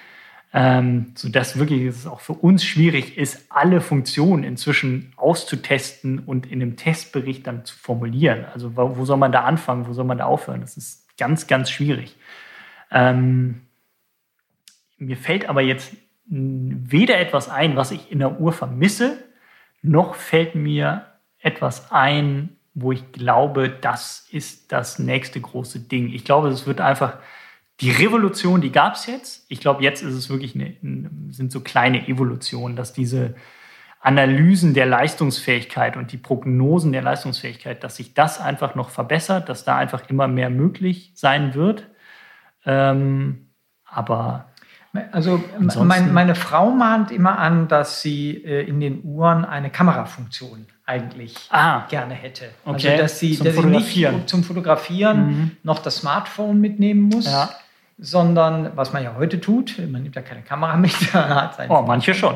ähm, 0.53 1.11
sodass 1.15 1.57
wirklich 1.59 1.83
es 1.83 2.07
auch 2.07 2.21
für 2.21 2.33
uns 2.33 2.63
schwierig 2.63 3.17
ist, 3.17 3.45
alle 3.49 3.81
Funktionen 3.81 4.43
inzwischen 4.43 5.13
auszutesten 5.17 6.19
und 6.19 6.45
in 6.45 6.61
einem 6.61 6.77
Testbericht 6.77 7.47
dann 7.47 7.65
zu 7.65 7.77
formulieren. 7.77 8.45
Also 8.53 8.75
wo, 8.77 8.97
wo 8.97 9.05
soll 9.05 9.17
man 9.17 9.31
da 9.31 9.41
anfangen, 9.43 9.87
wo 9.87 9.93
soll 9.93 10.05
man 10.05 10.19
da 10.19 10.25
aufhören? 10.25 10.61
Das 10.61 10.77
ist 10.77 11.17
ganz, 11.17 11.47
ganz 11.47 11.69
schwierig. 11.69 12.15
Ähm, 12.91 13.61
mir 14.97 15.17
fällt 15.17 15.49
aber 15.49 15.61
jetzt 15.61 15.93
weder 16.25 17.19
etwas 17.19 17.49
ein, 17.49 17.75
was 17.75 17.91
ich 17.91 18.11
in 18.11 18.19
der 18.19 18.39
Uhr 18.39 18.53
vermisse, 18.53 19.17
noch 19.81 20.15
fällt 20.15 20.55
mir 20.55 21.05
etwas 21.39 21.91
ein, 21.91 22.57
wo 22.73 22.91
ich 22.91 23.11
glaube, 23.11 23.69
das 23.69 24.27
ist 24.31 24.71
das 24.71 24.99
nächste 24.99 25.41
große 25.41 25.79
Ding. 25.79 26.13
Ich 26.13 26.23
glaube, 26.23 26.49
es 26.49 26.65
wird 26.65 26.79
einfach 26.79 27.17
die 27.81 27.91
Revolution, 27.91 28.61
die 28.61 28.71
gab 28.71 28.93
es 28.93 29.07
jetzt. 29.07 29.45
Ich 29.49 29.59
glaube, 29.59 29.83
jetzt 29.83 30.03
ist 30.03 30.13
es 30.13 30.29
wirklich 30.29 30.55
eine, 30.55 30.75
sind 31.29 31.51
so 31.51 31.61
kleine 31.61 32.07
Evolutionen, 32.07 32.75
dass 32.75 32.93
diese 32.93 33.35
Analysen 33.99 34.73
der 34.73 34.85
Leistungsfähigkeit 34.85 35.97
und 35.97 36.11
die 36.11 36.17
Prognosen 36.17 36.91
der 36.91 37.01
Leistungsfähigkeit, 37.01 37.83
dass 37.83 37.97
sich 37.97 38.13
das 38.13 38.39
einfach 38.39 38.75
noch 38.75 38.89
verbessert, 38.89 39.49
dass 39.49 39.63
da 39.63 39.77
einfach 39.77 40.09
immer 40.09 40.27
mehr 40.27 40.49
möglich 40.49 41.11
sein 41.15 41.53
wird. 41.53 41.87
Ähm, 42.65 43.49
aber 43.83 44.50
also 45.11 45.41
mein, 45.59 46.13
meine 46.13 46.35
Frau 46.35 46.71
mahnt 46.71 47.11
immer 47.11 47.39
an, 47.39 47.67
dass 47.67 48.01
sie 48.01 48.43
äh, 48.43 48.67
in 48.67 48.79
den 48.79 49.03
Uhren 49.03 49.45
eine 49.45 49.69
Kamerafunktion 49.69 50.65
eigentlich 50.85 51.35
ah, 51.49 51.85
gerne 51.87 52.13
hätte. 52.13 52.49
Also, 52.65 52.75
okay. 52.75 52.89
Also 52.89 53.01
dass 53.01 53.19
sie, 53.19 53.37
zum 53.37 53.45
dass 53.45 53.55
sie 53.55 53.65
nicht 53.65 54.29
zum 54.29 54.43
Fotografieren 54.43 55.27
mhm. 55.27 55.51
noch 55.63 55.79
das 55.79 55.97
Smartphone 55.97 56.59
mitnehmen 56.59 57.03
muss. 57.03 57.25
Ja. 57.25 57.49
Sondern, 58.03 58.75
was 58.75 58.93
man 58.93 59.03
ja 59.03 59.15
heute 59.15 59.39
tut, 59.39 59.77
man 59.87 60.01
nimmt 60.01 60.15
ja 60.15 60.23
keine 60.23 60.41
Kamera 60.41 60.75
mit, 60.75 60.91
hat 61.13 61.57
Oh, 61.69 61.83
manche 61.83 62.15
schon. 62.15 62.35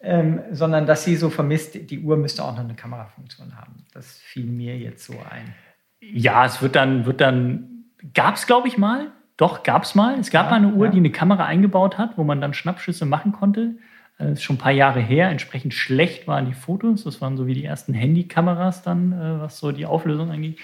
Ähm, 0.00 0.40
sondern 0.50 0.86
dass 0.86 1.04
sie 1.04 1.16
so 1.16 1.30
vermisst, 1.30 1.74
die 1.90 2.00
Uhr 2.00 2.16
müsste 2.16 2.44
auch 2.44 2.52
noch 2.52 2.64
eine 2.64 2.74
Kamerafunktion 2.74 3.56
haben. 3.56 3.84
Das 3.94 4.18
fiel 4.18 4.46
mir 4.46 4.76
jetzt 4.76 5.04
so 5.04 5.12
ein. 5.12 5.54
Ja, 6.00 6.44
es 6.44 6.60
wird 6.60 6.74
dann, 6.74 7.06
wird 7.06 7.20
dann, 7.20 7.84
gab 8.12 8.34
es, 8.34 8.46
glaube 8.46 8.66
ich, 8.68 8.76
mal 8.76 9.12
doch, 9.38 9.62
gab 9.62 9.84
es 9.84 9.94
mal. 9.94 10.18
Es 10.18 10.30
gab 10.30 10.46
ja, 10.46 10.50
mal 10.50 10.56
eine 10.56 10.74
Uhr, 10.74 10.86
ja. 10.86 10.92
die 10.92 10.98
eine 10.98 11.10
Kamera 11.10 11.46
eingebaut 11.46 11.96
hat, 11.96 12.18
wo 12.18 12.24
man 12.24 12.40
dann 12.40 12.52
Schnappschüsse 12.52 13.06
machen 13.06 13.32
konnte. 13.32 13.76
Das 14.18 14.32
ist 14.32 14.42
schon 14.42 14.56
ein 14.56 14.60
paar 14.60 14.72
Jahre 14.72 15.00
her. 15.00 15.30
Entsprechend 15.30 15.74
schlecht 15.74 16.26
waren 16.26 16.46
die 16.46 16.54
Fotos. 16.54 17.04
Das 17.04 17.20
waren 17.20 17.36
so 17.36 17.46
wie 17.46 17.54
die 17.54 17.64
ersten 17.64 17.94
Handykameras 17.94 18.82
dann, 18.82 19.12
äh, 19.12 19.40
was 19.40 19.58
so 19.58 19.70
die 19.70 19.86
Auflösung 19.86 20.32
angeht. 20.32 20.58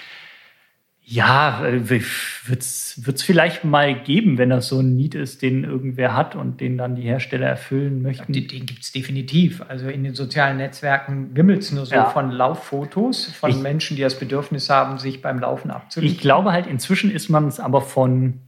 Ja, 1.06 1.64
äh, 1.64 1.88
wird 1.88 2.62
es 2.62 3.22
vielleicht 3.22 3.62
mal 3.62 3.94
geben, 3.94 4.38
wenn 4.38 4.50
das 4.50 4.68
so 4.68 4.80
ein 4.80 4.96
Need 4.96 5.14
ist, 5.14 5.42
den 5.42 5.62
irgendwer 5.62 6.16
hat 6.16 6.34
und 6.34 6.60
den 6.60 6.76
dann 6.76 6.96
die 6.96 7.02
Hersteller 7.02 7.46
erfüllen 7.46 8.02
möchten. 8.02 8.32
Den, 8.32 8.48
den 8.48 8.66
gibt 8.66 8.82
es 8.82 8.90
definitiv. 8.90 9.62
Also 9.68 9.88
in 9.88 10.02
den 10.02 10.14
sozialen 10.14 10.56
Netzwerken 10.56 11.36
wimmelt 11.36 11.60
es 11.60 11.70
nur 11.70 11.86
so 11.86 11.94
ja. 11.94 12.06
von 12.06 12.32
Lauffotos, 12.32 13.26
von 13.26 13.50
ich, 13.50 13.56
Menschen, 13.58 13.96
die 13.96 14.02
das 14.02 14.18
Bedürfnis 14.18 14.68
haben, 14.68 14.98
sich 14.98 15.22
beim 15.22 15.38
Laufen 15.38 15.70
abzulichten. 15.70 16.16
Ich 16.16 16.20
glaube 16.20 16.50
halt, 16.50 16.66
inzwischen 16.66 17.12
ist 17.12 17.28
man 17.28 17.46
es 17.46 17.60
aber 17.60 17.82
von 17.82 18.40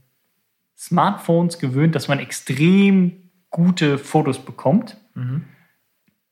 Smartphones 0.77 1.59
gewöhnt, 1.59 1.95
dass 1.95 2.07
man 2.07 2.19
extrem 2.19 3.31
gute 3.49 3.97
Fotos 3.97 4.39
bekommt. 4.39 4.97
Mhm. 5.15 5.45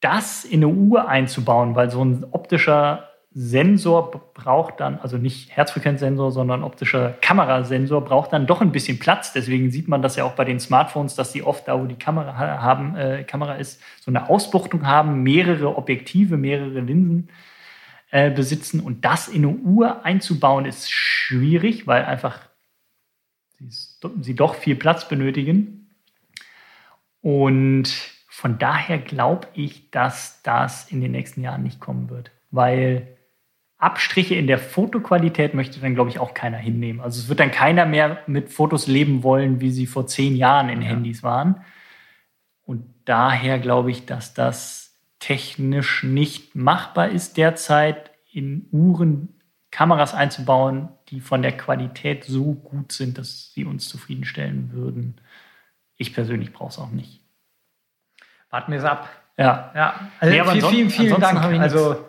Das 0.02 0.46
in 0.46 0.64
eine 0.64 0.68
Uhr 0.68 1.08
einzubauen, 1.08 1.76
weil 1.76 1.90
so 1.90 2.04
ein 2.04 2.26
optischer 2.32 3.10
Sensor 3.38 4.12
braucht 4.34 4.80
dann, 4.80 4.98
also 5.00 5.18
nicht 5.18 5.50
Herzfrequenzsensor, 5.52 6.32
sondern 6.32 6.64
optischer 6.64 7.18
Kamerasensor 7.20 8.00
braucht 8.06 8.32
dann 8.32 8.48
doch 8.48 8.62
ein 8.62 8.72
bisschen 8.72 8.98
Platz. 8.98 9.34
Deswegen 9.34 9.72
sieht 9.72 9.90
man 9.90 10.02
das 10.02 10.16
ja 10.16 10.24
auch 10.24 10.36
bei 10.36 10.46
den 10.46 10.62
Smartphones, 10.62 11.16
dass 11.16 11.34
die 11.34 11.44
oft 11.44 11.68
da, 11.68 11.78
wo 11.78 11.86
die 11.86 11.98
Kamera 11.98 12.38
haben, 12.38 12.96
äh, 12.96 13.26
Kamera 13.26 13.56
ist, 13.56 13.82
so 14.00 14.10
eine 14.10 14.30
Ausbuchtung 14.30 14.88
haben, 14.88 15.22
mehrere 15.22 15.76
Objektive, 15.76 16.38
mehrere 16.38 16.80
Linsen 16.80 17.30
äh, 18.10 18.32
besitzen. 18.32 18.80
Und 18.80 19.04
das 19.04 19.28
in 19.28 19.44
eine 19.44 19.54
Uhr 19.58 20.06
einzubauen, 20.06 20.64
ist 20.64 20.90
schwierig, 20.90 21.88
weil 21.88 22.06
einfach 22.06 22.40
sie, 23.60 23.68
sie 24.22 24.36
doch 24.36 24.56
viel 24.56 24.76
Platz 24.76 25.08
benötigen. 25.08 25.90
Und 27.22 27.88
von 28.30 28.58
daher 28.58 29.00
glaube 29.00 29.48
ich, 29.54 29.92
dass 29.92 30.42
das 30.44 30.92
in 30.92 31.02
den 31.02 31.12
nächsten 31.12 31.42
Jahren 31.42 31.64
nicht 31.64 31.80
kommen 31.80 32.10
wird, 32.10 32.32
weil 32.52 33.08
Abstriche 33.78 34.36
in 34.36 34.48
der 34.48 34.60
Fotoqualität 34.60 35.54
möchte 35.54 35.80
dann, 35.80 35.96
glaube 35.96 36.10
ich, 36.10 36.20
auch 36.20 36.34
keiner 36.34 36.58
hinnehmen. 36.58 37.02
Also 37.02 37.20
es 37.20 37.30
wird 37.30 37.40
dann 37.40 37.52
keiner 37.52 37.86
mehr 37.86 38.20
mit 38.28 38.50
Fotos 38.50 38.88
leben 38.88 39.24
wollen, 39.24 39.62
wie 39.62 39.72
sie 39.72 39.86
vor 39.86 40.08
zehn 40.08 40.36
Jahren 40.36 40.70
in 40.70 40.82
ja. 40.82 40.90
Handys 40.90 41.24
waren. 41.24 41.62
Und 42.64 42.86
daher 43.06 43.60
glaube 43.60 43.92
ich, 43.92 44.06
dass 44.06 44.34
das 44.34 44.98
technisch 45.20 46.04
nicht 46.04 46.56
machbar 46.56 47.10
ist 47.10 47.38
derzeit, 47.38 48.12
in 48.32 48.68
Uhren 48.72 49.40
Kameras 49.72 50.14
einzubauen, 50.14 50.90
die 51.10 51.22
von 51.22 51.42
der 51.42 51.56
Qualität 51.56 52.24
so 52.24 52.54
gut 52.54 52.92
sind, 52.92 53.18
dass 53.18 53.54
sie 53.54 53.66
uns 53.66 53.88
zufriedenstellen 53.88 54.72
würden. 54.72 55.22
Ich 55.98 56.14
persönlich 56.14 56.52
brauche 56.52 56.70
es 56.70 56.80
auch 56.80 56.92
nicht. 56.92 57.22
Warten 58.50 58.72
wir 58.72 58.80
es 58.80 58.86
ab. 58.86 59.10
Ja. 59.38 59.72
ja. 59.76 60.10
Also 60.20 60.34
nee, 60.34 60.44
vielen, 60.44 60.90
vielen, 60.90 60.90
vielen 60.90 61.22
Dank. 61.22 61.44
Also 61.60 62.06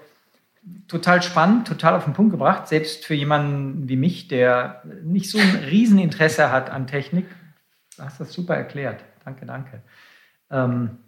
total 0.88 1.22
spannend, 1.22 1.66
total 1.66 1.94
auf 1.94 2.04
den 2.04 2.14
Punkt 2.14 2.32
gebracht. 2.32 2.68
Selbst 2.68 3.04
für 3.04 3.14
jemanden 3.14 3.88
wie 3.88 3.96
mich, 3.96 4.28
der 4.28 4.82
nicht 5.02 5.30
so 5.30 5.38
ein 5.38 5.56
Rieseninteresse 5.70 6.50
hat 6.50 6.70
an 6.70 6.86
Technik. 6.86 7.26
Du 7.96 8.02
hast 8.02 8.20
das 8.20 8.32
super 8.32 8.54
erklärt. 8.54 9.04
Danke, 9.24 9.46
danke. 9.46 9.82
Ähm, 10.50 10.98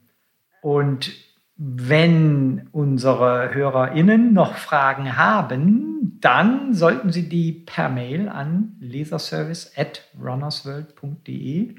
und 0.61 1.13
wenn 1.61 2.69
unsere 2.71 3.53
HörerInnen 3.53 4.33
noch 4.33 4.55
Fragen 4.55 5.17
haben, 5.17 6.19
dann 6.21 6.73
sollten 6.73 7.11
sie 7.11 7.29
die 7.29 7.53
per 7.53 7.89
Mail 7.89 8.29
an 8.29 8.77
laserservice 8.79 9.77
at 9.77 10.05
runnersworld.de 10.23 11.75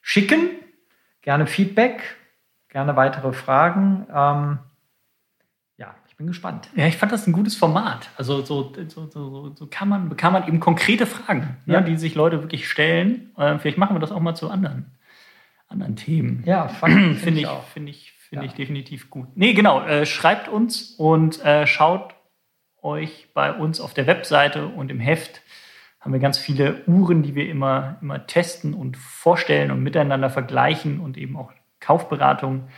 schicken. 0.00 0.50
Gerne 1.22 1.48
Feedback, 1.48 2.16
gerne 2.68 2.94
weitere 2.94 3.32
Fragen. 3.32 4.06
Ähm, 4.08 4.60
ja, 5.78 5.96
ich 6.06 6.16
bin 6.16 6.28
gespannt. 6.28 6.70
Ja, 6.76 6.86
ich 6.86 6.96
fand 6.96 7.10
das 7.10 7.26
ein 7.26 7.32
gutes 7.32 7.56
Format. 7.56 8.10
Also 8.16 8.44
so, 8.44 8.72
so, 8.86 9.10
so, 9.10 9.52
so 9.52 9.66
kann, 9.66 9.88
man, 9.88 10.16
kann 10.16 10.32
man 10.32 10.46
eben 10.46 10.60
konkrete 10.60 11.06
Fragen, 11.06 11.56
ne, 11.66 11.74
ja. 11.74 11.80
ne, 11.80 11.86
die 11.86 11.96
sich 11.96 12.14
Leute 12.14 12.40
wirklich 12.42 12.68
stellen. 12.68 13.32
Äh, 13.36 13.58
vielleicht 13.58 13.78
machen 13.78 13.96
wir 13.96 14.00
das 14.00 14.12
auch 14.12 14.20
mal 14.20 14.36
zu 14.36 14.48
anderen, 14.48 14.96
anderen 15.66 15.96
Themen. 15.96 16.44
Ja, 16.46 16.68
finde 16.68 17.14
find 17.16 17.36
ich, 17.36 17.48
auch. 17.48 17.64
Finde 17.64 17.90
ich 17.90 18.17
Finde 18.28 18.44
ja. 18.44 18.50
ich 18.50 18.56
definitiv 18.56 19.08
gut. 19.08 19.28
Nee, 19.34 19.54
genau. 19.54 19.80
Äh, 19.82 20.04
schreibt 20.04 20.48
uns 20.48 20.94
und 20.98 21.42
äh, 21.44 21.66
schaut 21.66 22.14
euch 22.82 23.28
bei 23.32 23.52
uns 23.52 23.80
auf 23.80 23.94
der 23.94 24.06
Webseite 24.06 24.66
und 24.66 24.90
im 24.90 25.00
Heft 25.00 25.42
haben 26.00 26.12
wir 26.12 26.20
ganz 26.20 26.38
viele 26.38 26.84
Uhren, 26.86 27.22
die 27.22 27.34
wir 27.34 27.48
immer, 27.48 27.98
immer 28.02 28.26
testen 28.26 28.74
und 28.74 28.96
vorstellen 28.96 29.70
und 29.70 29.82
miteinander 29.82 30.30
vergleichen 30.30 31.00
und 31.00 31.16
eben 31.16 31.36
auch 31.36 31.52
Kaufberatungen 31.80 32.68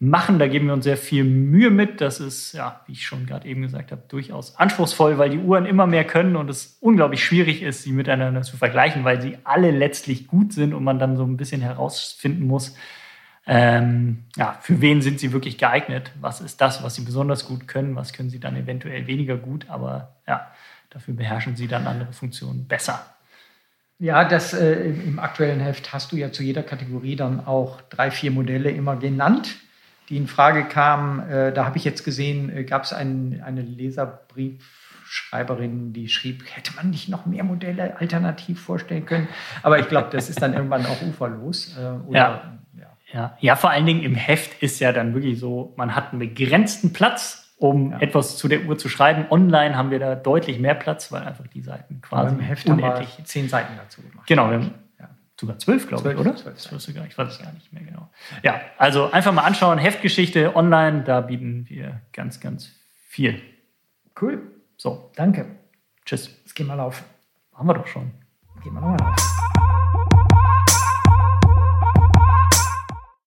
machen. 0.00 0.38
Da 0.38 0.48
geben 0.48 0.66
wir 0.66 0.74
uns 0.74 0.84
sehr 0.84 0.96
viel 0.96 1.24
Mühe 1.24 1.70
mit. 1.70 2.00
Das 2.00 2.20
ist, 2.20 2.52
ja, 2.52 2.82
wie 2.86 2.92
ich 2.92 3.06
schon 3.06 3.26
gerade 3.26 3.48
eben 3.48 3.62
gesagt 3.62 3.92
habe, 3.92 4.02
durchaus 4.08 4.56
anspruchsvoll, 4.56 5.16
weil 5.18 5.30
die 5.30 5.38
Uhren 5.38 5.64
immer 5.64 5.86
mehr 5.86 6.04
können 6.04 6.36
und 6.36 6.50
es 6.50 6.76
unglaublich 6.80 7.24
schwierig 7.24 7.62
ist, 7.62 7.84
sie 7.84 7.92
miteinander 7.92 8.42
zu 8.42 8.56
vergleichen, 8.56 9.04
weil 9.04 9.20
sie 9.22 9.38
alle 9.44 9.70
letztlich 9.70 10.26
gut 10.26 10.52
sind 10.52 10.74
und 10.74 10.84
man 10.84 10.98
dann 10.98 11.16
so 11.16 11.24
ein 11.24 11.36
bisschen 11.36 11.60
herausfinden 11.60 12.46
muss, 12.46 12.76
ähm, 13.50 14.24
ja, 14.36 14.58
für 14.60 14.82
wen 14.82 15.00
sind 15.00 15.20
sie 15.20 15.32
wirklich 15.32 15.56
geeignet? 15.56 16.12
Was 16.20 16.42
ist 16.42 16.60
das, 16.60 16.82
was 16.82 16.96
sie 16.96 17.00
besonders 17.00 17.46
gut 17.46 17.66
können? 17.66 17.96
Was 17.96 18.12
können 18.12 18.28
sie 18.28 18.40
dann 18.40 18.56
eventuell 18.56 19.06
weniger 19.06 19.38
gut? 19.38 19.64
Aber 19.70 20.16
ja, 20.26 20.48
dafür 20.90 21.14
beherrschen 21.14 21.56
sie 21.56 21.66
dann 21.66 21.86
andere 21.86 22.12
Funktionen 22.12 22.68
besser. 22.68 23.06
Ja, 23.98 24.24
das 24.24 24.52
äh, 24.52 24.90
im 24.90 25.18
aktuellen 25.18 25.60
Heft 25.60 25.94
hast 25.94 26.12
du 26.12 26.16
ja 26.16 26.30
zu 26.30 26.42
jeder 26.42 26.62
Kategorie 26.62 27.16
dann 27.16 27.46
auch 27.46 27.80
drei, 27.88 28.10
vier 28.10 28.32
Modelle 28.32 28.70
immer 28.70 28.96
genannt, 28.96 29.56
die 30.10 30.18
in 30.18 30.26
Frage 30.26 30.64
kamen. 30.64 31.26
Äh, 31.30 31.54
da 31.54 31.64
habe 31.64 31.78
ich 31.78 31.84
jetzt 31.84 32.04
gesehen, 32.04 32.54
äh, 32.54 32.64
gab 32.64 32.84
es 32.84 32.92
ein, 32.92 33.42
eine 33.42 33.62
Leserbriefschreiberin, 33.62 35.94
die 35.94 36.10
schrieb, 36.10 36.44
hätte 36.54 36.74
man 36.76 36.90
nicht 36.90 37.08
noch 37.08 37.24
mehr 37.24 37.44
Modelle 37.44 37.98
alternativ 37.98 38.60
vorstellen 38.60 39.06
können? 39.06 39.26
Aber 39.62 39.78
ich 39.78 39.88
glaube, 39.88 40.10
das 40.12 40.28
ist 40.28 40.42
dann 40.42 40.52
irgendwann 40.54 40.84
auch 40.84 41.00
uferlos. 41.00 41.74
Äh, 41.78 41.92
oder 42.06 42.18
ja. 42.18 42.57
Ja. 43.12 43.36
ja, 43.40 43.56
vor 43.56 43.70
allen 43.70 43.86
Dingen 43.86 44.02
im 44.02 44.14
Heft 44.14 44.62
ist 44.62 44.80
ja 44.80 44.92
dann 44.92 45.14
wirklich 45.14 45.38
so, 45.38 45.72
man 45.76 45.94
hat 45.94 46.10
einen 46.10 46.18
begrenzten 46.18 46.92
Platz, 46.92 47.54
um 47.56 47.92
ja. 47.92 48.00
etwas 48.00 48.36
zu 48.36 48.48
der 48.48 48.66
Uhr 48.66 48.76
zu 48.76 48.88
schreiben. 48.88 49.26
Online 49.30 49.76
haben 49.76 49.90
wir 49.90 49.98
da 49.98 50.14
deutlich 50.14 50.58
mehr 50.58 50.74
Platz, 50.74 51.10
weil 51.10 51.22
einfach 51.22 51.46
die 51.46 51.62
Seiten 51.62 52.00
quasi 52.00 52.34
im 52.34 52.40
Heft 52.40 52.66
unendlich. 52.66 53.08
Haben 53.08 53.18
wir 53.18 53.24
zehn 53.24 53.48
Seiten 53.48 53.72
dazu 53.76 54.02
gemacht. 54.02 54.26
Genau, 54.26 54.50
wir 54.50 54.58
haben 54.58 54.74
ja. 55.00 55.08
sogar 55.40 55.58
zwölf, 55.58 55.88
glaube 55.88 56.12
ich, 56.12 56.18
oder? 56.18 56.36
Zwölf, 56.36 56.58
zwölf 56.58 56.82
sogar, 56.82 57.06
ich 57.06 57.16
weiß 57.16 57.32
es 57.32 57.38
gar 57.42 57.52
nicht 57.52 57.72
mehr 57.72 57.82
genau. 57.82 58.10
Ja, 58.42 58.60
also 58.76 59.10
einfach 59.10 59.32
mal 59.32 59.42
anschauen, 59.42 59.78
Heftgeschichte 59.78 60.54
online, 60.54 61.02
da 61.02 61.22
bieten 61.22 61.66
wir 61.68 62.02
ganz, 62.12 62.40
ganz 62.40 62.70
viel. 63.08 63.40
Cool. 64.20 64.42
So, 64.76 65.10
danke. 65.16 65.46
Tschüss. 66.04 66.28
Jetzt 66.44 66.54
gehen 66.54 66.66
wir 66.66 66.76
laufen. 66.76 67.04
Machen 67.52 67.66
wir 67.66 67.74
doch 67.74 67.86
schon. 67.86 68.12
Gehen 68.62 68.74
wir 68.74 68.80
nochmal 68.80 68.98
laufen. 68.98 69.67